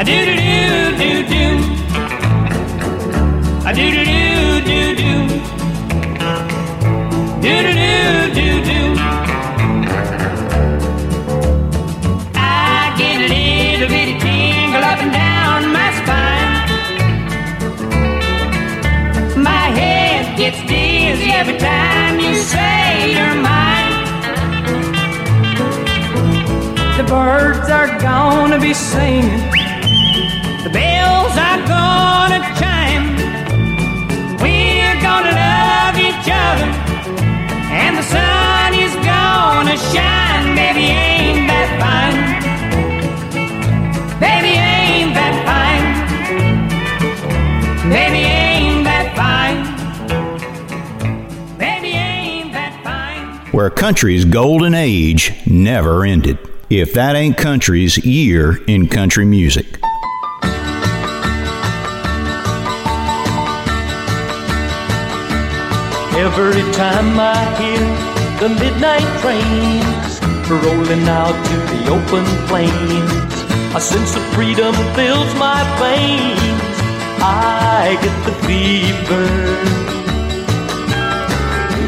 I 0.00 0.02
do 0.08 0.16
do 0.26 0.32
do 0.36 0.43
every 21.46 21.58
time 21.58 22.18
you 22.20 22.34
say 22.36 23.12
you're 23.12 23.34
mine. 23.34 23.92
The 26.96 27.04
birds 27.04 27.68
are 27.68 27.98
gonna 28.00 28.58
be 28.58 28.72
singing, 28.72 29.42
the 30.64 30.70
bells 30.72 31.36
are 31.48 31.60
gonna 31.76 32.40
chime. 32.60 33.16
We're 34.40 34.98
gonna 35.02 35.34
love 35.44 35.96
each 36.08 36.28
other, 36.46 36.70
and 37.82 37.98
the 37.98 38.06
sun 38.14 38.72
is 38.84 38.94
gonna 39.12 39.76
shine. 39.92 40.54
Baby, 40.56 40.86
ain't 40.96 41.48
that 41.48 41.68
fine? 41.78 42.23
Where 53.64 53.70
country's 53.70 54.26
golden 54.26 54.74
age 54.74 55.32
never 55.46 56.04
ended. 56.04 56.36
If 56.68 56.92
that 56.92 57.16
ain't 57.16 57.38
country's 57.38 57.96
year 57.96 58.62
in 58.64 58.88
country 58.88 59.24
music. 59.24 59.64
Every 66.12 66.60
time 66.74 67.18
I 67.18 67.40
hear 67.56 67.80
the 68.38 68.54
midnight 68.54 69.08
trains 69.22 70.20
rolling 70.62 71.08
out 71.08 71.32
to 71.32 71.56
the 71.72 71.88
open 71.88 72.26
plains, 72.48 73.74
a 73.74 73.80
sense 73.80 74.14
of 74.14 74.22
freedom 74.34 74.74
fills 74.94 75.34
my 75.36 75.64
veins. 75.80 76.76
I 77.22 77.96
get 78.02 78.24
the 78.26 78.34
fever. 78.46 80.03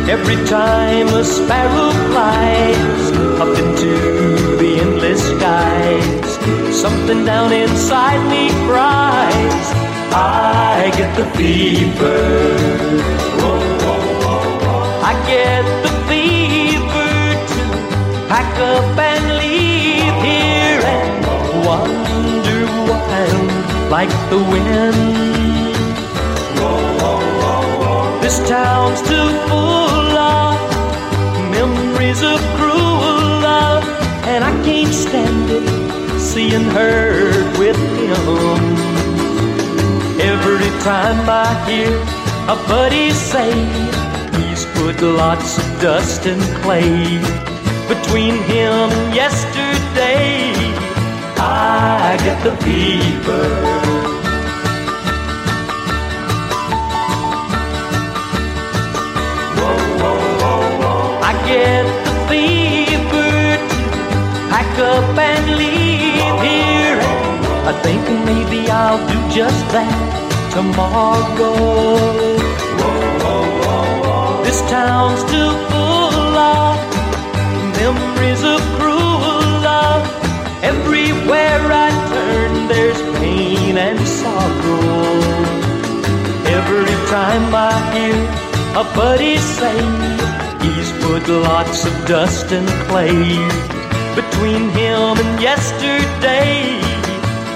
Every 0.08 0.36
time 0.46 1.08
a 1.08 1.24
sparrow 1.24 1.90
flies 2.12 3.10
up 3.40 3.58
into 3.58 4.56
the 4.56 4.78
endless 4.80 5.20
skies, 5.20 6.80
something 6.80 7.24
down 7.24 7.52
inside 7.52 8.22
me 8.30 8.50
cries. 8.68 9.66
I 10.14 10.92
get 10.96 11.16
the 11.16 11.26
fever. 11.36 12.86
I 15.10 15.12
get 15.26 15.64
the 15.82 15.92
fever 16.08 17.14
to 17.52 18.28
pack 18.28 18.52
up 18.60 18.98
and 19.10 19.24
leave 19.42 20.16
here 20.22 20.82
and 20.94 21.66
wander 21.66 22.64
wild 22.88 23.90
like 23.90 24.14
the 24.30 24.38
wind. 24.38 25.45
This 28.26 28.48
town's 28.48 29.00
too 29.02 29.28
full 29.46 30.18
of 30.18 30.58
memories 31.52 32.24
of 32.24 32.40
cruel 32.58 33.20
love, 33.46 33.84
and 34.26 34.42
I 34.42 34.50
can't 34.64 34.92
stand 34.92 35.48
it 35.48 36.18
seeing 36.18 36.64
her 36.74 37.22
with 37.56 37.78
him. 38.00 38.58
Every 40.18 40.70
time 40.82 41.22
I 41.30 41.46
hear 41.70 41.94
a 42.50 42.56
buddy 42.66 43.10
say 43.10 43.52
he's 44.36 44.64
put 44.74 45.00
lots 45.02 45.58
of 45.58 45.80
dust 45.80 46.26
and 46.26 46.42
clay 46.64 47.20
between 47.86 48.42
him 48.42 48.90
and 48.90 49.14
yesterday, 49.14 50.50
I 51.38 52.18
get 52.24 52.42
the 52.42 52.56
fever. 52.64 54.05
I 61.28 61.32
get 61.44 61.82
the 62.06 62.14
fever 62.28 63.58
to 63.58 64.38
pack 64.48 64.78
up 64.78 65.18
and 65.18 65.44
leave 65.58 66.38
here. 66.46 67.00
I 67.66 67.72
think 67.82 68.02
maybe 68.24 68.70
I'll 68.70 69.02
do 69.10 69.18
just 69.34 69.62
that 69.74 69.90
tomorrow. 70.54 71.56
This 74.44 74.60
town's 74.70 75.22
too 75.32 75.50
full 75.68 76.38
of 76.54 76.78
memories 77.80 78.44
of 78.44 78.60
cruel 78.78 79.42
love. 79.66 80.06
Everywhere 80.62 81.64
I 81.86 81.90
turn, 82.12 82.68
there's 82.68 83.02
pain 83.18 83.76
and 83.76 83.98
sorrow. 84.06 85.18
Every 86.58 86.96
time 87.10 87.52
I 87.52 87.74
hear 87.94 88.18
a 88.78 88.84
buddy 88.94 89.38
say 89.38 90.45
put 91.06 91.28
lots 91.28 91.86
of 91.86 91.92
dust 92.04 92.50
and 92.50 92.68
clay 92.88 93.12
between 94.16 94.68
him 94.70 95.16
and 95.22 95.40
yesterday. 95.40 96.80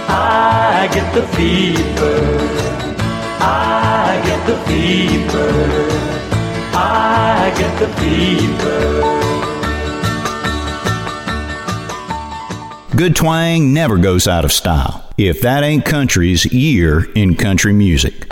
I 0.09 0.89
get 0.95 1.13
the 1.13 1.27
fever. 1.35 2.17
I 3.41 4.23
get 4.25 4.47
the 4.47 4.57
fever. 4.69 5.51
I 6.73 7.53
get 7.61 7.73
the 7.83 7.89
fever. 7.99 8.81
Good 12.97 13.17
twang 13.17 13.73
never 13.75 13.99
goes 13.99 14.29
out 14.29 14.45
of 14.45 14.53
style. 14.53 15.11
If 15.19 15.41
that 15.41 15.65
ain't 15.65 15.85
country's 15.85 16.45
year 16.53 17.11
in 17.15 17.35
country 17.35 17.73
music. 17.73 18.31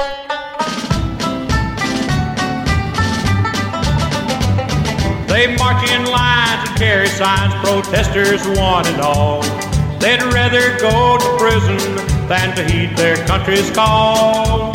They 5.38 5.54
march 5.54 5.88
in 5.88 6.04
lines 6.04 6.68
and 6.68 6.76
carry 6.76 7.06
signs, 7.06 7.54
protesters 7.64 8.44
one 8.58 8.84
and 8.88 9.00
all. 9.00 9.40
They'd 10.00 10.20
rather 10.34 10.76
go 10.80 11.16
to 11.16 11.36
prison 11.38 11.78
than 12.26 12.56
to 12.56 12.64
heed 12.64 12.96
their 12.96 13.14
country's 13.24 13.70
call. 13.70 14.72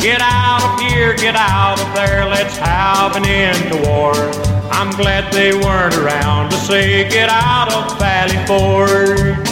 Get 0.00 0.20
out 0.20 0.64
of 0.64 0.80
here, 0.80 1.14
get 1.14 1.36
out 1.36 1.78
of 1.78 1.94
there, 1.94 2.24
let's 2.24 2.56
have 2.56 3.14
an 3.14 3.24
end 3.24 3.70
to 3.70 3.88
war. 3.88 4.14
I'm 4.72 4.90
glad 4.96 5.32
they 5.32 5.54
weren't 5.54 5.94
around 5.94 6.50
to 6.50 6.56
say, 6.56 7.08
get 7.08 7.28
out 7.28 7.72
of 7.72 7.96
Valley 8.00 8.44
Forge. 8.48 9.46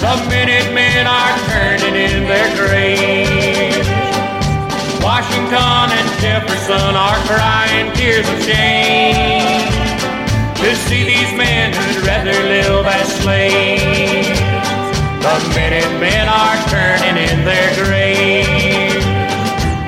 The 0.00 0.16
Minutemen 0.30 1.06
are 1.06 1.38
turning 1.50 1.96
in 1.96 2.24
their 2.24 2.56
graves. 2.56 3.79
Washington 5.40 5.96
and 5.96 6.20
Jefferson 6.20 6.96
are 6.96 7.16
crying 7.24 7.90
tears 7.94 8.28
of 8.28 8.42
shame 8.42 9.72
to 10.56 10.76
see 10.76 11.04
these 11.04 11.32
men 11.34 11.72
who'd 11.72 12.04
rather 12.06 12.32
live 12.32 12.84
as 12.84 13.08
slaves. 13.22 14.38
The 15.24 15.36
Minutemen 15.54 16.28
are 16.28 16.56
turning 16.68 17.16
in 17.16 17.44
their 17.46 17.74
graves. 17.74 19.04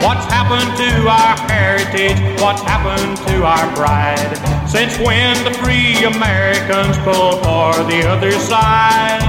What's 0.03 0.25
happened 0.33 0.75
to 0.79 1.09
our 1.09 1.37
heritage? 1.51 2.19
What's 2.41 2.63
happened 2.63 3.19
to 3.29 3.45
our 3.45 3.77
pride? 3.77 4.39
Since 4.67 4.97
when 4.99 5.37
the 5.45 5.53
free 5.59 6.03
Americans 6.05 6.97
pulled 7.05 7.43
for 7.45 7.75
the 7.91 8.09
other 8.09 8.33
side? 8.33 9.21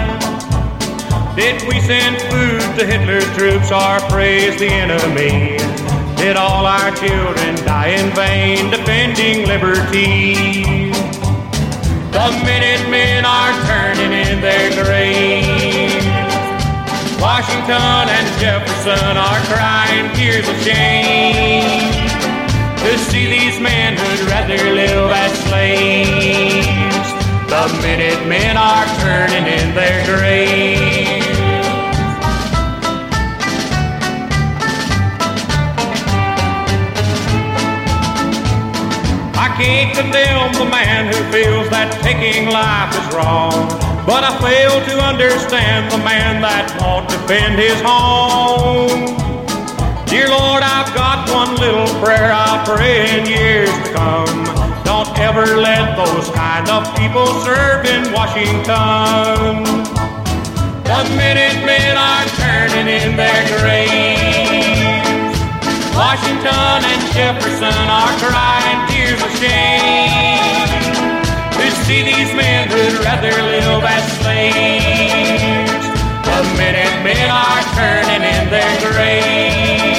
Did 1.35 1.61
we 1.67 1.81
send 1.81 2.21
food 2.31 2.79
to 2.79 2.85
Hitler's 2.85 3.25
troops 3.35 3.71
or 3.71 3.99
praise 4.09 4.57
the 4.57 4.67
enemy? 4.67 5.72
Did 6.23 6.37
all 6.37 6.65
our 6.65 6.89
children 6.95 7.53
die 7.65 7.99
in 7.99 8.09
vain 8.15 8.71
defending 8.71 9.45
liberty? 9.45 10.63
The 12.15 12.27
Minutemen 12.47 13.25
are 13.25 13.51
turning 13.67 14.13
in 14.13 14.39
their 14.39 14.71
graves. 14.71 16.05
Washington 17.19 18.07
and 18.07 18.39
Jefferson 18.39 19.17
are 19.17 19.41
crying 19.51 20.15
tears 20.15 20.47
of 20.47 20.55
shame 20.61 21.91
to 22.77 22.97
see 22.99 23.25
these 23.27 23.59
men 23.59 23.97
who'd 23.97 24.25
rather 24.29 24.63
live 24.71 25.11
as 25.11 25.33
slaves. 25.49 27.09
The 27.51 27.67
Minutemen 27.81 28.55
are 28.55 28.85
turning 29.03 29.45
in 29.59 29.75
their 29.75 30.05
graves. 30.05 31.22
Can't 39.57 39.95
condemn 39.95 40.53
the 40.53 40.65
man 40.65 41.13
who 41.13 41.19
feels 41.31 41.69
that 41.69 41.93
taking 42.01 42.49
life 42.49 42.89
is 42.97 43.07
wrong. 43.13 43.69
But 44.05 44.25
I 44.25 44.33
fail 44.41 44.81
to 44.81 44.95
understand 44.97 45.91
the 45.93 46.01
man 46.01 46.41
that 46.41 46.73
won't 46.81 47.05
defend 47.05 47.61
his 47.61 47.77
home. 47.85 49.13
Dear 50.09 50.29
Lord, 50.29 50.65
I've 50.65 50.89
got 50.97 51.29
one 51.29 51.53
little 51.61 51.85
prayer 52.01 52.33
I'll 52.33 52.65
pray 52.65 53.13
in 53.13 53.29
years 53.29 53.69
to 53.69 53.93
come. 53.93 54.41
Don't 54.81 55.09
ever 55.21 55.45
let 55.57 56.01
those 56.01 56.29
kind 56.33 56.69
of 56.73 56.89
people 56.97 57.29
serve 57.45 57.85
in 57.85 58.09
Washington. 58.09 59.69
The 60.81 60.99
Minutemen 61.13 61.93
are 61.93 62.25
turning 62.41 62.89
in 62.89 63.13
their 63.15 63.41
graves. 63.61 65.37
Washington 65.93 66.81
and 66.89 67.03
Jefferson 67.13 67.85
are 67.85 68.13
crying 68.17 68.92
shame 69.39 71.23
to 71.53 71.71
see 71.85 72.01
these 72.03 72.33
men 72.33 72.69
who'd 72.69 73.03
rather 73.03 73.31
live 73.31 73.83
as 73.83 74.05
slaves. 74.19 75.85
The 76.27 76.39
minute 76.57 76.95
men 77.03 77.29
are 77.29 77.63
turning 77.77 78.23
in 78.23 78.49
their 78.49 78.73
graves. 78.81 79.92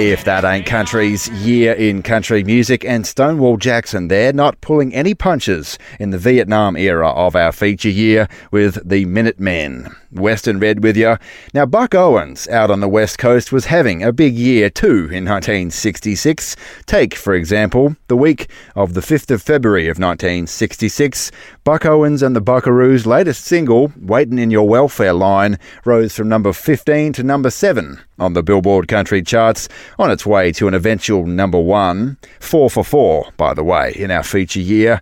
If 0.00 0.24
that 0.24 0.46
ain't 0.46 0.64
country's 0.64 1.28
year 1.28 1.74
in 1.74 2.02
country 2.02 2.42
music, 2.42 2.86
and 2.86 3.06
Stonewall 3.06 3.58
Jackson 3.58 4.08
there 4.08 4.32
not 4.32 4.58
pulling 4.62 4.94
any 4.94 5.12
punches 5.12 5.78
in 5.98 6.08
the 6.08 6.16
Vietnam 6.16 6.74
era 6.74 7.10
of 7.10 7.36
our 7.36 7.52
feature 7.52 7.90
year 7.90 8.26
with 8.50 8.78
the 8.88 9.04
Minutemen. 9.04 9.94
Western 10.12 10.58
Red 10.58 10.82
with 10.82 10.96
you. 10.96 11.16
Now, 11.54 11.66
Buck 11.66 11.94
Owens 11.94 12.48
out 12.48 12.70
on 12.70 12.80
the 12.80 12.88
West 12.88 13.18
Coast 13.18 13.52
was 13.52 13.66
having 13.66 14.02
a 14.02 14.12
big 14.12 14.34
year 14.34 14.70
too 14.70 15.08
in 15.10 15.24
1966. 15.24 16.56
Take, 16.86 17.14
for 17.14 17.34
example, 17.34 17.96
the 18.08 18.16
week 18.16 18.50
of 18.74 18.94
the 18.94 19.00
5th 19.00 19.30
of 19.30 19.42
February 19.42 19.84
of 19.84 19.98
1966. 19.98 21.30
Buck 21.64 21.84
Owens 21.86 22.22
and 22.22 22.34
the 22.34 22.42
Buckaroos' 22.42 23.06
latest 23.06 23.44
single, 23.44 23.92
Waitin' 24.00 24.38
in 24.38 24.50
Your 24.50 24.68
Welfare 24.68 25.12
Line, 25.12 25.58
rose 25.84 26.14
from 26.14 26.28
number 26.28 26.52
15 26.52 27.12
to 27.14 27.22
number 27.22 27.50
7 27.50 28.00
on 28.18 28.34
the 28.34 28.42
Billboard 28.42 28.88
Country 28.88 29.22
charts 29.22 29.68
on 29.98 30.10
its 30.10 30.26
way 30.26 30.52
to 30.52 30.68
an 30.68 30.74
eventual 30.74 31.26
number 31.26 31.58
1. 31.58 32.18
4 32.40 32.70
for 32.70 32.84
4, 32.84 33.32
by 33.36 33.54
the 33.54 33.64
way, 33.64 33.92
in 33.96 34.10
our 34.10 34.22
feature 34.22 34.60
year. 34.60 35.00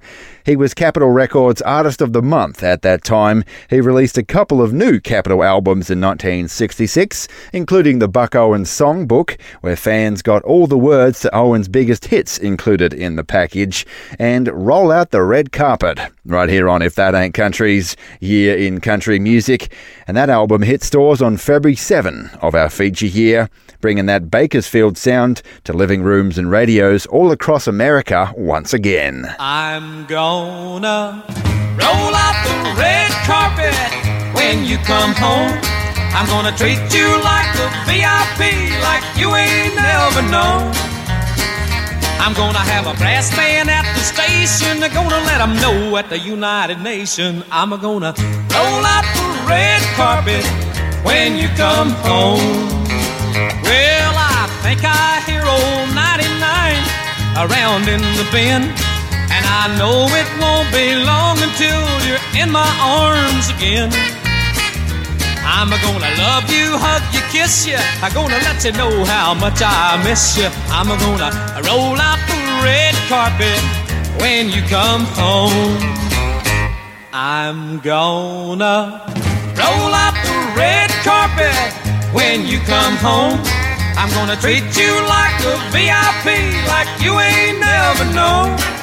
He 0.48 0.56
was 0.56 0.72
Capitol 0.72 1.10
Records 1.10 1.60
Artist 1.60 2.00
of 2.00 2.14
the 2.14 2.22
Month 2.22 2.62
at 2.62 2.80
that 2.80 3.04
time. 3.04 3.44
He 3.68 3.82
released 3.82 4.16
a 4.16 4.22
couple 4.22 4.62
of 4.62 4.72
new 4.72 4.98
Capitol 4.98 5.44
albums 5.44 5.90
in 5.90 6.00
1966, 6.00 7.28
including 7.52 7.98
the 7.98 8.08
Buck 8.08 8.34
Owens 8.34 8.70
Songbook, 8.70 9.38
where 9.60 9.76
fans 9.76 10.22
got 10.22 10.42
all 10.44 10.66
the 10.66 10.78
words 10.78 11.20
to 11.20 11.34
Owens' 11.36 11.68
biggest 11.68 12.06
hits 12.06 12.38
included 12.38 12.94
in 12.94 13.16
the 13.16 13.24
package, 13.24 13.86
and 14.18 14.48
Roll 14.48 14.90
Out 14.90 15.10
the 15.10 15.22
Red 15.22 15.52
Carpet, 15.52 16.00
right 16.28 16.48
here 16.48 16.68
on 16.68 16.82
If 16.82 16.94
That 16.94 17.14
Ain't 17.14 17.34
Country's 17.34 17.96
Year 18.20 18.56
in 18.56 18.80
Country 18.80 19.18
Music. 19.18 19.72
And 20.06 20.16
that 20.16 20.30
album 20.30 20.62
hit 20.62 20.82
stores 20.82 21.22
on 21.22 21.38
February 21.38 21.74
7 21.74 22.30
of 22.42 22.54
our 22.54 22.68
feature 22.68 23.06
year, 23.06 23.48
bringing 23.80 24.06
that 24.06 24.30
Bakersfield 24.30 24.98
sound 24.98 25.42
to 25.64 25.72
living 25.72 26.02
rooms 26.02 26.38
and 26.38 26.50
radios 26.50 27.06
all 27.06 27.32
across 27.32 27.66
America 27.66 28.32
once 28.36 28.74
again. 28.74 29.34
I'm 29.38 30.06
gonna 30.06 31.24
roll 31.76 32.14
out 32.14 32.36
the 32.44 32.80
red 32.80 33.10
carpet 33.24 33.74
when 34.34 34.64
you 34.64 34.76
come 34.78 35.14
home. 35.14 35.58
I'm 36.12 36.26
gonna 36.26 36.56
treat 36.56 36.80
you 36.92 37.08
like 37.22 37.54
a 37.56 37.68
VIP, 37.86 38.72
like 38.82 39.04
you 39.16 39.34
ain't 39.34 39.74
never 39.76 40.22
known. 40.30 40.87
I'm 42.20 42.34
gonna 42.34 42.58
have 42.58 42.86
a 42.86 42.94
brass 42.98 43.34
band 43.34 43.70
at 43.70 43.86
the 43.94 44.00
station. 44.00 44.82
I'm 44.82 44.92
gonna 44.92 45.24
let 45.24 45.38
them 45.38 45.54
know 45.62 45.96
at 45.96 46.10
the 46.10 46.18
United 46.18 46.80
Nations. 46.80 47.44
I'm 47.50 47.70
gonna 47.70 48.12
roll 48.54 48.84
out 48.94 49.06
the 49.16 49.28
red 49.48 49.82
carpet 49.96 50.44
when 51.04 51.38
you 51.38 51.48
come 51.56 51.90
home. 52.04 52.68
Well, 53.62 54.14
I 54.14 54.48
think 54.62 54.80
I 54.84 55.22
hear 55.28 55.44
old 55.46 55.88
99 55.94 56.82
around 57.44 57.88
in 57.88 58.02
the 58.18 58.26
bend. 58.32 58.64
And 59.30 59.44
I 59.44 59.76
know 59.78 60.08
it 60.08 60.28
won't 60.40 60.72
be 60.72 60.96
long 60.96 61.36
until 61.38 61.80
you're 62.06 62.24
in 62.42 62.50
my 62.50 62.70
arms 62.80 63.50
again. 63.50 63.92
I'm 65.48 65.70
gonna 65.70 66.12
love 66.20 66.44
you, 66.52 66.76
hug 66.76 67.02
you, 67.14 67.24
kiss 67.32 67.66
you. 67.66 67.80
I'm 68.04 68.12
gonna 68.12 68.36
let 68.44 68.62
you 68.64 68.72
know 68.72 68.92
how 69.04 69.32
much 69.32 69.60
I 69.64 69.96
miss 70.04 70.36
you. 70.36 70.48
I'm 70.68 70.86
gonna 70.86 71.32
roll 71.64 71.96
out 71.96 72.20
the 72.28 72.38
red 72.60 72.94
carpet 73.08 73.58
when 74.20 74.52
you 74.52 74.60
come 74.68 75.08
home. 75.16 75.80
I'm 77.12 77.80
gonna 77.80 79.08
roll 79.56 79.92
out 80.04 80.16
the 80.20 80.38
red 80.52 80.90
carpet 81.00 81.56
when 82.12 82.46
you 82.46 82.60
come 82.68 82.96
home. 83.00 83.40
I'm 83.96 84.10
gonna 84.12 84.36
treat 84.36 84.68
you 84.76 84.92
like 85.08 85.38
a 85.48 85.56
VIP, 85.72 86.26
like 86.68 86.90
you 87.00 87.18
ain't 87.18 87.58
never 87.58 88.04
known. 88.12 88.77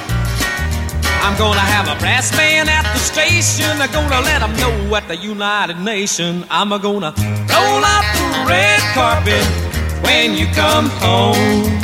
I'm 1.25 1.35
gonna 1.39 1.59
have 1.59 1.87
a 1.87 1.99
brass 1.99 2.29
band 2.37 2.69
at 2.69 2.83
the 2.93 2.99
station. 2.99 3.81
I'm 3.81 3.91
gonna 3.91 4.21
let 4.21 4.41
them 4.41 4.55
know 4.57 4.95
at 4.95 5.07
the 5.07 5.15
United 5.15 5.79
Nations. 5.79 6.45
I'm 6.51 6.69
gonna 6.69 7.13
roll 7.49 7.81
out 7.83 8.05
the 8.13 8.45
red 8.47 8.79
carpet 8.93 9.43
when 10.05 10.35
you 10.35 10.45
come 10.53 10.87
home. 11.01 11.81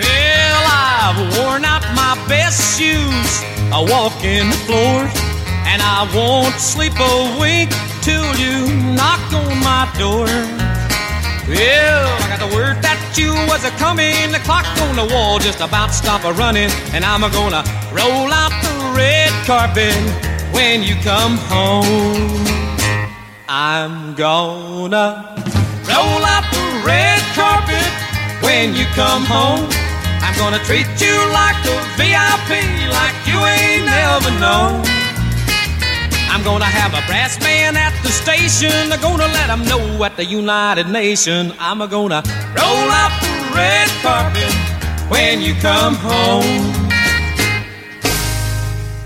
Well, 0.00 0.64
I've 0.64 1.20
worn 1.36 1.66
out 1.66 1.84
my 1.94 2.16
best 2.26 2.80
shoes. 2.80 3.32
I 3.70 3.84
walk 3.86 4.24
in 4.24 4.48
the 4.48 4.56
floor, 4.64 5.02
and 5.68 5.82
I 5.82 6.10
won't 6.16 6.54
sleep 6.54 6.94
a 6.98 7.36
wink 7.38 7.70
till 8.00 8.34
you 8.36 8.64
knock 8.96 9.20
on 9.30 9.58
my 9.60 9.92
door. 9.98 10.63
Well, 11.46 12.08
I 12.08 12.28
got 12.32 12.40
the 12.40 12.56
word 12.56 12.80
that 12.80 12.96
you 13.20 13.28
was 13.52 13.68
a 13.68 13.72
coming. 13.76 14.32
The 14.32 14.40
clock 14.48 14.64
on 14.88 14.96
the 14.96 15.04
wall 15.12 15.36
just 15.38 15.60
about 15.60 15.92
stopped 15.92 16.24
a 16.24 16.32
running, 16.32 16.72
and 16.96 17.04
I'm 17.04 17.20
a 17.20 17.28
gonna 17.28 17.60
roll 17.92 18.32
out 18.32 18.48
the 18.64 18.72
red 18.96 19.28
carpet 19.44 19.92
when 20.56 20.80
you 20.80 20.96
come 21.04 21.36
home. 21.52 22.32
I'm 23.46 24.16
gonna 24.16 25.36
roll 25.84 26.24
out 26.24 26.48
the 26.48 26.64
red 26.80 27.20
carpet 27.36 27.92
when 28.40 28.72
you 28.72 28.88
come 28.96 29.28
home. 29.28 29.68
I'm 30.24 30.32
gonna 30.40 30.64
treat 30.64 30.88
you 30.96 31.16
like 31.28 31.60
a 31.68 31.76
VIP, 32.00 32.56
like 32.88 33.16
you 33.28 33.36
ain't 33.44 33.84
never 33.84 34.32
known. 34.40 35.03
I'm 36.34 36.42
gonna 36.42 36.64
have 36.64 36.94
a 36.94 37.06
brass 37.06 37.38
band 37.38 37.78
at 37.78 37.96
the 38.02 38.08
station. 38.08 38.90
I'm 38.90 39.00
gonna 39.00 39.28
let 39.28 39.46
them 39.46 39.62
know 39.66 40.02
at 40.02 40.16
the 40.16 40.24
United 40.24 40.88
Nations. 40.88 41.52
I'm 41.60 41.78
gonna 41.78 42.24
roll 42.26 42.90
out 42.90 43.22
the 43.22 43.28
red 43.54 43.88
carpet 44.02 44.52
when 45.08 45.40
you 45.40 45.54
come 45.54 45.94
home. 45.94 46.90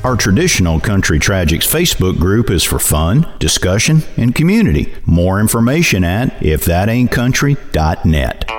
Our 0.04 0.16
traditional 0.16 0.80
Country 0.80 1.18
Tragics 1.18 1.68
Facebook 1.68 2.18
group 2.18 2.50
is 2.50 2.64
for 2.64 2.78
fun, 2.78 3.30
discussion, 3.38 4.04
and 4.16 4.34
community. 4.34 4.94
More 5.04 5.38
information 5.38 6.04
at 6.04 6.30
ifthataintcountry.net. 6.40 8.57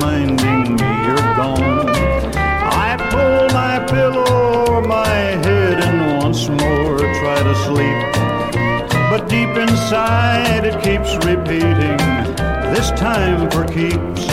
reminding 0.00 0.76
me 0.76 0.90
you're 1.06 1.34
gone. 1.36 1.88
I 1.90 2.96
pull 3.10 3.48
my 3.54 3.84
pillow 3.86 4.68
over 4.68 4.80
my 4.80 5.06
head 5.44 5.82
and 5.84 6.22
once 6.22 6.48
more 6.48 6.98
try 6.98 7.42
to 7.42 7.54
sleep, 7.66 8.00
but 9.10 9.28
deep 9.28 9.54
inside 9.56 10.64
it 10.64 10.82
keeps 10.82 11.14
repeating, 11.26 11.98
this 12.72 12.90
time 12.92 13.50
for 13.50 13.64
keeps. 13.66 14.28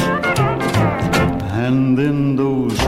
And 1.52 1.98
then 1.98 2.36
those 2.36 2.80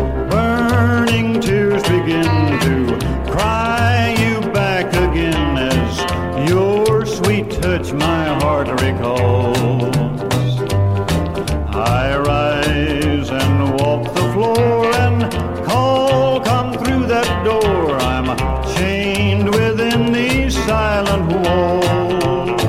silent 20.70 21.26
walls. 21.34 22.62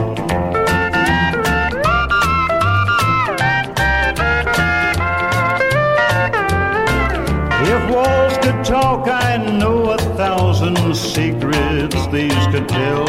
If 7.72 7.90
walls 7.90 8.36
could 8.38 8.64
talk, 8.64 9.06
I 9.06 9.36
know 9.36 9.90
a 9.90 9.98
thousand 10.16 10.78
secrets 10.94 12.06
these 12.06 12.46
could 12.52 12.66
tell. 12.70 13.04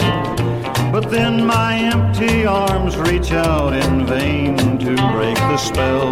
But 0.91 1.09
then 1.09 1.45
my 1.45 1.73
empty 1.93 2.45
arms 2.45 2.97
reach 2.97 3.31
out 3.31 3.71
in 3.73 4.05
vain 4.05 4.57
to 4.79 4.93
break 5.13 5.37
the 5.51 5.57
spell. 5.57 6.11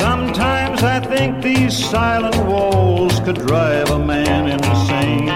Sometimes 0.00 0.82
I 0.82 0.98
think 0.98 1.40
these 1.40 1.72
silent 1.78 2.36
walls 2.48 3.20
could 3.20 3.38
drive 3.46 3.90
a 3.90 3.98
man 4.00 4.48
insane. 4.48 5.26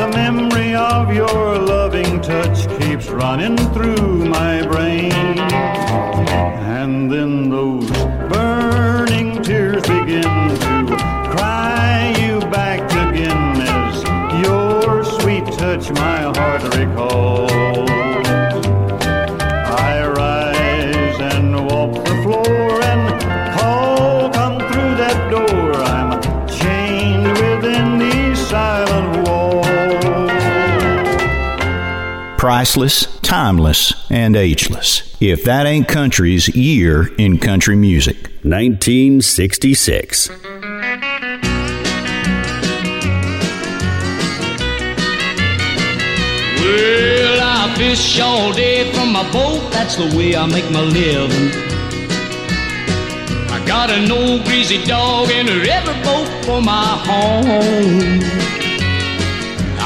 The 0.00 0.08
memory 0.14 0.49
of 0.74 1.12
your 1.14 1.58
loving 1.58 2.20
touch 2.20 2.68
keeps 2.80 3.08
running 3.08 3.56
through 3.72 4.24
my 4.26 4.66
brain. 4.66 5.12
And 5.12 7.10
then 7.10 7.50
those 7.50 7.90
burning 8.32 9.42
tears 9.42 9.82
begin 9.82 10.22
to 10.22 10.96
cry 11.30 12.14
you 12.18 12.40
back 12.50 12.82
again 12.90 13.60
as 13.60 14.02
your 14.44 15.04
sweet 15.04 15.46
touch 15.58 15.90
my 15.92 16.22
heart 16.36 16.62
recalls. 16.76 17.59
Priceless, 32.50 33.06
timeless, 33.20 33.94
and 34.10 34.34
ageless. 34.34 35.16
If 35.20 35.44
that 35.44 35.66
ain't 35.66 35.86
country's 35.86 36.48
year 36.48 37.14
in 37.14 37.38
country 37.38 37.76
music. 37.76 38.16
1966. 38.42 40.30
Well, 40.30 40.40
I 47.40 47.72
fish 47.78 48.18
all 48.18 48.52
day 48.52 48.92
from 48.94 49.12
my 49.12 49.22
boat, 49.30 49.70
that's 49.70 49.94
the 49.94 50.12
way 50.16 50.34
I 50.34 50.44
make 50.46 50.68
my 50.72 50.82
living. 50.82 51.52
I 53.48 53.64
got 53.64 53.90
an 53.90 54.10
old 54.10 54.44
greasy 54.44 54.84
dog 54.86 55.30
in 55.30 55.46
a 55.46 55.52
riverboat 55.52 56.44
for 56.44 56.60
my 56.60 56.98
home. 57.06 58.49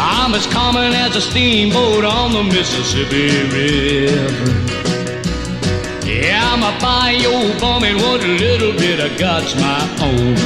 I'm 0.07 0.35
as 0.35 0.47
common 0.49 0.93
as 0.93 1.17
a 1.17 1.21
steamboat 1.23 2.05
on 2.05 2.33
the 2.33 2.45
Mississippi 2.45 3.29
River. 3.49 4.53
Yeah, 6.05 6.45
I'm 6.45 6.63
a 6.63 6.79
bayou 6.79 7.59
bum 7.59 7.85
and 7.85 7.97
what 7.97 8.21
little 8.21 8.73
bit 8.73 9.01
of 9.01 9.19
got's 9.19 9.55
my 9.55 9.81
own. 10.03 10.37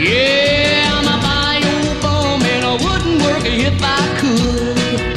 Yeah, 0.00 0.88
I'm 0.96 1.04
a 1.12 1.18
bayou 1.20 2.00
bum 2.00 2.40
and 2.40 2.64
I 2.64 2.72
wouldn't 2.86 3.20
work 3.20 3.44
if 3.44 3.82
I 3.84 4.00
could. 4.18 5.16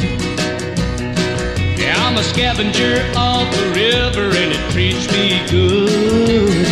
Yeah, 1.80 1.96
I'm 2.06 2.18
a 2.18 2.24
scavenger 2.24 2.96
of 3.16 3.50
the 3.56 3.72
river 3.80 4.28
and 4.36 4.52
it 4.52 4.72
treats 4.74 5.08
me 5.14 5.40
good. 5.50 6.68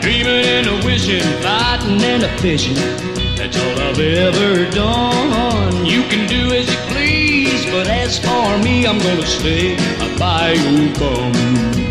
Dreaming 0.00 0.46
and 0.46 0.66
a 0.66 0.76
wishing, 0.86 1.20
fighting 1.42 2.02
and 2.02 2.22
a 2.22 2.38
fishing. 2.38 3.19
That's 3.40 3.56
all 3.56 3.78
I've 3.80 3.98
ever 3.98 4.70
done. 4.70 5.86
You 5.86 6.02
can 6.10 6.28
do 6.28 6.54
as 6.54 6.70
you 6.70 6.76
please, 6.92 7.64
but 7.72 7.86
as 7.86 8.18
for 8.18 8.58
me, 8.62 8.86
I'm 8.86 8.98
gonna 8.98 9.24
stay 9.24 9.76
a 9.76 10.18
bayou 10.18 10.92
bum. 10.98 11.89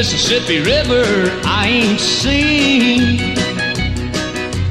Mississippi 0.00 0.60
River 0.60 1.04
I 1.44 1.68
ain't 1.68 2.00
seen. 2.00 3.18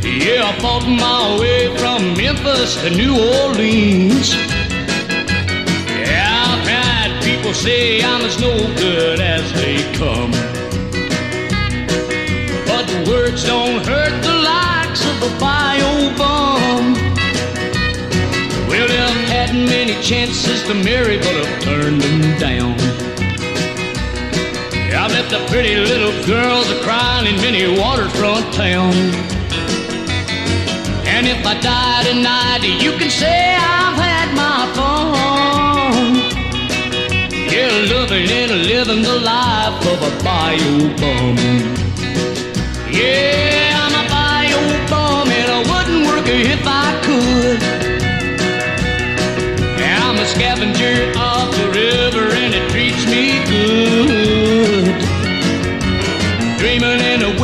Yeah, 0.02 0.50
I 0.50 0.58
fought 0.60 0.88
my 0.90 1.40
way 1.40 1.70
from 1.78 2.18
Memphis 2.18 2.82
to 2.82 2.90
New 2.90 3.14
Orleans. 3.14 4.34
Yeah, 6.02 6.34
I've 6.50 6.68
had 6.68 7.24
people 7.24 7.54
say 7.54 8.04
I'm 8.04 8.26
as 8.26 8.42
no 8.42 8.58
good 8.78 9.20
as 9.20 9.46
they 9.54 9.78
come. 10.02 10.32
But 12.66 12.90
words 13.08 13.46
don't 13.46 13.86
hurt 13.86 14.16
the 14.24 14.34
likes 14.34 15.06
of 15.06 15.20
the 15.20 15.30
bayou 15.40 16.10
bum. 16.18 16.96
Well, 18.68 18.90
I've 18.90 19.30
had 19.30 19.54
many 19.54 19.94
chances 20.02 20.64
to 20.64 20.74
marry, 20.74 21.20
but 21.20 21.36
I've 21.36 21.62
turned 21.62 22.02
them 22.02 22.40
down. 22.40 23.09
Left 25.14 25.30
the 25.32 25.40
pretty 25.50 25.76
little 25.76 26.14
girls 26.26 26.70
a 26.70 26.80
crying 26.82 27.28
in 27.28 27.36
many 27.42 27.64
waterfront 27.80 28.54
towns. 28.54 29.16
And 31.06 31.28
if 31.28 31.46
I 31.46 31.60
die 31.60 32.04
tonight, 32.04 32.64
you 32.64 32.92
can 33.00 33.10
say 33.10 33.56
I've 33.56 33.98
had 33.98 34.30
my 34.42 34.60
fun. 34.78 36.16
Yeah, 37.52 37.72
loving 37.92 38.30
and 38.30 38.52
living 38.74 39.02
the 39.02 39.20
life 39.20 39.86
of 39.94 40.00
a 40.10 40.24
bayou 40.24 40.96
bum. 41.00 41.36
Yeah, 42.92 43.49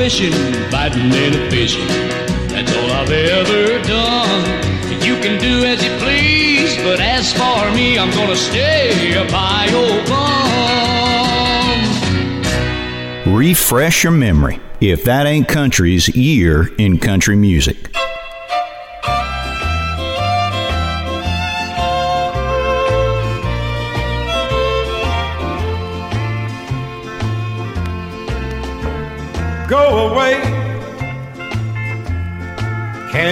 wishing, 0.06 0.32
fighting 0.69 1.11
and 1.11 1.34
a 1.34 1.50
fishing. 1.50 1.88
That's 2.50 2.72
all 2.77 2.92
I've 2.92 3.09
ever 3.09 3.82
done. 3.82 4.45
You 5.01 5.16
can 5.16 5.42
do 5.42 5.66
as 5.66 5.84
you 5.84 5.90
please, 5.98 6.77
but 6.84 7.00
as 7.00 7.34
for 7.34 7.72
me, 7.74 7.98
I'm 7.98 8.11
gonna 8.11 8.35
stay 8.35 9.16
a 9.16 9.25
bayou 9.32 10.06
bum. 10.06 10.45
Refresh 13.35 14.03
your 14.03 14.14
memory. 14.14 14.59
If 14.80 15.06
that 15.06 15.25
ain't 15.25 15.48
country's 15.48 16.08
year 16.16 16.72
in 16.77 17.00
country 17.00 17.35
music. 17.35 17.90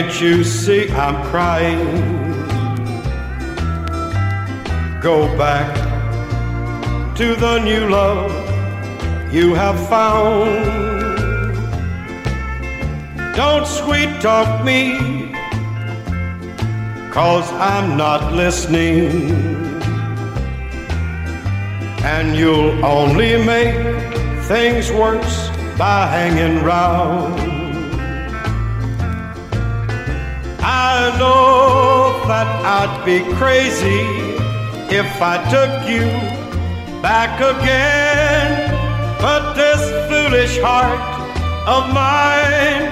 Can't 0.03 0.21
you 0.21 0.43
see 0.43 0.89
I'm 0.89 1.23
crying? 1.27 1.85
Go 4.99 5.25
back 5.37 5.73
to 7.15 7.35
the 7.35 7.59
new 7.59 7.87
love 7.87 8.33
you 9.33 9.53
have 9.53 9.79
found. 9.87 10.65
Don't 13.33 13.65
sweet 13.65 14.19
talk 14.19 14.65
me, 14.65 15.31
cause 17.09 17.49
I'm 17.53 17.95
not 17.95 18.33
listening. 18.33 19.07
And 22.03 22.35
you'll 22.35 22.83
only 22.83 23.41
make 23.45 23.73
things 24.51 24.91
worse 24.91 25.47
by 25.77 26.07
hanging 26.07 26.61
round. 26.61 27.42
I 31.03 31.09
know 31.19 32.25
that 32.29 32.47
I'd 32.63 33.03
be 33.03 33.19
crazy 33.35 34.07
if 34.87 35.21
I 35.21 35.35
took 35.51 35.73
you 35.91 36.07
back 37.01 37.41
again, 37.41 38.71
but 39.19 39.51
this 39.51 39.81
foolish 40.07 40.57
heart 40.61 41.03
of 41.67 41.93
mine 41.93 42.87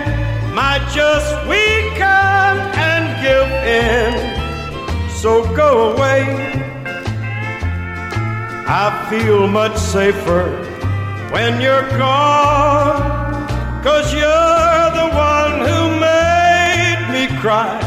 might 0.54 0.84
just 0.94 1.32
weaken 1.48 2.52
and 2.92 3.04
give 3.24 3.50
in. 3.64 5.10
So 5.16 5.48
go 5.56 5.94
away. 5.94 6.26
I 8.68 9.08
feel 9.10 9.48
much 9.48 9.78
safer 9.78 10.50
when 11.32 11.62
you're 11.62 11.88
gone, 11.98 13.00
cause 13.82 14.14
you're 14.14 14.90
the 15.00 15.10
one 15.16 15.60
who 15.66 15.80
made 16.02 17.08
me 17.14 17.40
cry 17.40 17.81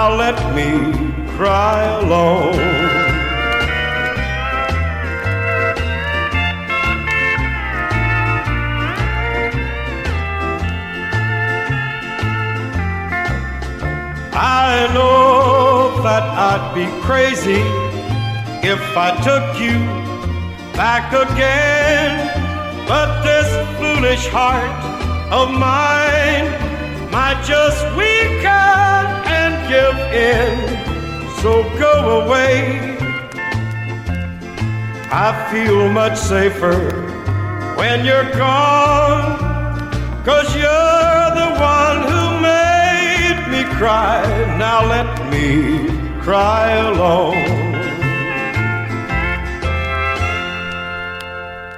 now 0.00 0.16
let 0.24 0.38
me 0.56 0.70
cry 1.36 1.80
alone. 2.02 2.54
I 14.32 14.72
know 14.94 16.02
that 16.06 16.24
I'd 16.48 16.66
be 16.80 16.86
crazy 17.06 17.62
if 18.74 18.82
I 19.06 19.10
took 19.28 19.46
you 19.64 19.76
back 20.80 21.06
again. 21.24 22.12
But 22.88 23.10
this 23.28 23.50
foolish 23.78 24.24
heart 24.36 24.76
of 25.40 25.46
mine 25.68 26.46
might 27.12 27.40
just 27.44 27.80
weaken 27.98 28.99
give 29.70 29.98
in. 30.12 30.68
So 31.40 31.62
go 31.78 32.24
away. 32.24 32.96
I 35.12 35.30
feel 35.52 35.88
much 35.88 36.18
safer 36.18 36.76
when 37.76 38.04
you're 38.04 38.30
gone. 38.32 39.38
Cause 40.24 40.54
you're 40.56 41.26
the 41.42 41.50
one 41.74 41.98
who 42.10 42.22
made 42.42 43.38
me 43.52 43.62
cry. 43.76 44.24
Now 44.58 44.84
let 44.86 45.30
me 45.30 45.88
cry 46.20 46.72
alone. 46.90 47.70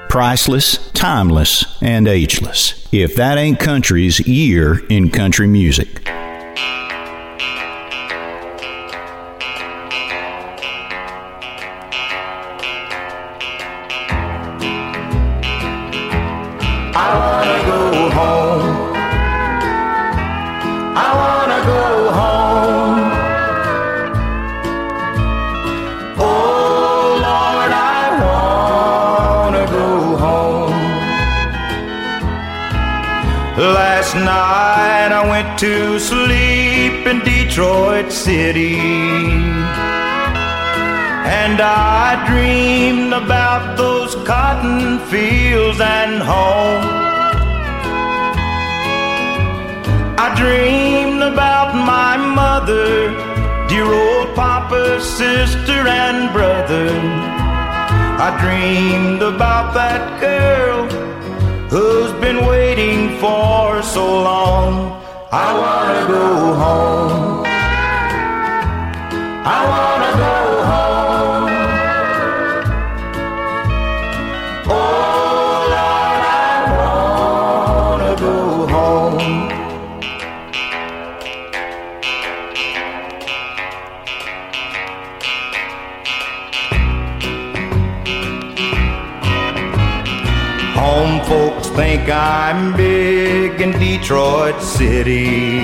Priceless, 0.08 0.90
timeless, 0.92 1.78
and 1.82 2.08
ageless. 2.08 2.88
If 2.90 3.16
that 3.16 3.36
ain't 3.38 3.58
country's 3.58 4.26
year 4.26 4.84
in 4.88 5.10
country 5.10 5.46
music. 5.46 6.02
I 58.24 58.30
dreamed 58.40 59.20
about 59.20 59.74
that 59.74 60.20
girl 60.20 60.86
who's 61.68 62.12
been 62.20 62.46
waiting 62.46 63.18
for 63.18 63.82
so 63.82 64.22
long. 64.22 65.02
I 65.32 65.48
wanna 65.58 66.06
go 66.06 66.54
home. 66.54 67.01
I'm 92.54 92.76
big 92.76 93.62
in 93.62 93.72
Detroit 93.80 94.60
City. 94.60 95.60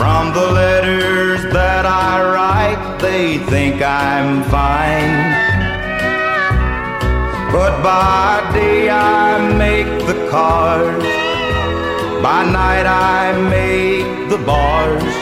From 0.00 0.32
the 0.34 0.46
letters 0.50 1.44
that 1.52 1.86
I 1.86 2.10
write, 2.34 2.98
they 2.98 3.38
think 3.38 3.80
I'm 3.80 4.42
fine. 4.56 5.14
But 7.52 7.80
by 7.84 8.50
day 8.52 8.90
I 8.90 9.54
make 9.64 9.92
the 10.10 10.28
cars, 10.28 11.04
by 12.20 12.42
night 12.50 12.86
I 12.86 13.30
make 13.48 14.28
the 14.28 14.38
bars. 14.44 15.14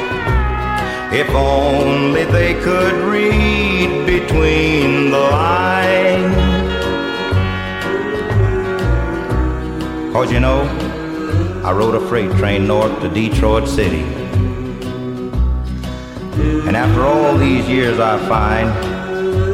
If 1.12 1.28
only 1.28 2.24
they 2.24 2.55
could 2.55 2.94
read 3.12 4.07
between 4.07 5.10
the 5.10 5.18
lines. 5.18 5.83
Cause 10.14 10.30
you 10.30 10.38
know, 10.38 10.62
I 11.64 11.72
rode 11.72 11.96
a 11.96 12.08
freight 12.08 12.30
train 12.36 12.68
north 12.68 13.00
to 13.00 13.08
Detroit 13.08 13.66
City. 13.66 14.02
And 16.68 16.76
after 16.76 17.02
all 17.02 17.36
these 17.36 17.68
years, 17.68 17.98
I 17.98 18.16
find 18.28 18.68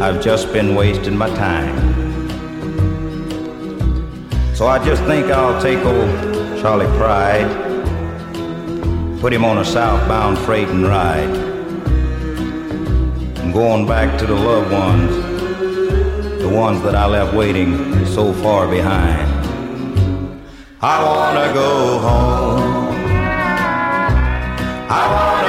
I've 0.03 0.23
just 0.23 0.53
been 0.53 0.75
wasting 0.75 1.17
my 1.17 1.29
time. 1.31 1.75
So 4.55 4.67
I 4.67 4.85
just 4.85 5.03
think 5.05 5.29
I'll 5.29 5.59
take 5.63 5.79
old 5.79 6.11
Charlie 6.61 6.95
Pride, 6.99 7.49
put 9.19 9.33
him 9.33 9.47
on 9.47 9.57
a 9.57 9.65
southbound 9.65 10.37
freight 10.41 10.69
and 10.69 10.87
ride. 10.87 11.35
I'm 13.39 13.51
going 13.51 13.87
back 13.87 14.19
to 14.19 14.27
the 14.27 14.35
loved 14.35 14.71
ones, 14.71 16.39
the 16.43 16.51
ones 16.51 16.83
that 16.83 16.95
I 16.95 17.07
left 17.07 17.35
waiting 17.35 18.05
so 18.05 18.35
far 18.35 18.69
behind. 18.69 19.30
I 20.83 21.05
wanna 21.05 21.53
go 21.53 21.99
home. 21.99 22.95
I 24.89 25.03
wanna 25.13 25.40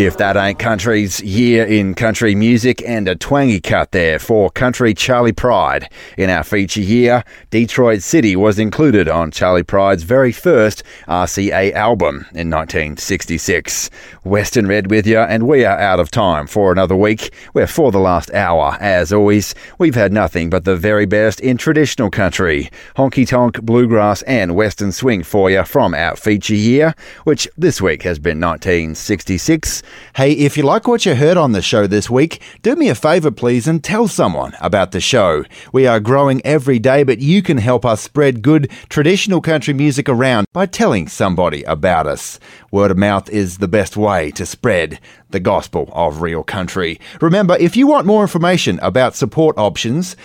If 0.00 0.16
that 0.16 0.34
ain't 0.34 0.58
country's 0.58 1.20
year 1.20 1.62
in 1.66 1.94
country 1.94 2.34
music 2.34 2.82
and 2.88 3.06
a 3.06 3.14
twangy 3.14 3.60
cut 3.60 3.92
there 3.92 4.18
for 4.18 4.48
country 4.48 4.94
Charley 4.94 5.32
Pride. 5.32 5.92
In 6.16 6.30
our 6.30 6.42
feature 6.42 6.80
year, 6.80 7.22
Detroit 7.50 8.00
City 8.00 8.34
was 8.34 8.58
included 8.58 9.08
on 9.08 9.30
Charley 9.30 9.62
Pride's 9.62 10.02
very 10.02 10.32
first 10.32 10.84
RCA 11.06 11.74
album 11.74 12.24
in 12.32 12.48
1966. 12.48 13.90
Western 14.24 14.66
Red 14.66 14.90
with 14.90 15.06
you, 15.06 15.18
and 15.18 15.46
we 15.46 15.66
are 15.66 15.78
out 15.78 16.00
of 16.00 16.10
time 16.10 16.46
for 16.46 16.72
another 16.72 16.96
week. 16.96 17.34
We're 17.52 17.66
for 17.66 17.92
the 17.92 18.00
last 18.00 18.32
hour. 18.32 18.78
As 18.80 19.12
always, 19.12 19.54
we've 19.76 19.96
had 19.96 20.14
nothing 20.14 20.48
but 20.48 20.64
the 20.64 20.76
very 20.76 21.04
best 21.04 21.40
in 21.40 21.58
traditional 21.58 22.08
country, 22.08 22.70
honky 22.96 23.28
tonk, 23.28 23.60
bluegrass, 23.60 24.22
and 24.22 24.56
western 24.56 24.92
swing 24.92 25.24
for 25.24 25.50
you 25.50 25.62
from 25.62 25.92
our 25.92 26.16
feature 26.16 26.54
year, 26.54 26.94
which 27.24 27.46
this 27.58 27.82
week 27.82 28.02
has 28.04 28.18
been 28.18 28.40
1966. 28.40 29.82
Hey, 30.16 30.32
if 30.32 30.56
you 30.56 30.64
like 30.64 30.88
what 30.88 31.06
you 31.06 31.14
heard 31.14 31.36
on 31.36 31.52
the 31.52 31.62
show 31.62 31.86
this 31.86 32.10
week, 32.10 32.42
do 32.62 32.74
me 32.74 32.88
a 32.88 32.94
favour, 32.94 33.30
please, 33.30 33.68
and 33.68 33.82
tell 33.82 34.08
someone 34.08 34.54
about 34.60 34.92
the 34.92 35.00
show. 35.00 35.44
We 35.72 35.86
are 35.86 36.00
growing 36.00 36.40
every 36.44 36.78
day, 36.78 37.02
but 37.04 37.20
you 37.20 37.42
can 37.42 37.58
help 37.58 37.84
us 37.84 38.00
spread 38.00 38.42
good 38.42 38.70
traditional 38.88 39.40
country 39.40 39.72
music 39.72 40.08
around 40.08 40.46
by 40.52 40.66
telling 40.66 41.08
somebody 41.08 41.62
about 41.62 42.06
us. 42.06 42.40
Word 42.70 42.90
of 42.90 42.98
mouth 42.98 43.30
is 43.30 43.58
the 43.58 43.68
best 43.68 43.96
way 43.96 44.30
to 44.32 44.44
spread 44.44 44.98
the 45.30 45.40
gospel 45.40 45.90
of 45.92 46.22
real 46.22 46.42
country. 46.42 47.00
Remember, 47.20 47.56
if 47.58 47.76
you 47.76 47.86
want 47.86 48.06
more 48.06 48.22
information 48.22 48.78
about 48.82 49.14
support 49.14 49.56
options, 49.58 50.16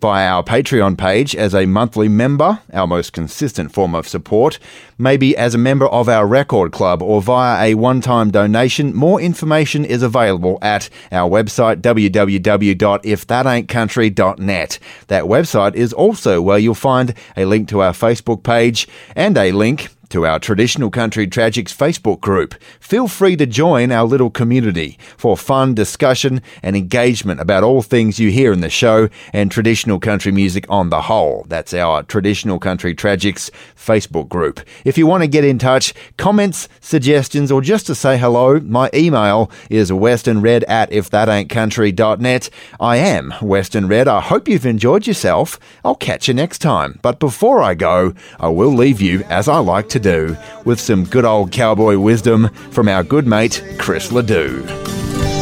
via 0.00 0.28
our 0.28 0.42
Patreon 0.42 0.96
page 0.96 1.36
as 1.36 1.54
a 1.54 1.66
monthly 1.66 2.08
member, 2.08 2.60
our 2.72 2.86
most 2.86 3.12
consistent 3.12 3.70
form 3.72 3.94
of 3.94 4.08
support, 4.08 4.58
maybe 4.98 5.36
as 5.36 5.54
a 5.54 5.58
member 5.58 5.84
of 5.86 6.08
our 6.08 6.26
record 6.26 6.72
club 6.72 7.02
or 7.02 7.20
via 7.20 7.70
a 7.70 7.74
one 7.74 8.00
time 8.00 8.30
donation. 8.30 8.94
More 8.94 9.20
information 9.20 9.84
is 9.84 10.02
available 10.02 10.58
at 10.62 10.88
our 11.12 11.28
website 11.28 11.82
www.ifthataintcountry.net. 11.82 14.78
That 15.08 15.24
website 15.24 15.74
is 15.74 15.92
also 15.92 16.40
where 16.40 16.58
you'll 16.58 16.74
find 16.74 17.12
a 17.36 17.44
link 17.44 17.68
to 17.68 17.82
our 17.82 17.92
Facebook 17.92 18.42
page 18.42 18.88
and 19.14 19.36
a 19.36 19.52
link 19.52 19.90
to 20.10 20.26
our 20.26 20.38
Traditional 20.38 20.90
Country 20.90 21.26
Tragics 21.26 21.74
Facebook 21.74 22.20
group. 22.20 22.54
Feel 22.80 23.08
free 23.08 23.36
to 23.36 23.46
join 23.46 23.92
our 23.92 24.04
little 24.04 24.30
community 24.30 24.98
for 25.16 25.36
fun 25.36 25.74
discussion 25.74 26.42
and 26.62 26.76
engagement 26.76 27.40
about 27.40 27.62
all 27.62 27.80
things 27.80 28.18
you 28.18 28.30
hear 28.30 28.52
in 28.52 28.60
the 28.60 28.68
show 28.68 29.08
and 29.32 29.50
traditional 29.50 30.00
country 30.00 30.32
music 30.32 30.66
on 30.68 30.90
the 30.90 31.02
whole. 31.02 31.46
That's 31.48 31.72
our 31.72 32.02
Traditional 32.02 32.58
Country 32.58 32.94
Tragics 32.94 33.50
Facebook 33.76 34.28
group. 34.28 34.60
If 34.84 34.98
you 34.98 35.06
want 35.06 35.22
to 35.22 35.28
get 35.28 35.44
in 35.44 35.58
touch, 35.58 35.94
comments, 36.16 36.68
suggestions, 36.80 37.52
or 37.52 37.60
just 37.62 37.86
to 37.86 37.94
say 37.94 38.18
hello, 38.18 38.58
my 38.60 38.90
email 38.92 39.50
is 39.70 39.90
westernred 39.90 40.64
at 40.68 40.90
ifthataintcountry.net. 40.90 42.50
I 42.80 42.96
am 42.96 43.30
Western 43.40 43.86
Red. 43.86 44.08
I 44.08 44.20
hope 44.20 44.48
you've 44.48 44.66
enjoyed 44.66 45.06
yourself. 45.06 45.58
I'll 45.84 45.94
catch 45.94 46.26
you 46.26 46.34
next 46.34 46.58
time. 46.58 46.98
But 47.00 47.20
before 47.20 47.62
I 47.62 47.74
go, 47.74 48.14
I 48.40 48.48
will 48.48 48.72
leave 48.72 49.00
you, 49.00 49.22
as 49.24 49.46
I 49.46 49.58
like 49.58 49.88
to 49.90 49.99
do, 50.00 50.36
with 50.64 50.80
some 50.80 51.04
good 51.04 51.24
old 51.24 51.52
cowboy 51.52 51.98
wisdom 51.98 52.48
from 52.72 52.88
our 52.88 53.04
good 53.04 53.26
mate, 53.26 53.62
Chris 53.78 54.10
LeDoux. 54.10 54.62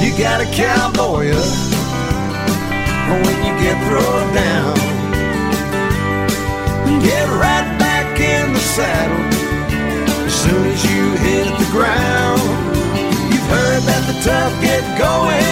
You 0.03 0.17
got 0.19 0.41
a 0.41 0.47
cowboy 0.55 1.31
up 1.31 1.79
when 3.25 3.37
you 3.47 3.53
get 3.63 3.77
thrown 3.89 4.35
down. 4.35 4.77
Get 7.03 7.29
right 7.31 7.79
back 7.79 8.21
in 8.21 8.53
the 8.53 8.61
saddle 8.61 9.25
as 10.27 10.35
soon 10.35 10.67
as 10.67 10.85
you 10.85 11.11
hit 11.17 11.47
the 11.59 11.69
ground. 11.73 12.41
You've 13.33 13.49
heard 13.49 13.83
that 13.85 14.03
the 14.07 14.21
tough 14.23 14.61
get 14.61 14.85
going 14.99 15.48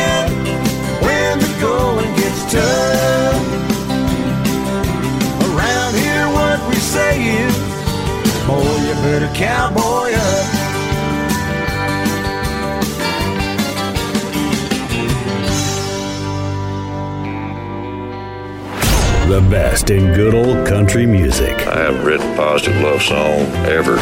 boy, 8.46 8.76
you 8.86 8.94
better 9.02 9.28
cowboy 9.34 10.12
up. 10.14 10.55
The 19.28 19.40
best 19.50 19.90
in 19.90 20.14
good 20.14 20.36
old 20.36 20.68
country 20.68 21.04
music. 21.04 21.66
I 21.66 21.80
haven't 21.80 22.04
written 22.04 22.32
a 22.32 22.36
positive 22.36 22.80
love 22.80 23.02
song 23.02 23.40
ever. 23.66 23.96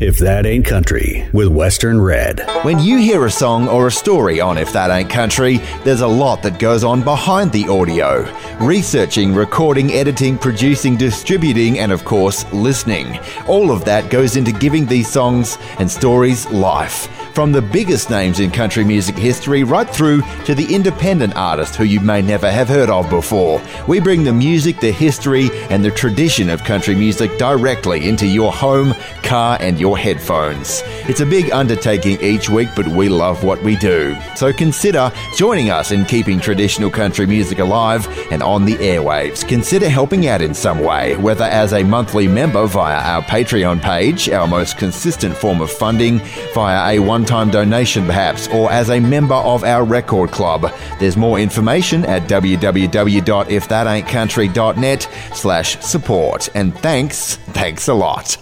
If 0.00 0.16
that 0.20 0.46
ain't 0.46 0.64
country, 0.64 1.28
with 1.34 1.48
Western 1.48 2.00
Red. 2.00 2.40
When 2.62 2.78
you 2.78 2.96
hear 2.96 3.26
a 3.26 3.30
song 3.30 3.68
or 3.68 3.88
a 3.88 3.90
story 3.90 4.40
on 4.40 4.56
If 4.56 4.72
That 4.72 4.90
Ain't 4.90 5.10
Country, 5.10 5.58
there's 5.84 6.00
a 6.00 6.08
lot 6.08 6.42
that 6.44 6.58
goes 6.58 6.82
on 6.82 7.02
behind 7.02 7.52
the 7.52 7.68
audio. 7.68 8.26
Researching, 8.58 9.34
recording, 9.34 9.92
editing, 9.92 10.38
producing, 10.38 10.96
distributing, 10.96 11.78
and 11.78 11.92
of 11.92 12.06
course, 12.06 12.50
listening. 12.50 13.20
All 13.46 13.70
of 13.72 13.84
that 13.84 14.08
goes 14.08 14.36
into 14.36 14.50
giving 14.50 14.86
these 14.86 15.10
songs 15.10 15.58
and 15.78 15.90
stories 15.90 16.48
life. 16.48 17.06
From 17.34 17.52
the 17.52 17.62
biggest 17.62 18.10
names 18.10 18.40
in 18.40 18.50
country 18.50 18.84
music 18.84 19.16
history 19.16 19.62
right 19.62 19.88
through 19.88 20.22
to 20.44 20.54
the 20.54 20.74
independent 20.74 21.36
artist 21.36 21.76
who 21.76 21.84
you 21.84 22.00
may 22.00 22.20
never 22.20 22.50
have 22.50 22.68
heard 22.68 22.90
of 22.90 23.08
before. 23.08 23.62
We 23.86 24.00
bring 24.00 24.24
the 24.24 24.32
music, 24.32 24.80
the 24.80 24.90
history, 24.90 25.48
and 25.70 25.84
the 25.84 25.92
tradition 25.92 26.50
of 26.50 26.64
country 26.64 26.94
music 26.96 27.38
directly 27.38 28.08
into 28.08 28.26
your 28.26 28.52
home, 28.52 28.94
car, 29.22 29.56
and 29.60 29.80
your 29.80 29.96
headphones. 29.96 30.82
It's 31.08 31.20
a 31.20 31.26
big 31.26 31.52
undertaking 31.52 32.20
each 32.20 32.50
week, 32.50 32.68
but 32.74 32.88
we 32.88 33.08
love 33.08 33.44
what 33.44 33.62
we 33.62 33.76
do. 33.76 34.16
So 34.34 34.52
consider 34.52 35.12
joining 35.36 35.70
us 35.70 35.92
in 35.92 36.04
keeping 36.06 36.40
traditional 36.40 36.90
country 36.90 37.26
music 37.26 37.60
alive 37.60 38.08
and 38.32 38.42
on 38.42 38.64
the 38.64 38.74
airwaves. 38.74 39.46
Consider 39.46 39.88
helping 39.88 40.26
out 40.26 40.42
in 40.42 40.52
some 40.52 40.80
way, 40.80 41.16
whether 41.16 41.44
as 41.44 41.72
a 41.72 41.84
monthly 41.84 42.26
member 42.26 42.66
via 42.66 42.96
our 42.96 43.22
Patreon 43.22 43.80
page, 43.80 44.28
our 44.28 44.48
most 44.48 44.78
consistent 44.78 45.36
form 45.36 45.60
of 45.60 45.70
funding, 45.70 46.18
via 46.54 46.96
a 46.96 46.98
one 47.20 47.26
time 47.26 47.50
donation 47.50 48.06
perhaps, 48.06 48.48
or 48.48 48.72
as 48.72 48.88
a 48.88 48.98
member 48.98 49.34
of 49.34 49.62
our 49.62 49.84
record 49.84 50.30
club. 50.30 50.72
There's 50.98 51.18
more 51.18 51.38
information 51.38 52.06
at 52.06 52.22
www.ifthataintcountry.net 52.22 55.08
slash 55.34 55.78
support. 55.80 56.48
And 56.54 56.74
thanks, 56.78 57.36
thanks 57.36 57.88
a 57.88 57.94
lot. 57.94 58.40